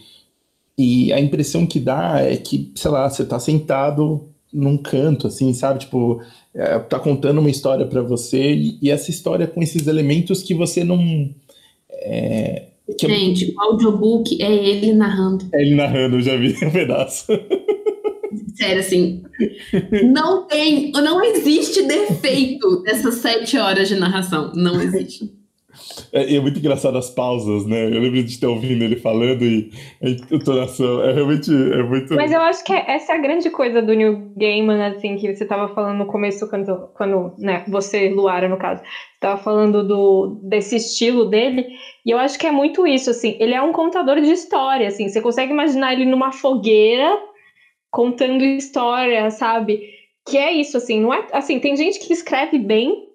E 0.77 1.11
a 1.11 1.19
impressão 1.19 1.65
que 1.65 1.79
dá 1.79 2.19
é 2.19 2.37
que, 2.37 2.71
sei 2.75 2.91
lá, 2.91 3.09
você 3.09 3.25
tá 3.25 3.39
sentado 3.39 4.32
num 4.53 4.77
canto, 4.77 5.27
assim, 5.27 5.53
sabe? 5.53 5.79
Tipo, 5.79 6.21
é, 6.53 6.77
tá 6.79 6.99
contando 6.99 7.39
uma 7.39 7.49
história 7.49 7.85
para 7.85 8.01
você 8.01 8.53
e, 8.53 8.77
e, 8.81 8.91
essa 8.91 9.09
história 9.09 9.47
com 9.47 9.61
esses 9.61 9.87
elementos 9.87 10.43
que 10.43 10.53
você 10.53 10.83
não 10.83 11.29
é, 11.89 12.67
que 12.97 13.07
Gente, 13.07 13.53
o 13.55 13.61
audiobook 13.61 14.41
é 14.41 14.51
ele 14.51 14.93
narrando. 14.93 15.45
É 15.53 15.61
ele 15.61 15.75
narrando, 15.75 16.17
eu 16.17 16.21
já 16.21 16.35
vi 16.35 16.53
um 16.65 16.71
pedaço. 16.71 17.27
Sério, 18.55 18.79
assim, 18.79 19.23
não 20.03 20.45
tem, 20.47 20.91
não 20.91 21.23
existe 21.23 21.83
defeito 21.83 22.81
dessas 22.83 23.15
sete 23.15 23.57
horas 23.57 23.87
de 23.87 23.95
narração, 23.95 24.51
não 24.53 24.81
existe. 24.81 25.31
É, 26.11 26.35
é, 26.35 26.39
muito 26.39 26.59
engraçado 26.59 26.97
as 26.97 27.09
pausas, 27.09 27.65
né? 27.65 27.85
Eu 27.85 27.99
lembro 27.99 28.23
de 28.23 28.39
ter 28.39 28.45
ouvindo 28.45 28.83
ele 28.83 28.95
falando 28.95 29.43
e 29.43 29.71
a 30.01 30.35
entonação. 30.35 31.03
É 31.03 31.13
realmente 31.13 31.51
é 31.51 31.83
muito. 31.83 32.15
Mas 32.15 32.31
eu 32.31 32.41
acho 32.41 32.63
que 32.63 32.73
essa 32.73 33.13
é 33.13 33.15
a 33.15 33.21
grande 33.21 33.49
coisa 33.49 33.81
do 33.81 33.93
New 33.93 34.33
Gaiman, 34.37 34.85
assim, 34.85 35.15
que 35.15 35.33
você 35.33 35.43
estava 35.43 35.73
falando 35.73 35.97
no 35.97 36.05
começo, 36.05 36.47
quando, 36.49 36.89
quando 36.95 37.33
né, 37.37 37.63
você, 37.67 38.09
Luara, 38.09 38.47
no 38.47 38.57
caso, 38.57 38.83
estava 39.15 39.41
falando 39.41 39.85
do, 39.87 40.39
desse 40.43 40.75
estilo 40.75 41.25
dele. 41.25 41.67
E 42.05 42.11
eu 42.11 42.17
acho 42.17 42.37
que 42.37 42.47
é 42.47 42.51
muito 42.51 42.85
isso, 42.85 43.09
assim. 43.09 43.35
Ele 43.39 43.53
é 43.53 43.61
um 43.61 43.71
contador 43.71 44.21
de 44.21 44.31
história, 44.31 44.87
assim. 44.87 45.07
Você 45.07 45.21
consegue 45.21 45.51
imaginar 45.51 45.93
ele 45.93 46.05
numa 46.05 46.31
fogueira 46.31 47.17
contando 47.89 48.43
história, 48.43 49.29
sabe? 49.31 49.81
Que 50.25 50.37
é 50.37 50.51
isso, 50.51 50.77
assim. 50.77 51.01
Não 51.01 51.13
é 51.13 51.27
assim. 51.31 51.59
Tem 51.59 51.75
gente 51.75 51.99
que 51.99 52.13
escreve 52.13 52.59
bem 52.59 53.12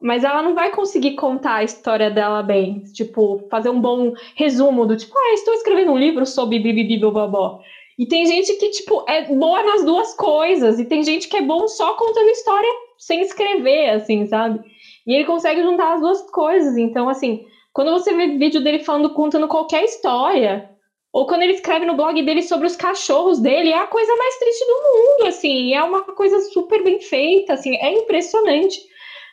mas 0.00 0.22
ela 0.22 0.42
não 0.42 0.54
vai 0.54 0.70
conseguir 0.70 1.14
contar 1.14 1.56
a 1.56 1.64
história 1.64 2.10
dela 2.10 2.42
bem, 2.42 2.84
tipo, 2.92 3.46
fazer 3.50 3.70
um 3.70 3.80
bom 3.80 4.12
resumo 4.36 4.86
do 4.86 4.96
tipo, 4.96 5.12
ah, 5.16 5.34
estou 5.34 5.54
escrevendo 5.54 5.92
um 5.92 5.98
livro 5.98 6.24
sobre 6.24 6.58
bibibi 6.58 6.98
bobó. 6.98 7.60
E 7.98 8.06
tem 8.06 8.24
gente 8.26 8.54
que, 8.54 8.70
tipo, 8.70 9.04
é 9.08 9.24
boa 9.24 9.62
nas 9.64 9.84
duas 9.84 10.14
coisas, 10.14 10.78
e 10.78 10.84
tem 10.84 11.02
gente 11.02 11.26
que 11.26 11.36
é 11.36 11.42
bom 11.42 11.66
só 11.66 11.94
contando 11.94 12.30
história 12.30 12.70
sem 12.96 13.20
escrever, 13.22 13.90
assim, 13.90 14.24
sabe? 14.26 14.60
E 15.04 15.14
ele 15.14 15.24
consegue 15.24 15.62
juntar 15.62 15.94
as 15.94 16.00
duas 16.00 16.30
coisas. 16.30 16.76
Então, 16.76 17.08
assim, 17.08 17.44
quando 17.72 17.90
você 17.90 18.14
vê 18.14 18.28
vídeo 18.38 18.62
dele 18.62 18.80
falando, 18.80 19.10
contando 19.14 19.48
qualquer 19.48 19.82
história, 19.82 20.70
ou 21.12 21.26
quando 21.26 21.42
ele 21.42 21.54
escreve 21.54 21.86
no 21.86 21.96
blog 21.96 22.22
dele 22.22 22.42
sobre 22.42 22.68
os 22.68 22.76
cachorros 22.76 23.40
dele, 23.40 23.70
é 23.70 23.78
a 23.78 23.86
coisa 23.86 24.14
mais 24.14 24.38
triste 24.38 24.64
do 24.64 24.74
mundo, 24.74 25.28
assim, 25.28 25.74
é 25.74 25.82
uma 25.82 26.02
coisa 26.02 26.38
super 26.52 26.84
bem 26.84 27.00
feita, 27.00 27.54
assim, 27.54 27.74
é 27.76 27.92
impressionante. 27.94 28.78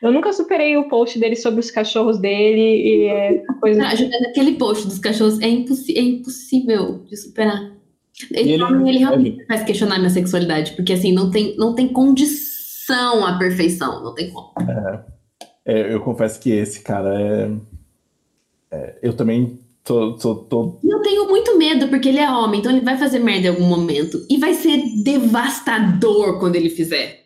Eu 0.01 0.11
nunca 0.11 0.33
superei 0.33 0.77
o 0.77 0.87
post 0.89 1.17
dele 1.19 1.35
sobre 1.35 1.59
os 1.59 1.71
cachorros 1.71 2.19
dele 2.19 2.61
e 2.61 3.07
é 3.07 3.43
coisa. 3.59 3.83
Ah, 3.83 4.29
aquele 4.29 4.53
post 4.53 4.87
dos 4.87 4.99
cachorros 4.99 5.39
é, 5.41 5.47
impossi 5.47 5.97
é 5.97 6.01
impossível 6.01 7.03
de 7.09 7.17
superar. 7.17 7.75
Ele, 8.31 8.53
ele, 8.53 8.63
ele 8.89 8.97
realmente 8.97 9.41
é... 9.41 9.45
faz 9.45 9.63
questionar 9.63 9.97
minha 9.97 10.09
sexualidade, 10.09 10.71
porque 10.73 10.93
assim, 10.93 11.11
não 11.11 11.29
tem, 11.29 11.55
não 11.57 11.75
tem 11.75 11.87
condição 11.87 13.25
à 13.25 13.37
perfeição, 13.37 14.03
não 14.03 14.13
tem 14.13 14.31
como. 14.31 14.53
É, 14.59 14.99
é, 15.65 15.93
eu 15.93 15.99
confesso 16.01 16.39
que 16.39 16.51
esse 16.51 16.81
cara 16.81 17.19
é. 17.19 17.51
é 18.71 18.99
eu 19.01 19.13
também 19.13 19.59
tô, 19.83 20.13
tô, 20.13 20.35
tô. 20.35 20.79
Eu 20.83 21.01
tenho 21.01 21.27
muito 21.27 21.57
medo, 21.57 21.87
porque 21.89 22.09
ele 22.09 22.19
é 22.19 22.29
homem, 22.29 22.59
então 22.59 22.71
ele 22.71 22.85
vai 22.85 22.97
fazer 22.97 23.19
merda 23.19 23.47
em 23.47 23.49
algum 23.49 23.65
momento. 23.65 24.25
E 24.29 24.37
vai 24.37 24.53
ser 24.53 24.81
devastador 25.03 26.39
quando 26.39 26.55
ele 26.55 26.69
fizer. 26.69 27.25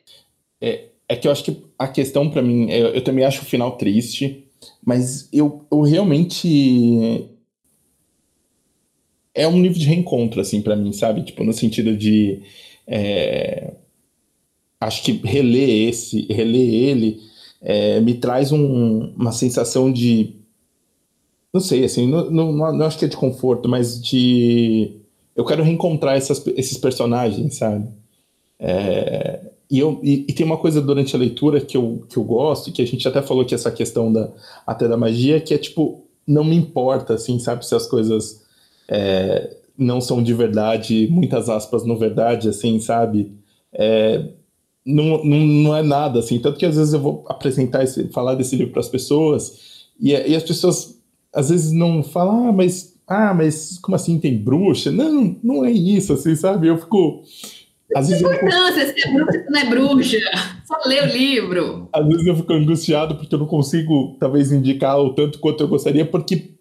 É, 0.59 0.85
é 1.07 1.15
que 1.15 1.27
eu 1.27 1.31
acho 1.31 1.43
que 1.43 1.68
a 1.79 1.87
questão 1.87 2.29
para 2.29 2.41
mim, 2.41 2.69
eu, 2.69 2.89
eu, 2.89 3.01
também 3.01 3.23
acho 3.23 3.41
o 3.41 3.45
final 3.45 3.77
triste, 3.77 4.45
mas 4.85 5.29
eu, 5.31 5.65
eu 5.71 5.81
realmente 5.81 7.29
é 9.33 9.47
um 9.47 9.61
livro 9.61 9.79
de 9.79 9.85
reencontro 9.85 10.41
assim 10.41 10.61
para 10.61 10.75
mim, 10.75 10.91
sabe? 10.91 11.23
Tipo 11.23 11.45
no 11.45 11.53
sentido 11.53 11.95
de 11.95 12.43
é... 12.85 13.73
acho 14.81 15.01
que 15.03 15.13
reler 15.23 15.87
esse, 15.87 16.27
reler 16.31 16.73
ele 16.73 17.21
é, 17.61 18.01
me 18.01 18.15
traz 18.15 18.51
um, 18.51 19.13
uma 19.15 19.31
sensação 19.31 19.91
de 19.91 20.35
não 21.53 21.61
sei, 21.61 21.83
assim, 21.83 22.07
não, 22.07 22.29
não, 22.29 22.51
não, 22.51 22.85
acho 22.85 22.99
que 22.99 23.05
é 23.05 23.07
de 23.07 23.17
conforto, 23.17 23.67
mas 23.67 23.99
de 24.01 24.99
eu 25.35 25.45
quero 25.45 25.63
reencontrar 25.63 26.15
essas, 26.15 26.45
esses 26.55 26.77
personagens, 26.77 27.55
sabe? 27.55 27.87
É, 28.59 29.48
e, 29.69 29.77
eu, 29.77 29.99
e, 30.03 30.25
e, 30.27 30.33
tem 30.33 30.45
uma 30.45 30.57
coisa 30.57 30.81
durante 30.81 31.15
a 31.15 31.19
leitura 31.19 31.61
que 31.61 31.77
eu, 31.77 32.03
que 32.09 32.17
eu 32.17 32.23
gosto, 32.23 32.71
que 32.71 32.81
a 32.81 32.87
gente 32.87 33.07
até 33.07 33.21
falou 33.21 33.45
que 33.45 33.53
essa 33.53 33.69
questão 33.71 34.11
da, 34.11 34.31
até 34.65 34.87
da 34.87 34.97
magia, 34.97 35.39
que 35.39 35.53
é 35.53 35.57
tipo, 35.57 36.05
não 36.25 36.43
me 36.43 36.55
importa, 36.55 37.13
assim, 37.13 37.37
sabe, 37.37 37.65
se 37.65 37.75
as 37.75 37.85
coisas 37.85 38.43
é, 38.87 39.55
não 39.77 40.01
são 40.01 40.23
de 40.23 40.33
verdade, 40.33 41.07
muitas 41.11 41.49
aspas 41.49 41.85
no 41.85 41.97
verdade, 41.97 42.49
assim, 42.49 42.79
sabe? 42.79 43.31
É, 43.71 44.25
não, 44.83 45.23
não, 45.23 45.37
não 45.37 45.77
é 45.77 45.83
nada, 45.83 46.19
assim, 46.19 46.39
tanto 46.39 46.57
que 46.57 46.65
às 46.65 46.75
vezes 46.75 46.93
eu 46.93 46.99
vou 46.99 47.23
apresentar, 47.27 47.83
esse, 47.83 48.07
falar 48.09 48.33
desse 48.33 48.55
livro 48.55 48.73
para 48.73 48.81
as 48.81 48.89
pessoas, 48.89 49.85
e, 49.99 50.11
e 50.11 50.35
as 50.35 50.43
pessoas 50.43 50.99
às 51.31 51.49
vezes 51.49 51.71
não 51.71 52.01
falam, 52.01 52.49
ah, 52.49 52.51
mas, 52.51 52.95
ah, 53.07 53.35
mas 53.35 53.77
como 53.77 53.95
assim 53.95 54.19
tem 54.19 54.35
bruxa? 54.35 54.91
Não, 54.91 55.35
não 55.43 55.63
é 55.63 55.71
isso, 55.71 56.13
assim, 56.13 56.35
sabe? 56.35 56.67
Eu 56.67 56.77
fico 56.79 57.23
às 57.95 58.07
vezes 58.07 58.21
importância, 58.21 58.81
eu... 58.81 58.93
se 58.93 59.07
é 59.07 59.13
bruxa, 59.13 59.31
se 59.31 59.49
não 59.49 59.59
é 59.59 59.65
bruxa. 59.65 60.17
Só 60.65 60.75
lê 60.85 61.01
o 61.01 61.05
livro. 61.05 61.89
Às 61.91 62.07
vezes 62.07 62.27
eu 62.27 62.35
fico 62.35 62.53
angustiado 62.53 63.15
porque 63.15 63.33
eu 63.33 63.39
não 63.39 63.47
consigo, 63.47 64.15
talvez, 64.19 64.51
indicar 64.51 64.99
o 64.99 65.13
tanto 65.13 65.39
quanto 65.39 65.61
eu 65.63 65.67
gostaria, 65.67 66.05
porque 66.05 66.51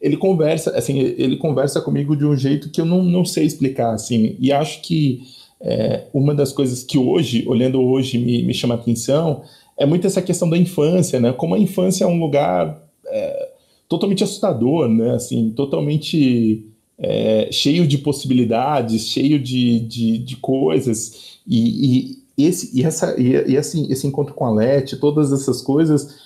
ele 0.00 0.16
conversa, 0.16 0.76
assim, 0.76 0.98
ele 0.98 1.36
conversa 1.36 1.80
comigo 1.80 2.14
de 2.14 2.24
um 2.24 2.36
jeito 2.36 2.70
que 2.70 2.80
eu 2.80 2.84
não, 2.84 3.02
não 3.02 3.24
sei 3.24 3.44
explicar, 3.44 3.94
assim. 3.94 4.36
E 4.38 4.52
acho 4.52 4.82
que 4.82 5.22
é, 5.60 6.04
uma 6.12 6.34
das 6.34 6.52
coisas 6.52 6.84
que 6.84 6.98
hoje, 6.98 7.44
olhando 7.46 7.80
hoje, 7.80 8.18
me, 8.18 8.42
me 8.42 8.54
chama 8.54 8.74
atenção 8.74 9.42
é 9.78 9.86
muito 9.86 10.06
essa 10.06 10.20
questão 10.20 10.50
da 10.50 10.58
infância, 10.58 11.20
né? 11.20 11.32
Como 11.32 11.54
a 11.54 11.58
infância 11.58 12.04
é 12.04 12.06
um 12.06 12.18
lugar 12.18 12.82
é, 13.06 13.48
totalmente 13.88 14.24
assustador, 14.24 14.88
né? 14.88 15.14
Assim, 15.14 15.50
totalmente 15.50 16.66
é, 16.98 17.48
cheio 17.52 17.86
de 17.86 17.98
possibilidades, 17.98 19.08
cheio 19.08 19.38
de, 19.38 19.80
de, 19.80 20.18
de 20.18 20.36
coisas, 20.36 21.38
e, 21.46 22.18
e, 22.36 22.46
esse, 22.46 22.78
e, 22.78 22.84
essa, 22.84 23.14
e, 23.20 23.52
e, 23.52 23.56
assim, 23.56 23.86
esse 23.90 24.06
encontro 24.06 24.34
com 24.34 24.44
a 24.44 24.50
Leti, 24.50 24.96
todas 24.96 25.32
essas 25.32 25.62
coisas, 25.62 26.16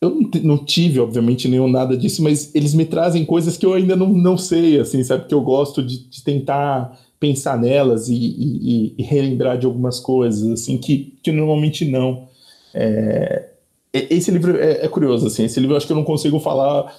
eu 0.00 0.10
não, 0.10 0.30
não, 0.42 0.58
tive, 0.58 1.00
obviamente, 1.00 1.48
nenhum 1.48 1.68
nada 1.68 1.96
disso, 1.96 2.22
mas 2.22 2.54
eles 2.54 2.74
me 2.74 2.84
trazem 2.84 3.24
coisas 3.24 3.56
que 3.56 3.66
eu 3.66 3.74
ainda 3.74 3.96
não, 3.96 4.08
não 4.08 4.36
sei, 4.36 4.78
assim, 4.78 5.02
sabe, 5.02 5.26
que 5.26 5.34
eu 5.34 5.40
gosto 5.40 5.82
de, 5.82 5.98
de 5.98 6.22
tentar 6.22 6.96
pensar 7.18 7.58
nelas 7.58 8.08
e, 8.08 8.14
e, 8.14 8.94
e, 8.96 9.02
relembrar 9.02 9.58
de 9.58 9.66
algumas 9.66 9.98
coisas, 9.98 10.48
assim, 10.50 10.78
que, 10.78 11.14
que 11.22 11.32
normalmente 11.32 11.84
não. 11.84 12.28
É, 12.72 13.48
esse 13.92 14.30
livro 14.30 14.56
é, 14.56 14.84
é 14.84 14.88
curioso, 14.88 15.26
assim, 15.26 15.44
esse 15.44 15.58
livro 15.58 15.74
eu 15.74 15.78
acho 15.78 15.86
que 15.86 15.92
eu 15.92 15.96
não 15.96 16.04
consigo 16.04 16.38
falar 16.38 16.94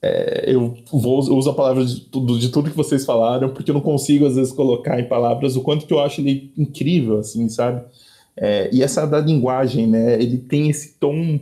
é, 0.00 0.44
eu 0.46 0.76
vou, 0.92 1.18
uso 1.18 1.50
a 1.50 1.54
palavra 1.54 1.84
de 1.84 2.00
tudo, 2.02 2.38
de 2.38 2.50
tudo 2.50 2.70
que 2.70 2.76
vocês 2.76 3.04
falaram, 3.04 3.50
porque 3.50 3.70
eu 3.70 3.74
não 3.74 3.80
consigo, 3.80 4.26
às 4.26 4.36
vezes, 4.36 4.52
colocar 4.52 5.00
em 5.00 5.08
palavras 5.08 5.56
o 5.56 5.60
quanto 5.60 5.86
que 5.86 5.92
eu 5.92 6.00
acho 6.00 6.20
ele 6.20 6.52
incrível, 6.56 7.18
assim, 7.18 7.48
sabe? 7.48 7.84
É, 8.36 8.70
e 8.72 8.82
essa 8.82 9.04
da 9.04 9.18
linguagem, 9.18 9.86
né? 9.86 10.14
Ele 10.14 10.38
tem 10.38 10.70
esse 10.70 10.94
tom 10.94 11.40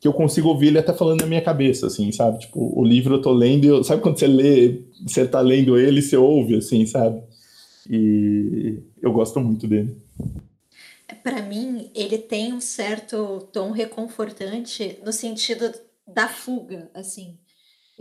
que 0.00 0.08
eu 0.08 0.12
consigo 0.12 0.48
ouvir 0.48 0.68
ele 0.68 0.80
até 0.80 0.92
falando 0.92 1.20
na 1.20 1.28
minha 1.28 1.40
cabeça, 1.40 1.86
assim, 1.86 2.10
sabe? 2.10 2.40
Tipo, 2.40 2.72
o 2.76 2.84
livro 2.84 3.14
eu 3.14 3.22
tô 3.22 3.32
lendo, 3.32 3.64
eu, 3.64 3.84
sabe 3.84 4.02
quando 4.02 4.18
você 4.18 4.26
lê, 4.26 4.80
você 5.06 5.24
tá 5.24 5.40
lendo 5.40 5.78
ele, 5.78 6.02
você 6.02 6.16
ouve, 6.16 6.56
assim, 6.56 6.84
sabe? 6.86 7.22
E 7.88 8.80
eu 9.00 9.12
gosto 9.12 9.38
muito 9.38 9.68
dele. 9.68 9.96
Para 11.22 11.40
mim, 11.42 11.88
ele 11.94 12.18
tem 12.18 12.52
um 12.52 12.60
certo 12.60 13.48
tom 13.52 13.70
reconfortante 13.70 14.98
no 15.04 15.12
sentido 15.12 15.72
da 16.04 16.26
fuga, 16.26 16.90
assim. 16.92 17.36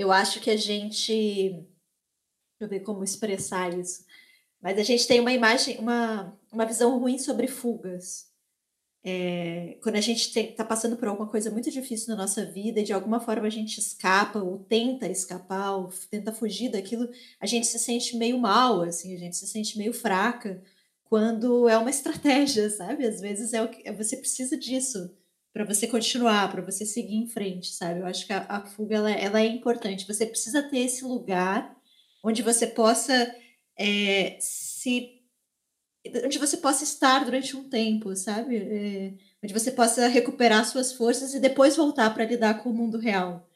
Eu 0.01 0.11
acho 0.11 0.39
que 0.39 0.49
a 0.49 0.57
gente. 0.57 1.51
Deixa 1.51 1.63
eu 2.61 2.67
ver 2.67 2.79
como 2.79 3.03
expressar 3.03 3.71
isso. 3.77 4.03
Mas 4.59 4.77
a 4.79 4.83
gente 4.83 5.07
tem 5.07 5.19
uma 5.19 5.31
imagem, 5.31 5.77
uma, 5.77 6.35
uma 6.51 6.65
visão 6.65 6.97
ruim 6.99 7.19
sobre 7.19 7.47
fugas. 7.47 8.29
É, 9.03 9.79
quando 9.81 9.95
a 9.95 10.01
gente 10.01 10.37
está 10.39 10.63
passando 10.63 10.95
por 10.97 11.07
alguma 11.07 11.27
coisa 11.27 11.49
muito 11.51 11.71
difícil 11.71 12.09
na 12.09 12.15
nossa 12.15 12.45
vida 12.45 12.79
e 12.79 12.83
de 12.83 12.93
alguma 12.93 13.19
forma 13.19 13.47
a 13.47 13.49
gente 13.49 13.79
escapa 13.79 14.39
ou 14.39 14.59
tenta 14.59 15.07
escapar 15.07 15.75
ou 15.77 15.89
tenta 16.09 16.31
fugir 16.31 16.69
daquilo, 16.69 17.09
a 17.39 17.45
gente 17.47 17.65
se 17.67 17.79
sente 17.79 18.15
meio 18.17 18.37
mal, 18.37 18.81
assim, 18.83 19.15
a 19.15 19.17
gente 19.17 19.35
se 19.35 19.47
sente 19.47 19.77
meio 19.77 19.93
fraca 19.93 20.63
quando 21.05 21.67
é 21.67 21.77
uma 21.77 21.89
estratégia, 21.89 22.69
sabe? 22.71 23.05
Às 23.05 23.19
vezes 23.21 23.53
é 23.53 23.61
o 23.61 23.69
que 23.69 23.91
você 23.91 24.17
precisa 24.17 24.57
disso 24.57 25.11
para 25.53 25.65
você 25.65 25.87
continuar, 25.87 26.49
para 26.49 26.61
você 26.61 26.85
seguir 26.85 27.15
em 27.15 27.27
frente, 27.27 27.73
sabe? 27.73 27.99
Eu 27.99 28.05
acho 28.05 28.25
que 28.25 28.33
a, 28.33 28.45
a 28.47 28.65
fuga 28.65 28.95
ela, 28.95 29.11
ela, 29.11 29.41
é 29.41 29.45
importante. 29.45 30.07
Você 30.07 30.25
precisa 30.25 30.63
ter 30.63 30.79
esse 30.79 31.03
lugar 31.03 31.75
onde 32.23 32.41
você 32.41 32.67
possa 32.67 33.35
é, 33.77 34.37
se 34.39 35.19
onde 36.25 36.39
você 36.39 36.57
possa 36.57 36.83
estar 36.83 37.23
durante 37.23 37.55
um 37.55 37.69
tempo, 37.69 38.15
sabe? 38.15 38.57
É, 38.57 39.13
onde 39.43 39.53
você 39.53 39.71
possa 39.71 40.07
recuperar 40.07 40.65
suas 40.65 40.93
forças 40.93 41.33
e 41.33 41.39
depois 41.39 41.75
voltar 41.75 42.11
para 42.13 42.25
lidar 42.25 42.63
com 42.63 42.69
o 42.69 42.73
mundo 42.73 42.97
real. 42.97 43.47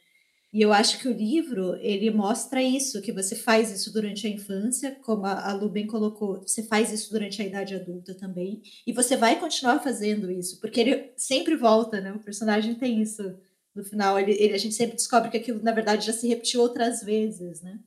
E 0.55 0.61
eu 0.61 0.71
acho 0.71 0.99
que 0.99 1.07
o 1.09 1.11
livro, 1.11 1.75
ele 1.81 2.09
mostra 2.09 2.63
isso, 2.63 3.01
que 3.01 3.11
você 3.11 3.35
faz 3.35 3.69
isso 3.69 3.91
durante 3.91 4.25
a 4.25 4.29
infância, 4.29 4.95
como 5.03 5.25
a, 5.25 5.51
Lu 5.51 5.67
bem 5.67 5.85
colocou, 5.85 6.39
você 6.39 6.63
faz 6.63 6.93
isso 6.93 7.11
durante 7.11 7.41
a 7.41 7.45
idade 7.45 7.75
adulta 7.75 8.13
também, 8.13 8.61
e 8.87 8.93
você 8.93 9.17
vai 9.17 9.37
continuar 9.37 9.83
fazendo 9.83 10.31
isso, 10.31 10.61
porque 10.61 10.79
ele 10.79 11.11
sempre 11.17 11.57
volta, 11.57 11.99
né? 11.99 12.13
O 12.13 12.23
personagem 12.23 12.73
tem 12.73 13.01
isso. 13.01 13.37
No 13.75 13.83
final, 13.83 14.17
ele, 14.17 14.31
ele 14.31 14.53
a 14.53 14.57
gente 14.57 14.75
sempre 14.75 14.95
descobre 14.95 15.29
que 15.29 15.35
aquilo, 15.35 15.61
na 15.61 15.73
verdade, 15.73 16.05
já 16.05 16.13
se 16.13 16.25
repetiu 16.25 16.61
outras 16.61 17.03
vezes, 17.03 17.61
né? 17.61 17.77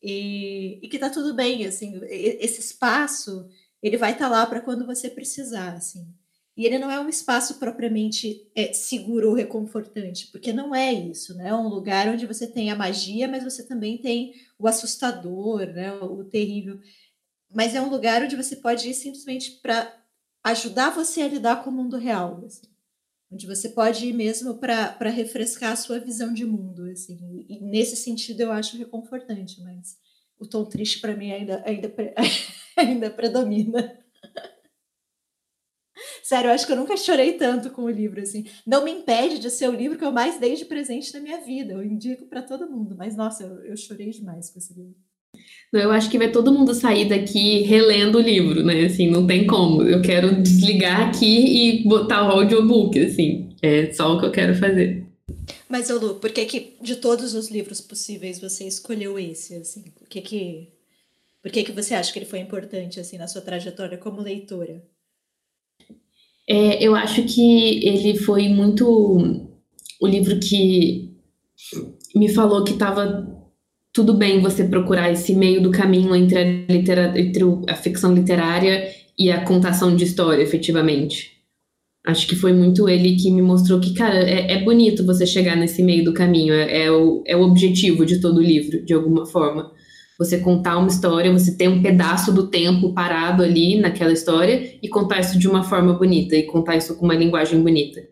E, 0.00 0.78
e 0.80 0.88
que 0.88 1.00
tá 1.00 1.10
tudo 1.10 1.34
bem, 1.34 1.66
assim, 1.66 2.00
esse 2.04 2.60
espaço, 2.60 3.48
ele 3.82 3.96
vai 3.96 4.12
estar 4.12 4.26
tá 4.26 4.30
lá 4.30 4.46
para 4.46 4.60
quando 4.60 4.86
você 4.86 5.10
precisar, 5.10 5.72
assim. 5.72 6.06
E 6.58 6.66
ele 6.66 6.78
não 6.78 6.90
é 6.90 7.00
um 7.00 7.08
espaço 7.08 7.60
propriamente 7.60 8.50
é, 8.56 8.72
seguro 8.74 9.28
ou 9.30 9.34
reconfortante, 9.36 10.26
porque 10.32 10.52
não 10.52 10.74
é 10.74 10.92
isso, 10.92 11.36
né? 11.36 11.50
É 11.50 11.54
um 11.54 11.68
lugar 11.68 12.08
onde 12.08 12.26
você 12.26 12.48
tem 12.48 12.70
a 12.72 12.76
magia, 12.76 13.28
mas 13.28 13.44
você 13.44 13.64
também 13.66 13.98
tem 13.98 14.34
o 14.58 14.66
assustador, 14.68 15.66
né? 15.68 15.92
O 15.94 16.24
terrível. 16.24 16.80
Mas 17.54 17.74
é 17.74 17.80
um 17.82 17.90
lugar 17.90 18.22
onde 18.22 18.36
você 18.36 18.56
pode 18.56 18.88
ir 18.90 18.94
simplesmente 18.94 19.52
para 19.62 19.94
ajudar 20.44 20.90
você 20.90 21.22
a 21.22 21.28
lidar 21.28 21.64
com 21.64 21.70
o 21.70 21.72
mundo 21.72 21.96
real, 21.96 22.42
assim. 22.46 22.66
onde 23.30 23.46
você 23.46 23.68
pode 23.70 24.06
ir 24.06 24.14
mesmo 24.14 24.58
para 24.58 25.10
refrescar 25.10 25.72
a 25.72 25.76
sua 25.76 26.00
visão 26.00 26.32
de 26.34 26.44
mundo, 26.46 26.84
assim. 26.90 27.46
E 27.48 27.60
nesse 27.60 27.96
sentido 27.96 28.40
eu 28.42 28.52
acho 28.52 28.78
reconfortante, 28.78 29.60
mas 29.62 29.98
o 30.38 30.46
tom 30.46 30.64
triste 30.64 31.00
para 31.00 31.16
mim 31.16 31.32
ainda 31.32 31.62
ainda 31.66 31.94
ainda 32.76 33.10
predomina. 33.10 33.98
Sério, 36.28 36.48
eu 36.48 36.52
acho 36.52 36.66
que 36.66 36.72
eu 36.72 36.76
nunca 36.76 36.94
chorei 36.94 37.32
tanto 37.32 37.70
com 37.70 37.84
o 37.84 37.88
livro, 37.88 38.20
assim. 38.20 38.44
Não 38.66 38.84
me 38.84 38.90
impede 38.90 39.38
de 39.38 39.48
ser 39.48 39.66
o 39.66 39.74
livro 39.74 39.96
que 39.96 40.04
eu 40.04 40.12
mais 40.12 40.38
dei 40.38 40.56
de 40.56 40.66
presente 40.66 41.14
na 41.14 41.20
minha 41.20 41.40
vida. 41.40 41.72
Eu 41.72 41.82
indico 41.82 42.26
para 42.26 42.42
todo 42.42 42.68
mundo. 42.68 42.94
Mas, 42.98 43.16
nossa, 43.16 43.44
eu, 43.44 43.64
eu, 43.64 43.76
chorei 43.78 44.10
demais 44.10 44.50
com 44.50 44.58
esse 44.58 44.74
livro. 44.74 44.94
Eu 45.72 45.90
acho 45.90 46.10
que 46.10 46.18
vai 46.18 46.30
todo 46.30 46.52
mundo 46.52 46.74
sair 46.74 47.08
daqui 47.08 47.62
relendo 47.62 48.18
o 48.18 48.20
livro, 48.20 48.62
né? 48.62 48.84
Assim, 48.84 49.10
não 49.10 49.26
tem 49.26 49.46
como. 49.46 49.82
Eu 49.82 50.02
quero 50.02 50.42
desligar 50.42 51.08
aqui 51.08 51.80
e 51.80 51.88
botar 51.88 52.28
o 52.28 52.32
audiobook, 52.32 53.00
assim. 53.00 53.56
É 53.62 53.90
só 53.94 54.14
o 54.14 54.20
que 54.20 54.26
eu 54.26 54.30
quero 54.30 54.54
fazer. 54.54 55.06
Mas, 55.66 55.88
Lu, 55.88 56.16
por 56.16 56.30
que 56.30 56.44
que 56.44 56.76
de 56.82 56.96
todos 56.96 57.32
os 57.32 57.48
livros 57.48 57.80
possíveis 57.80 58.38
você 58.38 58.64
escolheu 58.68 59.18
esse, 59.18 59.54
assim? 59.54 59.84
Por 59.98 60.06
que 60.06 60.20
que, 60.20 60.68
por 61.42 61.50
que 61.50 61.64
que 61.64 61.72
você 61.72 61.94
acha 61.94 62.12
que 62.12 62.18
ele 62.18 62.26
foi 62.26 62.40
importante, 62.40 63.00
assim, 63.00 63.16
na 63.16 63.26
sua 63.26 63.40
trajetória 63.40 63.96
como 63.96 64.20
leitora? 64.20 64.82
É, 66.48 66.82
eu 66.82 66.94
acho 66.96 67.22
que 67.24 67.86
ele 67.86 68.16
foi 68.16 68.48
muito 68.48 68.86
o 70.00 70.06
livro 70.06 70.38
que 70.40 71.10
me 72.14 72.28
falou 72.28 72.64
que 72.64 72.72
estava 72.72 73.26
tudo 73.92 74.14
bem 74.14 74.40
você 74.40 74.64
procurar 74.64 75.10
esse 75.10 75.34
meio 75.34 75.62
do 75.62 75.70
caminho 75.70 76.14
entre 76.14 76.38
a, 76.38 76.44
litera, 76.72 77.20
entre 77.20 77.42
a 77.68 77.74
ficção 77.74 78.14
literária 78.14 78.88
e 79.18 79.30
a 79.30 79.44
contação 79.44 79.94
de 79.94 80.04
história, 80.04 80.42
efetivamente. 80.42 81.32
Acho 82.06 82.26
que 82.26 82.36
foi 82.36 82.52
muito 82.52 82.88
ele 82.88 83.16
que 83.16 83.30
me 83.30 83.42
mostrou 83.42 83.80
que, 83.80 83.92
cara, 83.92 84.18
é, 84.18 84.52
é 84.52 84.64
bonito 84.64 85.04
você 85.04 85.26
chegar 85.26 85.56
nesse 85.56 85.82
meio 85.82 86.04
do 86.04 86.14
caminho, 86.14 86.54
é, 86.54 86.84
é, 86.84 86.90
o, 86.90 87.22
é 87.26 87.36
o 87.36 87.42
objetivo 87.42 88.06
de 88.06 88.20
todo 88.20 88.40
livro, 88.40 88.84
de 88.84 88.94
alguma 88.94 89.26
forma 89.26 89.70
você 90.18 90.38
contar 90.38 90.76
uma 90.76 90.88
história, 90.88 91.32
você 91.32 91.56
ter 91.56 91.68
um 91.68 91.80
pedaço 91.80 92.32
do 92.32 92.48
tempo 92.48 92.92
parado 92.92 93.42
ali 93.42 93.78
naquela 93.78 94.12
história 94.12 94.76
e 94.82 94.88
contar 94.88 95.20
isso 95.20 95.38
de 95.38 95.46
uma 95.46 95.62
forma 95.62 95.94
bonita 95.94 96.34
e 96.34 96.42
contar 96.42 96.76
isso 96.76 96.96
com 96.96 97.04
uma 97.04 97.14
linguagem 97.14 97.62
bonita. 97.62 98.02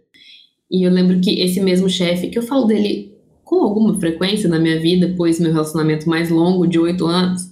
E 0.71 0.87
eu 0.87 0.93
lembro 0.93 1.21
que 1.21 1.41
esse 1.41 1.61
mesmo 1.61 1.91
chefe, 1.91 2.29
que 2.29 2.39
eu 2.39 2.43
falo 2.43 2.65
dele 2.65 3.13
com 3.43 3.57
alguma 3.57 3.99
frequência 3.99 4.49
na 4.49 4.59
minha 4.59 4.79
vida, 4.81 5.15
pois 5.17 5.41
meu 5.41 5.53
relacionamento 5.53 6.09
mais 6.09 6.31
longo, 6.31 6.67
de 6.67 6.79
oito 6.79 7.07
anos, 7.07 7.43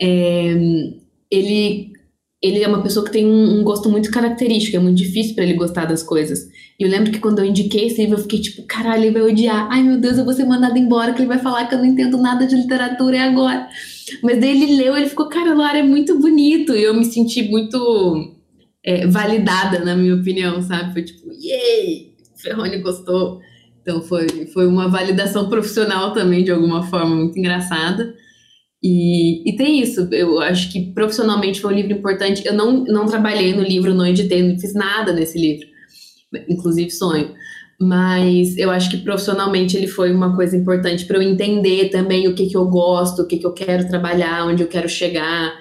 é, 0.00 0.54
ele 1.30 1.92
ele 2.42 2.62
é 2.62 2.68
uma 2.68 2.82
pessoa 2.82 3.04
que 3.04 3.10
tem 3.10 3.26
um, 3.26 3.58
um 3.58 3.64
gosto 3.64 3.88
muito 3.88 4.10
característico, 4.10 4.76
é 4.76 4.80
muito 4.80 4.98
difícil 4.98 5.34
para 5.34 5.42
ele 5.42 5.54
gostar 5.54 5.86
das 5.86 6.02
coisas. 6.02 6.48
E 6.78 6.84
eu 6.84 6.90
lembro 6.90 7.10
que 7.10 7.18
quando 7.18 7.38
eu 7.38 7.44
indiquei 7.44 7.86
esse 7.86 8.00
livro, 8.02 8.16
eu 8.16 8.22
fiquei 8.22 8.40
tipo, 8.40 8.62
caralho, 8.64 9.04
ele 9.04 9.12
vai 9.12 9.22
odiar. 9.22 9.68
Ai 9.70 9.82
meu 9.82 9.98
Deus, 9.98 10.18
eu 10.18 10.24
vou 10.24 10.34
ser 10.34 10.44
mandada 10.44 10.78
embora, 10.78 11.12
que 11.12 11.20
ele 11.20 11.28
vai 11.28 11.38
falar 11.38 11.66
que 11.66 11.74
eu 11.74 11.78
não 11.78 11.86
entendo 11.86 12.18
nada 12.18 12.46
de 12.46 12.54
literatura, 12.54 13.16
é 13.16 13.20
agora. 13.20 13.68
Mas 14.22 14.38
daí 14.40 14.62
ele 14.62 14.76
leu, 14.76 14.96
ele 14.96 15.08
ficou, 15.08 15.28
cara, 15.28 15.54
Lara, 15.54 15.78
é 15.78 15.82
muito 15.82 16.18
bonito. 16.18 16.74
E 16.74 16.82
eu 16.82 16.94
me 16.94 17.04
senti 17.04 17.42
muito 17.48 18.34
é, 18.84 19.06
validada, 19.06 19.84
na 19.84 19.96
minha 19.96 20.14
opinião, 20.14 20.62
sabe? 20.62 20.92
Foi 20.92 21.02
tipo, 21.02 21.30
yay, 21.32 22.14
Ferrone 22.36 22.78
gostou. 22.78 23.40
Então 23.80 24.02
foi, 24.02 24.46
foi 24.52 24.66
uma 24.66 24.88
validação 24.88 25.48
profissional 25.48 26.12
também, 26.12 26.44
de 26.44 26.50
alguma 26.50 26.82
forma, 26.82 27.14
muito 27.14 27.38
engraçada. 27.38 28.14
E, 28.82 29.48
e, 29.48 29.56
tem 29.56 29.80
isso, 29.80 30.08
eu 30.12 30.38
acho 30.40 30.70
que 30.70 30.92
profissionalmente 30.92 31.60
foi 31.60 31.72
um 31.72 31.76
livro 31.76 31.92
importante. 31.92 32.46
Eu 32.46 32.54
não, 32.54 32.84
não 32.84 33.06
trabalhei 33.06 33.54
no 33.54 33.62
livro, 33.62 33.94
não 33.94 34.06
editei, 34.06 34.42
não 34.42 34.58
fiz 34.58 34.74
nada 34.74 35.12
nesse 35.12 35.38
livro, 35.38 35.66
inclusive 36.48 36.90
sonho. 36.90 37.34
Mas 37.78 38.56
eu 38.56 38.70
acho 38.70 38.90
que 38.90 38.98
profissionalmente 38.98 39.76
ele 39.76 39.86
foi 39.86 40.12
uma 40.12 40.34
coisa 40.34 40.56
importante 40.56 41.04
para 41.04 41.18
eu 41.18 41.22
entender 41.22 41.90
também 41.90 42.26
o 42.26 42.34
que, 42.34 42.48
que 42.48 42.56
eu 42.56 42.66
gosto, 42.66 43.22
o 43.22 43.26
que, 43.26 43.38
que 43.38 43.46
eu 43.46 43.52
quero 43.52 43.86
trabalhar, 43.86 44.46
onde 44.46 44.62
eu 44.62 44.68
quero 44.68 44.88
chegar, 44.88 45.52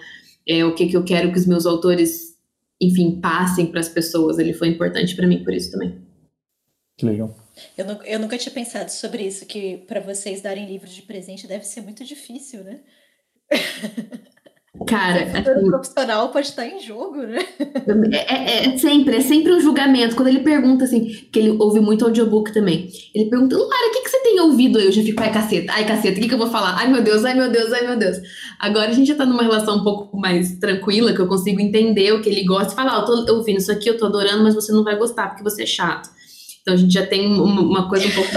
é, 0.48 0.64
o 0.64 0.74
que, 0.74 0.88
que 0.88 0.96
eu 0.96 1.04
quero 1.04 1.32
que 1.32 1.38
os 1.38 1.46
meus 1.46 1.66
autores, 1.66 2.38
enfim, 2.80 3.20
passem 3.20 3.66
para 3.66 3.82
as 3.82 3.90
pessoas. 3.90 4.40
Ele 4.40 4.54
foi 4.54 4.70
importante 4.70 5.16
para 5.16 5.28
mim 5.28 5.44
por 5.44 5.54
isso 5.54 5.72
também. 5.72 6.02
Que 6.98 7.06
legal. 7.06 7.36
Eu, 7.78 7.86
não, 7.86 8.04
eu 8.04 8.20
nunca 8.20 8.38
tinha 8.38 8.54
pensado 8.54 8.90
sobre 8.90 9.24
isso, 9.24 9.46
que 9.46 9.78
para 9.88 10.00
vocês 10.00 10.42
darem 10.42 10.68
livros 10.68 10.94
de 10.94 11.02
presente 11.02 11.48
deve 11.48 11.66
ser 11.66 11.82
muito 11.82 12.04
difícil, 12.04 12.64
né? 12.64 12.80
Cara, 14.84 15.26
o 15.26 15.38
assim, 15.38 15.68
profissional 15.68 16.30
pode 16.30 16.48
estar 16.48 16.68
em 16.68 16.80
jogo, 16.80 17.18
né? 17.18 17.40
É, 18.12 18.36
é, 18.36 18.66
é, 18.66 18.78
sempre, 18.78 19.16
é 19.16 19.22
sempre 19.22 19.54
um 19.54 19.62
julgamento. 19.62 20.16
Quando 20.16 20.28
ele 20.28 20.40
pergunta 20.40 20.84
assim, 20.84 21.06
que 21.32 21.40
ele 21.40 21.56
ouve 21.58 21.80
muito 21.80 22.04
audiobook 22.04 22.52
também, 22.52 22.90
ele 23.14 23.30
pergunta, 23.30 23.56
Lara, 23.56 23.90
o 23.90 23.92
que, 23.92 24.02
que 24.02 24.10
você 24.10 24.20
tem 24.20 24.40
ouvido 24.42 24.78
aí? 24.78 24.86
Eu 24.86 24.92
já 24.92 25.02
fico, 25.02 25.22
ai, 25.24 25.32
caceta, 25.32 25.72
ai, 25.72 25.86
caceta, 25.86 26.18
o 26.18 26.22
que, 26.22 26.28
que 26.28 26.34
eu 26.34 26.38
vou 26.38 26.50
falar? 26.50 26.76
Ai, 26.78 26.92
meu 26.92 27.02
Deus, 27.02 27.24
ai, 27.24 27.34
meu 27.34 27.50
Deus, 27.50 27.72
ai, 27.72 27.88
meu 27.88 27.98
Deus. 27.98 28.18
Agora 28.60 28.90
a 28.90 28.94
gente 28.94 29.08
já 29.08 29.16
tá 29.16 29.26
numa 29.26 29.44
relação 29.44 29.78
um 29.78 29.84
pouco 29.84 30.18
mais 30.18 30.58
tranquila, 30.60 31.14
que 31.14 31.22
eu 31.22 31.28
consigo 31.28 31.62
entender 31.62 32.12
o 32.12 32.22
que 32.22 32.30
ele 32.30 32.44
gosta 32.44 32.74
e 32.74 32.76
falar, 32.76 32.98
ah, 32.98 33.06
eu 33.08 33.26
tô 33.26 33.36
ouvindo 33.36 33.60
isso 33.60 33.72
aqui, 33.72 33.90
eu 33.90 33.98
tô 33.98 34.08
adorando, 34.08 34.44
mas 34.44 34.56
você 34.56 34.72
não 34.72 34.84
vai 34.84 34.98
gostar, 34.98 35.30
porque 35.30 35.44
você 35.44 35.64
é 35.64 35.68
chato. 35.68 36.10
Então 36.62 36.74
a 36.74 36.78
gente 36.78 36.94
já 36.94 37.06
tem 37.06 37.28
uma, 37.28 37.62
uma 37.62 37.90
coisa 37.90 38.08
um 38.08 38.12
pouco 38.12 38.30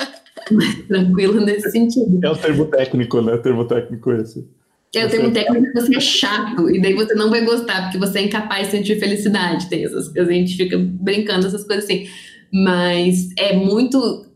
mais 0.54 0.86
tranquila 0.86 1.40
nesse 1.40 1.70
sentido. 1.70 2.18
É 2.24 2.30
o 2.30 2.36
termo 2.36 2.64
técnico, 2.66 3.20
né? 3.20 3.34
O 3.34 3.42
termo 3.42 3.66
técnico 3.66 4.12
esse. 4.12 4.46
É 4.94 5.06
o 5.06 5.08
termo 5.08 5.30
técnico 5.30 5.72
que 5.72 5.80
você 5.80 5.96
é 5.96 6.00
chato, 6.00 6.68
e 6.68 6.80
daí 6.80 6.92
você 6.92 7.14
não 7.14 7.30
vai 7.30 7.42
gostar, 7.42 7.82
porque 7.82 7.96
você 7.96 8.18
é 8.18 8.22
incapaz 8.24 8.66
de 8.66 8.72
sentir 8.72 9.00
felicidade. 9.00 9.68
Tem 9.68 9.84
essas 9.84 10.08
coisas, 10.08 10.28
a 10.28 10.32
gente 10.32 10.54
fica 10.54 10.78
brincando 10.78 11.46
essas 11.46 11.64
coisas 11.64 11.84
assim. 11.84 12.06
Mas 12.52 13.30
é 13.38 13.54
muito. 13.56 14.26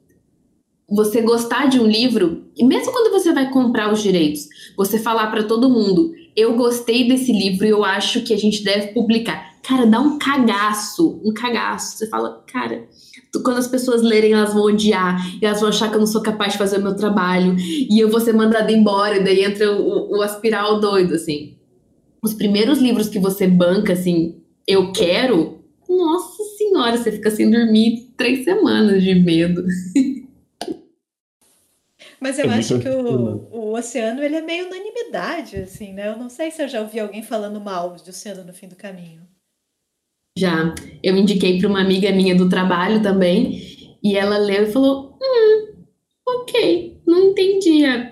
Você 0.89 1.21
gostar 1.21 1.67
de 1.67 1.81
um 1.81 1.87
livro, 1.87 2.47
e 2.57 2.65
mesmo 2.65 2.93
quando 2.93 3.13
você 3.13 3.33
vai 3.33 3.51
comprar 3.51 3.93
os 3.93 4.01
direitos, 4.01 4.47
você 4.77 4.99
falar 4.99 5.27
para 5.27 5.43
todo 5.43 5.69
mundo: 5.69 6.13
eu 6.35 6.55
gostei 6.55 7.07
desse 7.07 7.33
livro 7.33 7.67
e 7.67 7.71
eu 7.71 7.85
acho 7.85 8.23
que 8.23 8.33
a 8.33 8.39
gente 8.39 8.63
deve 8.63 8.89
publicar. 8.89 9.57
Cara, 9.63 9.85
dá 9.85 10.01
um 10.01 10.17
cagaço, 10.17 11.21
um 11.25 11.35
cagaço. 11.35 11.99
Você 11.99 12.09
fala, 12.09 12.45
cara, 12.47 12.87
quando 13.43 13.59
as 13.59 13.69
pessoas 13.69 14.03
lerem, 14.03 14.33
elas 14.33 14.53
vão 14.53 14.65
odiar, 14.65 15.21
e 15.41 15.45
elas 15.45 15.61
vão 15.61 15.69
achar 15.69 15.89
que 15.89 15.97
eu 15.97 16.01
não 16.01 16.07
sou 16.07 16.23
capaz 16.23 16.53
de 16.53 16.59
fazer 16.59 16.79
o 16.79 16.83
meu 16.83 16.95
trabalho, 16.95 17.57
e 17.59 17.99
eu 17.99 18.09
vou 18.09 18.21
ser 18.21 18.33
mandada 18.33 18.71
embora, 18.73 19.17
e 19.17 19.25
daí 19.25 19.45
entra 19.45 19.71
o, 19.73 20.17
o 20.17 20.23
aspiral 20.23 20.81
doido, 20.81 21.15
assim. 21.15 21.57
Os 22.23 22.35
primeiros 22.35 22.79
livros 22.79 23.09
que 23.09 23.19
você 23.19 23.47
banca, 23.47 23.93
assim, 23.93 24.41
eu 24.67 24.93
quero, 24.93 25.61
nossa 25.89 26.43
senhora, 26.57 26.97
você 26.97 27.13
fica 27.13 27.31
sem 27.31 27.51
dormir 27.51 28.13
três 28.17 28.45
semanas 28.45 29.03
de 29.03 29.15
medo. 29.15 29.65
Mas 32.19 32.39
eu 32.39 32.51
é 32.51 32.55
acho 32.55 32.79
que 32.79 32.89
o, 32.89 33.47
o 33.53 33.75
oceano 33.75 34.23
ele 34.23 34.37
é 34.37 34.41
meio 34.41 34.67
unanimidade, 34.67 35.57
assim, 35.57 35.93
né? 35.93 36.09
Eu 36.09 36.17
não 36.17 36.29
sei 36.29 36.51
se 36.51 36.63
eu 36.63 36.69
já 36.69 36.81
ouvi 36.81 36.99
alguém 36.99 37.23
falando 37.23 37.61
mal 37.61 37.95
de 37.95 38.09
Oceano 38.09 38.43
no 38.43 38.55
Fim 38.55 38.69
do 38.69 38.75
Caminho. 38.75 39.21
Já. 40.37 40.75
Eu 41.03 41.17
indiquei 41.17 41.59
para 41.59 41.69
uma 41.69 41.81
amiga 41.81 42.13
minha 42.13 42.35
do 42.35 42.49
trabalho 42.49 43.03
também, 43.03 43.99
e 44.03 44.17
ela 44.17 44.37
leu 44.37 44.65
e 44.65 44.73
falou: 44.73 45.19
Hum, 45.23 45.73
ok, 46.29 47.01
não 47.07 47.31
entendi. 47.31 47.85
Ah, 47.87 48.09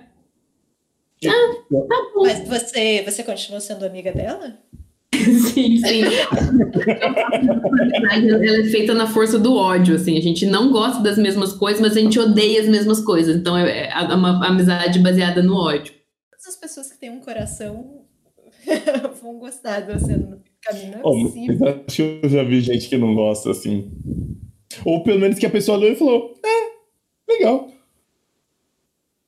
tá 1.22 2.10
bom. 2.14 2.22
Mas 2.22 2.48
você, 2.48 3.02
você 3.02 3.22
continua 3.22 3.60
sendo 3.60 3.84
amiga 3.84 4.10
dela? 4.12 4.58
sim, 5.14 5.76
sim. 5.78 6.02
ela 8.10 8.60
é 8.60 8.64
feita 8.64 8.94
na 8.94 9.06
força 9.06 9.38
do 9.38 9.54
ódio, 9.54 9.94
assim. 9.94 10.18
A 10.18 10.22
gente 10.22 10.46
não 10.46 10.72
gosta 10.72 11.02
das 11.02 11.18
mesmas 11.18 11.52
coisas, 11.52 11.80
mas 11.80 11.96
a 11.96 12.00
gente 12.00 12.18
odeia 12.18 12.60
as 12.60 12.68
mesmas 12.68 13.00
coisas. 13.00 13.36
Então 13.36 13.56
é, 13.56 13.88
é 13.88 14.14
uma 14.14 14.46
amizade 14.46 14.98
baseada 14.98 15.42
no 15.42 15.56
ódio. 15.56 15.94
Todas 16.30 16.46
as 16.46 16.56
pessoas 16.56 16.90
que 16.90 16.98
têm 16.98 17.10
um 17.10 17.20
coração 17.20 18.02
vão 19.22 19.38
gostar 19.38 19.80
do 19.80 19.92
Oceano 19.92 20.42
Caminho 20.64 20.94
é 20.94 21.00
oh, 21.02 21.84
acho 21.86 21.96
que 21.96 22.20
eu 22.22 22.28
já 22.28 22.42
vi 22.42 22.60
gente 22.60 22.88
que 22.88 22.96
não 22.96 23.14
gosta, 23.14 23.50
assim. 23.50 23.90
Ou 24.84 25.02
pelo 25.02 25.20
menos 25.20 25.38
que 25.38 25.46
a 25.46 25.50
pessoa 25.50 25.78
leu 25.78 25.92
e 25.92 25.96
falou, 25.96 26.34
é, 26.44 27.32
legal. 27.32 27.68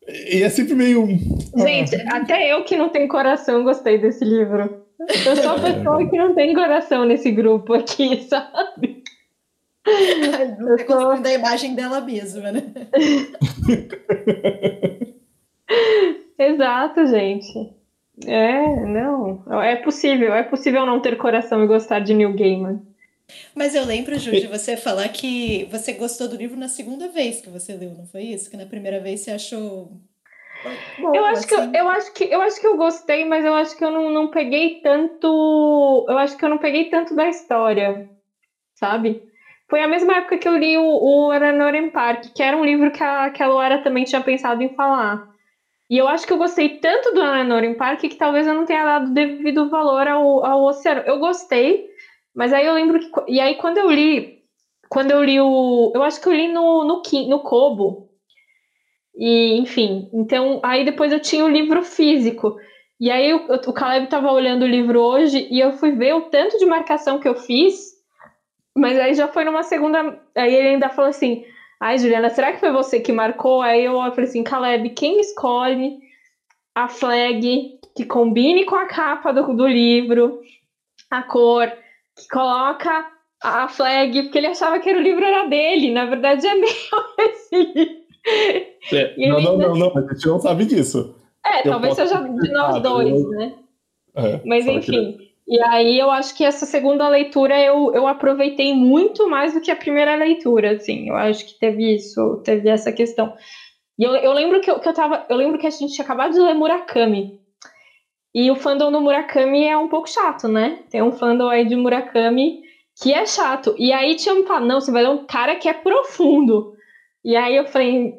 E 0.09 0.43
é 0.43 0.49
sempre 0.49 0.75
meio. 0.75 1.07
Gente, 1.57 1.97
ah. 1.97 2.17
até 2.17 2.53
eu 2.53 2.65
que 2.65 2.77
não 2.77 2.89
tenho 2.89 3.09
coração 3.09 3.65
gostei 3.65 3.99
desse 3.99 4.25
livro. 4.25 4.87
Eu 4.99 5.37
sou 5.37 5.51
a 5.51 5.61
pessoa 5.61 6.09
que 6.09 6.17
não 6.17 6.35
tem 6.35 6.55
coração 6.55 7.05
nesse 7.05 7.31
grupo 7.31 7.75
aqui, 7.75 8.23
sabe? 8.29 9.03
Você 9.85 10.57
sou... 10.57 10.79
construindo 10.87 11.27
a 11.27 11.35
imagem 11.35 11.75
dela 11.75 12.01
mesma, 12.01 12.51
né? 12.53 12.63
Exato, 16.39 17.07
gente. 17.07 17.75
É, 18.24 18.86
não. 18.86 19.43
É 19.62 19.76
possível, 19.76 20.34
é 20.34 20.43
possível 20.43 20.86
não 20.86 21.01
ter 21.01 21.16
coração 21.16 21.62
e 21.62 21.66
gostar 21.66 22.01
de 22.01 22.14
New 22.14 22.32
Gaiman. 22.34 22.80
Mas 23.55 23.74
eu 23.74 23.84
lembro, 23.84 24.18
Ju, 24.18 24.30
de 24.30 24.47
você 24.47 24.76
falar 24.76 25.09
que 25.09 25.64
você 25.70 25.93
gostou 25.93 26.28
do 26.28 26.36
livro 26.36 26.56
na 26.56 26.68
segunda 26.68 27.09
vez 27.09 27.40
que 27.40 27.51
você 27.51 27.74
leu, 27.74 27.90
não 27.90 28.06
foi 28.06 28.22
isso? 28.22 28.51
Que 28.51 28.56
na 28.56 28.66
primeira 28.66 29.01
vez 29.01 29.20
você 29.20 29.32
achou. 29.32 29.90
Bom, 30.98 31.14
eu, 31.14 31.24
acho 31.24 31.40
assim. 31.40 31.48
que 31.48 31.55
eu, 31.55 31.82
eu, 31.82 31.88
acho 31.88 32.14
que 32.14 32.24
eu 32.24 32.40
acho 32.40 32.60
que 32.60 32.66
eu 32.66 32.76
gostei, 32.76 33.24
mas 33.24 33.44
eu 33.44 33.55
acho 33.55 33.76
que 33.76 33.84
eu 33.84 33.90
não, 33.90 34.10
não 34.10 34.28
peguei 34.28 34.80
tanto. 34.80 36.06
Eu 36.09 36.16
acho 36.18 36.36
que 36.36 36.44
eu 36.44 36.48
não 36.48 36.59
peguei 36.59 36.88
tanto 36.88 37.14
da 37.14 37.28
história, 37.28 38.09
sabe? 38.74 39.22
Foi 39.68 39.82
a 39.82 39.88
mesma 39.88 40.18
época 40.18 40.38
que 40.38 40.48
eu 40.48 40.56
li 40.56 40.78
o, 40.78 40.84
o 40.84 41.30
Aranoren 41.32 41.90
Park, 41.90 42.32
que 42.32 42.43
era 42.43 42.56
um 42.56 42.64
livro 42.64 42.93
que 42.93 43.02
a, 43.02 43.30
que 43.30 43.43
a 43.43 43.48
Luara 43.48 43.82
também 43.82 44.05
tinha 44.05 44.20
pensado 44.20 44.62
em 44.62 44.74
falar. 44.74 45.28
E 45.89 45.97
eu 45.97 46.09
acho 46.09 46.27
que 46.27 46.33
eu 46.33 46.39
gostei 46.39 46.81
tanto 46.81 47.15
do 47.15 47.23
Aranoren 47.23 47.75
Park 47.75 48.01
que 48.01 48.17
talvez 48.17 48.47
eu 48.47 48.55
não 48.55 48.65
tenha 48.65 48.85
dado 48.85 49.13
devido 49.13 49.69
valor 49.69 50.07
ao, 50.09 50.45
ao 50.45 50.65
oceano. 50.65 51.03
Eu 51.07 51.19
gostei, 51.19 51.87
mas 52.35 52.53
aí 52.53 52.67
eu 52.67 52.75
lembro 52.75 52.99
que. 52.99 53.09
E 53.29 53.41
aí 53.41 53.55
quando 53.55 53.79
eu 53.79 53.91
li. 53.91 54.37
Quando 54.89 55.13
eu 55.13 55.23
li 55.23 55.41
o. 55.41 55.93
Eu 55.95 56.03
acho 56.03 56.21
que 56.21 56.29
eu 56.29 56.33
li 56.33 56.49
no, 56.49 56.85
no, 56.85 57.03
no 57.29 57.41
Kobo. 57.41 58.09
E, 59.17 59.57
enfim. 59.59 60.11
Então, 60.13 60.61
aí 60.63 60.85
depois 60.85 61.13
eu 61.13 61.21
tinha 61.21 61.45
o 61.45 61.49
livro 61.49 61.83
físico. 61.83 62.57
E 62.99 63.11
aí 63.11 63.33
o, 63.33 63.47
o 63.47 63.73
Caleb 63.73 64.05
estava 64.05 64.31
olhando 64.33 64.63
o 64.65 64.69
livro 64.69 65.01
hoje 65.01 65.47
e 65.51 65.61
eu 65.61 65.73
fui 65.73 65.93
ver 65.93 66.15
o 66.15 66.23
tanto 66.23 66.59
de 66.59 66.67
marcação 66.67 67.19
que 67.19 67.29
eu 67.29 67.35
fiz. 67.37 67.95
Mas 68.77 68.99
aí 68.99 69.15
já 69.15 69.29
foi 69.29 69.45
numa 69.45 69.63
segunda. 69.63 70.21
Aí 70.37 70.53
ele 70.53 70.69
ainda 70.69 70.89
falou 70.89 71.11
assim: 71.11 71.45
Ai, 71.81 71.98
Juliana, 71.98 72.31
será 72.31 72.53
que 72.53 72.61
foi 72.61 72.73
você 72.73 73.01
que 73.01 73.12
marcou? 73.12 73.61
Aí 73.61 73.85
eu 73.85 73.94
falei 73.94 74.24
assim: 74.24 74.43
Caleb, 74.43 74.90
quem 74.90 75.20
escolhe 75.20 75.98
a 76.74 76.89
flag 76.89 77.78
que 77.94 78.05
combine 78.05 78.65
com 78.65 78.77
a 78.77 78.86
capa 78.86 79.32
do, 79.32 79.55
do 79.55 79.66
livro, 79.66 80.40
a 81.11 81.23
cor, 81.23 81.70
que 82.16 82.28
coloca 82.28 83.11
a 83.43 83.69
flag, 83.69 84.23
porque 84.24 84.39
ele 84.39 84.48
achava 84.48 84.78
que 84.78 84.89
era 84.89 84.98
o 84.98 85.03
livro 85.03 85.24
era 85.24 85.47
dele, 85.47 85.93
na 85.93 86.07
verdade 86.07 86.47
é 86.47 86.55
meu 86.57 86.69
esse 87.19 87.57
livro. 87.57 88.07
É, 88.93 89.28
não, 89.28 89.40
não, 89.40 89.59
não, 89.59 89.74
não, 89.74 89.97
a 89.97 90.12
gente 90.12 90.27
não 90.27 90.40
sabe 90.40 90.65
disso. 90.65 91.15
É, 91.44 91.61
eu 91.61 91.73
talvez 91.73 91.94
seja 91.94 92.20
de 92.20 92.51
nós 92.51 92.82
dois, 92.82 93.23
eu... 93.23 93.31
né? 93.31 93.55
É, 94.16 94.40
Mas 94.44 94.66
enfim. 94.66 95.12
Que... 95.12 95.36
E 95.48 95.60
aí 95.62 95.98
eu 95.98 96.10
acho 96.10 96.35
que 96.35 96.44
essa 96.44 96.66
segunda 96.66 97.09
leitura 97.09 97.59
eu, 97.60 97.93
eu 97.94 98.06
aproveitei 98.06 98.74
muito 98.74 99.28
mais 99.28 99.55
do 99.55 99.60
que 99.60 99.70
a 99.70 99.77
primeira 99.77 100.14
leitura, 100.16 100.73
assim. 100.73 101.09
Eu 101.09 101.16
acho 101.16 101.47
que 101.47 101.59
teve 101.59 101.94
isso, 101.94 102.43
teve 102.44 102.68
essa 102.68 102.93
questão. 102.93 103.32
E 103.98 104.05
eu, 104.05 104.16
eu 104.16 104.32
lembro 104.32 104.60
que 104.60 104.70
eu, 104.70 104.81
que 104.81 104.89
eu 104.89 104.94
tava. 104.94 105.24
Eu 105.28 105.36
lembro 105.36 105.59
que 105.59 105.66
a 105.66 105.70
gente 105.70 105.94
tinha 105.94 106.05
acabado 106.05 106.32
de 106.32 106.40
ler 106.40 106.55
Murakami. 106.55 107.40
E 108.35 108.51
o 108.51 108.56
fandom 108.56 108.93
do 108.93 109.01
Murakami 109.01 109.64
é 109.64 109.77
um 109.78 109.89
pouco 109.89 110.09
chato, 110.09 110.48
né? 110.48 110.85
Tem 110.90 111.02
um 111.02 111.12
fandom 111.12 111.48
aí 111.48 111.64
de 111.66 111.77
Murakami 111.77 112.60
que 113.01 113.12
é 113.12 113.24
chato. 113.27 113.74
E 113.78 113.93
aí 113.93 114.14
tinha 114.16 114.35
um 114.35 114.44
falado, 114.44 114.66
não, 114.66 114.81
você 114.81 114.90
vai 114.90 115.02
ler 115.02 115.10
um 115.10 115.27
cara 115.27 115.56
que 115.56 115.68
é 115.68 115.73
profundo. 115.73 116.74
E 117.24 117.36
aí 117.36 117.56
eu 117.56 117.66
falei, 117.66 118.14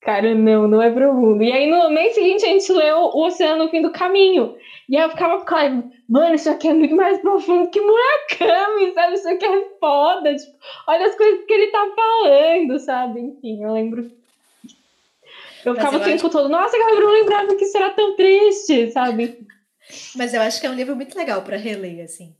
cara, 0.00 0.34
não, 0.34 0.68
não 0.68 0.82
é 0.82 0.90
profundo. 0.90 1.42
E 1.42 1.52
aí 1.52 1.70
no 1.70 1.90
mês 1.90 2.14
seguinte 2.14 2.44
a 2.44 2.48
gente 2.48 2.72
leu 2.72 2.98
O 2.98 3.26
Oceano 3.26 3.64
no 3.64 3.70
Fim 3.70 3.82
do 3.82 3.92
Caminho. 3.92 4.56
E 4.88 4.96
aí 4.96 5.02
eu 5.02 5.10
ficava 5.10 5.44
com 5.44 5.90
mano, 6.08 6.34
isso 6.34 6.48
aqui 6.48 6.68
é 6.68 6.72
muito 6.72 6.94
mais 6.94 7.20
profundo 7.20 7.68
que 7.70 7.80
Murakami, 7.80 8.92
sabe? 8.94 9.14
Isso 9.14 9.28
aqui 9.28 9.44
é 9.44 9.68
foda. 9.80 10.34
Tipo, 10.34 10.56
olha 10.86 11.06
as 11.06 11.16
coisas 11.16 11.44
que 11.44 11.52
ele 11.52 11.66
tá 11.68 11.88
falando, 11.94 12.78
sabe? 12.78 13.20
Enfim, 13.20 13.62
eu 13.62 13.72
lembro. 13.72 14.10
Eu 15.64 15.74
ficava 15.74 15.96
eu 15.96 16.00
o 16.00 16.04
tempo 16.04 16.26
acho... 16.26 16.30
todo, 16.30 16.48
nossa, 16.48 16.76
eu 16.76 17.00
não 17.00 17.10
lembrava 17.10 17.56
que 17.56 17.64
isso 17.64 17.76
era 17.76 17.90
tão 17.90 18.14
triste, 18.14 18.92
sabe? 18.92 19.44
Mas 20.14 20.32
eu 20.32 20.40
acho 20.40 20.60
que 20.60 20.66
é 20.66 20.70
um 20.70 20.74
livro 20.74 20.94
muito 20.94 21.16
legal 21.18 21.42
para 21.42 21.56
reler, 21.56 22.04
assim. 22.04 22.32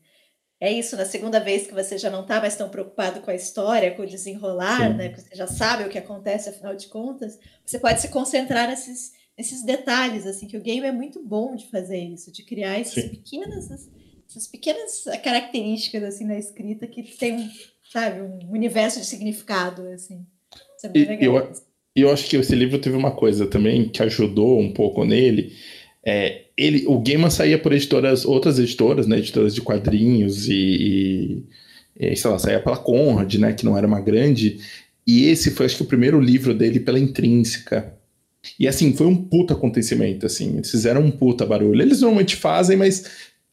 É 0.59 0.73
isso, 0.73 0.97
na 0.97 1.05
segunda 1.05 1.39
vez 1.39 1.67
que 1.67 1.75
você 1.75 1.99
já 1.99 2.09
não 2.09 2.25
tá 2.25 2.41
mais 2.41 2.57
tão 2.57 2.69
preocupado 2.69 3.21
com 3.21 3.31
a 3.31 3.35
história, 3.35 3.91
com 3.95 4.03
o 4.03 4.07
desenrolar, 4.07 4.91
Sim. 4.91 4.97
né? 4.97 5.09
Que 5.11 5.21
você 5.21 5.35
já 5.35 5.47
sabe 5.47 5.85
o 5.85 5.89
que 5.89 5.99
acontece, 5.99 6.49
afinal 6.49 6.75
de 6.75 6.89
contas, 6.89 7.39
você 7.65 7.79
pode 7.79 8.01
se 8.01 8.09
concentrar 8.09 8.69
nesses 8.69 9.15
esses 9.37 9.63
detalhes, 9.63 10.27
assim, 10.27 10.47
que 10.47 10.57
o 10.57 10.63
game 10.63 10.87
é 10.87 10.93
muito 10.93 11.23
bom 11.23 11.55
de 11.55 11.67
fazer 11.67 11.99
isso, 11.99 12.33
de 12.33 12.43
criar 12.43 12.81
essas 12.81 13.05
Sim. 13.05 13.09
pequenas, 13.11 13.71
essas 14.29 14.47
pequenas 14.47 15.05
características, 15.23 16.03
assim, 16.03 16.25
na 16.25 16.39
escrita 16.39 16.87
que 16.87 17.03
tem, 17.03 17.51
sabe, 17.93 18.23
um 18.23 18.51
universo 18.51 18.99
de 18.99 19.07
significado, 19.07 19.87
assim. 19.89 20.27
Isso 20.77 20.87
é 20.87 20.89
bem 20.89 21.03
e, 21.03 21.07
legal. 21.07 21.37
Eu, 21.37 21.53
eu 21.95 22.11
acho 22.11 22.29
que 22.29 22.37
esse 22.37 22.55
livro 22.55 22.79
teve 22.79 22.97
uma 22.97 23.15
coisa 23.15 23.47
também 23.47 23.89
que 23.89 24.03
ajudou 24.03 24.59
um 24.59 24.73
pouco 24.73 25.05
nele, 25.05 25.55
é, 26.05 26.46
ele, 26.57 26.85
o 26.87 27.01
Gaiman 27.01 27.31
saía 27.31 27.59
por 27.59 27.73
editoras, 27.73 28.25
outras 28.25 28.59
editoras, 28.59 29.07
né, 29.07 29.19
editoras 29.19 29.55
de 29.55 29.61
quadrinhos 29.61 30.49
e, 30.49 31.45
e, 32.01 32.13
e 32.13 32.17
sei 32.17 32.31
lá, 32.31 32.39
saía 32.39 32.61
pela 32.61 32.77
Conrad, 32.77 33.35
né, 33.35 33.53
que 33.53 33.65
não 33.65 33.77
era 33.77 33.87
uma 33.87 34.01
grande, 34.01 34.59
e 35.07 35.27
esse 35.27 35.51
foi, 35.51 35.67
acho 35.67 35.77
que, 35.77 35.83
o 35.83 35.87
primeiro 35.87 36.21
livro 36.21 36.55
dele 36.55 36.81
pela 36.81 36.99
Intrínseca, 36.99 37.95
e 38.59 38.69
assim, 38.69 38.93
foi 38.93 39.07
um 39.07 39.17
puta 39.17 39.55
acontecimento, 39.55 40.25
assim. 40.27 40.55
Eles 40.55 40.71
fizeram 40.71 41.01
um 41.03 41.11
puta 41.11 41.45
barulho. 41.45 41.83
Eles 41.83 42.01
normalmente 42.01 42.37
fazem, 42.37 42.77
mas 42.77 43.05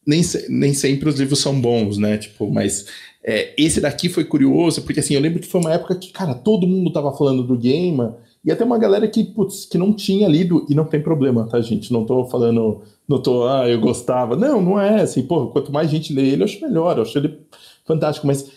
nem, 0.06 0.22
nem 0.48 0.74
sempre 0.74 1.08
os 1.08 1.18
livros 1.18 1.40
são 1.40 1.60
bons, 1.60 1.98
né? 1.98 2.18
Tipo, 2.18 2.50
mas 2.50 2.86
é, 3.22 3.52
esse 3.56 3.80
daqui 3.80 4.08
foi 4.08 4.24
curioso, 4.24 4.82
porque 4.82 5.00
assim, 5.00 5.14
eu 5.14 5.20
lembro 5.20 5.40
que 5.40 5.48
foi 5.48 5.60
uma 5.60 5.72
época 5.72 5.96
que, 5.96 6.12
cara, 6.12 6.34
todo 6.34 6.66
mundo 6.66 6.92
tava 6.92 7.16
falando 7.16 7.42
do 7.42 7.56
Game, 7.56 8.10
e 8.44 8.52
até 8.52 8.64
uma 8.64 8.78
galera 8.78 9.08
que, 9.08 9.24
putz, 9.24 9.64
que 9.64 9.78
não 9.78 9.92
tinha 9.92 10.28
lido, 10.28 10.66
e 10.68 10.74
não 10.74 10.84
tem 10.84 11.00
problema, 11.00 11.46
tá, 11.46 11.60
gente? 11.60 11.92
Não 11.92 12.04
tô 12.04 12.24
falando, 12.26 12.82
não 13.08 13.22
tô, 13.22 13.48
ah, 13.48 13.68
eu 13.68 13.80
gostava. 13.80 14.36
Não, 14.36 14.60
não 14.60 14.78
é 14.78 15.00
assim, 15.00 15.22
pô, 15.22 15.46
quanto 15.46 15.72
mais 15.72 15.90
gente 15.90 16.12
lê 16.12 16.30
ele, 16.30 16.42
eu 16.42 16.44
acho 16.44 16.60
melhor, 16.60 16.96
eu 16.96 17.02
acho 17.02 17.16
ele 17.16 17.38
fantástico, 17.86 18.26
mas 18.26 18.50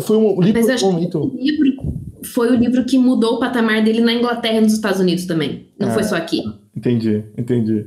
foi 0.00 0.16
um 0.16 0.40
livro, 0.40 0.64
mas 0.66 0.82
momento... 0.82 1.30
livro 1.34 1.92
foi 2.24 2.50
o 2.50 2.54
livro 2.54 2.84
que 2.84 2.96
mudou 2.96 3.34
o 3.34 3.38
patamar 3.38 3.84
dele 3.84 4.00
na 4.00 4.12
Inglaterra 4.14 4.58
e 4.58 4.60
nos 4.62 4.72
Estados 4.72 5.00
Unidos 5.00 5.26
também. 5.26 5.66
Não 5.78 5.90
foi 5.90 6.04
só 6.04 6.16
aqui. 6.16 6.42
Entendi, 6.74 7.24
entendi. 7.36 7.84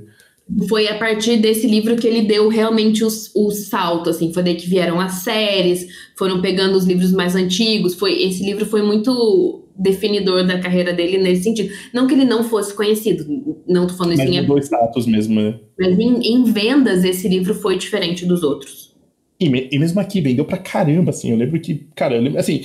Foi 0.70 0.88
a 0.88 1.00
partir 1.00 1.38
desse 1.38 1.66
livro 1.66 1.96
que 1.96 2.06
ele 2.06 2.22
deu 2.22 2.50
realmente 2.50 3.04
o, 3.04 3.08
o 3.08 3.52
salto, 3.52 4.12
assim, 4.12 4.32
foi 4.32 4.44
daí 4.44 4.56
que 4.56 4.70
vieram 4.70 5.00
as 5.00 5.14
séries, 5.14 5.88
foram 6.16 6.40
pegando 6.40 6.78
os 6.78 6.86
livros 6.86 7.12
mais 7.12 7.36
antigos, 7.36 7.96
foi 7.96 8.22
esse 8.22 8.44
livro 8.44 8.64
foi 8.66 8.84
muito 8.84 9.65
definidor 9.78 10.46
da 10.46 10.60
carreira 10.60 10.94
dele 10.94 11.18
nesse 11.18 11.44
sentido. 11.44 11.74
Não 11.94 12.08
que 12.08 12.14
ele 12.14 12.26
não 12.26 12.44
fosse 12.44 12.74
conhecido, 12.74 13.26
não 13.68 13.88
tô 13.88 13.94
falando 13.94 14.14
isso 14.14 14.24
em... 14.24 14.46
dois 14.46 14.66
status 14.66 15.06
mesmo, 15.06 15.42
né? 15.42 15.60
Mas 15.78 16.00
em, 16.00 16.34
em 16.34 16.44
vendas, 16.44 17.04
esse 17.04 17.28
livro 17.28 17.54
foi 17.54 17.78
diferente 17.78 18.26
dos 18.26 18.44
outros. 18.44 18.96
E, 19.40 19.48
e, 19.48 19.80
mesmo 19.80 20.00
aqui, 20.00 20.22
vendeu 20.22 20.46
pra 20.46 20.58
caramba, 20.58 21.10
assim. 21.10 21.32
Eu 21.32 21.38
lembro 21.38 21.60
que, 21.60 21.88
cara, 21.94 22.18
lembro, 22.18 22.40
assim, 22.40 22.64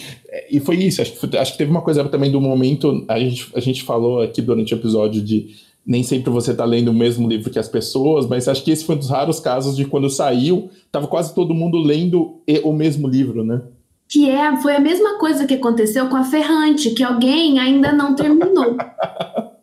e 0.49 0.61
foi 0.61 0.77
isso. 0.77 1.03
Acho 1.03 1.19
que, 1.19 1.37
acho 1.37 1.53
que 1.53 1.59
teve 1.59 1.71
uma 1.71 1.83
coisa 1.83 2.05
também 2.05 2.31
do 2.31 2.41
momento. 2.41 3.05
A 3.09 3.19
gente, 3.19 3.49
a 3.55 3.61
gente 3.61 3.83
falou 3.83 4.23
aqui 4.23 4.41
durante 4.41 4.73
o 4.73 4.77
episódio 4.77 5.21
de 5.21 5.49
nem 5.85 6.03
sempre 6.03 6.31
você 6.31 6.55
tá 6.55 6.65
lendo 6.65 6.89
o 6.89 6.95
mesmo 6.95 7.29
livro 7.29 7.51
que 7.51 7.59
as 7.59 7.69
pessoas, 7.69 8.27
mas 8.29 8.47
acho 8.47 8.63
que 8.63 8.71
esse 8.71 8.85
foi 8.85 8.95
um 8.95 8.99
dos 8.99 9.11
raros 9.11 9.41
casos 9.41 9.75
de 9.75 9.85
quando 9.85 10.09
saiu, 10.09 10.71
tava 10.93 11.09
quase 11.09 11.35
todo 11.35 11.55
mundo 11.55 11.79
lendo 11.79 12.43
o 12.63 12.73
mesmo 12.73 13.09
livro, 13.09 13.43
né? 13.43 13.63
Que 14.11 14.29
é, 14.29 14.57
foi 14.57 14.75
a 14.75 14.81
mesma 14.81 15.19
coisa 15.19 15.47
que 15.47 15.55
aconteceu 15.55 16.09
com 16.09 16.17
a 16.17 16.25
Ferrante, 16.25 16.91
que 16.91 17.05
alguém 17.05 17.61
ainda 17.61 17.93
não 17.93 18.17
terminou. 18.17 18.77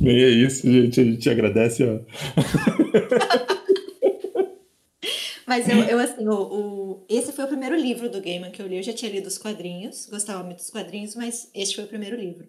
Bem, 0.00 0.22
é 0.22 0.28
isso, 0.28 0.70
gente. 0.70 1.00
A 1.00 1.04
gente 1.04 1.28
agradece. 1.28 1.84
Ó. 1.84 2.00
Mas 5.46 5.68
eu, 5.68 5.78
eu 5.78 5.98
assim, 5.98 6.26
o, 6.26 6.34
o, 6.34 7.06
esse 7.08 7.32
foi 7.32 7.44
o 7.44 7.48
primeiro 7.48 7.74
livro 7.74 8.10
do 8.10 8.20
Gaiman 8.20 8.50
que 8.50 8.60
eu 8.60 8.66
li. 8.66 8.76
Eu 8.76 8.82
já 8.82 8.92
tinha 8.92 9.10
lido 9.10 9.26
os 9.26 9.38
quadrinhos, 9.38 10.06
gostava 10.06 10.42
muito 10.42 10.58
dos 10.58 10.70
quadrinhos, 10.70 11.14
mas 11.14 11.50
este 11.54 11.76
foi 11.76 11.84
o 11.84 11.88
primeiro 11.88 12.16
livro. 12.16 12.46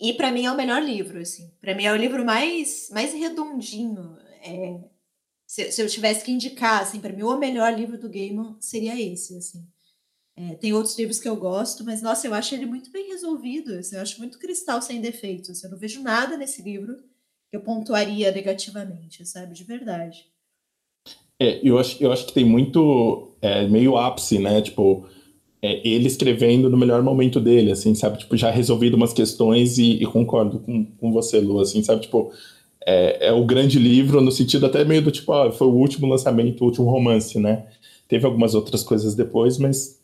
E 0.00 0.12
para 0.12 0.30
mim 0.30 0.46
é 0.46 0.52
o 0.52 0.56
melhor 0.56 0.82
livro, 0.82 1.18
assim. 1.18 1.50
Para 1.60 1.74
mim 1.74 1.84
é 1.84 1.92
o 1.92 1.96
livro 1.96 2.24
mais, 2.24 2.88
mais 2.92 3.12
redondinho. 3.12 4.16
É, 4.42 4.78
se, 5.44 5.72
se, 5.72 5.82
eu 5.82 5.88
tivesse 5.88 6.24
que 6.24 6.30
indicar, 6.30 6.82
assim, 6.82 7.00
para 7.00 7.12
mim 7.12 7.24
o 7.24 7.36
melhor 7.36 7.72
livro 7.72 7.98
do 7.98 8.08
Gaiman 8.08 8.56
seria 8.60 9.00
esse, 9.00 9.36
assim. 9.36 9.66
É, 10.40 10.54
tem 10.54 10.72
outros 10.72 10.96
livros 10.96 11.18
que 11.18 11.28
eu 11.28 11.34
gosto, 11.34 11.84
mas 11.84 12.00
nossa, 12.00 12.24
eu 12.28 12.32
acho 12.32 12.54
ele 12.54 12.64
muito 12.64 12.92
bem 12.92 13.08
resolvido. 13.08 13.74
Assim, 13.74 13.96
eu 13.96 14.02
acho 14.02 14.20
muito 14.20 14.38
cristal 14.38 14.80
sem 14.80 15.00
defeitos. 15.00 15.50
Assim, 15.50 15.66
eu 15.66 15.72
não 15.72 15.78
vejo 15.78 16.00
nada 16.00 16.36
nesse 16.36 16.62
livro 16.62 16.94
que 17.50 17.56
eu 17.56 17.60
pontuaria 17.60 18.30
negativamente, 18.30 19.26
sabe? 19.26 19.52
De 19.52 19.64
verdade. 19.64 20.26
É, 21.40 21.58
eu 21.60 21.76
acho, 21.76 22.00
eu 22.00 22.12
acho 22.12 22.24
que 22.26 22.32
tem 22.32 22.44
muito 22.44 23.32
é, 23.42 23.66
meio 23.66 23.96
ápice, 23.96 24.38
né? 24.38 24.62
Tipo, 24.62 25.08
é, 25.60 25.86
ele 25.86 26.06
escrevendo 26.06 26.70
no 26.70 26.76
melhor 26.76 27.02
momento 27.02 27.40
dele, 27.40 27.72
assim, 27.72 27.92
sabe? 27.96 28.18
Tipo, 28.18 28.36
já 28.36 28.48
resolvido 28.48 28.94
umas 28.94 29.12
questões 29.12 29.76
e, 29.76 30.00
e 30.00 30.06
concordo 30.06 30.60
com, 30.60 30.84
com 30.84 31.12
você, 31.12 31.40
Lu, 31.40 31.58
assim, 31.58 31.82
sabe? 31.82 32.02
Tipo, 32.02 32.32
é, 32.86 33.28
é, 33.28 33.32
o 33.32 33.44
grande 33.44 33.76
livro 33.76 34.20
no 34.20 34.30
sentido 34.30 34.66
até 34.66 34.84
meio 34.84 35.02
do 35.02 35.10
tipo, 35.10 35.32
ah, 35.32 35.50
foi 35.50 35.66
o 35.66 35.74
último 35.74 36.06
lançamento, 36.06 36.60
o 36.60 36.66
último 36.66 36.88
romance, 36.88 37.40
né? 37.40 37.66
Teve 38.06 38.24
algumas 38.24 38.54
outras 38.54 38.84
coisas 38.84 39.16
depois, 39.16 39.58
mas 39.58 39.97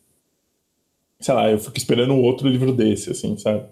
sei 1.24 1.34
lá, 1.34 1.50
eu 1.50 1.58
fico 1.58 1.78
esperando 1.78 2.12
um 2.12 2.20
outro 2.20 2.46
livro 2.46 2.70
desse, 2.70 3.10
assim, 3.10 3.34
sabe? 3.38 3.64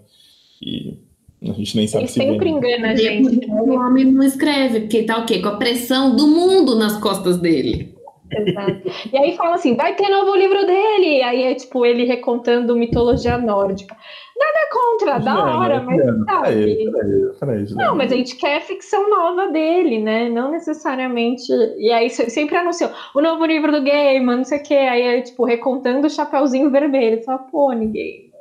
E 0.59 0.97
a 1.43 1.53
gente 1.53 1.75
nem 1.75 1.85
sabe 1.85 2.05
Ele 2.05 2.11
se 2.11 2.15
sempre 2.15 2.39
vem. 2.39 2.57
engana 2.57 2.89
a 2.89 2.95
gente. 2.95 3.45
O 3.47 3.75
homem 3.75 4.05
não 4.05 4.23
escreve, 4.23 4.81
porque 4.81 5.03
tá 5.03 5.19
o 5.19 5.25
quê? 5.27 5.39
Com 5.39 5.49
a 5.49 5.57
pressão 5.57 6.15
do 6.15 6.25
mundo 6.25 6.75
nas 6.75 6.97
costas 6.99 7.37
dele. 7.37 7.93
Exato. 8.37 8.81
E 9.11 9.17
aí 9.17 9.35
fala 9.35 9.55
assim, 9.55 9.75
vai 9.75 9.95
ter 9.95 10.09
novo 10.09 10.35
livro 10.35 10.65
dele. 10.65 11.21
Aí 11.23 11.43
é 11.43 11.55
tipo 11.55 11.85
ele 11.85 12.05
recontando 12.05 12.75
mitologia 12.75 13.37
nórdica. 13.37 13.95
Nada 14.35 14.69
contra, 14.71 15.19
da 15.19 15.57
hora, 15.57 15.81
mas 15.83 16.03
sabe? 16.03 16.25
Peraí, 16.25 16.91
peraí, 16.91 17.29
peraí, 17.39 17.65
não, 17.75 17.95
mas 17.95 18.11
a 18.11 18.15
gente 18.15 18.35
quer 18.35 18.61
ficção 18.61 19.07
nova 19.09 19.51
dele, 19.51 19.99
né? 19.99 20.27
Não 20.27 20.51
necessariamente. 20.51 21.51
E 21.77 21.91
aí 21.91 22.09
sempre 22.09 22.55
anunciou 22.55 22.89
o 23.13 23.21
novo 23.21 23.45
livro 23.45 23.71
do 23.71 23.83
game, 23.83 24.25
não 24.25 24.43
sei 24.43 24.59
o 24.59 24.63
quê. 24.63 24.73
Aí 24.73 25.01
é 25.01 25.21
tipo 25.21 25.45
recontando 25.45 26.07
o 26.07 26.09
Chapeuzinho 26.09 26.71
Vermelho. 26.71 27.23
Só, 27.23 27.37
pô, 27.37 27.71
ninguém. 27.73 28.31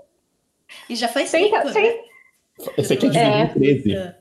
E 0.88 0.96
já 0.96 1.08
faz 1.08 1.30
tempo, 1.30 1.56
né? 1.56 2.00
Esse 2.78 2.94
aqui 2.94 3.06
é 3.06 3.46
de 3.46 3.58
2013. 3.58 3.94
É, 3.94 4.16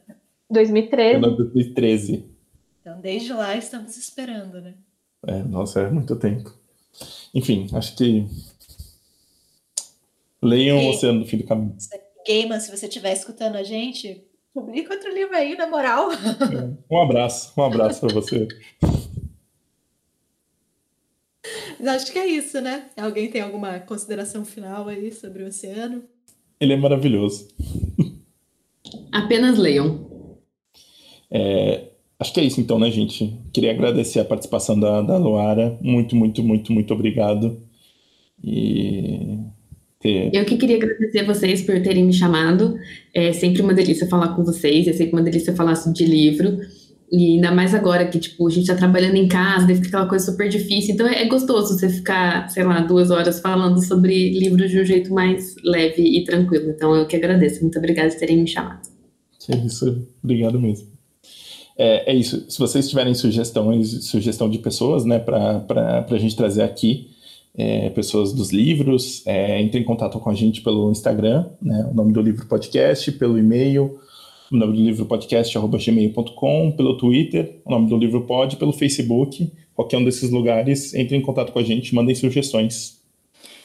2013. 0.49 1.19
2013. 1.19 2.31
Então, 2.81 2.99
desde 2.99 3.31
lá 3.31 3.55
estamos 3.55 3.95
esperando, 3.95 4.59
né? 4.59 4.73
É, 5.27 5.43
nossa, 5.43 5.81
é 5.81 5.89
muito 5.89 6.15
tempo. 6.15 6.53
Enfim, 7.33 7.69
acho 7.73 7.95
que 7.95 8.25
leiam 10.41 10.79
o 10.79 10.89
Oceano 10.89 11.19
do 11.19 11.25
Fim 11.25 11.37
do 11.37 11.43
Caminho. 11.45 11.77
Gaiman, 12.27 12.59
se 12.59 12.75
você 12.75 12.87
estiver 12.87 13.13
escutando 13.13 13.55
a 13.55 13.63
gente, 13.63 14.23
publica 14.53 14.93
outro 14.93 15.13
livro 15.13 15.35
aí, 15.35 15.55
na 15.55 15.67
moral. 15.67 16.11
É, 16.11 16.93
um 16.93 17.01
abraço, 17.01 17.53
um 17.57 17.63
abraço 17.63 18.01
para 18.01 18.13
você. 18.13 18.47
Acho 21.87 22.11
que 22.11 22.19
é 22.19 22.27
isso, 22.27 22.61
né? 22.61 22.89
Alguém 22.95 23.29
tem 23.31 23.41
alguma 23.41 23.79
consideração 23.79 24.45
final 24.45 24.87
aí 24.87 25.11
sobre 25.11 25.43
o 25.43 25.47
oceano? 25.47 26.03
Ele 26.59 26.73
é 26.73 26.77
maravilhoso. 26.77 27.47
Apenas 29.11 29.57
leiam. 29.57 30.37
É, 31.31 31.90
acho 32.21 32.33
que 32.33 32.39
é 32.39 32.43
isso 32.43 32.61
então, 32.61 32.77
né, 32.77 32.91
gente? 32.91 33.35
Queria 33.51 33.71
agradecer 33.71 34.19
a 34.19 34.25
participação 34.25 34.79
da, 34.79 35.01
da 35.01 35.17
Luara. 35.17 35.77
Muito, 35.81 36.15
muito, 36.15 36.43
muito, 36.43 36.71
muito 36.71 36.93
obrigado. 36.93 37.59
E 38.43 39.39
ter... 39.99 40.29
Eu 40.31 40.45
que 40.45 40.55
queria 40.55 40.77
agradecer 40.77 41.25
vocês 41.25 41.63
por 41.63 41.81
terem 41.81 42.05
me 42.05 42.13
chamado. 42.13 42.77
É 43.11 43.33
sempre 43.33 43.63
uma 43.63 43.73
delícia 43.73 44.07
falar 44.07 44.35
com 44.35 44.43
vocês, 44.43 44.87
é 44.87 44.93
sempre 44.93 45.13
uma 45.13 45.23
delícia 45.23 45.55
falar 45.55 45.73
de 45.73 46.05
livro. 46.05 46.59
E 47.11 47.35
ainda 47.35 47.51
mais 47.51 47.73
agora 47.73 48.07
que, 48.07 48.19
tipo, 48.19 48.47
a 48.47 48.51
gente 48.51 48.67
tá 48.67 48.75
trabalhando 48.75 49.15
em 49.15 49.27
casa, 49.27 49.65
deve 49.65 49.83
ficar 49.83 49.97
aquela 49.97 50.09
coisa 50.09 50.31
super 50.31 50.47
difícil. 50.47 50.93
Então 50.93 51.07
é 51.07 51.25
gostoso 51.25 51.73
você 51.73 51.89
ficar, 51.89 52.47
sei 52.49 52.63
lá, 52.63 52.81
duas 52.81 53.09
horas 53.09 53.39
falando 53.39 53.83
sobre 53.83 54.29
livros 54.29 54.69
de 54.69 54.79
um 54.79 54.85
jeito 54.85 55.11
mais 55.11 55.55
leve 55.63 56.03
e 56.03 56.23
tranquilo. 56.23 56.69
Então 56.69 56.95
eu 56.95 57.07
que 57.07 57.15
agradeço. 57.15 57.61
Muito 57.61 57.79
obrigada 57.79 58.09
por 58.11 58.19
terem 58.19 58.37
me 58.37 58.47
chamado. 58.47 58.87
É 59.49 59.55
isso, 59.57 60.07
obrigado 60.23 60.59
mesmo. 60.59 60.90
É, 61.81 62.11
é 62.11 62.15
isso. 62.15 62.45
Se 62.47 62.59
vocês 62.59 62.87
tiverem 62.87 63.15
sugestões, 63.15 64.05
sugestão 64.05 64.47
de 64.47 64.59
pessoas, 64.59 65.03
né, 65.03 65.17
para 65.17 66.05
a 66.07 66.17
gente 66.17 66.35
trazer 66.35 66.61
aqui, 66.61 67.09
é, 67.57 67.89
pessoas 67.89 68.31
dos 68.33 68.51
livros, 68.51 69.25
é, 69.25 69.59
entre 69.59 69.79
em 69.79 69.83
contato 69.83 70.19
com 70.19 70.29
a 70.29 70.33
gente 70.35 70.61
pelo 70.61 70.91
Instagram, 70.91 71.47
né, 71.59 71.89
o 71.91 71.95
nome 71.95 72.13
do 72.13 72.21
livro 72.21 72.45
podcast, 72.45 73.11
pelo 73.13 73.37
e-mail 73.37 73.99
o 74.51 74.57
nome 74.57 74.75
do 74.75 74.83
livro 74.83 75.05
podcast.gmail.com, 75.05 76.73
pelo 76.75 76.97
Twitter, 76.97 77.61
o 77.63 77.71
nome 77.71 77.89
do 77.89 77.97
livro 77.97 78.21
pode, 78.25 78.57
pelo 78.57 78.73
Facebook, 78.73 79.49
qualquer 79.73 79.97
um 79.97 80.03
desses 80.03 80.29
lugares, 80.29 80.93
entre 80.93 81.15
em 81.15 81.21
contato 81.21 81.53
com 81.53 81.59
a 81.59 81.63
gente, 81.63 81.95
mandem 81.95 82.13
sugestões. 82.13 83.00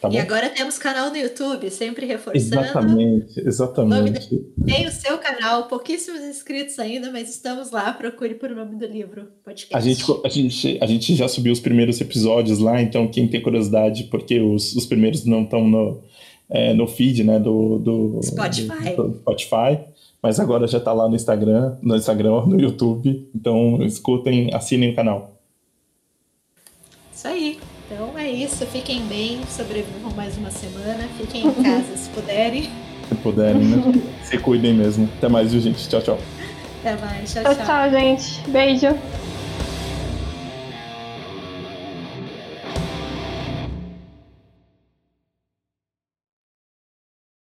Tá 0.01 0.09
e 0.10 0.18
agora 0.18 0.51
temos 0.51 0.78
canal 0.78 1.10
no 1.10 1.16
YouTube, 1.16 1.70
sempre 1.70 2.05
reforçando. 2.06 2.36
Exatamente, 2.36 3.40
exatamente. 3.40 4.44
Tem 4.64 4.86
o 4.86 4.90
seu 4.90 5.16
canal, 5.18 5.68
pouquíssimos 5.68 6.20
inscritos 6.20 6.78
ainda, 6.78 7.10
mas 7.10 7.31
estamos 7.31 7.70
lá, 7.70 7.93
procure 7.93 8.35
por 8.35 8.51
nome 8.51 8.77
do 8.77 8.86
livro, 8.86 9.28
podcast. 9.44 9.74
A 9.74 9.81
gente, 9.81 10.05
a 10.24 10.28
gente, 10.28 10.78
a 10.82 10.86
gente 10.86 11.14
já 11.14 11.28
subiu 11.28 11.52
os 11.52 11.60
primeiros 11.60 12.01
episódios 12.01 12.59
lá, 12.59 12.81
então 12.81 13.09
quem 13.09 13.27
tem 13.27 13.40
curiosidade, 13.40 14.05
porque 14.05 14.39
os, 14.40 14.77
os 14.77 14.85
primeiros 14.86 15.24
não 15.24 15.44
estão 15.44 15.66
no, 15.66 16.02
é, 16.51 16.74
no 16.74 16.86
feed 16.86 17.24
né, 17.24 17.39
do, 17.39 17.78
do 17.78 18.20
Spotify. 18.23 18.94
Do, 18.97 19.09
do 19.09 19.18
Spotify 19.18 19.78
mas 20.27 20.40
agora 20.40 20.66
já 20.66 20.78
está 20.78 20.93
lá 20.93 21.09
no 21.09 21.14
Instagram, 21.14 21.77
no 21.81 21.94
Instagram, 21.94 22.47
no 22.47 22.60
YouTube. 22.60 23.31
Então 23.32 23.81
escutem, 23.85 24.52
assinem 24.52 24.90
o 24.90 24.97
canal. 24.97 25.40
Isso 27.14 27.28
aí. 27.28 27.60
Então 27.88 28.18
é 28.18 28.28
isso. 28.28 28.66
Fiquem 28.66 29.02
bem, 29.02 29.40
sobrevivam 29.48 30.10
mais 30.16 30.36
uma 30.36 30.50
semana. 30.50 31.08
Fiquem 31.16 31.46
em 31.46 31.52
casa 31.62 31.96
se 31.96 32.10
puderem. 32.10 32.70
Se 33.08 33.14
puderem, 33.22 33.62
né? 33.62 34.02
se 34.24 34.38
cuidem 34.38 34.74
mesmo. 34.74 35.08
Até 35.18 35.28
mais, 35.28 35.52
viu, 35.52 35.60
gente? 35.60 35.88
Tchau, 35.88 36.02
tchau. 36.02 36.18
Até 36.80 36.96
mais. 36.96 37.32
Tchau, 37.32 37.44
tchau. 37.44 37.54
Tchau, 37.54 37.64
tchau, 37.64 37.90
gente. 37.90 38.50
Beijo. 38.50 38.88